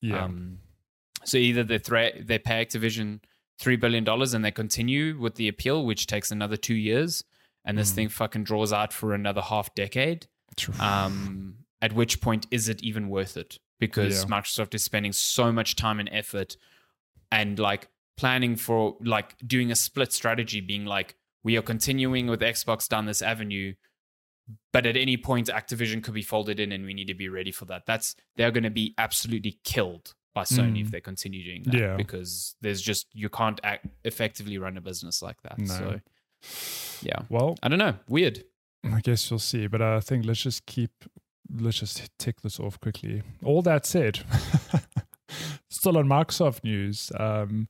Yeah. 0.00 0.24
Um, 0.24 0.58
so 1.24 1.38
either 1.38 1.62
they 1.62 1.78
thre- 1.78 2.18
they 2.20 2.40
pay 2.40 2.64
Activision 2.66 3.20
three 3.60 3.76
billion 3.76 4.02
dollars 4.02 4.34
and 4.34 4.44
they 4.44 4.50
continue 4.50 5.16
with 5.16 5.36
the 5.36 5.46
appeal, 5.46 5.86
which 5.86 6.08
takes 6.08 6.32
another 6.32 6.56
two 6.56 6.74
years, 6.74 7.22
and 7.64 7.78
this 7.78 7.92
Mm. 7.92 7.94
thing 7.94 8.08
fucking 8.08 8.42
draws 8.42 8.72
out 8.72 8.92
for 8.92 9.14
another 9.14 9.42
half 9.42 9.72
decade. 9.76 10.26
Um, 10.80 11.58
at 11.80 11.92
which 11.92 12.20
point 12.20 12.48
is 12.50 12.68
it 12.68 12.82
even 12.82 13.08
worth 13.08 13.36
it? 13.36 13.58
Because 13.78 14.24
Yeah. 14.24 14.28
Microsoft 14.28 14.74
is 14.74 14.82
spending 14.82 15.12
so 15.12 15.52
much 15.52 15.76
time 15.76 16.00
and 16.00 16.08
effort 16.10 16.56
and 17.30 17.58
like 17.60 17.88
planning 18.16 18.56
for 18.56 18.96
like 19.00 19.36
doing 19.46 19.70
a 19.70 19.76
split 19.76 20.12
strategy, 20.12 20.60
being 20.60 20.84
like, 20.84 21.14
we 21.44 21.56
are 21.56 21.62
continuing 21.62 22.26
with 22.26 22.40
Xbox 22.40 22.88
down 22.88 23.06
this 23.06 23.22
avenue, 23.22 23.74
but 24.72 24.86
at 24.86 24.96
any 24.96 25.16
point 25.16 25.48
Activision 25.48 26.02
could 26.02 26.14
be 26.14 26.22
folded 26.22 26.60
in 26.60 26.72
and 26.72 26.84
we 26.84 26.94
need 26.94 27.06
to 27.08 27.14
be 27.14 27.28
ready 27.28 27.50
for 27.52 27.64
that. 27.66 27.82
That's 27.86 28.14
they're 28.36 28.50
gonna 28.50 28.70
be 28.70 28.94
absolutely 28.98 29.58
killed 29.64 30.14
by 30.34 30.42
Sony 30.44 30.78
Mm. 30.78 30.82
if 30.82 30.90
they 30.92 31.00
continue 31.00 31.42
doing 31.44 31.62
that. 31.64 31.74
Yeah. 31.74 31.96
Because 31.96 32.54
there's 32.60 32.80
just 32.80 33.06
you 33.12 33.28
can't 33.28 33.60
act, 33.64 33.86
effectively 34.04 34.58
run 34.58 34.76
a 34.76 34.80
business 34.80 35.22
like 35.22 35.40
that. 35.42 35.58
No. 35.58 35.66
So 35.74 36.00
yeah. 37.02 37.22
well, 37.28 37.56
I 37.62 37.68
don't 37.68 37.78
know. 37.78 37.94
Weird. 38.08 38.44
I 38.84 39.00
guess 39.00 39.28
you'll 39.30 39.38
see. 39.40 39.66
But 39.66 39.82
I 39.82 40.00
think 40.00 40.24
let's 40.24 40.42
just 40.42 40.66
keep, 40.66 40.90
let's 41.58 41.78
just 41.80 42.10
tick 42.18 42.40
this 42.42 42.58
off 42.60 42.80
quickly. 42.80 43.22
All 43.44 43.60
that 43.62 43.84
said, 43.86 44.20
still 45.68 45.98
on 45.98 46.06
Microsoft 46.06 46.64
news, 46.64 47.12
um, 47.18 47.68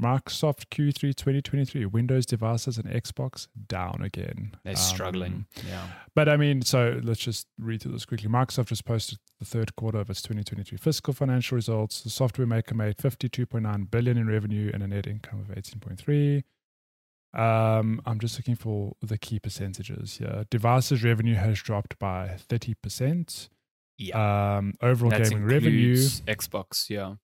Microsoft 0.00 0.66
Q3 0.70 1.14
2023, 1.14 1.86
Windows 1.86 2.26
devices 2.26 2.78
and 2.78 2.86
Xbox 2.88 3.46
down 3.68 4.00
again. 4.02 4.52
They're 4.64 4.72
Um, 4.72 4.76
struggling. 4.76 5.46
Yeah. 5.66 5.86
But 6.14 6.28
I 6.28 6.36
mean, 6.36 6.62
so 6.62 7.00
let's 7.02 7.20
just 7.20 7.46
read 7.58 7.82
through 7.82 7.92
this 7.92 8.04
quickly. 8.06 8.28
Microsoft 8.28 8.68
just 8.68 8.84
posted 8.84 9.18
the 9.38 9.44
third 9.44 9.76
quarter 9.76 9.98
of 9.98 10.10
its 10.10 10.22
2023 10.22 10.76
fiscal 10.78 11.12
financial 11.12 11.54
results. 11.56 12.00
The 12.02 12.10
software 12.10 12.46
maker 12.46 12.74
made 12.74 12.96
52.9 12.96 13.90
billion 13.90 14.16
in 14.16 14.26
revenue 14.26 14.70
and 14.72 14.82
a 14.82 14.88
net 14.88 15.06
income 15.06 15.40
of 15.40 15.48
18.3. 15.54 16.42
Um, 17.34 18.02
I'm 18.04 18.18
just 18.20 18.38
looking 18.38 18.56
for 18.56 18.94
the 19.00 19.16
key 19.18 19.38
percentages 19.40 20.18
here. 20.18 20.44
Devices 20.50 21.02
revenue 21.02 21.34
has 21.36 21.58
dropped 21.60 21.98
by 21.98 22.36
30%. 22.48 23.48
Yeah. 23.98 24.56
Um, 24.58 24.74
overall 24.82 25.10
That 25.10 25.28
gaming 25.30 25.44
revenue, 25.44 25.94
Xbox, 25.96 26.90
yeah. 26.90 27.14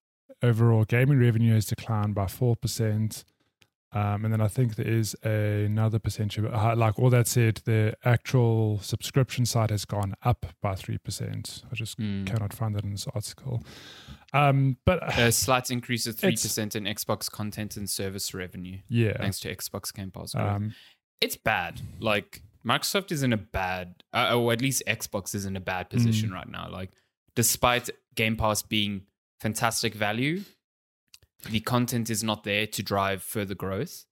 Overall 0.42 0.84
gaming 0.84 1.18
revenue 1.18 1.54
has 1.54 1.66
declined 1.66 2.14
by 2.14 2.24
4%. 2.26 3.24
Um, 3.90 4.24
and 4.26 4.32
then 4.32 4.42
I 4.42 4.48
think 4.48 4.74
there 4.76 4.86
is 4.86 5.14
another 5.22 5.98
percentage. 5.98 6.44
uh, 6.44 6.74
Like 6.76 6.98
all 6.98 7.08
that 7.08 7.26
said, 7.26 7.62
the 7.64 7.94
actual 8.04 8.80
subscription 8.80 9.46
side 9.46 9.70
has 9.70 9.86
gone 9.86 10.14
up 10.22 10.44
by 10.60 10.74
3%. 10.74 11.64
I 11.72 11.74
just 11.74 11.98
Mm. 11.98 12.26
cannot 12.26 12.52
find 12.52 12.74
that 12.74 12.84
in 12.84 12.90
this 12.90 13.06
article. 13.14 13.64
Um, 14.34 14.76
but 14.84 15.18
A 15.18 15.32
slight 15.32 15.70
increase 15.70 16.06
of 16.06 16.16
3% 16.16 16.76
in 16.76 16.84
Xbox 16.84 17.30
content 17.30 17.78
and 17.78 17.88
service 17.88 18.34
revenue, 18.34 18.80
yeah. 18.88 19.16
thanks 19.16 19.40
to 19.40 19.54
Xbox 19.56 19.92
Game 19.94 20.10
Pass. 20.10 20.34
Um, 20.34 20.74
it's 21.22 21.36
bad. 21.36 21.80
Like, 21.98 22.42
Microsoft 22.66 23.10
is 23.10 23.22
in 23.22 23.32
a 23.32 23.38
bad, 23.38 24.02
uh, 24.12 24.36
or 24.38 24.52
at 24.52 24.60
least 24.60 24.82
Xbox 24.86 25.34
is 25.34 25.46
in 25.46 25.56
a 25.56 25.60
bad 25.60 25.88
position 25.88 26.28
Mm. 26.28 26.34
right 26.34 26.48
now. 26.48 26.68
Like, 26.70 26.90
despite 27.34 27.88
Game 28.16 28.36
Pass 28.36 28.60
being 28.60 29.06
fantastic 29.40 29.94
value, 29.94 30.42
the 31.50 31.60
content 31.60 32.10
is 32.10 32.22
not 32.24 32.44
there 32.44 32.66
to 32.66 32.82
drive 32.82 33.22
further 33.22 33.54
growth. 33.54 34.04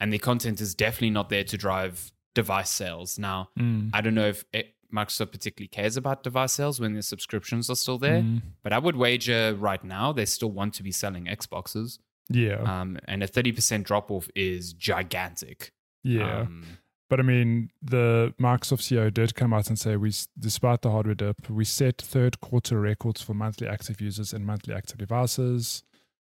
And 0.00 0.12
the 0.12 0.18
content 0.18 0.60
is 0.60 0.74
definitely 0.74 1.10
not 1.10 1.28
there 1.28 1.44
to 1.44 1.56
drive 1.56 2.10
device 2.34 2.70
sales. 2.70 3.18
Now, 3.18 3.50
mm, 3.58 3.90
I 3.92 4.00
don't 4.00 4.14
know 4.14 4.26
if 4.28 4.44
it, 4.52 4.74
Microsoft 4.92 5.32
particularly 5.32 5.68
cares 5.68 5.96
about 5.96 6.22
device 6.22 6.52
sales 6.52 6.80
when 6.80 6.92
their 6.92 7.02
subscriptions 7.02 7.70
are 7.70 7.76
still 7.76 7.98
there, 7.98 8.22
mm, 8.22 8.42
but 8.62 8.72
I 8.72 8.78
would 8.78 8.96
wager 8.96 9.54
right 9.54 9.82
now 9.82 10.12
they 10.12 10.24
still 10.24 10.50
want 10.50 10.74
to 10.74 10.82
be 10.82 10.92
selling 10.92 11.26
Xboxes. 11.26 11.98
yeah. 12.28 12.56
Um, 12.62 12.98
and 13.06 13.22
a 13.22 13.28
30% 13.28 13.84
drop 13.84 14.10
off 14.10 14.28
is 14.34 14.72
gigantic. 14.72 15.72
yeah. 16.02 16.40
Um, 16.40 16.66
But 17.12 17.20
I 17.20 17.24
mean, 17.24 17.68
the 17.82 18.32
Microsoft 18.40 18.80
CEO 18.80 19.12
did 19.12 19.34
come 19.34 19.52
out 19.52 19.68
and 19.68 19.78
say 19.78 19.96
we, 19.96 20.14
despite 20.38 20.80
the 20.80 20.90
hardware 20.90 21.14
dip, 21.14 21.50
we 21.50 21.62
set 21.62 22.00
third 22.00 22.40
quarter 22.40 22.80
records 22.80 23.20
for 23.20 23.34
monthly 23.34 23.68
active 23.68 24.00
users 24.00 24.32
and 24.32 24.46
monthly 24.46 24.72
active 24.72 24.96
devices. 24.96 25.82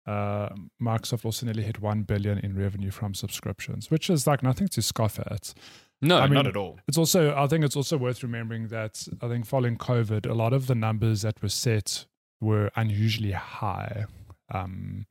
Uh, 0.06 0.50
Microsoft 0.78 1.24
also 1.24 1.46
nearly 1.46 1.62
hit 1.62 1.80
one 1.80 2.02
billion 2.02 2.36
in 2.36 2.54
revenue 2.54 2.90
from 2.90 3.14
subscriptions, 3.14 3.90
which 3.90 4.10
is 4.10 4.26
like 4.26 4.42
nothing 4.42 4.68
to 4.68 4.82
scoff 4.82 5.18
at. 5.18 5.54
no, 6.02 6.18
I 6.18 6.26
mean- 6.26 6.34
not 6.34 6.46
at 6.46 6.58
all. 6.58 6.78
It's 6.86 6.98
also, 6.98 7.34
I 7.34 7.46
think, 7.46 7.64
it's 7.64 7.74
also 7.74 7.96
worth 7.96 8.22
remembering 8.22 8.68
that 8.68 9.08
I 9.22 9.28
think 9.28 9.46
following 9.46 9.78
COVID, 9.78 10.28
a 10.28 10.34
lot 10.34 10.52
of 10.52 10.66
the 10.66 10.74
numbers 10.74 11.22
that 11.22 11.42
were 11.42 11.48
set 11.48 12.04
were 12.38 12.70
unusually 12.76 13.32
high. 13.32 14.04
Um, 14.52 15.06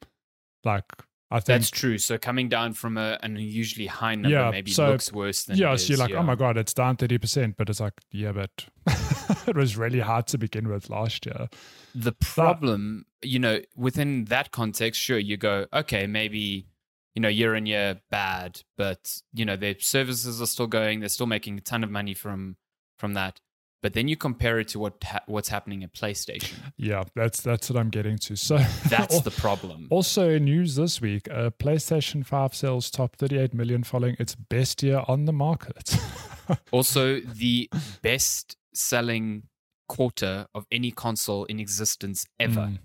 like 0.64 0.92
I 1.32 1.40
think 1.40 1.46
That's 1.48 1.72
true. 1.72 1.98
So 1.98 2.18
coming 2.18 2.50
down 2.50 2.74
from 2.74 2.98
a, 2.98 3.18
an 3.24 3.36
unusually 3.36 3.88
high 3.88 4.16
number 4.16 4.30
Yeah, 4.30 4.52
maybe 4.52 4.72
so- 4.72 4.92
looks 4.92 5.12
worse 5.12 5.44
than 5.44 5.58
yeah, 5.58 5.76
so 5.76 5.90
you're 5.90 5.98
like, 5.98 6.12
oh 6.12 6.14
yeah. 6.14 6.20
oh 6.20 6.24
my 6.24 6.36
god, 6.36 6.58
it's 6.58 6.74
down 6.74 6.98
thirty 6.98 7.18
percent, 7.18 7.56
but 7.58 7.70
it's 7.70 7.80
like, 7.80 7.94
yeah, 8.12 8.32
but 8.32 8.68
it 9.48 9.56
was 9.56 9.76
really 9.76 10.00
hard 10.00 10.28
to 10.28 10.38
begin 10.38 10.68
with 10.68 10.90
last 10.90 11.26
year. 11.26 11.48
The 11.96 12.12
problem, 12.12 13.06
you 13.22 13.40
know, 13.40 13.62
within 13.76 14.26
that 14.26 14.52
context, 14.52 15.02
sure, 15.02 15.18
you 15.18 15.38
go, 15.38 15.66
okay, 15.74 16.06
maybe, 16.06 16.68
you 17.16 17.22
know, 17.22 17.30
year 17.30 17.56
on 17.56 17.66
year 17.66 18.02
bad, 18.12 18.62
but 18.78 19.20
you 19.34 19.46
know, 19.46 19.56
their 19.56 19.76
services 19.80 20.42
are 20.42 20.48
still 20.48 20.68
going, 20.68 21.00
they're 21.00 21.10
still 21.10 21.26
making 21.28 21.58
a 21.58 21.62
ton 21.62 21.84
of 21.84 21.90
money 21.90 22.14
from 22.14 22.58
from 23.00 23.14
that. 23.16 23.40
But 23.86 23.94
then 23.94 24.08
you 24.08 24.18
compare 24.18 24.58
it 24.58 24.70
to 24.70 24.80
what 24.80 24.96
ha- 25.04 25.22
what's 25.28 25.50
happening 25.50 25.84
at 25.84 25.94
PlayStation. 25.94 26.56
Yeah, 26.76 27.04
that's 27.14 27.42
that's 27.42 27.70
what 27.70 27.80
I'm 27.80 27.92
getting 27.92 28.18
to. 28.18 28.36
So 28.36 28.58
That's 28.90 29.22
the 29.22 29.30
problem. 29.30 29.90
also 29.92 30.28
in 30.28 30.46
news 30.46 30.74
this 30.76 31.02
week. 31.02 31.30
Uh, 31.30 31.52
PlayStation 31.52 32.26
Five 32.26 32.56
sales 32.56 32.90
top 32.90 33.16
38 33.18 33.54
million, 33.54 33.84
following 33.84 34.16
its 34.18 34.34
best 34.34 34.82
year 34.82 35.04
on 35.08 35.26
the 35.26 35.34
market. 35.34 35.96
Also, 36.72 37.20
the 37.20 37.70
best 38.02 38.56
selling 38.74 39.44
quarter 39.88 40.48
of 40.56 40.66
any 40.72 40.90
console 40.90 41.46
in 41.46 41.60
existence 41.60 42.26
ever. 42.40 42.72
Mm. 42.72 42.80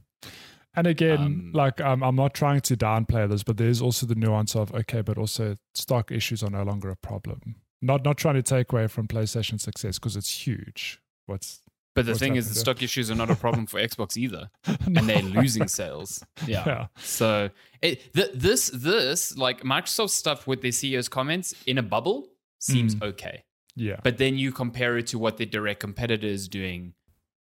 And 0.75 0.87
again, 0.87 1.19
Um, 1.19 1.51
like 1.55 1.81
um, 1.81 2.03
I'm 2.03 2.17
not 2.17 2.35
trying 2.35 2.61
to 2.61 2.77
downplay 2.77 3.27
this, 3.27 3.43
but 3.43 3.57
there's 3.57 3.81
also 3.81 4.05
the 4.05 4.15
nuance 4.15 4.55
of 4.55 4.75
okay, 4.75 5.01
but 5.01 5.17
also 5.17 5.57
stock 5.75 6.13
issues 6.13 6.43
are 6.43 6.51
no 6.51 6.63
longer 6.63 6.91
a 6.91 6.97
problem. 6.97 7.57
Not 7.83 8.05
not 8.05 8.16
trying 8.18 8.35
to 8.35 8.43
take 8.43 8.72
away 8.72 8.87
from 8.89 9.09
PlayStation 9.09 9.61
success 9.61 9.99
because 9.99 10.16
it's 10.16 10.47
huge. 10.47 11.01
What's 11.26 11.61
But 11.95 12.05
the 12.07 12.12
What's 12.12 12.20
thing 12.20 12.37
is, 12.37 12.49
the 12.49 12.55
stock 12.55 12.83
issues 12.83 13.11
are 13.11 13.14
not 13.14 13.31
a 13.31 13.35
problem 13.37 13.66
for 13.66 13.81
Xbox 13.89 14.16
either, 14.16 14.51
and 14.66 14.97
they're 15.09 15.22
losing 15.22 15.66
sales. 15.68 16.22
Yeah. 16.47 16.64
Yeah. 16.66 16.87
So 16.99 17.51
it, 17.83 18.12
th- 18.14 18.33
this 18.35 18.70
this 18.74 19.37
like 19.37 19.62
Microsoft 19.62 20.11
stuff 20.11 20.47
with 20.47 20.61
their 20.62 20.72
CEO's 20.72 21.09
comments 21.09 21.55
in 21.66 21.78
a 21.78 21.83
bubble 21.83 22.28
seems 22.59 22.95
Mm. 22.95 23.03
okay, 23.11 23.45
Yeah. 23.76 24.01
but 24.03 24.18
then 24.18 24.37
you 24.37 24.53
compare 24.53 24.99
it 24.99 25.07
to 25.09 25.18
what 25.18 25.39
their 25.39 25.47
direct 25.47 25.81
competitor 25.81 26.26
is 26.26 26.49
doing, 26.49 26.93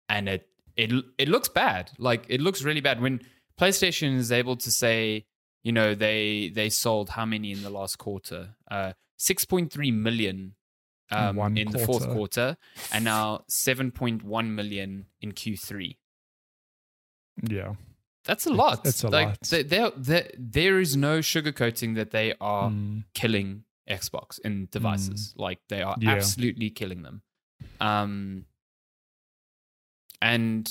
and 0.09 0.29
it 0.29 0.49
it 0.77 0.91
it 1.19 1.29
looks 1.29 1.49
bad. 1.49 1.93
Like 1.99 2.27
it 2.29 2.41
looks 2.41 2.63
really 2.63 2.81
bad 2.81 3.01
when 3.01 3.21
PlayStation 3.61 4.17
is 4.17 4.33
able 4.33 4.57
to 4.57 4.71
say, 4.73 5.25
you 5.63 5.73
know, 5.73 5.95
they 5.95 6.51
they 6.55 6.69
sold 6.69 7.11
how 7.11 7.25
many 7.25 7.53
in 7.53 7.63
the 7.63 7.71
last 7.71 7.97
quarter? 7.99 8.57
Uh, 8.71 8.93
six 9.17 9.45
point 9.45 9.73
three 9.73 9.91
million. 9.91 10.55
Um, 11.11 11.37
one 11.37 11.57
in 11.57 11.71
the 11.71 11.79
fourth 11.79 12.09
quarter. 12.11 12.57
and 12.93 13.05
now 13.05 13.45
7.1 13.49 14.49
million 14.49 15.07
in 15.21 15.31
Q3. 15.33 15.97
Yeah. 17.49 17.75
That's 18.25 18.45
a 18.47 18.51
lot. 18.53 18.85
it's 18.85 19.05
a 19.05 19.09
like, 19.09 19.29
lot. 19.29 19.41
There, 19.43 19.63
there, 19.63 19.91
there, 19.97 20.31
there 20.37 20.81
is 20.81 20.97
no 20.97 21.21
sugarcoating 21.21 21.95
that 21.95 22.11
they 22.11 22.35
are 22.41 22.71
Mm. 22.71 23.05
killing 23.15 23.63
Xbox 23.89 24.41
in 24.41 24.67
devices. 24.73 25.33
Like 25.37 25.61
they 25.69 25.81
are 25.81 25.97
Yeah. 26.01 26.11
absolutely 26.17 26.71
killing 26.71 27.03
them. 27.03 27.23
Um, 27.81 28.47
and 30.21 30.69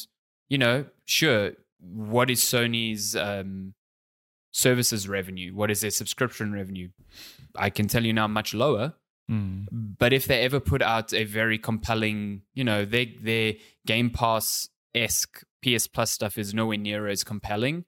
you 0.49 0.57
know, 0.57 0.85
sure, 1.05 1.53
what 1.79 2.29
is 2.29 2.41
Sony's 2.41 3.15
um, 3.15 3.73
services 4.55 5.07
revenue? 5.09 5.53
What 5.53 5.69
is 5.69 5.81
their 5.81 5.91
subscription 5.91 6.53
revenue? 6.53 6.89
I 7.57 7.69
can 7.69 7.87
tell 7.87 8.05
you 8.05 8.13
now, 8.13 8.27
much 8.27 8.53
lower. 8.53 8.93
Mm. 9.29 9.67
But 9.99 10.13
if 10.13 10.27
they 10.27 10.41
ever 10.41 10.59
put 10.59 10.81
out 10.81 11.13
a 11.13 11.25
very 11.25 11.57
compelling, 11.57 12.43
you 12.53 12.63
know, 12.63 12.85
their 12.85 13.07
their 13.21 13.53
Game 13.85 14.09
Pass 14.09 14.69
esque 14.93 15.43
PS 15.63 15.87
Plus 15.87 16.11
stuff 16.11 16.37
is 16.37 16.53
nowhere 16.53 16.77
near 16.77 17.07
as 17.07 17.23
compelling. 17.23 17.85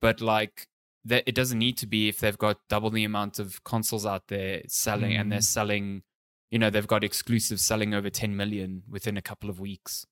But 0.00 0.20
like 0.20 0.68
that, 1.04 1.24
it 1.26 1.34
doesn't 1.34 1.58
need 1.58 1.76
to 1.78 1.86
be 1.86 2.08
if 2.08 2.20
they've 2.20 2.38
got 2.38 2.58
double 2.68 2.90
the 2.90 3.04
amount 3.04 3.38
of 3.38 3.62
consoles 3.64 4.06
out 4.06 4.28
there 4.28 4.62
selling, 4.68 5.14
and 5.16 5.30
they're 5.30 5.40
Mm. 5.40 5.54
selling, 5.58 6.02
you 6.50 6.58
know, 6.58 6.70
they've 6.70 6.86
got 6.86 7.04
exclusives 7.04 7.62
selling 7.62 7.92
over 7.92 8.08
10 8.08 8.36
million 8.36 8.84
within 8.88 9.16
a 9.18 9.22
couple 9.22 9.50
of 9.50 9.60
weeks. 9.60 10.06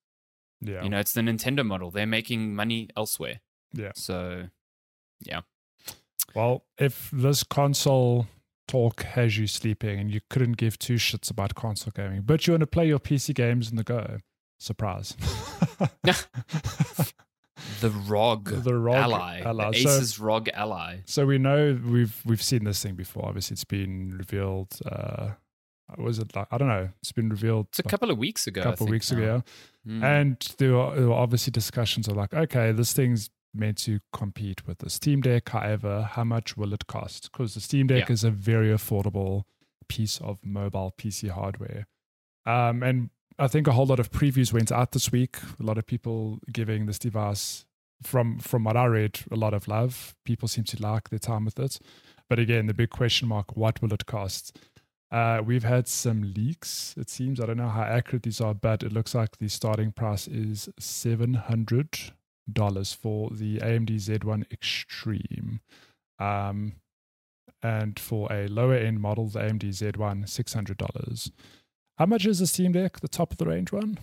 Yeah. 0.61 0.83
You 0.83 0.91
know, 0.91 0.99
it's 0.99 1.13
the 1.13 1.21
Nintendo 1.23 1.65
model. 1.65 1.91
They're 1.91 2.07
making 2.07 2.55
money 2.55 2.89
elsewhere. 2.97 3.41
Yeah. 3.73 3.93
So 3.95 4.49
Well, 6.35 6.65
if 6.79 7.11
this 7.13 7.43
console 7.43 8.27
talk 8.67 9.03
has 9.03 9.39
you 9.39 9.47
sleeping 9.47 9.99
and 9.99 10.11
you 10.11 10.21
couldn't 10.29 10.57
give 10.59 10.79
two 10.79 10.95
shits 10.97 11.31
about 11.31 11.55
console 11.55 11.93
gaming, 11.97 12.23
but 12.23 12.47
you 12.47 12.53
want 12.53 12.61
to 12.61 12.67
play 12.67 12.87
your 12.87 12.99
PC 12.99 13.35
games 13.35 13.71
in 13.71 13.77
the 13.77 13.85
go, 13.85 14.19
surprise. 14.59 15.17
the 17.81 17.91
ROG, 18.07 18.45
The 18.65 18.75
ROG 18.75 18.97
ally, 18.97 19.43
ally. 19.45 19.71
the 19.73 19.79
So- 19.79 19.89
Asus 20.01 20.21
ROG 20.21 20.49
ally. 20.55 20.99
So 21.07 21.27
we 21.27 21.39
know 21.39 21.79
we've 21.85 22.21
we've 22.25 22.43
seen 22.43 22.65
this 22.65 22.83
thing 22.83 22.95
before. 22.95 23.27
Obviously, 23.27 23.55
it's 23.55 23.65
been 23.65 24.17
revealed. 24.17 24.79
Uh, 24.85 25.31
was 25.97 26.19
it 26.19 26.37
like 26.37 26.47
I 26.51 26.59
don't 26.59 26.69
know? 26.69 26.91
It's 27.01 27.13
been 27.13 27.31
revealed 27.31 27.69
It's 27.71 27.79
a 27.79 27.83
like, 27.83 27.91
couple 27.91 28.11
of 28.11 28.19
weeks 28.19 28.47
ago. 28.47 28.61
a 28.61 28.65
couple 28.65 28.87
think 28.87 28.91
weeks 28.91 29.11
now. 29.13 29.19
ago, 29.19 29.43
Mm. 29.89 30.03
and 30.05 30.55
there 30.59 30.75
were, 30.75 30.95
there 30.97 31.07
were 31.09 31.15
obviously 31.15 31.51
discussions 31.51 32.09
of 32.09 32.17
like, 32.17 32.35
okay, 32.35 32.73
this 32.73 32.93
thing's 32.93 33.31
meant 33.59 33.79
to 33.79 34.01
compete 34.13 34.67
with 34.67 34.79
the 34.79 34.91
Steam 34.91 35.21
Deck. 35.21 35.49
However, 35.49 36.03
how 36.03 36.25
much 36.25 36.57
will 36.57 36.73
it 36.73 36.87
cost? 36.87 37.31
Because 37.33 37.55
the 37.55 37.61
Steam 37.61 37.87
Deck 37.89 38.09
Yeah. 38.09 38.13
is 38.13 38.25
a 38.25 38.31
very 38.31 38.69
affordable 38.69 39.45
piece 39.89 40.21
of 40.21 40.39
mobile 40.45 40.95
PC 40.99 41.29
hardware, 41.31 41.87
um, 42.47 42.83
and 42.83 43.11
I 43.39 43.47
think 43.49 43.67
a 43.69 43.73
whole 43.73 43.87
lot 43.87 44.01
of 44.01 44.11
previews 44.11 44.53
went 44.53 44.73
out 44.73 44.93
this 44.93 45.13
week. 45.13 45.37
A 45.61 45.63
lot 45.63 45.79
of 45.79 45.87
people 45.87 46.41
giving 46.53 46.87
this 46.87 46.99
device, 46.99 47.65
from 48.03 48.39
from 48.39 48.65
what 48.65 48.77
I 48.77 48.87
read, 48.87 49.21
a 49.31 49.37
lot 49.37 49.55
of 49.55 49.69
love. 49.69 50.15
People 50.25 50.49
seem 50.49 50.65
to 50.65 50.83
like 50.83 51.09
their 51.11 51.19
time 51.21 51.45
with 51.45 51.59
it. 51.59 51.79
But 52.29 52.39
again, 52.39 52.67
the 52.67 52.75
big 52.75 52.91
question 52.91 53.29
mark: 53.29 53.57
what 53.57 53.81
will 53.81 53.93
it 53.93 54.07
cost? 54.07 54.59
Uh, 55.11 55.41
we've 55.43 55.65
had 55.65 55.89
some 55.89 56.35
leaks. 56.35 56.95
It 56.99 57.09
seems 57.09 57.41
I 57.41 57.47
don't 57.47 57.57
know 57.57 57.71
how 57.71 57.83
accurate 57.85 58.25
these 58.25 58.43
are, 58.43 58.53
but 58.55 58.83
it 58.83 58.93
looks 58.93 59.15
like 59.15 59.39
the 59.39 59.49
starting 59.49 59.91
price 59.93 60.29
is 60.29 60.69
seven 60.79 61.33
hundred 61.35 62.13
for 62.55 63.31
the 63.31 63.59
AMD 63.59 63.91
Z1 63.91 64.51
Extreme, 64.53 65.61
um, 66.19 66.75
and 67.63 67.99
for 67.99 68.33
a 68.33 68.47
lower 68.49 68.75
end 68.75 69.01
model, 69.01 69.27
the 69.27 69.41
AMD 69.41 69.65
Z1, 69.65 70.29
six 70.29 70.55
hundred 70.55 70.79
dollars. 70.79 71.31
How 71.97 72.07
much 72.07 72.27
is 72.27 72.39
the 72.39 72.47
Steam 72.47 72.73
Deck, 72.73 73.01
the 73.01 73.09
top 73.09 73.33
of 73.33 73.39
the 73.39 73.47
range 73.47 73.73
one? 73.73 73.99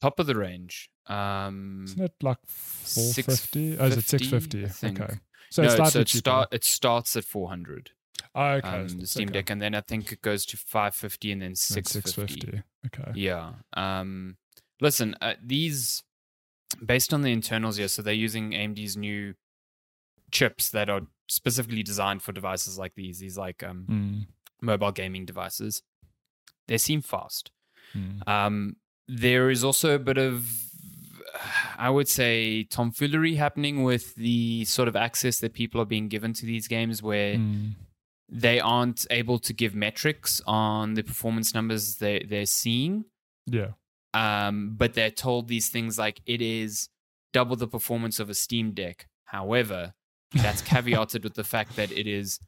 Top 0.00 0.18
of 0.18 0.26
the 0.26 0.34
range. 0.34 0.90
Um, 1.06 1.84
Isn't 1.86 2.02
it 2.02 2.14
like 2.22 2.38
four 2.46 3.12
fifty? 3.12 3.78
Oh, 3.78 3.86
is 3.86 3.96
it 3.96 4.04
650, 4.04 4.28
fifty? 4.28 4.64
I 4.64 4.68
think. 4.68 5.00
Okay, 5.00 5.14
so 5.50 5.62
no, 5.62 5.68
slightly 5.68 5.90
so 5.90 6.00
it, 6.00 6.08
start, 6.08 6.48
it 6.52 6.64
starts 6.64 7.16
at 7.16 7.24
400. 7.24 7.90
oh, 8.34 8.44
okay, 8.44 8.68
um, 8.68 8.88
the 8.88 9.06
Steam 9.06 9.28
okay. 9.28 9.38
Deck, 9.38 9.50
and 9.50 9.62
then 9.62 9.74
I 9.74 9.80
think 9.80 10.10
it 10.12 10.20
goes 10.20 10.44
to 10.46 10.56
550 10.56 11.32
and 11.32 11.42
then 11.42 11.46
And 11.48 11.58
650. 11.58 12.34
650. 12.34 12.62
Okay. 12.86 13.12
Yeah. 13.14 13.52
Um, 13.74 14.36
listen, 14.80 15.14
uh, 15.20 15.34
these 15.42 16.02
based 16.84 17.12
on 17.14 17.22
the 17.22 17.32
internals 17.32 17.76
here, 17.76 17.88
so 17.88 18.02
they're 18.02 18.14
using 18.14 18.52
AMD's 18.52 18.96
new 18.96 19.34
chips 20.30 20.70
that 20.70 20.88
are 20.90 21.02
specifically 21.28 21.82
designed 21.82 22.22
for 22.22 22.32
devices 22.32 22.78
like 22.78 22.94
these. 22.94 23.18
These 23.18 23.38
like 23.38 23.62
um, 23.62 23.86
Mm, 23.88 24.26
mobile 24.60 24.92
gaming 24.92 25.24
devices. 25.26 25.82
They 26.68 26.78
seem 26.78 27.02
fast. 27.02 27.50
mm, 27.94 28.26
Um, 28.28 28.76
there 29.08 29.50
is 29.50 29.62
also 29.62 29.94
a 29.94 29.98
bit 30.00 30.18
of, 30.18 30.48
I 31.78 31.90
would 31.90 32.08
say, 32.08 32.64
tomfoolery 32.64 33.36
happening 33.36 33.84
with 33.84 34.14
the 34.16 34.64
sort 34.64 34.88
of 34.88 34.96
access 34.96 35.38
that 35.40 35.52
people 35.52 35.80
are 35.80 35.84
being 35.86 36.08
given 36.08 36.32
to 36.34 36.46
these 36.46 36.66
games 36.66 37.02
where 37.02 37.36
mm, 37.36 37.74
they 38.28 38.58
aren't 38.58 39.06
able 39.10 39.38
to 39.38 39.52
give 39.52 39.74
metrics 39.76 40.40
on 40.46 40.94
the 40.94 41.02
performance 41.02 41.54
numbers 41.54 41.96
they, 41.96 42.26
they're 42.28 42.46
seeing. 42.46 43.04
yeah. 43.46 43.68
Um, 44.16 44.74
but 44.76 44.94
they're 44.94 45.10
told 45.10 45.48
these 45.48 45.68
things 45.68 45.98
like 45.98 46.20
it 46.26 46.40
is 46.40 46.88
double 47.32 47.56
the 47.56 47.68
performance 47.68 48.18
of 48.20 48.30
a 48.30 48.34
Steam 48.34 48.72
Deck. 48.72 49.08
However, 49.24 49.94
that's 50.32 50.62
caveated 50.74 51.22
with 51.24 51.34
the 51.34 51.44
fact 51.44 51.76
that 51.76 51.90
it 51.92 52.06
is 52.06 52.40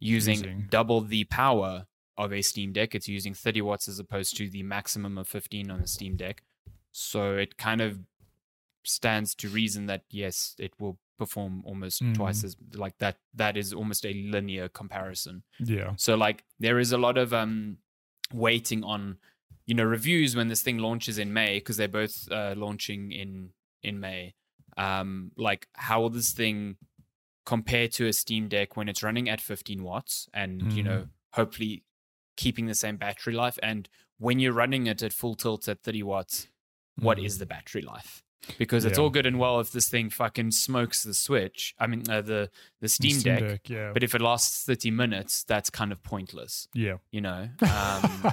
using, 0.00 0.36
Using- 0.38 0.66
double 0.70 1.00
the 1.00 1.24
power 1.24 1.86
of 2.16 2.32
a 2.32 2.42
Steam 2.42 2.72
Deck. 2.72 2.94
It's 2.94 3.08
using 3.08 3.34
30 3.34 3.62
watts 3.62 3.88
as 3.88 3.98
opposed 3.98 4.36
to 4.38 4.48
the 4.48 4.62
maximum 4.62 5.16
of 5.18 5.28
15 5.28 5.70
on 5.70 5.80
a 5.80 5.86
Steam 5.86 6.16
Deck. 6.16 6.42
So 6.90 7.36
it 7.36 7.56
kind 7.56 7.80
of 7.80 8.00
stands 8.84 9.34
to 9.36 9.48
reason 9.48 9.86
that 9.86 10.02
yes, 10.10 10.54
it 10.58 10.72
will 10.78 10.98
perform 11.18 11.62
almost 11.64 12.02
Mm. 12.02 12.14
twice 12.14 12.42
as 12.44 12.56
like 12.74 12.98
that. 12.98 13.16
That 13.34 13.56
is 13.56 13.72
almost 13.72 14.04
a 14.04 14.12
linear 14.12 14.68
comparison. 14.68 15.44
Yeah. 15.60 15.92
So 15.96 16.16
like 16.16 16.44
there 16.58 16.78
is 16.80 16.90
a 16.92 16.98
lot 16.98 17.16
of 17.16 17.32
um 17.32 17.78
waiting 18.32 18.82
on 18.82 19.18
you 19.66 19.74
know 19.74 19.84
reviews 19.84 20.34
when 20.36 20.48
this 20.48 20.62
thing 20.62 20.78
launches 20.78 21.18
in 21.18 21.32
May 21.32 21.58
because 21.58 21.76
they're 21.76 21.88
both 21.88 22.30
uh, 22.30 22.54
launching 22.56 23.12
in 23.12 23.50
in 23.82 24.00
May. 24.00 24.34
Um, 24.76 25.32
like 25.36 25.68
how 25.74 26.00
will 26.00 26.10
this 26.10 26.32
thing 26.32 26.76
compare 27.44 27.88
to 27.88 28.06
a 28.06 28.12
Steam 28.12 28.48
Deck 28.48 28.76
when 28.76 28.88
it's 28.88 29.02
running 29.02 29.28
at 29.28 29.40
15 29.40 29.82
watts 29.82 30.28
and 30.32 30.72
you 30.72 30.82
Mm. 30.82 30.86
know 30.86 31.08
hopefully 31.32 31.82
keeping 32.36 32.66
the 32.66 32.74
same 32.74 32.96
battery 32.96 33.34
life 33.34 33.58
and 33.62 33.88
when 34.18 34.38
you're 34.38 34.52
running 34.52 34.86
it 34.86 35.02
at 35.02 35.12
full 35.12 35.34
tilt 35.34 35.66
at 35.68 35.82
30 35.82 36.02
watts, 36.04 36.46
what 36.96 37.18
Mm. 37.18 37.24
is 37.26 37.38
the 37.38 37.46
battery 37.46 37.82
life? 37.82 38.22
Because 38.58 38.84
it's 38.84 38.98
Yeah. 38.98 39.04
all 39.04 39.10
good 39.10 39.24
and 39.26 39.38
well 39.38 39.60
if 39.60 39.70
this 39.70 39.88
thing 39.88 40.10
fucking 40.10 40.50
smokes 40.50 41.04
the 41.04 41.14
Switch. 41.14 41.74
I 41.78 41.86
mean 41.86 42.02
uh, 42.10 42.22
the 42.22 42.50
the 42.80 42.86
The 42.86 42.88
Steam, 42.88 43.20
Deck, 43.20 43.68
yeah. 43.70 43.92
but 43.94 44.02
if 44.02 44.14
it 44.16 44.20
lasts 44.20 44.64
30 44.64 44.90
minutes, 44.90 45.44
that's 45.44 45.70
kind 45.70 45.92
of 45.92 46.02
pointless, 46.02 46.66
yeah. 46.74 46.96
you 47.12 47.20
know? 47.20 47.48
Um, 47.62 48.32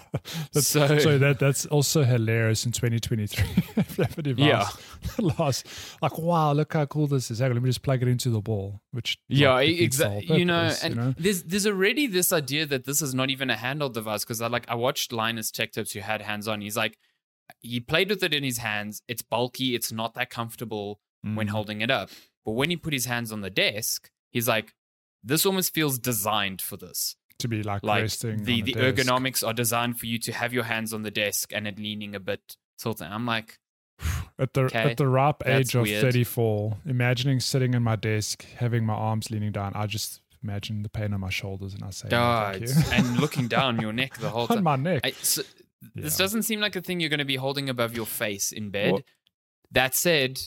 so- 0.54 0.98
so, 0.98 1.18
that 1.20 1.38
that's 1.40 1.66
also 1.68 2.04
hilarious 2.04 2.66
in 2.66 2.72
2023. 2.72 3.46
if 3.78 3.98
you 3.98 4.04
have 4.04 4.18
a 4.18 4.22
device 4.24 4.44
Yeah. 4.46 4.68
that 5.18 5.40
lasts- 5.40 5.96
like 6.02 6.18
wow, 6.18 6.54
look 6.54 6.74
how 6.74 6.86
cool 6.86 7.06
this 7.08 7.30
is. 7.30 7.42
Let 7.42 7.54
me 7.56 7.70
just 7.70 7.84
plug 7.84 8.02
it 8.02 8.08
into 8.08 8.30
the 8.32 8.40
wall, 8.40 8.82
which 8.92 9.20
yeah, 9.28 9.54
like, 9.54 9.70
exactly. 9.80 10.38
You 10.40 10.46
know, 10.46 10.74
and 10.82 11.16
there's 11.20 11.44
there's 11.44 11.68
already 11.68 12.08
this 12.08 12.34
idea 12.34 12.66
that 12.66 12.86
this 12.86 13.02
is 13.04 13.14
not 13.14 13.30
even 13.30 13.50
a 13.52 13.56
handheld 13.56 13.94
device 13.94 14.24
because 14.24 14.42
I 14.42 14.48
like 14.48 14.66
I 14.68 14.76
watched 14.76 15.12
Linus 15.14 15.52
Tech 15.52 15.72
Tips 15.72 15.92
who 15.92 16.00
had 16.00 16.22
hands 16.24 16.48
on. 16.48 16.62
He's 16.62 16.76
like, 16.78 16.98
he 17.62 17.80
played 17.80 18.10
with 18.10 18.24
it 18.24 18.34
in 18.34 18.44
his 18.44 18.58
hands. 18.60 19.02
It's 19.08 19.22
bulky. 19.22 19.76
It's 19.76 19.92
not 19.92 20.14
that 20.16 20.30
comfortable 20.30 21.00
when 21.24 21.48
Mm. 21.48 21.52
holding 21.52 21.82
it 21.82 21.92
up. 21.92 22.10
But 22.46 22.52
when 22.54 22.70
he 22.70 22.78
put 22.78 22.94
his 22.94 23.06
hands 23.06 23.32
on 23.32 23.42
the 23.42 23.50
desk, 23.50 24.10
he's 24.32 24.48
like, 24.48 24.74
this 25.24 25.46
almost 25.46 25.74
feels 25.74 26.00
designed 26.00 26.62
for 26.62 26.78
this. 26.78 27.16
to 27.40 27.48
be 27.48 27.64
like, 27.64 27.84
like 27.84 28.02
resting 28.02 28.44
the 28.44 28.60
on 28.60 28.66
the 28.66 28.74
desk. 28.74 29.08
ergonomics 29.08 29.48
are 29.48 29.54
designed 29.54 29.98
for 29.98 30.06
you 30.08 30.18
to 30.20 30.32
have 30.34 30.54
your 30.54 30.64
hands 30.66 30.94
on 30.94 31.04
the 31.04 31.12
desk 31.12 31.54
and 31.54 31.68
it 31.68 31.80
leaning 31.80 32.14
a 32.16 32.20
bit 32.20 32.58
tilted. 32.78 33.08
I'm 33.08 33.26
like, 33.26 33.60
At 34.38 34.54
the 34.54 34.62
Okay, 34.64 34.92
at 34.92 34.98
the 34.98 35.08
ripe 35.08 35.46
age 35.48 35.74
of 35.76 35.84
weird. 35.84 36.02
34, 36.02 36.78
imagining 36.86 37.40
sitting 37.42 37.74
in 37.74 37.84
my 37.84 37.96
desk, 37.98 38.46
having 38.58 38.86
my 38.86 38.94
arms 38.94 39.30
leaning 39.32 39.52
down, 39.52 39.72
I 39.76 39.86
just 39.88 40.22
imagine 40.44 40.84
the 40.84 40.90
pain 40.90 41.14
on 41.14 41.20
my 41.20 41.30
shoulders, 41.30 41.74
and 41.74 41.84
I 41.84 41.90
say, 41.92 42.08
you. 42.10 42.74
and 42.94 43.20
looking 43.20 43.48
down 43.50 43.80
your 43.82 43.92
neck 44.02 44.18
the 44.18 44.30
whole 44.30 44.44
on 44.44 44.48
time. 44.56 44.64
my 44.64 44.76
neck. 44.78 45.02
I, 45.04 45.12
so, 45.12 45.42
This 45.96 46.18
doesn't 46.18 46.44
seem 46.44 46.60
like 46.60 46.76
a 46.76 46.82
thing 46.82 47.00
you're 47.00 47.10
going 47.10 47.20
to 47.20 47.26
be 47.26 47.38
holding 47.38 47.70
above 47.70 47.96
your 47.96 48.06
face 48.06 48.52
in 48.52 48.70
bed. 48.70 49.04
That 49.72 49.96
said, 49.96 50.40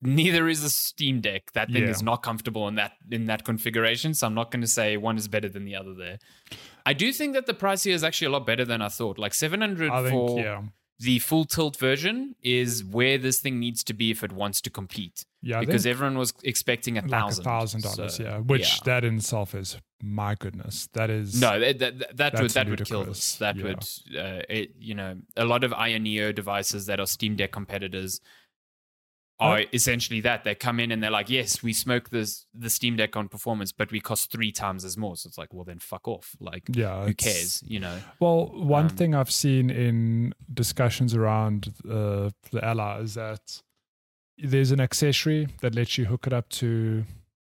neither 0.00 0.48
is 0.48 0.62
a 0.62 0.70
Steam 0.70 1.20
Deck. 1.20 1.52
That 1.54 1.70
thing 1.70 1.82
Yeah. 1.84 1.90
is 1.90 2.02
not 2.02 2.22
comfortable 2.22 2.68
in 2.68 2.76
that 2.76 2.92
in 3.10 3.26
that 3.26 3.44
configuration. 3.44 4.14
So 4.14 4.26
I'm 4.26 4.34
not 4.34 4.50
going 4.50 4.62
to 4.62 4.68
say 4.68 4.96
one 4.96 5.16
is 5.16 5.28
better 5.28 5.48
than 5.48 5.64
the 5.64 5.74
other. 5.76 5.94
There, 5.94 6.18
I 6.86 6.92
do 6.92 7.12
think 7.12 7.34
that 7.34 7.46
the 7.46 7.54
price 7.54 7.82
here 7.84 7.94
is 7.94 8.04
actually 8.04 8.26
a 8.28 8.30
lot 8.30 8.46
better 8.46 8.64
than 8.64 8.80
I 8.80 8.88
thought. 8.88 9.18
Like 9.18 9.34
700 9.34 9.90
I 9.90 10.02
think, 10.02 10.10
for 10.12 10.38
yeah, 10.40 10.62
the 11.00 11.18
full 11.20 11.44
tilt 11.44 11.76
version 11.76 12.34
is 12.42 12.84
where 12.84 13.18
this 13.18 13.38
thing 13.38 13.60
needs 13.60 13.84
to 13.84 13.94
be 13.94 14.10
if 14.10 14.24
it 14.24 14.32
wants 14.32 14.60
to 14.62 14.70
compete. 14.70 15.24
yeah, 15.42 15.60
because 15.60 15.86
everyone 15.86 16.18
was 16.18 16.32
expecting 16.42 16.98
a 16.98 17.02
like 17.02 17.10
thousand. 17.10 17.44
thousand 17.44 17.82
dollars, 17.82 18.14
So, 18.16 18.22
yeah. 18.24 18.38
Which 18.38 18.68
yeah. 18.74 18.80
that 18.86 19.04
in 19.04 19.16
itself 19.18 19.54
is, 19.54 19.76
my 20.02 20.34
goodness, 20.34 20.88
that 20.94 21.08
is 21.10 21.40
No, 21.40 21.60
that 21.60 21.78
that, 21.78 22.16
that, 22.16 22.40
would 22.40 22.50
that 22.50 22.68
would 22.68 22.84
kill 22.84 22.98
ludicrous. 23.00 23.18
this. 23.18 23.36
That 23.38 23.56
Yeah. 23.56 23.62
would 23.64 23.78
uh, 24.18 24.42
it, 24.48 24.72
you 24.80 24.94
know 24.94 25.16
a 25.36 25.44
lot 25.44 25.62
of 25.62 25.72
Aya 25.72 25.98
Neo 26.00 26.32
devices 26.32 26.86
that 26.86 26.98
are 26.98 27.06
Steam 27.06 27.36
Deck 27.36 27.52
competitors 27.52 28.20
are 29.40 29.62
essentially 29.72 30.20
that 30.22 30.42
they 30.42 30.54
come 30.54 30.80
in 30.80 30.90
and 30.90 31.00
they're 31.02 31.10
like, 31.12 31.30
yes, 31.30 31.62
we 31.62 31.72
smoke 31.72 32.10
this 32.10 32.46
the 32.54 32.68
Steam 32.68 32.96
Deck 32.96 33.16
on 33.16 33.28
performance, 33.28 33.70
but 33.70 33.92
we 33.92 34.00
cost 34.00 34.32
three 34.32 34.50
times 34.50 34.84
as 34.84 34.96
more. 34.96 35.16
So 35.16 35.28
it's 35.28 35.38
like, 35.38 35.54
well, 35.54 35.64
then 35.64 35.78
fuck 35.78 36.08
off. 36.08 36.34
Like, 36.40 36.64
yeah. 36.72 37.04
who 37.04 37.14
cares? 37.14 37.62
You 37.64 37.78
know? 37.80 37.98
Well, 38.18 38.46
one 38.52 38.86
Um, 38.86 38.88
thing 38.88 39.14
I've 39.14 39.30
seen 39.30 39.70
in 39.70 40.34
discussions 40.52 41.14
around 41.14 41.72
uh, 41.88 42.30
the 42.50 42.60
Ally 42.64 43.00
is 43.00 43.14
that 43.14 43.62
there's 44.38 44.72
an 44.72 44.80
accessory 44.80 45.48
that 45.60 45.74
lets 45.74 45.98
you 45.98 46.06
hook 46.06 46.26
it 46.26 46.32
up 46.32 46.48
to 46.48 47.04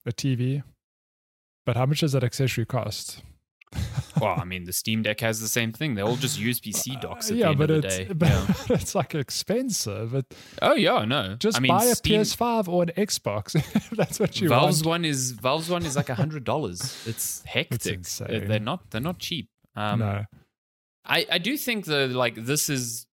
a 0.06 0.12
TV. 0.12 0.64
But 1.66 1.76
how 1.78 1.86
much 1.86 2.00
does 2.02 2.12
that 2.14 2.24
accessory 2.24 2.66
cost? 2.66 3.22
Well, 4.22 4.40
I 4.40 4.46
mean, 4.46 4.64
the 4.64 4.72
Steam 4.72 5.02
Deck 5.02 5.20
has 5.22 5.42
the 5.42 5.48
same 5.50 5.74
thing. 5.74 5.96
They're 5.96 6.06
all 6.06 6.16
just 6.16 6.40
USB 6.40 6.74
C 6.74 6.96
docks 7.02 7.30
at 7.32 7.36
yeah, 7.36 7.46
the 7.46 7.50
end 7.50 7.58
but 7.58 7.72
of 7.72 7.82
the 7.82 7.88
it's 7.88 7.98
day. 7.98 8.06
but 8.14 8.30
Yeah. 8.30 8.56
it's 8.70 8.96
like 8.96 9.16
expensive. 9.16 10.12
But 10.14 10.26
Oh 10.62 10.76
yeah, 10.76 11.04
no. 11.04 11.36
just 11.40 11.58
I 11.58 11.60
mean, 11.60 11.70
buy 11.76 11.84
a 11.86 11.96
Steam, 11.96 12.22
PS5 12.22 12.68
or 12.70 12.84
an 12.84 12.92
Xbox. 12.96 13.52
that's 13.92 14.20
what 14.22 14.40
you 14.40 14.48
Valve's 14.50 14.78
want. 14.84 15.02
one 15.02 15.06
is 15.06 15.32
Valve's 15.32 15.70
one 15.70 15.84
is 15.86 15.96
like 15.98 16.10
a 16.10 16.16
hundred 16.16 16.44
dollars. 16.46 17.04
It's 17.06 17.44
hectic. 17.46 17.96
insane. 17.96 18.48
They're 18.48 18.60
not 18.60 18.90
they're 18.92 19.02
not 19.02 19.18
cheap. 19.20 19.50
Um, 19.76 20.00
no, 20.00 20.24
I, 21.06 21.26
I 21.32 21.38
do 21.40 21.58
think 21.58 21.86
though, 21.86 22.06
like 22.06 22.36
this 22.36 22.70
is 22.70 23.08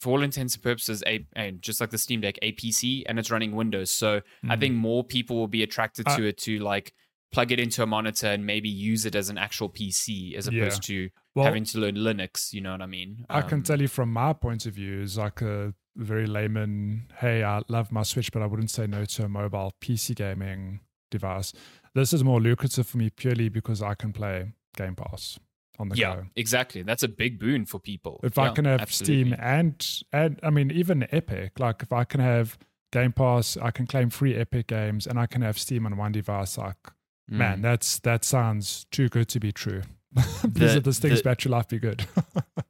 for 0.00 0.10
all 0.12 0.22
intents 0.22 0.54
and 0.54 0.62
purposes 0.62 1.02
a, 1.06 1.24
a 1.36 1.52
just 1.52 1.80
like 1.80 1.90
the 1.90 1.98
Steam 1.98 2.20
Deck 2.20 2.36
a 2.42 2.52
PC 2.52 3.04
and 3.06 3.18
it's 3.18 3.30
running 3.30 3.54
Windows. 3.54 3.90
So 3.92 4.22
I 4.48 4.56
Mm. 4.56 4.60
think 4.60 4.74
more 4.74 5.04
people 5.04 5.36
will 5.36 5.46
be 5.46 5.62
attracted 5.62 6.08
I- 6.08 6.16
to 6.16 6.24
it 6.26 6.38
to 6.38 6.58
like 6.58 6.92
plug 7.36 7.52
it 7.52 7.60
into 7.60 7.82
a 7.82 7.86
monitor 7.86 8.28
and 8.28 8.46
maybe 8.46 8.68
use 8.68 9.04
it 9.08 9.14
as 9.14 9.28
an 9.28 9.36
actual 9.46 9.68
PC 9.68 10.34
as 10.38 10.48
Yeah. 10.48 10.62
opposed 10.64 10.82
to 10.84 11.10
well, 11.34 11.44
having 11.44 11.64
to 11.64 11.78
learn 11.78 11.96
Linux. 12.08 12.52
You 12.54 12.62
know 12.62 12.72
what 12.72 12.80
I 12.82 12.86
mean? 12.86 13.26
I 13.28 13.42
can 13.42 13.58
Um, 13.58 13.62
tell 13.62 13.80
you 13.84 13.88
from 13.88 14.10
my 14.12 14.32
point 14.32 14.64
of 14.66 14.72
view, 14.74 15.00
is 15.02 15.18
like 15.18 15.42
a 15.42 15.74
very 15.96 16.26
layman. 16.26 17.06
Hey, 17.20 17.44
I 17.44 17.60
love 17.68 17.92
my 17.92 18.04
Switch, 18.04 18.32
but 18.32 18.40
I 18.42 18.46
wouldn't 18.46 18.70
say 18.70 18.86
no 18.86 19.04
to 19.04 19.24
a 19.24 19.28
mobile 19.28 19.72
PC 19.82 20.14
gaming 20.14 20.80
device. 21.10 21.52
This 21.94 22.12
is 22.14 22.24
more 22.24 22.40
lucrative 22.40 22.86
for 22.86 22.96
me 22.98 23.10
purely 23.10 23.48
because 23.50 23.82
I 23.82 23.94
can 23.94 24.12
play 24.12 24.52
Game 24.76 24.94
Pass 24.96 25.38
on 25.78 25.88
the 25.90 25.96
Yeah, 25.96 26.14
go. 26.16 26.26
exactly. 26.36 26.82
That's 26.82 27.02
a 27.02 27.08
big 27.08 27.38
boon 27.38 27.66
for 27.66 27.78
people. 27.78 28.20
If 28.22 28.38
I 28.38 28.48
can 28.56 28.64
have 28.64 28.80
absolutely. 28.80 29.24
Steam 29.32 29.36
and 29.38 29.76
and 30.12 30.40
I 30.42 30.50
mean 30.50 30.70
even 30.70 31.06
Epic, 31.10 31.58
like 31.60 31.82
if 31.82 31.92
I 31.92 32.04
can 32.04 32.20
have 32.20 32.56
Game 32.92 33.12
Pass, 33.12 33.56
I 33.58 33.70
can 33.72 33.86
claim 33.86 34.08
free 34.10 34.34
Epic 34.34 34.66
games, 34.68 35.06
and 35.06 35.18
I 35.18 35.26
can 35.26 35.42
have 35.42 35.58
Steam 35.58 35.84
on 35.86 35.96
one 35.98 36.12
device. 36.12 36.56
Like 36.56 36.82
Mm. 37.30 37.36
man, 37.36 37.62
that's 37.62 37.98
that 38.00 38.24
sounds 38.24 38.86
too 38.90 39.08
good 39.08 39.28
to 39.28 39.40
be 39.40 39.52
true. 39.52 39.82
These 40.14 40.52
The- 40.54 40.76
are 40.76 40.80
the 40.80 40.92
things 40.92 41.22
the- 41.22 41.36
your 41.44 41.52
life 41.52 41.68
be 41.68 41.78
good. 41.78 42.06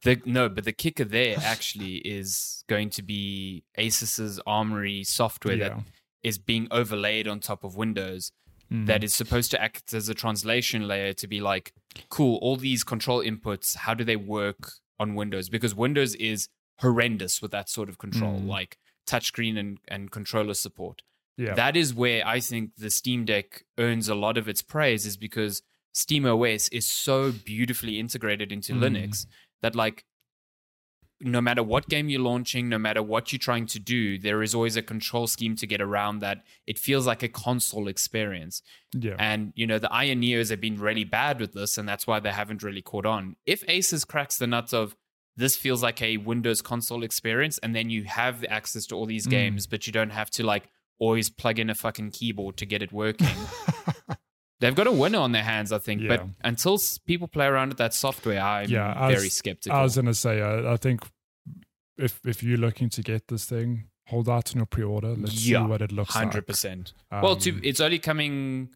The, 0.03 0.21
no, 0.25 0.47
but 0.47 0.63
the 0.63 0.73
kicker 0.73 1.03
there 1.05 1.37
actually 1.41 1.95
is 1.97 2.63
going 2.67 2.91
to 2.91 3.01
be 3.01 3.63
Asus's 3.77 4.39
Armory 4.45 5.03
software 5.03 5.57
that 5.57 5.71
yeah. 5.71 5.79
is 6.23 6.37
being 6.37 6.67
overlaid 6.71 7.27
on 7.27 7.39
top 7.39 7.63
of 7.63 7.75
Windows 7.75 8.31
Mm. 8.71 8.85
that 8.87 9.01
is 9.01 9.15
supposed 9.15 9.49
to 9.51 9.61
act 9.61 9.93
as 9.93 10.09
a 10.09 10.13
translation 10.13 10.89
layer 10.89 11.13
to 11.13 11.25
be 11.27 11.39
like, 11.39 11.71
cool, 12.09 12.37
all 12.41 12.57
these 12.57 12.83
control 12.83 13.21
inputs, 13.23 13.77
how 13.77 13.93
do 13.93 14.03
they 14.03 14.17
work 14.17 14.73
on 14.99 15.15
Windows? 15.15 15.47
Because 15.47 15.73
Windows 15.73 16.15
is 16.15 16.49
horrendous 16.79 17.41
with 17.41 17.51
that 17.51 17.69
sort 17.69 17.87
of 17.87 17.97
control, 17.97 18.41
Mm. 18.41 18.47
like 18.47 18.77
touchscreen 19.07 19.57
and, 19.57 19.77
and 19.87 20.11
controller 20.11 20.53
support. 20.53 21.01
Yeah. 21.37 21.53
That 21.53 21.77
is 21.77 21.93
where 21.93 22.25
I 22.25 22.39
think 22.39 22.75
the 22.77 22.89
Steam 22.89 23.23
Deck 23.25 23.63
earns 23.77 24.09
a 24.09 24.15
lot 24.15 24.37
of 24.37 24.47
its 24.49 24.61
praise, 24.61 25.05
is 25.05 25.17
because 25.17 25.61
Steam 25.93 26.25
OS 26.25 26.67
is 26.69 26.85
so 26.87 27.31
beautifully 27.31 27.99
integrated 27.99 28.51
into 28.51 28.73
Mm. 28.73 28.79
Linux 28.81 29.25
that 29.61 29.75
like 29.75 30.03
no 31.19 31.41
matter 31.41 31.63
what 31.63 31.89
game 31.89 32.09
you're 32.09 32.21
launching, 32.21 32.69
no 32.69 32.77
matter 32.77 33.01
what 33.01 33.31
you're 33.31 33.39
trying 33.39 33.65
to 33.65 33.79
do, 33.79 34.19
there 34.19 34.43
is 34.43 34.53
always 34.53 34.75
a 34.75 34.83
control 34.83 35.25
scheme 35.25 35.55
to 35.55 35.65
get 35.65 35.81
around 35.81 36.19
that. 36.19 36.43
It 36.67 36.77
feels 36.77 37.07
like 37.07 37.23
a 37.23 37.27
console 37.27 37.87
experience. 37.87 38.61
yeah. 38.93 39.15
And, 39.17 39.51
you 39.55 39.65
know, 39.65 39.79
the 39.79 39.91
Aya 39.91 40.15
Neos 40.15 40.51
have 40.51 40.61
been 40.61 40.79
really 40.79 41.05
bad 41.05 41.39
with 41.39 41.53
this, 41.53 41.75
and 41.79 41.89
that's 41.89 42.05
why 42.05 42.19
they 42.19 42.31
haven't 42.31 42.61
really 42.61 42.83
caught 42.83 43.07
on. 43.07 43.35
If 43.47 43.65
Asus 43.65 44.05
cracks 44.07 44.37
the 44.37 44.45
nuts 44.45 44.73
of 44.73 44.95
this 45.35 45.55
feels 45.55 45.81
like 45.81 46.03
a 46.03 46.17
Windows 46.17 46.61
console 46.61 47.01
experience, 47.03 47.57
and 47.63 47.75
then 47.75 47.89
you 47.89 48.03
have 48.03 48.41
the 48.41 48.51
access 48.51 48.85
to 48.87 48.95
all 48.95 49.07
these 49.07 49.25
Mm. 49.25 49.31
games, 49.31 49.65
but 49.65 49.87
you 49.87 49.93
don't 49.93 50.11
have 50.11 50.29
to 50.31 50.43
like 50.43 50.69
always 50.99 51.29
plug 51.29 51.59
in 51.59 51.69
a 51.69 51.75
fucking 51.75 52.11
keyboard 52.11 52.57
to 52.57 52.65
get 52.65 52.81
it 52.81 52.91
working. 52.91 53.27
They've 54.59 54.73
got 54.73 54.87
a 54.87 54.91
winner 54.91 55.19
on 55.19 55.33
their 55.33 55.43
hands, 55.43 55.71
I 55.71 55.77
think. 55.77 56.07
But 56.07 56.25
until 56.43 56.75
s- 56.75 56.97
people 56.97 57.27
play 57.27 57.45
around 57.45 57.69
with 57.69 57.77
that 57.77 57.93
software, 57.93 58.41
I'm 58.41 58.69
Yeah, 58.69 58.91
I 58.97 59.11
very 59.13 59.25
was- 59.27 59.33
skeptical. 59.37 59.77
I 59.77 59.83
was 59.83 59.95
gonna 59.95 60.15
say, 60.15 60.41
uh, 60.41 60.73
I 60.73 60.77
think 60.77 61.01
if 61.97 62.19
if 62.25 62.41
you're 62.41 62.57
looking 62.57 62.89
to 62.89 63.03
get 63.03 63.27
this 63.27 63.45
thing, 63.45 63.89
hold 64.07 64.27
out 64.27 64.51
on 64.51 64.57
your 64.59 64.65
pre-order. 64.65 65.09
Let's 65.15 65.45
Yeah, 65.45 65.63
see 65.63 65.69
what 65.69 65.81
it 65.83 65.91
looks 65.91 66.13
Hundred 66.15 66.35
like. 66.39 66.47
percent. 66.47 66.93
Well, 67.11 67.35
to, 67.35 67.51
Um, 67.51 67.61
it's 67.63 67.79
only 67.79 67.99
coming 67.99 68.69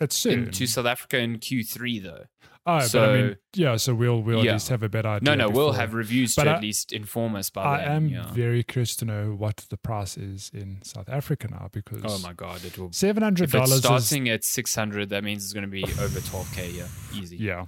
it's 0.00 0.16
soon. 0.16 0.44
into 0.46 0.66
South 0.66 0.86
Africa 0.86 1.18
in 1.18 1.38
Q3, 1.38 2.02
though. 2.02 2.24
Oh, 2.66 2.78
but 2.78 2.82
I 2.82 2.86
so- 2.86 3.12
mean, 3.14 3.36
yeah. 3.54 3.76
So 3.76 3.94
we'll 3.94 4.22
we'll 4.22 4.44
Yeah. 4.44 4.50
at 4.50 4.54
least 4.54 4.68
have 4.68 4.82
a 4.82 4.88
better 4.88 5.08
idea. 5.08 5.24
No, 5.36 5.46
no, 5.46 5.50
we'll 5.50 5.72
have 5.72 5.94
reviews 5.94 6.34
But 6.34 6.44
to 6.44 6.50
I- 6.50 6.54
at 6.54 6.62
least 6.62 6.92
inform 6.92 7.34
us 7.36 7.50
by 7.50 7.64
I 7.64 7.78
then. 7.78 7.90
am 7.96 8.08
yeah. 8.08 8.32
very 8.32 8.62
curious 8.62 8.94
to 8.96 9.04
know 9.04 9.34
what 9.36 9.56
the 9.70 9.76
price 9.76 10.16
is 10.16 10.50
in 10.54 10.80
South 10.82 11.08
Africa 11.08 11.48
now 11.50 11.68
because 11.72 12.02
Oh 12.04 12.18
my 12.26 12.32
god, 12.32 12.64
it 12.64 12.76
will. 12.78 12.92
seven 12.92 13.22
hundred 13.22 13.50
dollars 13.50 13.72
is 13.72 13.78
starting 13.80 14.28
at 14.28 14.44
six 14.44 14.74
hundred, 14.74 15.08
that 15.10 15.24
means 15.24 15.44
it's 15.44 15.52
going 15.52 15.64
to 15.64 15.70
be 15.70 15.84
over 16.00 16.20
twelve 16.20 16.50
k. 16.54 16.70
Yeah, 16.70 16.86
easy. 17.14 17.36
yeah, 17.50 17.66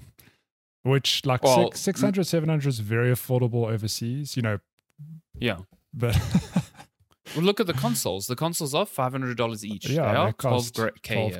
which 0.82 1.24
like 1.24 1.42
Well, 1.42 1.66
six, 1.72 1.80
600, 1.80 2.24
700 2.26 2.68
is 2.68 2.78
very 2.80 3.10
affordable 3.12 3.66
overseas. 3.70 4.36
You 4.36 4.42
know, 4.42 4.58
yeah. 5.38 5.58
but 5.94 6.16
Well, 7.36 7.44
look 7.44 7.60
at 7.60 7.66
the 7.66 7.72
consoles. 7.72 8.26
The 8.26 8.36
consoles 8.36 8.74
are 8.74 8.84
five 8.84 9.12
hundred 9.12 9.36
dollars 9.38 9.64
each. 9.64 9.88
yeah, 9.88 10.02
they 10.12 10.18
are 10.18 10.26
they 10.26 10.32
twelve 10.32 10.36
cost 10.64 10.74
gra- 10.74 10.92
k. 11.02 11.14
twelve 11.14 11.32
yeah. 11.32 11.38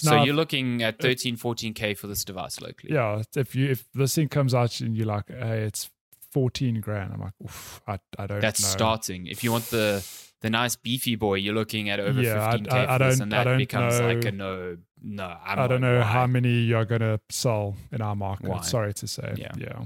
So 0.00 0.16
now 0.16 0.24
you're 0.24 0.34
looking 0.34 0.82
at 0.82 0.98
13, 1.00 1.36
14 1.36 1.74
k 1.74 1.94
for 1.94 2.06
this 2.06 2.24
device 2.24 2.60
locally. 2.60 2.92
yeah, 2.94 3.22
if 3.36 3.54
you 3.54 3.70
if 3.70 3.84
this 3.94 4.14
thing 4.14 4.28
comes 4.28 4.54
out 4.54 4.80
and 4.80 4.96
you're 4.96 5.06
like, 5.06 5.28
hey, 5.28 5.62
it's 5.62 5.90
fourteen 6.32 6.80
grand, 6.80 7.12
I'm 7.12 7.20
like, 7.20 7.32
Oof, 7.42 7.80
I 7.86 7.98
I 8.18 8.26
don't. 8.26 8.40
that's 8.40 8.62
know. 8.62 8.68
starting. 8.68 9.26
If 9.26 9.42
you 9.44 9.52
want 9.52 9.64
the 9.70 10.06
the 10.42 10.48
nice 10.50 10.76
beefy 10.76 11.16
boy, 11.16 11.34
you're 11.34 11.54
looking 11.54 11.90
at 11.90 12.00
over 12.00 12.20
Yeah, 12.22 12.50
fifteen 12.50 12.66
k 12.66 12.76
I- 12.76 12.94
I 12.94 12.98
for 12.98 13.04
this, 13.04 13.18
don't- 13.18 13.22
and 13.24 13.34
I 13.34 13.44
that 13.44 13.58
becomes 13.58 14.00
like 14.00 14.22
know. 14.24 14.28
a 14.28 14.32
no. 14.32 14.76
No, 15.02 15.24
I'm 15.24 15.58
I 15.58 15.66
don't 15.66 15.80
know 15.80 15.98
why? 16.00 16.04
how 16.04 16.26
many 16.26 16.50
you're 16.60 16.84
gonna 16.84 17.18
sell 17.30 17.74
in 17.90 18.02
our 18.02 18.14
market. 18.14 18.48
Why? 18.50 18.60
Sorry 18.60 18.92
to 18.94 19.06
say. 19.06 19.32
Yeah. 19.36 19.50
yeah. 19.56 19.84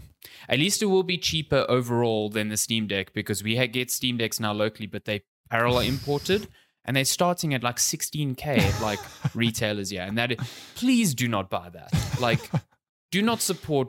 At 0.48 0.58
least 0.58 0.82
it 0.82 0.86
will 0.86 1.04
be 1.04 1.18
cheaper 1.18 1.64
overall 1.68 2.30
than 2.30 2.48
the 2.48 2.56
Steam 2.56 2.88
Deck 2.88 3.12
because 3.12 3.40
we 3.44 3.54
get 3.68 3.92
Steam 3.92 4.16
Decks 4.16 4.40
now 4.40 4.52
locally, 4.52 4.88
but 4.88 5.04
they 5.04 5.22
parallel 5.50 5.80
imported 5.80 6.48
and 6.84 6.96
they're 6.96 7.04
starting 7.04 7.54
at 7.54 7.62
like 7.62 7.76
16k 7.76 8.46
at 8.58 8.80
like 8.82 9.00
retailers. 9.34 9.92
Yeah, 9.92 10.06
and 10.06 10.18
that 10.18 10.32
is, 10.32 10.38
please 10.74 11.14
do 11.14 11.28
not 11.28 11.50
buy 11.50 11.68
that. 11.70 11.92
Like, 12.20 12.50
do 13.10 13.22
not 13.22 13.40
support 13.40 13.88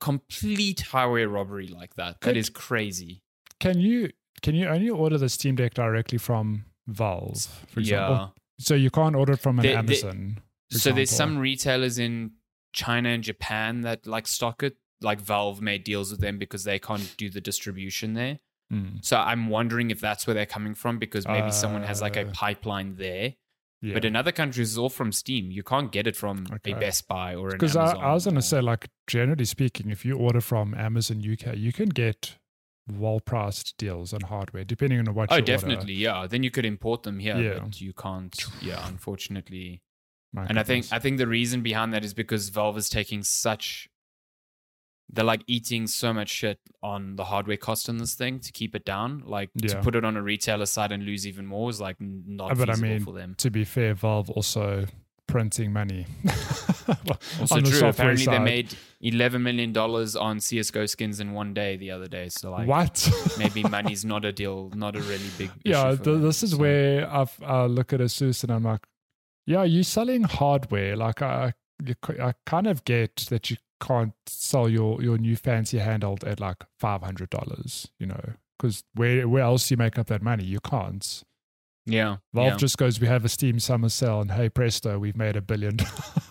complete 0.00 0.80
highway 0.80 1.24
robbery 1.24 1.68
like 1.68 1.94
that. 1.94 2.20
That 2.20 2.28
Could- 2.28 2.36
is 2.36 2.48
crazy. 2.50 3.22
Can 3.60 3.80
you 3.80 4.10
can 4.42 4.54
you 4.54 4.68
only 4.68 4.90
order 4.90 5.16
the 5.18 5.28
Steam 5.28 5.54
Deck 5.56 5.74
directly 5.74 6.18
from 6.18 6.66
Valve, 6.86 7.46
for 7.68 7.80
example? 7.80 8.14
Yeah. 8.16 8.28
So 8.58 8.74
you 8.74 8.90
can't 8.90 9.16
order 9.16 9.32
it 9.34 9.40
from 9.40 9.58
an 9.58 9.66
Amazon. 9.66 10.38
So 10.70 10.92
there's 10.92 11.10
some 11.10 11.38
retailers 11.38 11.98
in 11.98 12.32
China 12.72 13.10
and 13.10 13.22
Japan 13.22 13.82
that 13.82 14.06
like 14.06 14.26
stock 14.26 14.62
it. 14.62 14.76
Like 15.02 15.20
Valve 15.20 15.60
made 15.60 15.84
deals 15.84 16.10
with 16.10 16.20
them 16.20 16.38
because 16.38 16.64
they 16.64 16.78
can't 16.78 17.14
do 17.18 17.28
the 17.30 17.40
distribution 17.40 18.14
there. 18.14 18.38
Mm, 18.72 19.04
So 19.04 19.16
I'm 19.16 19.48
wondering 19.48 19.90
if 19.90 20.00
that's 20.00 20.26
where 20.26 20.34
they're 20.34 20.46
coming 20.46 20.74
from 20.74 20.98
because 20.98 21.26
maybe 21.26 21.50
someone 21.52 21.84
has 21.84 22.00
like 22.02 22.16
a 22.16 22.26
Uh, 22.28 22.32
pipeline 22.32 22.96
there. 22.96 23.34
yeah. 23.80 23.94
But 23.94 24.04
in 24.04 24.16
other 24.16 24.32
countries, 24.32 24.70
it's 24.72 24.78
all 24.78 24.88
from 24.88 25.12
Steam. 25.12 25.50
You 25.52 25.62
can't 25.62 25.92
get 25.92 26.06
it 26.08 26.16
from 26.16 26.46
Okay. 26.52 26.72
a 26.72 26.76
Best 26.76 27.06
Buy 27.06 27.34
or 27.36 27.48
an 27.50 27.52
Because 27.58 27.76
I, 27.76 27.92
I 27.92 28.12
was 28.14 28.24
going 28.24 28.34
to 28.34 28.42
say, 28.42 28.60
like, 28.60 28.88
generally 29.06 29.44
speaking, 29.44 29.90
if 29.90 30.04
you 30.04 30.16
order 30.16 30.40
from 30.40 30.74
Amazon 30.74 31.18
UK, 31.20 31.56
you 31.56 31.72
can 31.72 31.90
get 31.90 32.38
well 32.90 33.20
priced 33.20 33.76
deals 33.78 34.12
on 34.12 34.22
hardware, 34.22 34.64
depending 34.64 34.98
on 35.06 35.14
what. 35.14 35.30
Oh, 35.30 35.40
definitely, 35.40 35.94
yeah. 35.94 36.26
Then 36.26 36.42
you 36.42 36.50
could 36.50 36.64
import 36.64 37.02
them 37.04 37.18
here, 37.20 37.36
Yeah. 37.36 37.58
but 37.60 37.80
you 37.80 37.92
can't. 37.92 38.34
Yeah, 38.60 38.84
unfortunately. 38.88 39.82
My 40.32 40.46
And 40.46 40.58
I 40.58 40.62
think. 40.64 40.86
I 40.92 40.98
think 40.98 41.18
the 41.18 41.26
reason 41.28 41.62
behind 41.62 41.92
that 41.94 42.04
is 42.04 42.14
because 42.14 42.48
Valve 42.48 42.76
is 42.78 42.88
taking 42.88 43.22
such 43.22 43.88
they're 45.08 45.24
like 45.24 45.42
eating 45.46 45.86
so 45.86 46.12
much 46.12 46.28
shit 46.30 46.58
on 46.82 47.16
the 47.16 47.24
hardware 47.24 47.56
cost 47.56 47.88
on 47.88 47.98
this 47.98 48.14
thing 48.14 48.40
to 48.40 48.52
keep 48.52 48.74
it 48.74 48.84
down. 48.84 49.22
Like 49.24 49.50
to 49.62 49.80
put 49.82 49.94
it 49.94 50.04
on 50.04 50.16
a 50.16 50.22
retailer 50.22 50.66
side 50.66 50.92
and 50.92 51.04
lose 51.04 51.26
even 51.26 51.46
more 51.46 51.70
is 51.70 51.80
like 51.80 51.96
not 52.00 52.56
but 52.58 52.68
I 52.68 52.72
feasible 52.74 52.88
mean, 52.88 53.04
for 53.04 53.12
them. 53.12 53.34
to 53.38 53.50
be 53.50 53.64
fair, 53.64 53.94
Valve 53.94 54.30
also 54.30 54.86
printing 55.26 55.72
money. 55.72 56.06
Also 57.40 57.60
the 57.60 57.70
true. 57.70 57.88
Apparently 57.88 58.26
they 58.26 58.38
made 58.38 58.76
eleven 59.00 59.42
million 59.42 59.72
dollars 59.72 60.14
on 60.14 60.38
CS:GO 60.38 60.86
skins 60.86 61.18
in 61.18 61.32
one 61.32 61.52
day 61.52 61.76
the 61.76 61.90
other 61.90 62.06
day. 62.06 62.28
So 62.28 62.52
like 62.52 62.68
what? 62.68 63.10
maybe 63.38 63.64
money's 63.64 64.04
not 64.04 64.24
a 64.24 64.30
deal, 64.32 64.70
not 64.74 64.94
a 64.94 65.00
really 65.00 65.28
big. 65.36 65.50
yeah, 65.64 65.90
th- 65.90 66.02
them, 66.02 66.22
this 66.22 66.42
is 66.44 66.52
so- 66.52 66.58
where 66.58 67.10
I've, 67.12 67.36
I 67.44 67.66
look 67.66 67.92
at 67.92 67.98
Asus 68.00 68.44
and 68.44 68.52
I'm 68.52 68.62
like, 68.62 68.86
yeah, 69.46 69.64
you're 69.64 69.82
selling 69.82 70.22
hardware. 70.22 70.94
Like 70.96 71.22
I, 71.22 71.54
I 72.20 72.34
kind 72.44 72.66
of 72.68 72.84
get 72.84 73.16
that 73.30 73.50
you 73.50 73.56
can't 73.80 74.14
sell 74.26 74.68
your 74.68 75.02
your 75.02 75.18
new 75.18 75.36
fancy 75.36 75.78
handheld 75.78 76.26
at 76.26 76.40
like 76.40 76.64
five 76.78 77.02
hundred 77.02 77.30
dollars. 77.30 77.88
You 77.98 78.06
know, 78.06 78.32
because 78.58 78.84
where 78.94 79.28
where 79.28 79.42
else 79.42 79.68
do 79.68 79.72
you 79.74 79.76
make 79.76 79.98
up 79.98 80.06
that 80.06 80.22
money? 80.22 80.44
You 80.44 80.60
can't. 80.60 81.22
Yeah, 81.88 82.16
Valve 82.34 82.48
yeah. 82.48 82.56
just 82.56 82.78
goes, 82.78 82.98
we 82.98 83.06
have 83.06 83.24
a 83.24 83.28
Steam 83.28 83.60
summer 83.60 83.88
sale, 83.88 84.20
and 84.20 84.32
hey 84.32 84.48
presto, 84.48 84.98
we've 84.98 85.16
made 85.16 85.36
a 85.36 85.40
billion 85.40 85.76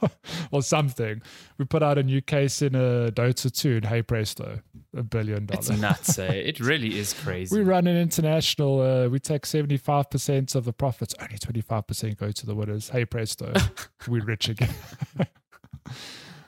or 0.52 0.62
something. 0.62 1.22
We 1.58 1.64
put 1.64 1.82
out 1.82 1.98
a 1.98 2.04
new 2.04 2.22
case 2.22 2.62
in 2.62 2.76
a 2.76 3.10
Dota 3.10 3.50
2, 3.50 3.76
and 3.78 3.86
hey 3.86 4.02
presto, 4.02 4.60
a 4.94 5.04
billion 5.04 5.46
dollars. 5.46 5.70
It's 5.70 5.80
nuts. 5.80 6.20
eh? 6.20 6.28
It 6.34 6.60
really 6.60 7.00
is 7.00 7.14
crazy. 7.14 7.58
We 7.58 7.64
run 7.64 7.88
an 7.88 7.96
international, 7.96 8.82
uh, 8.82 9.08
we 9.08 9.20
take 9.20 9.44
75% 9.44 10.56
of 10.56 10.66
the 10.66 10.74
profits, 10.74 11.16
only 11.22 11.38
25% 11.38 12.18
go 12.18 12.32
to 12.32 12.46
the 12.46 12.54
winners. 12.54 12.90
Hey 12.90 13.06
presto, 13.06 13.54
we're 14.10 14.26
rich 14.26 14.50
again. 14.50 14.76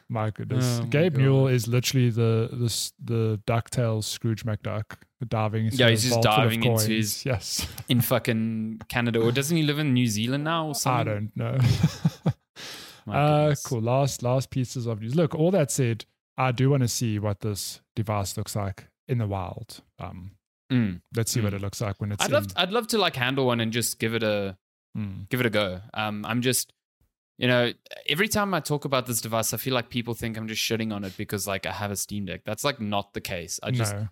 My 0.10 0.30
goodness. 0.32 0.78
Oh 0.80 0.84
my 0.84 0.90
Gabe 0.90 1.18
Newell 1.18 1.48
is 1.48 1.68
literally 1.68 2.10
the 2.10 2.50
the, 2.52 2.92
the 3.04 3.42
DuckTales 3.48 4.06
Scrooge 4.06 4.46
McDuck 4.46 4.84
diving 5.28 5.66
into 5.66 5.78
Yeah, 5.78 5.90
he's 5.90 6.04
just 6.04 6.22
diving 6.22 6.64
into 6.64 6.90
his- 6.92 7.26
Yes. 7.26 7.68
in 7.90 8.02
fucking 8.02 8.82
Canada, 8.88 9.20
or 9.22 9.32
doesn't 9.32 9.56
he 9.58 9.64
live 9.64 9.80
in 9.80 9.94
New 9.94 10.08
Zealand 10.08 10.44
now 10.44 10.68
or 10.70 10.74
I 10.86 11.04
don't 11.04 11.32
know. 11.36 11.58
My 13.06 13.16
uh, 13.50 13.56
cool. 13.66 13.82
Last 13.82 14.24
last 14.24 14.50
pieces 14.50 14.86
of 14.86 15.02
news. 15.02 15.16
Look, 15.16 15.34
all 15.36 15.52
that 15.52 15.72
said, 15.72 16.06
I 16.38 16.52
do 16.52 16.70
want 16.70 16.84
to 16.84 16.88
see 16.88 17.20
what 17.20 17.40
this 17.42 17.82
device 17.96 18.38
looks 18.38 18.56
like 18.56 18.88
in 19.08 19.18
the 19.18 19.28
wild. 19.28 19.82
Um, 20.00 20.32
Mm. 20.72 21.00
let's 21.16 21.32
see 21.32 21.40
what 21.40 21.54
Mm. 21.54 21.56
it 21.56 21.62
looks 21.62 21.80
like 21.80 22.02
when 22.02 22.12
it's. 22.12 22.22
I'd 22.26 22.30
love, 22.32 22.44
in. 22.44 22.50
I'd 22.58 22.72
love 22.72 22.88
to 22.88 22.98
like 22.98 23.16
handle 23.16 23.46
one 23.46 23.62
and 23.62 23.72
just 23.72 24.00
give 24.00 24.14
it 24.14 24.22
a, 24.22 24.58
Mm. 24.98 25.30
give 25.30 25.40
it 25.40 25.46
a 25.46 25.50
go. 25.50 25.80
Um, 25.94 26.26
I'm 26.26 26.42
just, 26.42 26.74
you 27.38 27.48
know, 27.48 27.72
every 28.10 28.28
time 28.28 28.54
I 28.54 28.60
talk 28.60 28.86
about 28.86 29.06
this 29.06 29.22
device, 29.22 29.54
I 29.54 29.58
feel 29.58 29.74
like 29.74 29.90
people 29.90 30.14
think 30.14 30.38
I'm 30.38 30.48
just 30.48 30.62
shitting 30.62 30.94
on 30.94 31.04
it 31.04 31.16
because 31.18 31.48
like 31.48 31.66
I 31.66 31.72
have 31.72 31.92
a 31.92 31.96
Steam 31.96 32.26
Deck. 32.26 32.42
That's 32.46 32.64
like 32.64 32.82
not 32.82 33.14
the 33.14 33.22
case. 33.22 33.60
I 33.62 33.72
just, 33.72 33.94
no. 33.94 34.08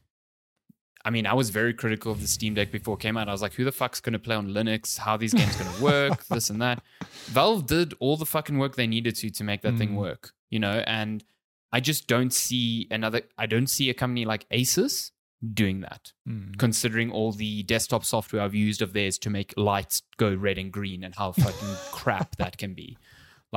I 1.04 1.12
mean, 1.12 1.28
I 1.28 1.34
was 1.34 1.50
very 1.52 1.74
critical 1.74 2.12
of 2.12 2.22
the 2.22 2.28
Steam 2.28 2.56
Deck 2.56 2.72
before 2.72 2.96
it 2.96 3.00
came 3.00 3.16
out. 3.18 3.30
I 3.30 3.32
was 3.32 3.42
like, 3.42 3.54
who 3.54 3.64
the 3.64 3.72
fuck's 3.72 4.00
going 4.00 4.14
to 4.14 4.20
play 4.20 4.36
on 4.36 4.50
Linux? 4.50 4.98
How 4.98 5.12
are 5.14 5.18
these 5.18 5.34
games 5.34 5.56
going 5.56 5.72
to 5.76 5.84
work? 5.84 6.26
this 6.30 6.50
and 6.50 6.62
that. 6.62 6.82
Valve 7.26 7.66
did 7.68 7.94
all 8.00 8.18
the 8.18 8.26
fucking 8.26 8.58
work 8.58 8.76
they 8.76 8.88
needed 8.88 9.16
to 9.18 9.30
to 9.30 9.44
make 9.44 9.62
that 9.62 9.78
thing 9.78 9.90
Mm. 9.92 9.96
work, 9.98 10.32
you 10.50 10.60
know, 10.60 10.84
and 10.88 11.24
I 11.72 11.80
just 11.80 12.08
don't 12.08 12.34
see 12.34 12.88
another, 12.90 13.22
I 13.38 13.46
don't 13.48 13.68
see 13.68 13.90
a 13.90 13.94
company 13.94 14.26
like 14.26 14.48
Asus 14.50 15.12
doing 15.54 15.82
that, 15.82 16.14
Mm. 16.28 16.58
considering 16.58 17.12
all 17.12 17.32
the 17.32 17.62
desktop 17.64 18.04
software 18.04 18.42
I've 18.42 18.56
used 18.56 18.82
of 18.82 18.94
theirs 18.94 19.20
to 19.20 19.30
make 19.30 19.54
lights 19.58 20.02
go 20.18 20.34
red 20.34 20.58
and 20.58 20.72
green 20.72 21.04
and 21.04 21.14
how 21.14 21.34
fucking 21.34 21.76
crap 21.92 22.36
that 22.38 22.58
can 22.58 22.74
be. 22.74 22.98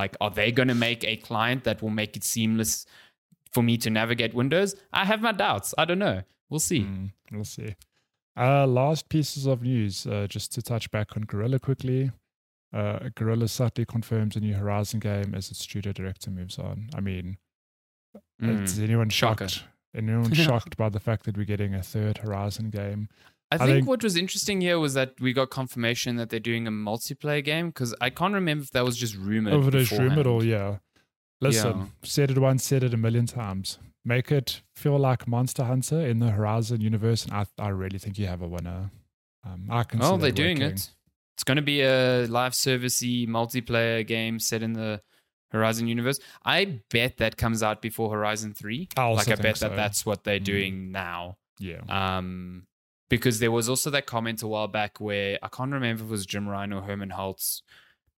Like, 0.03 0.15
are 0.21 0.31
they 0.31 0.51
going 0.59 0.69
to 0.69 0.75
make 0.89 1.03
a 1.05 1.17
client 1.17 1.65
that 1.65 1.83
will 1.83 1.91
make 2.03 2.17
it 2.17 2.25
seamless 2.25 2.87
for 3.53 3.63
me 3.69 3.77
to 3.79 3.91
navigate 3.91 4.33
Windows? 4.35 4.75
I 4.93 5.05
have 5.11 5.21
my 5.29 5.33
doubts. 5.33 5.75
I 5.77 5.85
don't 5.85 5.99
know. 5.99 6.23
We'll 6.51 6.61
see. 6.61 6.83
Mm, 6.83 7.11
we'll 7.33 7.45
see. 7.45 7.75
Uh, 8.37 8.67
last 8.67 9.09
pieces 9.09 9.47
of 9.47 9.63
news, 9.63 10.07
uh, 10.07 10.27
just 10.29 10.53
to 10.55 10.63
touch 10.63 10.91
back 10.91 11.17
on 11.17 11.23
Guerrilla 11.25 11.59
quickly. 11.59 12.13
Uh, 12.73 13.09
Guerrilla 13.17 13.49
subtly 13.49 13.85
confirms 13.85 14.37
a 14.37 14.41
new 14.41 14.55
Horizon 14.55 15.01
game 15.01 15.35
as 15.35 15.51
its 15.51 15.61
studio 15.61 15.93
director 15.93 16.31
moves 16.31 16.59
on. 16.59 16.89
I 16.95 17.01
mean, 17.01 17.39
Mm. 18.41 18.63
is 18.63 18.79
anyone 18.79 19.11
Shocker. 19.11 19.49
shocked? 19.49 19.69
Anyone 19.95 20.33
shocked 20.47 20.77
by 20.77 20.89
the 20.89 21.01
fact 21.01 21.25
that 21.25 21.37
we're 21.37 21.45
getting 21.55 21.75
a 21.75 21.83
third 21.83 22.19
Horizon 22.19 22.71
game? 22.71 23.09
I 23.51 23.55
I 23.55 23.59
think, 23.59 23.71
think- 23.71 23.87
what 23.89 24.03
was 24.03 24.17
interesting 24.17 24.61
here 24.61 24.79
was 24.79 24.95
that 24.95 25.15
we 25.21 25.33
got 25.33 25.51
confirmation 25.51 26.17
that 26.17 26.29
they're 26.31 26.39
doing 26.41 26.67
a 26.67 26.71
multiplayer 26.71 27.43
game 27.45 27.69
because 27.69 27.95
I 28.01 28.11
can't 28.11 28.35
remember 28.35 28.63
if 28.65 28.71
that 28.73 28.85
was 28.85 28.97
just 28.97 29.17
rumored. 29.17 29.55
Over 29.55 29.71
this 29.71 29.91
rumor, 29.93 30.21
or 30.21 30.41
beforehand. 30.41 30.45
yeah. 30.51 30.77
Listen, 31.41 31.79
Yeah. 31.79 31.87
said 32.03 32.31
it 32.31 32.39
once, 32.39 32.65
said 32.65 32.83
it 32.83 32.93
a 32.93 32.97
million 32.97 33.27
times. 33.27 33.79
Make 34.05 34.31
it 34.33 34.63
feel 34.75 34.99
like 34.99 35.27
Monster 35.29 35.65
Hunter 35.65 36.01
in 36.07 36.19
the 36.19 36.31
Horizon 36.31 36.81
universe, 36.81 37.25
and 37.25 37.33
I, 37.35 37.47
I 37.59 37.69
really 37.69 37.99
think 37.99 38.19
you 38.19 38.27
have 38.27 38.43
a 38.43 38.49
winner. 38.49 38.91
Um, 39.45 39.67
I 39.71 39.85
can. 39.85 40.03
Oh, 40.03 40.17
they're 40.17 40.31
doing 40.33 40.59
working. 40.59 40.73
it. 40.75 40.91
It's 41.37 41.45
going 41.45 41.57
to 41.57 41.63
be 41.63 41.83
a 41.83 42.27
live 42.27 42.53
servicey 42.53 43.29
multiplayer 43.29 44.05
game 44.07 44.41
set 44.41 44.63
in 44.63 44.73
the 44.73 45.01
Horizon 45.53 45.87
universe. 45.87 46.19
I 46.45 46.81
bet 46.91 47.19
that 47.19 47.37
comes 47.37 47.63
out 47.63 47.81
before 47.81 48.11
Horizon 48.11 48.53
Three. 48.55 48.89
I 48.97 49.07
like 49.09 49.29
I 49.29 49.37
bet 49.37 49.59
so. 49.59 49.69
that 49.69 49.77
that's 49.77 50.05
what 50.05 50.25
they're 50.25 50.41
Mm. 50.41 50.45
doing 50.45 50.91
now. 50.93 51.37
Yeah. 51.61 51.81
Um, 51.89 52.65
because 53.09 53.39
there 53.39 53.51
was 53.51 53.69
also 53.69 53.91
that 53.91 54.07
comment 54.07 54.43
a 54.43 54.49
while 54.49 54.69
back 54.69 55.01
where 55.01 55.39
I 55.43 55.49
can't 55.49 55.73
remember 55.73 56.03
if 56.05 56.09
it 56.09 56.11
was 56.11 56.27
Jim 56.27 56.49
Ryan 56.49 56.73
or 56.73 56.83
Hermen 56.83 57.11
Hulst 57.13 57.63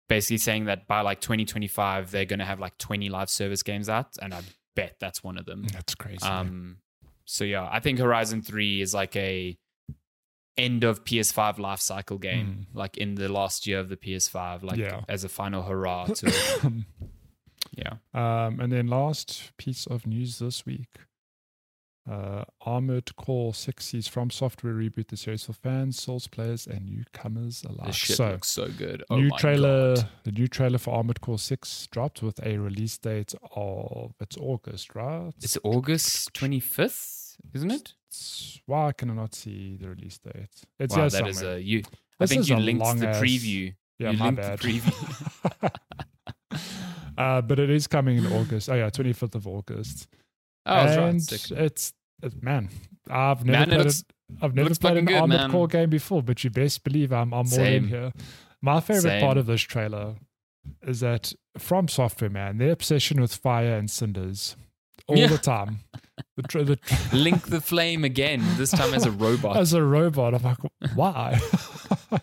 basically 0.08 0.38
saying 0.38 0.64
that 0.64 0.88
by 0.88 1.00
like 1.02 1.20
2025 1.20 2.10
they're 2.10 2.24
going 2.24 2.40
to 2.40 2.44
have 2.44 2.58
like 2.58 2.76
20 2.78 3.08
live 3.08 3.30
service 3.30 3.62
games 3.62 3.88
out, 3.88 4.16
and 4.20 4.34
I 4.34 4.42
bet 4.74 4.96
that's 5.00 5.22
one 5.22 5.38
of 5.38 5.46
them. 5.46 5.66
That's 5.72 5.94
crazy. 5.94 6.24
Um, 6.26 6.78
so 7.24 7.44
yeah, 7.44 7.68
I 7.70 7.78
think 7.80 7.98
Horizon 8.00 8.42
Three 8.42 8.80
is 8.80 8.92
like 8.92 9.14
a 9.16 9.56
end 10.58 10.84
of 10.84 11.04
PS5 11.04 11.58
life 11.58 11.80
cycle 11.80 12.18
game, 12.18 12.66
like 12.74 12.96
in 12.98 13.14
the 13.14 13.28
last 13.28 13.66
year 13.66 13.78
of 13.78 13.88
the 13.88 13.96
PS5, 13.96 14.62
like 14.62 14.78
Yeah. 14.78 15.02
as 15.08 15.24
a 15.24 15.28
final 15.28 15.62
hurrah 15.62 16.04
to 16.16 16.84
yeah. 17.76 17.94
Um, 18.12 18.58
and 18.60 18.72
then 18.72 18.88
last 18.88 19.52
piece 19.56 19.86
of 19.86 20.06
news 20.06 20.38
this 20.40 20.66
week. 20.66 20.88
Uh, 22.10 22.42
Armored 22.62 23.14
Core 23.14 23.54
6 23.54 23.94
is 23.94 24.08
FromSoftware 24.08 24.74
reboot 24.74 25.06
the 25.08 25.16
series 25.16 25.44
for 25.44 25.52
fans, 25.52 26.02
Souls 26.02 26.26
players, 26.26 26.66
and 26.66 26.84
newcomers 26.90 27.62
alike. 27.62 27.86
This 27.86 27.96
shit 27.96 28.16
so, 28.16 28.30
looks 28.30 28.48
so 28.48 28.66
good. 28.66 29.04
Oh 29.10 29.16
new 29.16 29.28
my 29.28 29.38
trailer, 29.38 29.94
God. 29.94 30.08
the 30.24 30.32
new 30.32 30.48
trailer 30.48 30.78
for 30.78 30.92
Armored 30.92 31.20
Core 31.20 31.38
6 31.38 31.86
dropped 31.92 32.20
with 32.20 32.44
a 32.44 32.58
release 32.58 32.98
date 32.98 33.32
of 33.54 34.14
it's 34.18 34.36
August, 34.38 34.96
right? 34.96 35.30
It's 35.40 35.56
August 35.62 36.32
25th, 36.34 37.36
isn't 37.54 37.70
it? 37.70 37.94
It's- 38.08 38.58
why 38.66 38.90
can 38.90 39.10
I 39.10 39.14
not 39.14 39.36
see 39.36 39.76
the 39.76 39.90
release 39.90 40.18
date? 40.18 40.48
It's 40.80 40.96
wow, 40.96 41.08
that 41.08 41.28
is 41.28 41.42
a 41.42 41.62
you. 41.62 41.84
I 42.18 42.24
This 42.24 42.30
think 42.30 42.48
you 42.48 42.56
linked 42.56 42.82
the 42.82 42.86
long-ass- 42.88 43.22
preview. 43.22 43.74
Yeah, 44.00 44.10
you 44.10 44.18
my 44.18 44.24
linked 44.26 44.42
the 44.42 44.48
bad. 44.48 44.58
preview. 44.58 45.70
uh, 47.18 47.40
but 47.42 47.60
it 47.60 47.70
is 47.70 47.86
coming 47.86 48.16
in 48.16 48.26
August. 48.32 48.68
Oh 48.68 48.74
yeah, 48.74 48.90
25th 48.90 49.36
of 49.36 49.46
August. 49.46 50.08
Oh, 50.66 50.74
that's 50.84 50.96
right. 50.98 51.14
it's 51.14 51.50
it, 51.50 51.92
man. 52.40 52.68
I've 53.08 53.44
never 53.44 53.58
Man, 53.58 53.68
played 53.68 53.78
looks- 53.84 54.00
it. 54.00 54.06
I've 54.42 54.54
never 54.54 54.74
played 54.74 54.96
an 54.96 55.04
good, 55.06 55.16
Armored 55.16 55.38
man. 55.40 55.50
Core 55.50 55.66
game 55.66 55.90
before, 55.90 56.22
but 56.22 56.44
you 56.44 56.50
best 56.50 56.84
believe 56.84 57.12
I'm 57.12 57.32
I'm 57.34 57.46
all 57.52 57.58
in 57.60 57.88
here. 57.88 58.12
My 58.62 58.80
favorite 58.80 59.20
part 59.20 59.36
of 59.36 59.46
this 59.46 59.62
trailer 59.62 60.14
is 60.86 61.00
that 61.00 61.32
FromSoftware, 61.58 62.30
man, 62.30 62.58
their 62.58 62.70
obsession 62.72 63.20
with 63.20 63.34
fire 63.34 63.74
and 63.76 63.90
cinders 63.90 64.56
all 65.08 65.16
Yeah. 65.16 65.26
the 65.28 65.38
time. 65.38 65.80
The, 66.36 66.42
tra- 66.44 66.64
the 66.64 66.76
tra- 66.76 66.98
Link 67.16 67.48
the 67.48 67.60
flame 67.60 68.04
again. 68.04 68.42
This 68.56 68.70
time 68.70 68.94
as 68.94 69.04
a 69.04 69.10
robot. 69.10 69.56
as 69.56 69.72
a 69.72 69.82
robot, 69.82 70.34
I'm 70.34 70.42
like, 70.42 70.58
why? 70.94 71.38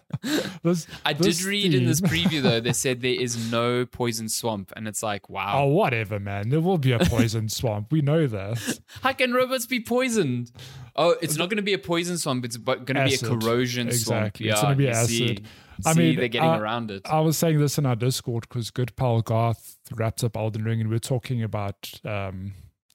this, 0.64 0.88
I 1.06 1.14
this 1.14 1.38
did 1.40 1.46
read 1.46 1.74
in 1.74 1.86
this 1.86 2.02
preview 2.02 2.42
though. 2.42 2.60
They 2.60 2.74
said 2.74 3.02
there 3.02 3.12
is 3.20 3.52
no 3.52 3.86
poison 3.86 4.30
swamp, 4.30 4.72
and 4.76 4.88
it's 4.88 5.04
like, 5.04 5.30
wow. 5.30 5.64
oh, 5.64 5.68
whatever, 5.68 6.20
man. 6.20 6.50
There 6.50 6.62
will 6.62 6.78
be 6.78 6.92
a 6.92 7.00
poison 7.00 7.50
swamp. 7.50 7.92
We 7.92 8.02
know 8.02 8.28
that. 8.28 8.80
How 9.02 9.14
can 9.14 9.34
robots 9.34 9.66
be 9.66 9.80
poisoned? 9.82 10.52
Oh, 10.96 11.16
it's 11.22 11.38
not 11.38 11.50
going 11.50 11.58
to 11.58 11.64
be 11.64 11.74
a 11.74 11.78
poison 11.78 12.18
swamp. 12.18 12.44
It's 12.46 12.58
going 12.58 12.86
to 12.86 12.94
be 12.94 13.00
a 13.00 13.04
Acid. 13.04 13.28
corrosion 13.42 13.92
swamp. 13.92 14.36
Exactly. 14.38 14.46
Yeah, 14.48 14.54
It's 14.54 14.62
gonna 14.64 14.76
be 14.76 14.84
you 14.86 14.94
see. 14.96 15.26
acid. 15.26 15.46
I 15.86 15.94
See, 15.94 16.00
mean, 16.00 16.16
they're 16.18 16.28
getting 16.28 16.50
uh, 16.50 16.60
around 16.60 16.90
it. 16.90 17.04
I 17.06 17.20
was 17.20 17.38
saying 17.38 17.60
this 17.60 17.78
in 17.78 17.86
our 17.86 17.96
Discord 17.96 18.48
because 18.50 18.72
good 18.72 18.96
pal 18.96 19.22
Garth 19.22 19.78
wrapped 19.94 20.24
up 20.24 20.36
Elden 20.36 20.64
Ring, 20.64 20.82
and 20.82 20.90
we 20.90 20.96
are 20.96 21.00
talking 21.00 21.44
about 21.44 21.92
um, 22.04 22.54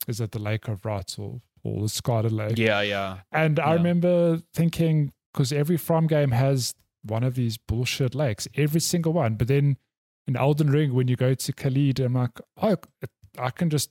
is 0.08 0.20
it 0.20 0.32
the 0.32 0.38
Lake 0.38 0.68
of 0.68 0.84
Rot 0.84 1.16
or 1.18 1.40
or 1.64 1.82
the 1.82 1.88
Scarlet 1.88 2.32
Lake? 2.32 2.58
yeah, 2.58 2.80
yeah. 2.80 3.18
And 3.30 3.60
I 3.60 3.74
remember 3.74 4.40
thinking 4.52 5.12
because 5.32 5.52
every 5.52 5.76
From 5.76 6.06
game 6.06 6.32
has 6.32 6.74
one 7.04 7.22
of 7.24 7.34
these 7.34 7.56
bullshit 7.56 8.14
lakes, 8.14 8.46
every 8.56 8.80
single 8.80 9.12
one. 9.12 9.36
But 9.36 9.48
then 9.48 9.76
in 10.26 10.36
Elden 10.36 10.70
Ring, 10.70 10.94
when 10.94 11.08
you 11.08 11.16
go 11.16 11.34
to 11.34 11.52
Caelid, 11.52 12.00
I'm 12.00 12.14
like, 12.14 12.40
oh, 12.60 12.76
I 13.38 13.50
can 13.50 13.70
just 13.70 13.90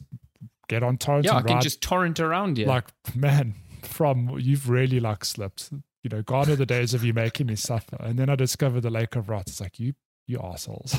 get 0.69 0.83
on 0.83 0.97
torrents 0.97 1.27
Yeah, 1.27 1.37
I 1.37 1.41
can 1.41 1.55
ride. 1.55 1.61
just 1.61 1.81
torrent 1.81 2.19
around 2.19 2.57
here. 2.57 2.67
like, 2.67 2.85
man, 3.15 3.55
from 3.83 4.37
you've 4.39 4.69
really 4.69 4.99
like 4.99 5.25
slipped. 5.25 5.71
You 6.03 6.09
know, 6.09 6.21
gone 6.21 6.49
are 6.49 6.55
the 6.55 6.65
days 6.65 6.93
of 6.93 7.03
you 7.03 7.13
making 7.13 7.47
me 7.47 7.55
suffer. 7.55 7.97
And 7.99 8.17
then 8.17 8.29
I 8.29 8.35
discovered 8.35 8.81
the 8.81 8.89
Lake 8.89 9.15
of 9.15 9.29
Rot. 9.29 9.43
It's 9.47 9.61
like 9.61 9.79
you 9.79 9.93
you 10.27 10.39
assholes. 10.41 10.95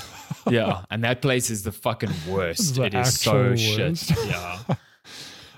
yeah, 0.51 0.85
and 0.91 1.03
that 1.05 1.23
place 1.23 1.49
is 1.51 1.63
the 1.63 1.73
fucking 1.73 2.13
worst. 2.29 2.75
The 2.77 2.85
it 2.85 2.95
is 2.95 3.19
so 3.19 3.53
actual 3.53 3.57
shit. 3.57 4.11
Yeah. 4.27 4.59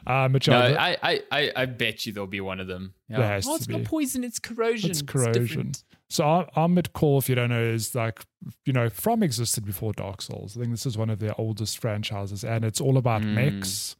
Uh, 0.07 0.29
but 0.29 0.47
No, 0.47 0.59
I, 0.59 0.97
I, 1.03 1.23
I, 1.33 1.53
I 1.57 1.67
bet 1.67 2.05
you 2.07 2.13
there'll 2.13 2.27
be 2.27 2.41
one 2.41 2.61
of 2.61 2.67
them. 2.67 2.95
Yeah. 3.09 3.19
There 3.19 3.29
has 3.29 3.47
oh, 3.47 3.53
to 3.53 3.57
it's 3.57 3.67
be. 3.67 3.77
not 3.77 3.85
poison, 3.85 4.23
it's 4.25 4.39
corrosion. 4.39 4.91
It's 4.91 5.01
different. 5.03 5.35
corrosion. 5.37 5.73
So 6.11 6.25
Ar- 6.25 6.49
Armored 6.57 6.93
Core, 6.93 7.19
if 7.19 7.29
you 7.29 7.35
don't 7.35 7.49
know, 7.51 7.63
is 7.63 7.95
like 7.95 8.21
you 8.67 8.73
know 8.73 8.89
From 8.91 9.23
existed 9.23 9.65
before 9.65 9.93
Dark 9.95 10.21
Souls. 10.23 10.57
I 10.57 10.61
think 10.61 10.73
this 10.73 10.87
is 10.87 10.99
one 10.99 11.11
of 11.11 11.19
their 11.19 11.33
oldest 11.39 11.79
franchises, 11.79 12.45
and 12.45 12.65
it's 12.65 12.81
all 12.81 12.99
about 12.99 13.23
Mm. 13.23 13.35
mechs. 13.35 13.97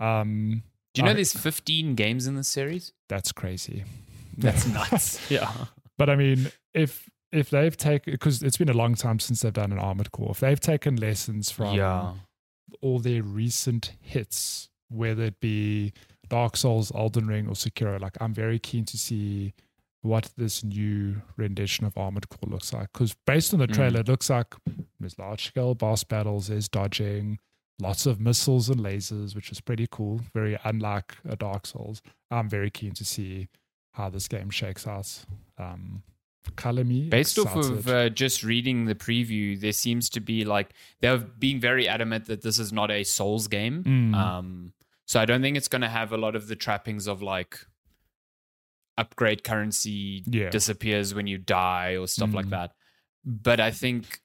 Um, 0.00 0.62
Do 0.94 1.00
you 1.00 1.04
know 1.04 1.10
I- 1.12 1.14
there's 1.14 1.32
15 1.32 1.94
games 1.94 2.26
in 2.26 2.34
this 2.36 2.48
series? 2.48 2.92
that's 3.08 3.32
crazy. 3.32 3.84
That's 4.38 4.66
nuts. 4.66 5.20
yeah. 5.30 5.52
But 5.98 6.08
I 6.08 6.16
mean, 6.16 6.50
if 6.72 7.10
if 7.32 7.50
they've 7.50 7.76
taken 7.76 8.12
because 8.12 8.42
it's 8.42 8.56
been 8.56 8.70
a 8.70 8.74
long 8.74 8.94
time 8.94 9.18
since 9.20 9.40
they've 9.42 9.52
done 9.52 9.72
an 9.72 9.78
Armored 9.78 10.10
Core, 10.12 10.30
if 10.30 10.40
they've 10.40 10.58
taken 10.58 10.96
lessons 10.96 11.50
from 11.50 11.74
Yeah. 11.76 12.14
all 12.80 12.98
their 12.98 13.22
recent 13.22 13.92
hits, 14.00 14.70
whether 14.92 15.24
it 15.24 15.40
be 15.40 15.92
Dark 16.28 16.56
Souls, 16.56 16.92
Elden 16.94 17.26
Ring, 17.26 17.46
or 17.46 17.52
Sekiro, 17.52 18.00
like 18.00 18.16
I'm 18.20 18.34
very 18.34 18.58
keen 18.58 18.84
to 18.86 18.96
see 18.98 19.52
what 20.02 20.30
this 20.36 20.64
new 20.64 21.22
rendition 21.36 21.84
of 21.86 21.96
Armored 21.96 22.28
Core 22.28 22.50
looks 22.50 22.72
like. 22.72 22.92
Because 22.92 23.14
based 23.26 23.52
on 23.54 23.60
the 23.60 23.68
Mm. 23.68 23.74
trailer, 23.74 24.00
it 24.00 24.08
looks 24.08 24.28
like 24.30 24.54
there's 24.98 25.18
large 25.18 25.46
scale 25.46 25.74
boss 25.74 26.02
battles, 26.04 26.48
there's 26.48 26.68
dodging, 26.68 27.38
lots 27.80 28.04
of 28.06 28.20
missiles 28.20 28.68
and 28.68 28.80
lasers, 28.80 29.34
which 29.36 29.52
is 29.52 29.60
pretty 29.60 29.86
cool. 29.90 30.20
Very 30.34 30.58
unlike 30.64 31.16
a 31.28 31.36
Dark 31.36 31.66
Souls. 31.66 32.02
I'm 32.30 32.48
very 32.48 32.70
keen 32.70 32.92
to 32.94 33.04
see 33.04 33.48
how 33.92 34.10
this 34.10 34.26
game 34.26 34.50
shakes 34.50 34.86
out. 34.86 35.24
Um, 35.58 36.02
color 36.56 36.82
me 36.82 37.08
Based 37.08 37.38
off 37.38 37.54
of 37.54 37.86
uh, 37.86 38.08
just 38.08 38.42
reading 38.42 38.86
the 38.86 38.96
preview, 38.96 39.58
there 39.60 39.70
seems 39.72 40.08
to 40.10 40.20
be 40.20 40.44
like 40.44 40.70
they're 41.00 41.18
being 41.18 41.60
very 41.60 41.86
adamant 41.86 42.26
that 42.26 42.42
this 42.42 42.58
is 42.58 42.72
not 42.72 42.90
a 42.90 43.04
Souls 43.04 43.46
game. 43.46 43.84
Mm. 43.84 44.14
Um, 44.16 44.72
so 45.12 45.20
I 45.20 45.26
don't 45.26 45.42
think 45.42 45.56
it's 45.58 45.68
going 45.68 45.82
to 45.82 45.88
have 45.98 46.10
a 46.12 46.16
lot 46.16 46.34
of 46.36 46.44
the 46.48 46.56
trappings 46.56 47.06
of 47.06 47.20
like 47.20 47.58
upgrade 48.96 49.44
currency 49.44 50.22
Yeah. 50.26 50.50
disappears 50.50 51.14
when 51.14 51.26
you 51.26 51.38
die 51.38 51.96
or 51.96 52.06
stuff 52.06 52.32
like 52.34 52.46
Mm. 52.46 52.50
that. 52.50 52.70
But 53.24 53.60
I 53.60 53.70
think 53.70 54.20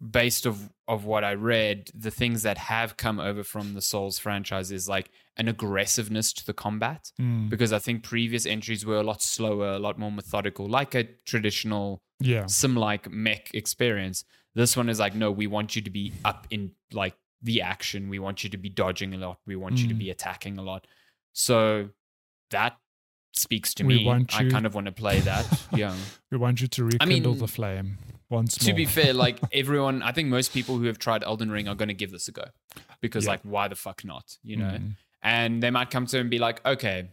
based 0.00 0.46
of 0.46 0.70
of 0.86 1.04
what 1.04 1.22
I 1.22 1.34
read, 1.34 1.90
the 1.94 2.10
things 2.10 2.42
that 2.44 2.56
have 2.56 2.96
come 2.96 3.20
over 3.20 3.42
from 3.44 3.74
the 3.74 3.82
Souls 3.82 4.18
franchise 4.18 4.70
is 4.72 4.88
like 4.88 5.10
an 5.36 5.48
aggressiveness 5.48 6.32
to 6.32 6.46
the 6.46 6.54
combat 6.54 7.12
Mm. 7.20 7.50
because 7.50 7.72
I 7.74 7.78
think 7.78 8.02
previous 8.02 8.46
entries 8.46 8.86
were 8.86 8.96
a 8.96 9.02
lot 9.02 9.20
slower, 9.20 9.72
a 9.72 9.78
lot 9.78 9.98
more 9.98 10.10
methodical, 10.10 10.66
like 10.66 10.94
a 10.94 11.04
traditional 11.26 12.02
yeah. 12.20 12.46
sim 12.46 12.74
like 12.74 13.10
mech 13.10 13.50
experience. 13.54 14.24
This 14.54 14.76
one 14.78 14.88
is 14.88 14.98
like, 14.98 15.14
no, 15.14 15.30
we 15.30 15.46
want 15.46 15.76
you 15.76 15.82
to 15.82 15.90
be 15.90 16.12
up 16.24 16.46
in 16.50 16.72
like 16.90 17.16
the 17.42 17.60
action. 17.62 18.08
We 18.08 18.18
want 18.18 18.42
you 18.44 18.50
to 18.50 18.56
be 18.58 18.68
dodging 18.68 19.14
a 19.14 19.16
lot. 19.18 19.38
We 19.46 19.56
want 19.56 19.78
you 19.78 19.88
to 19.88 19.94
Mm. 19.94 19.98
be 19.98 20.10
attacking 20.10 20.58
a 20.58 20.62
lot. 20.62 20.86
So 21.32 21.90
that 22.50 22.78
speaks 23.34 23.74
to 23.74 23.84
We 23.84 24.04
me. 24.04 24.10
I 24.32 24.48
kind 24.48 24.66
of 24.66 24.74
want 24.74 24.86
to 24.86 24.92
play 24.92 25.20
that. 25.20 25.46
yeah. 25.72 25.94
We 26.30 26.38
want 26.38 26.60
you 26.60 26.66
to 26.68 26.84
rekindle 26.84 27.32
mean, 27.32 27.38
the 27.38 27.46
flame 27.46 27.98
once 28.30 28.56
To 28.58 28.66
more. 28.70 28.76
be 28.76 28.84
fair, 28.86 29.12
like 29.12 29.38
everyone, 29.52 30.02
I 30.02 30.12
think 30.12 30.28
most 30.28 30.52
people 30.52 30.78
who 30.78 30.84
have 30.84 30.98
tried 30.98 31.22
Elden 31.22 31.50
Ring 31.50 31.68
are 31.68 31.74
going 31.76 31.88
to 31.88 31.94
give 31.94 32.10
this 32.10 32.26
a 32.28 32.32
go 32.32 32.44
because, 33.00 33.24
Yeah. 33.26 33.32
like, 33.32 33.42
why 33.42 33.68
the 33.68 33.76
fuck 33.76 34.04
not? 34.04 34.38
You 34.42 34.56
know, 34.56 34.64
Mm. 34.80 34.96
and 35.22 35.62
they 35.62 35.70
might 35.70 35.90
come 35.90 36.06
to 36.06 36.18
and 36.18 36.30
be 36.30 36.38
like, 36.38 36.64
okay, 36.66 37.10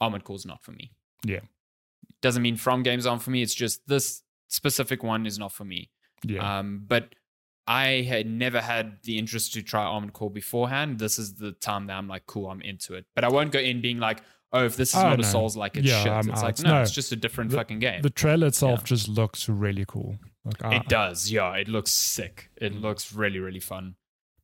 Armored 0.00 0.22
Core's 0.24 0.46
not 0.46 0.62
for 0.62 0.72
me. 0.72 0.92
Yeah. 1.24 1.40
Doesn't 2.22 2.42
mean 2.42 2.56
From 2.56 2.82
games 2.82 3.06
aren't 3.06 3.22
for 3.22 3.30
me. 3.30 3.42
It's 3.42 3.54
just 3.54 3.86
this 3.88 4.22
specific 4.48 5.02
one 5.02 5.26
is 5.26 5.38
not 5.38 5.52
for 5.52 5.64
me. 5.64 5.90
yeah. 6.22 6.58
Um, 6.60 6.84
but 6.86 7.14
I 7.66 8.02
had 8.02 8.26
never 8.26 8.60
had 8.60 8.98
the 9.04 9.18
interest 9.18 9.54
to 9.54 9.62
try 9.62 9.82
Armored 9.84 10.12
Core 10.12 10.30
beforehand. 10.30 10.98
This 10.98 11.18
is 11.18 11.34
the 11.34 11.52
time 11.52 11.86
that 11.86 11.94
I'm 11.96 12.08
like, 12.08 12.26
cool, 12.26 12.48
I'm 12.50 12.60
into 12.60 12.94
it. 12.94 13.06
But 13.14 13.24
I 13.24 13.28
won't 13.28 13.52
go 13.52 13.58
in 13.58 13.80
being 13.80 13.98
like, 13.98 14.20
oh, 14.52 14.64
if 14.66 14.76
this 14.76 14.90
is 14.90 14.96
Oh, 14.96 15.02
not 15.10 15.18
no. 15.18 15.24
a 15.26 15.30
Souls 15.30 15.56
like, 15.56 15.76
it's 15.76 15.86
Yeah, 15.88 16.02
shit. 16.02 16.12
I'm 16.12 16.28
it's 16.30 16.42
like, 16.42 16.58
no, 16.60 16.70
No. 16.74 16.82
it's 16.82 16.90
just 16.90 17.10
a 17.12 17.16
different 17.16 17.52
fucking 17.52 17.78
game. 17.78 18.02
the 18.02 18.10
trailer 18.10 18.48
itself 18.48 18.80
yeah. 18.80 18.84
just 18.86 19.08
looks 19.08 19.48
really 19.48 19.84
cool. 19.88 20.18
Like 20.44 20.62
I, 20.64 20.76
It 20.76 20.88
does, 20.88 21.30
yeah. 21.30 21.54
It 21.54 21.68
looks 21.68 21.90
sick. 21.90 22.50
It 22.60 22.74
Mm. 22.74 22.82
looks 22.82 23.12
really, 23.14 23.38
really 23.38 23.60
fun. 23.60 23.94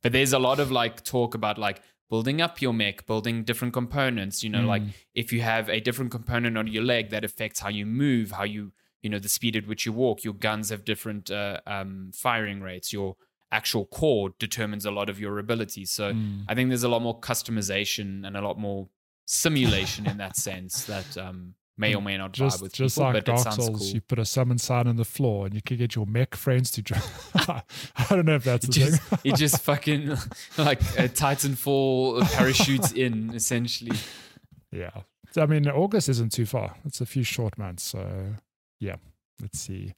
But 0.01 0.13
there's 0.13 0.33
a 0.33 0.39
lot 0.39 0.59
of 0.59 0.71
like 0.71 1.03
talk 1.03 1.35
about 1.35 1.59
like 1.59 1.81
building 2.09 2.41
up 2.41 2.59
your 2.61 2.73
mech, 2.73 3.05
building 3.05 3.43
different 3.43 3.73
components. 3.73 4.43
You 4.43 4.49
know, 4.49 4.65
like 4.65 4.81
Mm. 4.81 4.93
if 5.13 5.31
you 5.31 5.41
have 5.41 5.69
a 5.69 5.79
different 5.79 6.09
component 6.11 6.57
on 6.57 6.65
your 6.67 6.83
leg 6.83 7.11
that 7.11 7.23
affects 7.23 7.59
how 7.59 7.69
you 7.69 7.85
move, 7.85 8.31
how 8.31 8.43
you, 8.43 8.71
you 9.03 9.09
know, 9.09 9.19
the 9.19 9.29
speed 9.29 9.55
at 9.55 9.67
which 9.67 9.85
you 9.85 9.93
walk. 9.93 10.23
Your 10.23 10.33
guns 10.33 10.69
have 10.69 10.85
different 10.85 11.31
uh, 11.31 11.59
um, 11.67 12.11
firing 12.13 12.61
rates. 12.61 12.93
Your 12.93 13.15
actual 13.51 13.85
core 13.85 14.33
determines 14.39 14.85
a 14.85 14.91
lot 14.91 15.09
of 15.09 15.19
your 15.19 15.37
abilities. 15.39 15.91
So 15.91 16.13
Mm. 16.13 16.45
I 16.47 16.55
think 16.55 16.69
there's 16.69 16.83
a 16.83 16.89
lot 16.89 17.01
more 17.01 17.19
customization 17.19 18.25
and 18.25 18.37
a 18.37 18.41
lot 18.41 18.57
more 18.59 18.87
simulation 19.25 20.07
in 20.07 20.17
that 20.17 20.37
sense 20.47 20.85
that 20.85 21.17
um, 21.17 21.55
may 21.77 21.93
or 21.95 22.01
may 22.01 22.17
not 22.17 22.31
vibe 22.31 22.35
just 22.35 22.61
with 22.61 22.73
just 22.73 22.95
people. 22.97 23.11
like 23.11 23.25
but 23.25 23.43
Dark 23.43 23.53
Souls, 23.53 23.79
cool. 23.79 23.87
you 23.87 24.01
put 24.01 24.19
a 24.19 24.25
summon 24.25 24.57
sign 24.57 24.87
on 24.87 24.95
the 24.97 25.05
floor 25.05 25.45
and 25.47 25.55
you 25.55 25.61
can 25.61 25.77
get 25.77 25.95
your 25.95 26.05
mech 26.05 26.35
friends 26.35 26.69
to 26.71 26.81
join. 26.81 27.01
I 27.35 27.63
don't 28.09 28.25
know 28.25 28.35
if 28.35 28.43
that's 28.43 28.67
the 28.67 28.71
just, 28.71 29.01
thing. 29.01 29.19
it 29.23 29.35
just 29.35 29.61
fucking 29.63 30.09
like 30.57 30.79
a 30.97 31.09
Titanfall 31.09 32.21
parachutes 32.33 32.91
in 32.91 33.33
essentially. 33.33 33.97
yeah. 34.71 34.91
I 35.37 35.45
mean, 35.45 35.65
August 35.67 36.09
isn't 36.09 36.33
too 36.33 36.45
far. 36.45 36.75
It's 36.83 36.99
a 36.99 37.05
few 37.05 37.23
short 37.23 37.57
months. 37.57 37.83
So, 37.83 38.35
yeah, 38.81 38.95
let's 39.41 39.59
see 39.61 39.93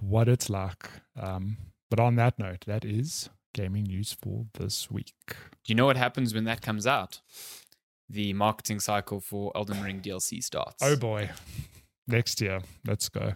what 0.00 0.28
it's 0.28 0.48
like. 0.48 0.88
Um, 1.20 1.56
but 1.90 1.98
on 1.98 2.14
that 2.16 2.38
note, 2.38 2.64
that 2.66 2.84
is 2.84 3.28
gaming 3.54 3.84
news 3.84 4.12
for 4.12 4.46
this 4.54 4.90
week. 4.90 5.12
Do 5.28 5.34
you 5.66 5.74
know 5.74 5.86
what 5.86 5.96
happens 5.96 6.34
when 6.34 6.44
that 6.44 6.60
comes 6.62 6.86
out? 6.86 7.20
The 8.08 8.32
marketing 8.34 8.78
cycle 8.80 9.20
for 9.20 9.50
Elden 9.56 9.82
Ring 9.82 10.00
DLC 10.00 10.42
starts. 10.42 10.76
Oh 10.82 10.94
boy. 10.96 11.30
Next 12.06 12.40
year. 12.40 12.60
Let's 12.86 13.08
go. 13.08 13.32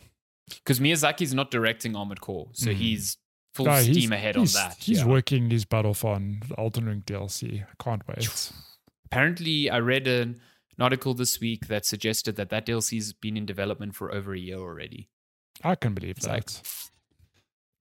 because 0.49 0.81
Miyazaki's 0.81 1.33
not 1.33 1.51
directing 1.53 1.95
Armored 1.95 2.21
Core, 2.21 2.49
so 2.55 2.71
Mhm. 2.71 2.75
he's 2.75 3.19
full 3.55 3.67
No, 3.67 3.73
he's- 3.81 3.97
steam 3.97 4.13
ahead 4.13 4.37
on 4.37 4.47
that. 4.47 4.77
He's 4.81 4.99
yeah. 4.99 5.05
working 5.07 5.49
his 5.51 5.65
butt 5.65 5.87
off 5.87 6.05
on 6.05 6.41
Elden 6.59 6.87
Ring 6.87 7.03
DLC. 7.07 7.63
I 7.63 7.83
can't 7.83 8.03
wait. 8.09 8.53
Apparently, 9.05 9.71
I 9.71 9.79
read 9.79 10.07
an, 10.09 10.41
an 10.81 10.85
article 10.85 11.13
this 11.15 11.41
week 11.41 11.67
that 11.69 11.85
suggested 11.85 12.37
that 12.37 12.49
that 12.49 12.65
DLC's 12.67 13.13
been 13.13 13.37
in 13.37 13.45
development 13.45 13.95
for 13.95 14.13
over 14.13 14.33
a 14.33 14.39
year 14.39 14.57
already. 14.59 15.11
I 15.63 15.75
can 15.75 15.93
believe 15.93 16.17
It's 16.17 16.27
that. 16.27 16.33
like, 16.33 16.49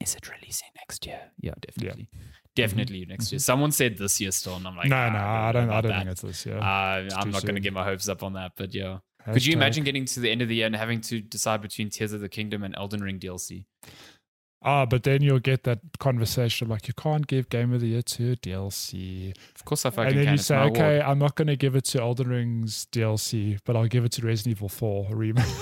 is 0.02 0.16
it 0.16 0.30
releasing 0.30 0.68
next 0.76 1.06
year? 1.06 1.22
Yeah, 1.40 1.54
definitely. 1.62 2.10
Definitely 2.56 3.06
next 3.08 3.32
year. 3.32 3.40
Someone 3.40 3.72
said 3.72 3.98
this 3.98 4.20
year 4.20 4.32
still, 4.32 4.56
and 4.58 4.68
I'm 4.68 4.76
like, 4.76 4.90
no, 4.90 4.98
"Ah, 4.98 5.10
no, 5.10 5.18
I 5.20 5.52
know 5.52 5.52
don't. 5.60 5.70
I 5.72 5.82
don't 5.82 5.92
think 6.00 6.10
it's 6.10 6.22
this 6.22 6.46
year. 6.46 6.58
Uh, 6.58 7.08
I'm 7.16 7.32
not 7.32 7.44
going 7.44 7.56
to 7.56 7.62
get 7.62 7.72
my 7.72 7.86
hopes 7.86 8.10
up 8.10 8.22
on 8.22 8.34
that, 8.34 8.52
but 8.58 8.74
yeah. 8.74 8.98
Could 9.32 9.46
you 9.46 9.54
imagine 9.54 9.84
getting 9.84 10.06
to 10.06 10.20
the 10.20 10.30
end 10.32 10.42
of 10.42 10.48
the 10.50 10.56
year 10.56 10.66
and 10.66 10.76
having 10.76 11.00
to 11.02 11.22
decide 11.22 11.62
between 11.62 11.90
Tears 11.90 12.14
of 12.14 12.20
the 12.22 12.30
Kingdom 12.30 12.64
and 12.64 12.76
Elden 12.76 13.02
Ring 13.02 13.20
DLC? 13.20 13.66
Ah, 14.62 14.86
but 14.86 15.04
then 15.04 15.22
you'll 15.22 15.40
get 15.40 15.64
that 15.64 15.80
conversation 16.00 16.68
like 16.68 16.86
you 16.90 16.94
can't 16.94 17.26
give 17.28 17.48
Game 17.48 17.72
of 17.74 17.80
the 17.80 17.88
Year 17.88 18.02
to 18.02 18.36
DLC, 18.36 19.34
Of 19.56 19.64
course, 19.64 19.86
I 19.86 19.90
fucking 19.90 20.10
and 20.10 20.18
then 20.18 20.26
can. 20.26 20.34
you 20.34 20.38
say, 20.38 20.58
okay, 20.58 20.98
award. 20.98 21.02
I'm 21.10 21.18
not 21.20 21.36
going 21.36 21.48
to 21.48 21.56
give 21.56 21.76
it 21.78 21.86
to 21.86 22.02
Elden 22.02 22.28
Ring's 22.28 22.86
DLC, 22.92 23.60
but 23.64 23.78
I'll 23.78 23.88
give 23.88 24.04
it 24.04 24.12
to 24.14 24.26
Resident 24.26 24.58
Evil 24.58 24.68
4 24.70 25.08
remake. 25.12 25.46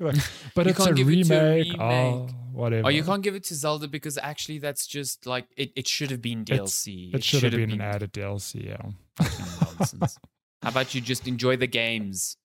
Like, 0.00 0.16
but 0.56 0.66
it's 0.66 0.84
a 0.84 0.92
give 0.92 1.06
it 1.08 1.10
remake. 1.10 1.78
Oh, 1.78 2.28
whatever. 2.52 2.86
Oh, 2.86 2.90
you 2.90 3.04
can't 3.04 3.22
give 3.22 3.36
it 3.36 3.44
to 3.44 3.54
Zelda 3.54 3.86
because 3.86 4.18
actually 4.18 4.58
that's 4.58 4.86
just 4.88 5.26
like 5.26 5.46
it, 5.56 5.70
it 5.76 5.86
should 5.86 6.10
have 6.10 6.20
been 6.20 6.42
It's- 6.42 6.58
DLC. 6.84 7.14
It 7.14 7.22
should 7.22 7.44
have 7.44 7.52
been, 7.52 7.70
an 7.70 7.80
added 7.80 8.12
DLC. 8.12 8.66
Yeah. 8.66 8.78
nonsense. 9.78 10.18
How 10.62 10.70
about 10.70 10.94
you 10.94 11.00
just 11.00 11.28
enjoy 11.28 11.56
the 11.56 11.66
games? 11.68 12.36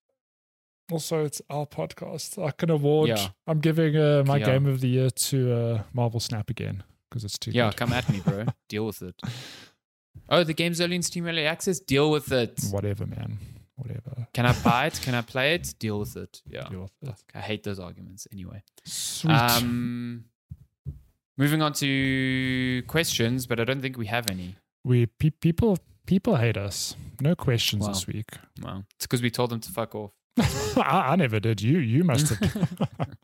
Also, 0.92 1.26
it's 1.26 1.42
our 1.50 1.66
podcast. 1.66 2.42
I 2.44 2.52
can 2.52 2.70
award. 2.70 3.10
Yeah. 3.10 3.28
I'm 3.46 3.60
giving 3.60 3.98
uh, 3.98 4.24
my 4.26 4.38
Yeah. 4.38 4.46
Game 4.46 4.66
of 4.68 4.80
the 4.82 4.88
Year 4.88 5.10
to 5.10 5.54
uh, 5.54 5.82
Marvel 5.94 6.20
Snap 6.20 6.50
again 6.50 6.84
because 7.10 7.24
it's 7.26 7.38
too 7.38 7.52
Yeah, 7.52 7.70
good. 7.70 7.78
come 7.78 7.94
at 7.94 8.10
me, 8.10 8.22
bro. 8.22 8.46
Deal 8.70 8.86
with 8.86 9.02
it. 9.02 9.20
Oh, 10.30 10.44
the 10.44 10.54
game's 10.54 10.80
early 10.82 10.96
in 10.96 11.02
Steam 11.04 11.26
Early 11.28 11.46
Access? 11.46 11.80
Deal 11.80 12.10
with 12.10 12.32
it. 12.32 12.62
Whatever, 12.72 13.06
man. 13.06 13.38
Whatever. 13.76 14.28
Can 14.34 14.46
I 14.46 14.54
buy 14.64 14.88
it? 14.88 15.00
Can 15.04 15.14
I 15.14 15.22
play 15.22 15.54
it? 15.56 15.76
Deal 15.78 16.00
with 16.00 16.16
it. 16.18 16.42
Yeah. 16.50 16.68
Deal 16.70 16.82
with 17.02 17.10
it. 17.10 17.16
I 17.36 17.40
hate 17.42 17.64
those 17.64 17.80
arguments 17.80 18.28
anyway. 18.32 18.64
Sweet. 18.86 19.32
Um, 19.34 20.26
moving 21.38 21.62
on 21.62 21.74
to 21.74 22.82
questions, 22.88 23.46
but 23.46 23.60
I 23.60 23.64
don't 23.66 23.82
think 23.82 23.98
we 23.98 24.08
have 24.08 24.30
any. 24.32 24.56
we 24.84 25.06
pe- 25.06 25.30
people 25.32 25.78
people 26.06 26.38
hate 26.38 26.58
us. 26.58 26.96
No 27.22 27.36
questions 27.36 27.84
Wow. 27.84 27.90
this 27.94 28.08
week. 28.08 28.30
Well, 28.62 28.86
it's 28.96 29.06
because 29.06 29.22
we 29.22 29.30
told 29.30 29.50
them 29.52 29.60
to 29.60 29.72
fuck 29.72 29.94
off. 29.96 30.12
I, 30.78 31.10
I 31.12 31.16
never 31.16 31.40
did. 31.40 31.62
You 31.62 31.80
you 31.80 32.04
must 32.04 32.30
have. 32.36 32.88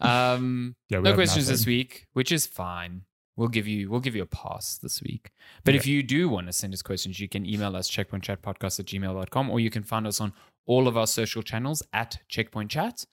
Um, 0.00 0.76
yeah, 0.88 1.00
no 1.00 1.14
questions 1.14 1.48
this 1.48 1.66
week, 1.66 2.06
which 2.12 2.30
is 2.30 2.46
fine. 2.46 3.02
we'll 3.36 3.48
give 3.48 3.66
you 3.66 3.90
we'll 3.90 4.00
give 4.00 4.14
you 4.14 4.22
a 4.22 4.26
pass 4.26 4.78
this 4.78 5.02
week. 5.02 5.30
But 5.64 5.74
Yeah. 5.74 5.80
if 5.80 5.86
you 5.86 6.02
do 6.04 6.28
want 6.28 6.46
to 6.46 6.52
send 6.52 6.72
us 6.72 6.82
questions, 6.82 7.18
you 7.18 7.28
can 7.28 7.44
email 7.44 7.74
us 7.76 7.90
checkpointchatpodcast 7.90 8.78
at 8.80 8.86
gmail.com 8.86 9.50
or 9.50 9.58
you 9.60 9.70
can 9.70 9.82
find 9.82 10.06
us 10.06 10.20
on 10.20 10.32
all 10.66 10.86
of 10.88 10.96
our 10.96 11.06
social 11.06 11.42
channels 11.42 11.82
at 11.92 12.18
checkpoint 12.28 12.70
chat. 12.70 13.04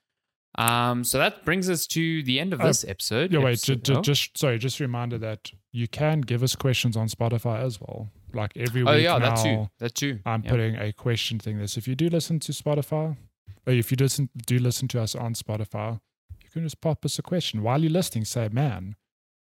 Um, 0.55 1.03
so 1.03 1.17
that 1.17 1.43
brings 1.43 1.67
us 1.71 1.87
to 1.87 2.21
the 2.23 2.39
end 2.39 2.53
of 2.53 2.61
Oh, 2.61 2.67
this 2.67 2.85
episode. 2.87 3.33
Yeah, 3.33 3.39
wait, 3.39 3.59
ju- 3.59 3.81
oh. 3.89 4.01
just 4.01 4.37
sorry, 4.37 4.59
just 4.59 4.79
a 4.79 4.83
reminder 4.83 5.17
that 5.17 5.51
you 5.71 5.87
can 5.87 6.21
give 6.21 6.43
us 6.43 6.55
questions 6.55 6.95
on 6.95 7.07
Spotify 7.07 7.59
as 7.63 7.81
well. 7.81 8.11
Like 8.33 8.53
every 8.57 8.81
oh, 8.81 8.85
week 8.85 8.93
oh 8.93 8.97
yeah, 8.97 9.17
now, 9.17 9.35
that 9.35 9.43
too. 9.43 9.69
That 9.79 9.95
too. 9.95 10.19
I'm 10.25 10.43
Yeah. 10.43 10.49
putting 10.49 10.75
a 10.75 10.91
question 10.93 11.39
thing 11.39 11.57
there. 11.57 11.67
So 11.67 11.79
if 11.79 11.87
you 11.87 11.95
do 11.95 12.09
listen 12.09 12.39
to 12.41 12.51
Spotify, 12.51 13.17
or 13.65 13.73
if 13.73 13.91
you 13.91 13.97
listen 13.99 14.29
do 14.45 14.59
listen 14.59 14.87
to 14.89 15.01
us 15.01 15.15
on 15.15 15.33
Spotify, 15.35 15.99
you 16.43 16.49
can 16.51 16.63
just 16.63 16.81
pop 16.81 17.05
us 17.05 17.17
a 17.19 17.21
question 17.21 17.61
while 17.63 17.81
you're 17.81 17.91
listening. 17.91 18.25
Say, 18.25 18.49
man, 18.51 18.95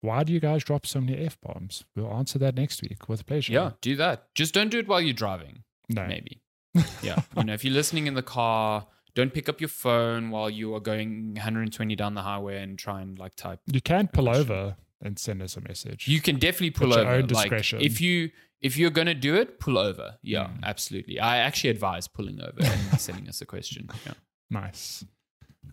why 0.00 0.22
do 0.24 0.32
you 0.32 0.40
guys 0.40 0.62
drop 0.64 0.86
so 0.86 1.00
many 1.00 1.16
f 1.18 1.38
bombs? 1.40 1.84
We'll 1.94 2.12
answer 2.12 2.38
that 2.38 2.54
next 2.54 2.82
week 2.82 3.08
with 3.08 3.26
pleasure. 3.26 3.52
Yeah, 3.52 3.72
do 3.80 3.96
that. 3.96 4.32
Just 4.34 4.54
don't 4.54 4.70
do 4.70 4.78
it 4.78 4.88
while 4.88 5.00
you're 5.00 5.14
driving. 5.14 5.64
no, 5.88 6.06
maybe. 6.06 6.40
Yeah. 7.02 7.22
you 7.36 7.44
know, 7.44 7.54
if 7.54 7.64
you're 7.64 7.72
listening 7.74 8.06
in 8.06 8.14
the 8.14 8.22
car, 8.22 8.86
don't 9.14 9.32
pick 9.32 9.48
up 9.48 9.60
your 9.62 9.68
phone 9.68 10.30
while 10.30 10.50
you 10.50 10.74
are 10.74 10.80
going 10.80 11.32
120 11.34 11.96
down 11.96 12.14
the 12.14 12.22
highway 12.22 12.62
and 12.62 12.78
try 12.78 13.00
and 13.00 13.18
like 13.18 13.34
type. 13.34 13.60
you 13.66 13.80
can 13.80 14.08
pull 14.08 14.28
over 14.28 14.76
and 15.02 15.18
send 15.18 15.40
us 15.42 15.56
a 15.56 15.60
message. 15.62 16.06
You 16.08 16.20
can 16.20 16.36
definitely 16.38 16.70
pull 16.72 16.92
At 16.92 16.98
your 17.00 17.06
over. 17.06 17.14
own 17.16 17.20
Like 17.28 17.28
discretion. 17.50 17.80
if 17.80 18.00
you 18.00 18.30
if 18.60 18.76
you're 18.76 18.90
gonna 18.90 19.14
do 19.14 19.34
it, 19.36 19.60
pull 19.60 19.78
over. 19.78 20.16
Yeah, 20.22 20.46
Mm. 20.48 20.62
absolutely. 20.64 21.20
I 21.20 21.38
actually 21.38 21.70
advise 21.70 22.08
pulling 22.08 22.40
over 22.40 22.60
and 22.62 23.00
sending 23.06 23.28
us 23.28 23.40
a 23.40 23.46
question. 23.46 23.88
Yeah. 24.06 24.14
nice, 24.50 25.04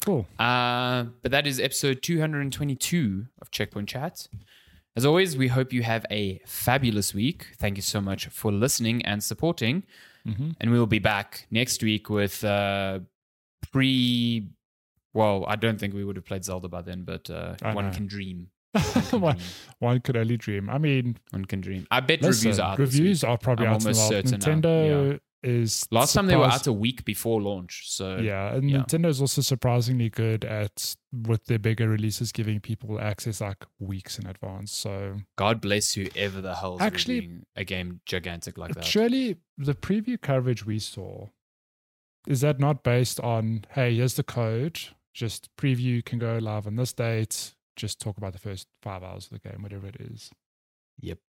cool. 0.05 0.27
Uh, 0.39 1.05
but 1.21 1.31
that 1.31 1.45
is 1.47 1.59
episode 1.59 2.01
222 2.01 3.27
of 3.41 3.51
Checkpoint 3.51 3.89
Chat. 3.89 4.27
As 4.95 5.05
always, 5.05 5.35
we 5.35 5.47
hope 5.47 5.73
you 5.73 5.81
have 5.83 6.05
a 6.11 6.39
fabulous 6.45 7.13
week. 7.15 7.47
Thank 7.57 7.77
you 7.77 7.81
so 7.81 7.99
much 7.99 8.27
for 8.27 8.51
listening 8.51 9.03
and 9.05 9.23
supporting. 9.23 9.83
Mm-hmm. 10.27 10.51
and 10.61 10.71
we 10.71 10.79
will 10.79 10.87
be 10.87 10.99
back 10.99 11.47
next 11.51 11.83
week 11.83 12.09
with 12.09 12.45
uh 12.45 12.99
pre 13.73 14.47
well 15.13 15.43
i 15.49 15.57
don't 15.57 15.77
think 15.77 15.93
we 15.93 16.05
would 16.05 16.15
have 16.15 16.23
played 16.23 16.45
zelda 16.45 16.69
by 16.69 16.81
then 16.81 17.03
but 17.03 17.29
uh 17.29 17.55
one 17.73 17.87
know. 17.87 17.91
can 17.91 18.07
dream 18.07 18.47
one 19.11 19.37
one, 19.79 19.99
mm. 19.99 20.03
could 20.03 20.17
only 20.17 20.37
dream. 20.37 20.69
I 20.69 20.77
mean, 20.77 21.17
One 21.31 21.45
can 21.45 21.61
dream. 21.61 21.85
I 21.91 21.99
bet 21.99 22.21
listen, 22.21 22.49
reviews 22.49 22.59
are 22.59 22.77
reviews 22.77 23.23
are 23.23 23.37
probably 23.37 23.67
I'm 23.67 23.73
out 23.73 23.81
almost 23.81 24.07
certain 24.07 24.39
Nintendo 24.39 25.19
is 25.43 25.85
last 25.91 26.13
time 26.13 26.27
they 26.27 26.37
were 26.37 26.45
out 26.45 26.65
a 26.67 26.73
week 26.73 27.03
before 27.03 27.41
launch 27.41 27.83
so 27.85 28.15
Yeah, 28.15 28.53
and 28.53 28.69
yeah. 28.69 28.77
Nintendo's 28.77 29.19
also 29.19 29.41
surprisingly 29.41 30.09
good 30.09 30.45
at 30.45 30.95
with 31.11 31.45
their 31.45 31.59
bigger 31.59 31.89
releases 31.89 32.31
giving 32.31 32.61
people 32.61 32.99
access 32.99 33.41
like 33.41 33.65
weeks 33.77 34.17
in 34.17 34.25
advance. 34.25 34.71
So. 34.71 35.17
God 35.35 35.59
bless 35.59 35.93
whoever 35.93 36.39
the 36.41 36.55
hell's 36.55 36.81
Actually- 36.81 37.41
a 37.55 37.65
game 37.65 37.99
gigantic 38.05 38.57
like 38.57 38.73
that. 38.73 38.85
surely 38.85 39.37
the 39.57 39.75
preview 39.75 40.19
coverage 40.19 40.65
we 40.65 40.79
saw 40.79 41.27
is 42.25 42.41
that 42.41 42.59
not 42.59 42.83
based 42.83 43.19
on 43.19 43.65
hey, 43.71 43.95
here's 43.95 44.13
the 44.15 44.23
code, 44.23 44.79
just 45.13 45.49
preview 45.57 46.03
can 46.03 46.19
go 46.19 46.37
live 46.37 46.65
on 46.65 46.77
this 46.77 46.93
date, 46.93 47.53
just 47.75 47.99
talk 47.99 48.17
about 48.17 48.33
the 48.33 48.39
first 48.39 48.67
five 48.81 49.03
hours 49.03 49.25
of 49.31 49.41
the 49.41 49.49
game, 49.49 49.61
whatever 49.63 49.87
it 49.87 49.97
is. 49.99 50.29
yep 50.99 51.19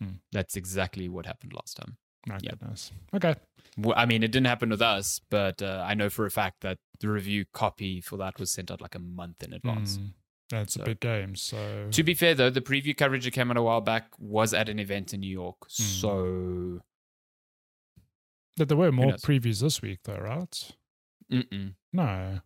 Hmm. 0.00 0.14
that's 0.32 0.56
exactly 0.56 1.08
what 1.08 1.26
happened 1.26 1.52
last 1.54 1.76
time 1.76 1.96
My 2.26 2.38
Yep. 2.42 2.58
goodness. 2.58 2.90
Okay. 3.14 3.34
well, 3.78 3.94
i 3.96 4.04
mean 4.06 4.22
it 4.24 4.32
didn't 4.32 4.46
happen 4.48 4.70
with 4.70 4.82
us 4.82 5.20
but 5.30 5.62
uh, 5.62 5.84
i 5.86 5.94
know 5.94 6.10
for 6.10 6.26
a 6.26 6.30
fact 6.30 6.56
that 6.62 6.78
the 7.00 7.08
review 7.08 7.44
copy 7.52 8.00
for 8.00 8.16
that 8.16 8.38
was 8.40 8.50
sent 8.50 8.70
out 8.72 8.80
like 8.80 8.94
a 8.96 8.98
month 8.98 9.42
in 9.44 9.52
advance 9.52 9.98
Mm, 9.98 10.10
that's 10.50 10.74
So- 10.74 10.82
a 10.82 10.84
big 10.86 11.00
game. 11.00 11.34
So 11.36 11.88
To 11.90 12.02
be 12.02 12.14
fair, 12.14 12.34
though, 12.34 12.50
the 12.50 12.60
preview 12.60 12.94
coverage 12.96 13.24
that 13.24 13.30
came 13.30 13.50
out 13.50 13.56
a 13.56 13.62
while 13.62 13.80
back 13.80 14.04
was 14.18 14.52
at 14.52 14.68
an 14.68 14.78
event 14.78 15.14
in 15.14 15.20
New 15.20 15.30
York. 15.42 15.56
Hmm. 15.76 15.82
So, 16.02 16.80
but 18.56 18.68
there 18.68 18.76
were 18.76 18.92
more 18.92 19.12
previews 19.12 19.60
this 19.62 19.80
week 19.82 20.00
though, 20.04 20.16
right? 20.18 20.72
mm-mm. 21.32 21.74
No. 21.92 22.40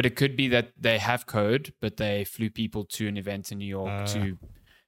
But 0.00 0.06
it 0.06 0.16
could 0.16 0.34
be 0.34 0.48
that 0.48 0.72
they 0.80 0.96
have 0.96 1.26
code, 1.26 1.74
but 1.82 1.98
they 1.98 2.24
flew 2.24 2.48
people 2.48 2.84
to 2.86 3.06
an 3.06 3.18
event 3.18 3.52
in 3.52 3.58
New 3.58 3.66
York 3.66 3.90
Uh. 3.90 4.06
to 4.06 4.38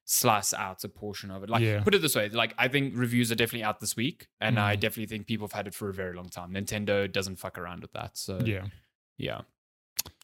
slice 0.07 0.55
out 0.55 0.83
a 0.85 0.89
portion 0.89 1.31
of 1.31 1.43
it. 1.43 1.51
Like, 1.51 1.63
Yeah. 1.63 1.83
put 1.83 1.95
it 1.95 2.01
this 2.01 2.17
way: 2.17 2.31
like, 2.31 2.55
I 2.57 2.69
think 2.69 2.95
reviews 2.97 3.31
are 3.31 3.35
definitely 3.35 3.65
out 3.65 3.79
this 3.81 3.95
week, 3.95 4.29
and 4.41 4.59
I 4.59 4.75
Mm. 4.75 4.81
definitely 4.81 5.07
think 5.13 5.27
people 5.27 5.47
have 5.47 5.53
had 5.53 5.67
it 5.67 5.75
for 5.75 5.91
a 5.91 5.93
very 5.93 6.15
long 6.17 6.31
time. 6.31 6.53
Nintendo 6.55 7.11
doesn't 7.11 7.37
fuck 7.37 7.59
around 7.59 7.83
with 7.83 7.93
that. 7.93 8.17
So, 8.17 8.41
Yeah. 8.45 8.65
yeah. 9.19 9.43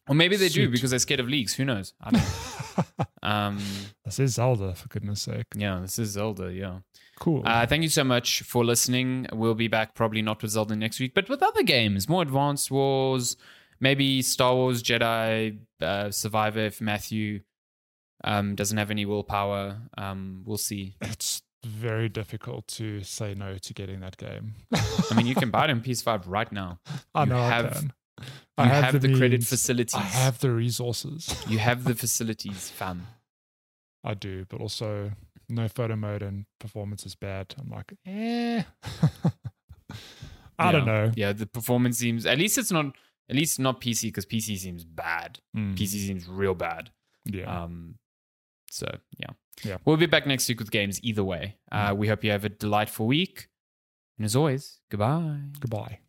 Or 0.09 0.15
maybe 0.15 0.37
they 0.37 0.49
do 0.49 0.71
because 0.71 0.89
they're 0.91 0.99
scared 0.99 1.21
of 1.21 1.29
leaks. 1.29 1.53
Who 1.55 1.67
knows? 1.67 1.93
I 2.01 2.11
don't 2.11 2.23
know. 2.23 3.05
um, 3.23 3.59
this 4.07 4.19
is 4.19 4.35
Zelda, 4.35 4.75
for 4.75 4.89
goodness 4.89 5.21
sake. 5.21 5.45
yeah, 5.55 5.81
this 5.81 5.99
is 5.99 6.09
Zelda. 6.13 6.51
Yeah. 6.51 6.79
Cool. 7.21 7.43
Uh, 7.45 7.67
thank 7.67 7.83
you 7.83 7.91
so 7.91 8.05
much 8.05 8.41
for 8.43 8.65
listening. 8.65 9.27
We'll 9.33 9.55
be 9.67 9.69
back 9.69 9.95
probably 9.95 10.23
not 10.23 10.41
with 10.41 10.53
Zelda 10.53 10.75
next 10.77 10.99
week, 10.99 11.13
but 11.15 11.29
with 11.29 11.43
other 11.43 11.63
games, 11.63 12.09
more 12.09 12.23
advanced 12.23 12.71
wars, 12.71 13.37
maybe 13.81 14.23
Star 14.23 14.55
Wars 14.55 14.83
Jedi 14.83 15.59
uh, 15.81 16.11
Survivor 16.11 16.61
if 16.61 16.81
Matthew 16.81 17.41
um, 18.25 18.55
doesn't 18.55 18.79
have 18.79 18.91
any 18.91 19.07
willpower. 19.07 19.79
Um, 19.97 20.43
we'll 20.45 20.59
see. 20.59 20.97
it's 21.03 21.43
very 21.65 22.09
difficult 22.09 22.67
to 22.69 23.03
say 23.03 23.35
no 23.35 23.59
to 23.59 23.75
getting 23.75 24.01
that 24.01 24.17
game. 24.17 24.55
I 24.73 25.15
mean, 25.17 25.27
you 25.27 25.35
can 25.35 25.51
buy 25.51 25.65
it 25.65 25.71
on 25.71 25.81
PS5 25.87 26.23
right 26.27 26.51
now. 26.53 26.79
I 27.15 27.25
you 27.25 27.31
know 27.31 27.37
have- 27.37 27.67
I 27.67 27.69
can. 27.71 27.93
You 28.21 28.65
I 28.65 28.67
have, 28.67 29.01
the, 29.01 29.11
credit 29.17 29.31
means. 29.31 29.49
facilities. 29.49 29.95
I 29.95 30.01
have 30.01 30.41
the 30.41 30.51
resources. 30.51 31.33
You 31.47 31.59
have 31.59 31.85
the 31.85 31.95
facilities, 32.05 32.69
fam. 32.69 33.07
I 34.03 34.15
do, 34.15 34.45
but 34.49 34.61
also 34.61 35.13
no 35.49 35.69
photo 35.69 35.95
mode 35.95 36.23
and 36.25 36.47
performance 36.59 37.07
is 37.07 37.15
bad. 37.15 37.55
I'm 37.57 37.71
like, 37.71 37.93
eh. 38.05 38.65
I 40.59 40.73
don't 40.73 40.87
know. 40.87 41.13
Yeah, 41.15 41.33
the 41.33 41.47
performance 41.47 41.99
seems. 41.99 42.27
At 42.27 42.39
least 42.39 42.59
it's 42.59 42.73
not. 42.73 42.87
At 43.31 43.37
least 43.37 43.59
not 43.59 43.81
PC 43.81 44.05
because 44.05 44.25
PC 44.27 44.57
seems 44.59 44.85
bad. 44.85 45.39
Mm, 45.57 45.75
PC 45.77 46.07
seems 46.07 46.27
real 46.29 46.55
bad. 46.55 46.91
yeah. 47.27 47.63
Um, 47.65 47.97
so 48.71 48.87
yeah, 49.19 49.31
Yeah. 49.65 49.75
Mm. 49.77 49.81
We'll 49.85 49.97
be 49.97 50.07
back 50.07 50.27
next 50.27 50.49
week 50.49 50.59
with 50.61 50.71
games 50.71 50.99
either 51.03 51.25
way. 51.25 51.57
Uh, 51.73 51.95
we 51.97 52.09
hope 52.09 52.23
you 52.25 52.31
have 52.31 52.45
a 52.45 52.49
delightful 52.51 53.07
week, 53.07 53.49
and 54.19 54.25
as 54.25 54.37
always, 54.37 54.81
goodbye. 54.91 55.41
Goodbye. 55.61 56.01